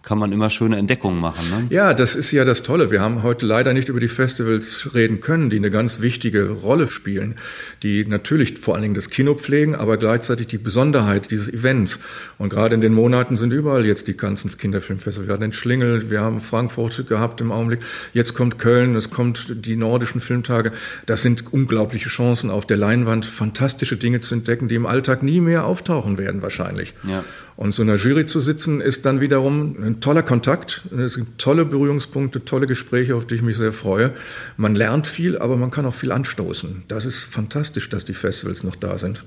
kann 0.09 0.18
man 0.18 0.32
immer 0.32 0.48
schöne 0.48 0.78
Entdeckungen 0.78 1.20
machen. 1.20 1.50
Ne? 1.50 1.66
Ja, 1.68 1.92
das 1.92 2.14
ist 2.14 2.32
ja 2.32 2.46
das 2.46 2.62
Tolle. 2.62 2.90
Wir 2.90 3.02
haben 3.02 3.22
heute 3.22 3.44
leider 3.44 3.74
nicht 3.74 3.90
über 3.90 4.00
die 4.00 4.09
Festivals 4.09 4.94
reden 4.94 5.20
können, 5.20 5.50
die 5.50 5.59
eine 5.59 5.70
ganz 5.70 6.00
wichtige 6.00 6.48
Rolle 6.48 6.88
spielen, 6.88 7.34
die 7.82 8.06
natürlich 8.06 8.56
vor 8.56 8.72
allen 8.72 8.84
Dingen 8.84 8.94
das 8.94 9.11
Kino 9.11 9.34
pflegen, 9.34 9.74
aber 9.74 9.98
gleichzeitig 9.98 10.46
die 10.46 10.56
Besonderheit 10.56 11.30
dieses 11.30 11.52
Events. 11.52 11.98
Und 12.38 12.48
gerade 12.48 12.74
in 12.74 12.80
den 12.80 12.94
Monaten 12.94 13.36
sind 13.36 13.52
überall 13.52 13.84
jetzt 13.84 14.09
die 14.09 14.16
ganzen 14.16 14.56
Kinderfilmfestivals. 14.56 15.28
Wir 15.28 15.34
hatten 15.34 15.42
den 15.42 15.52
Schlingel, 15.52 16.09
wir 16.09 16.22
haben 16.22 16.40
Frankfurt 16.40 17.06
gehabt 17.06 17.42
im 17.42 17.52
Augenblick. 17.52 17.80
Jetzt 18.14 18.32
kommt 18.32 18.59
Köln, 18.59 18.96
es 18.96 19.11
kommt 19.11 19.66
die 19.66 19.76
nordischen 19.76 20.22
Filmtage. 20.22 20.72
Das 21.04 21.20
sind 21.20 21.52
unglaubliche 21.52 22.09
Chancen 22.09 22.48
auf 22.48 22.64
der 22.64 22.78
Leinwand, 22.78 23.26
fantastische 23.26 23.98
Dinge 23.98 24.20
zu 24.20 24.34
entdecken, 24.34 24.68
die 24.68 24.74
im 24.74 24.86
Alltag 24.86 25.22
nie 25.22 25.42
mehr 25.42 25.66
auftauchen 25.66 26.16
werden 26.16 26.40
wahrscheinlich. 26.40 26.94
Ja. 27.06 27.24
Und 27.59 27.74
so 27.74 27.82
einer 27.82 27.96
Jury 27.96 28.24
zu 28.24 28.38
sitzen, 28.38 28.80
ist 28.80 29.04
dann 29.04 29.20
wiederum 29.20 29.76
ein 29.82 29.97
toller 30.01 30.22
Kontakt. 30.22 30.82
Es 30.96 31.14
sind 31.14 31.38
tolle 31.38 31.64
Berührungspunkte, 31.64 32.44
tolle 32.44 32.66
Gespräche, 32.66 33.14
auf 33.14 33.26
die 33.26 33.36
ich 33.36 33.42
mich 33.42 33.57
sehr 33.57 33.72
freue. 33.72 34.12
Man 34.57 34.74
lernt 34.74 35.07
viel, 35.07 35.38
aber 35.38 35.57
man 35.57 35.70
kann 35.70 35.86
auch 35.86 35.94
viel 35.94 36.12
anstoßen. 36.12 36.84
Das 36.88 37.05
ist 37.05 37.24
fantastisch, 37.24 37.88
dass 37.88 38.05
die 38.05 38.14
Festivals 38.14 38.62
noch 38.62 38.76
da 38.76 38.99
sind. 38.99 39.24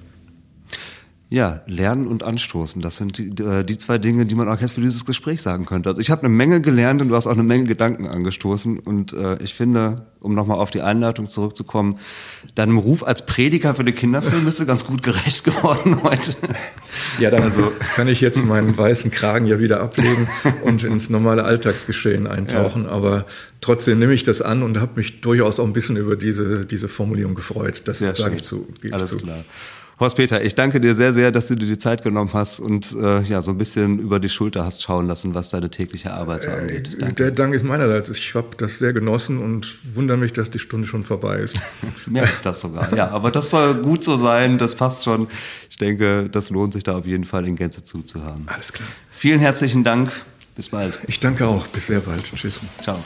Ja, 1.34 1.61
lernen 1.65 2.07
und 2.07 2.23
anstoßen. 2.23 2.82
Das 2.82 2.97
sind 2.97 3.17
die, 3.17 3.29
äh, 3.41 3.63
die 3.63 3.77
zwei 3.77 3.97
Dinge, 3.97 4.25
die 4.25 4.36
man 4.36 4.49
auch 4.49 4.59
jetzt 4.59 4.73
für 4.73 4.82
dieses 4.82 5.05
Gespräch 5.05 5.41
sagen 5.41 5.65
könnte. 5.65 5.88
Also 5.88 6.01
ich 6.01 6.09
habe 6.09 6.23
eine 6.23 6.29
Menge 6.29 6.59
gelernt 6.59 7.01
und 7.01 7.07
du 7.07 7.15
hast 7.15 7.25
auch 7.25 7.32
eine 7.32 7.41
Menge 7.43 7.63
Gedanken 7.63 8.05
angestoßen. 8.05 8.77
Und 8.79 9.13
äh, 9.13 9.41
ich 9.41 9.53
finde, 9.53 10.07
um 10.19 10.36
nochmal 10.36 10.57
auf 10.57 10.71
die 10.71 10.82
Einleitung 10.82 11.29
zurückzukommen, 11.29 11.99
deinem 12.55 12.77
Ruf 12.77 13.07
als 13.07 13.25
Prediger 13.25 13.73
für 13.73 13.86
den 13.86 13.95
Kinderfilm 13.95 14.43
bist 14.43 14.59
du 14.59 14.65
ganz 14.65 14.86
gut 14.86 15.03
gerecht 15.03 15.43
geworden 15.45 16.03
heute. 16.03 16.36
Ja, 17.17 17.29
dann 17.29 17.43
also. 17.43 17.71
kann 17.95 18.09
ich 18.09 18.19
jetzt 18.19 18.45
meinen 18.45 18.77
weißen 18.77 19.09
Kragen 19.09 19.45
ja 19.45 19.57
wieder 19.57 19.79
ablegen 19.79 20.27
und 20.63 20.84
ins 20.84 21.09
normale 21.09 21.45
Alltagsgeschehen 21.45 22.27
eintauchen. 22.27 22.84
Ja. 22.84 22.89
Aber 22.89 23.25
trotzdem 23.61 23.99
nehme 23.99 24.13
ich 24.13 24.23
das 24.23 24.41
an 24.41 24.63
und 24.63 24.82
habe 24.82 24.91
mich 24.95 25.21
durchaus 25.21 25.61
auch 25.61 25.65
ein 25.65 25.71
bisschen 25.71 25.95
über 25.95 26.17
diese, 26.17 26.65
diese 26.65 26.89
Formulierung 26.89 27.36
gefreut. 27.36 27.84
Das 27.86 27.99
sage 27.99 28.36
ich 28.36 28.43
zu. 28.43 28.67
Alles 28.91 29.11
zu. 29.11 29.17
klar. 29.19 29.45
Horst 30.02 30.18
Peter, 30.18 30.43
ich 30.43 30.56
danke 30.56 30.82
dir 30.82 30.95
sehr, 30.95 31.14
sehr, 31.14 31.32
dass 31.32 31.45
du 31.45 31.54
dir 31.54 31.68
die 31.68 31.78
Zeit 31.78 32.04
genommen 32.04 32.32
hast 32.34 32.60
und 32.60 32.91
äh, 32.99 33.22
ja, 33.22 33.43
so 33.43 33.52
ein 33.52 33.60
bisschen 33.60 33.99
über 33.99 34.20
die 34.20 34.30
Schulter 34.30 34.66
hast 34.66 34.82
schauen 34.82 35.06
lassen, 35.06 35.36
was 35.36 35.52
deine 35.52 35.70
tägliche 35.70 36.12
Arbeit 36.12 36.41
so 36.41 36.49
äh, 36.49 36.54
angeht. 36.56 36.97
Danke. 36.99 37.16
Der 37.16 37.32
Dank 37.32 37.54
ist 37.54 37.64
meinerseits. 37.64 38.10
Ich 38.10 38.34
habe 38.34 38.47
das 38.58 38.80
sehr 38.80 38.93
genossen 38.93 39.38
und 39.38 39.78
wundere 39.93 40.18
mich, 40.18 40.34
dass 40.34 40.49
die 40.49 40.58
Stunde 40.58 40.88
schon 40.88 41.04
vorbei 41.04 41.38
ist. 41.38 41.56
Mehr 42.08 42.24
ist 42.24 42.43
das 42.47 42.62
sogar, 42.62 42.91
ja. 42.95 43.10
Aber 43.10 43.30
das 43.30 43.52
soll 43.52 43.76
gut 43.76 44.04
so 44.04 44.18
sein, 44.18 44.58
das 44.58 44.74
passt 44.74 45.04
schon. 45.04 45.28
Ich 45.70 45.78
denke, 45.78 46.30
das 46.32 46.49
lohnt 46.49 46.74
sich 46.74 46.82
da 46.82 46.97
auf 46.97 47.06
jeden 47.06 47.24
Fall 47.24 47.47
in 47.47 47.56
Gänze 47.56 47.84
zuzuhören. 47.84 48.47
Alles 48.47 48.74
klar. 48.74 48.89
Vielen 49.12 49.39
herzlichen 49.39 49.84
Dank. 49.84 50.12
Bis 50.56 50.70
bald. 50.70 50.97
Ich 51.06 51.20
danke 51.20 51.45
auch. 51.45 51.68
Bis 51.68 51.86
sehr 51.86 51.99
bald. 51.99 52.24
Tschüss. 52.24 52.60
Ciao. 52.82 52.99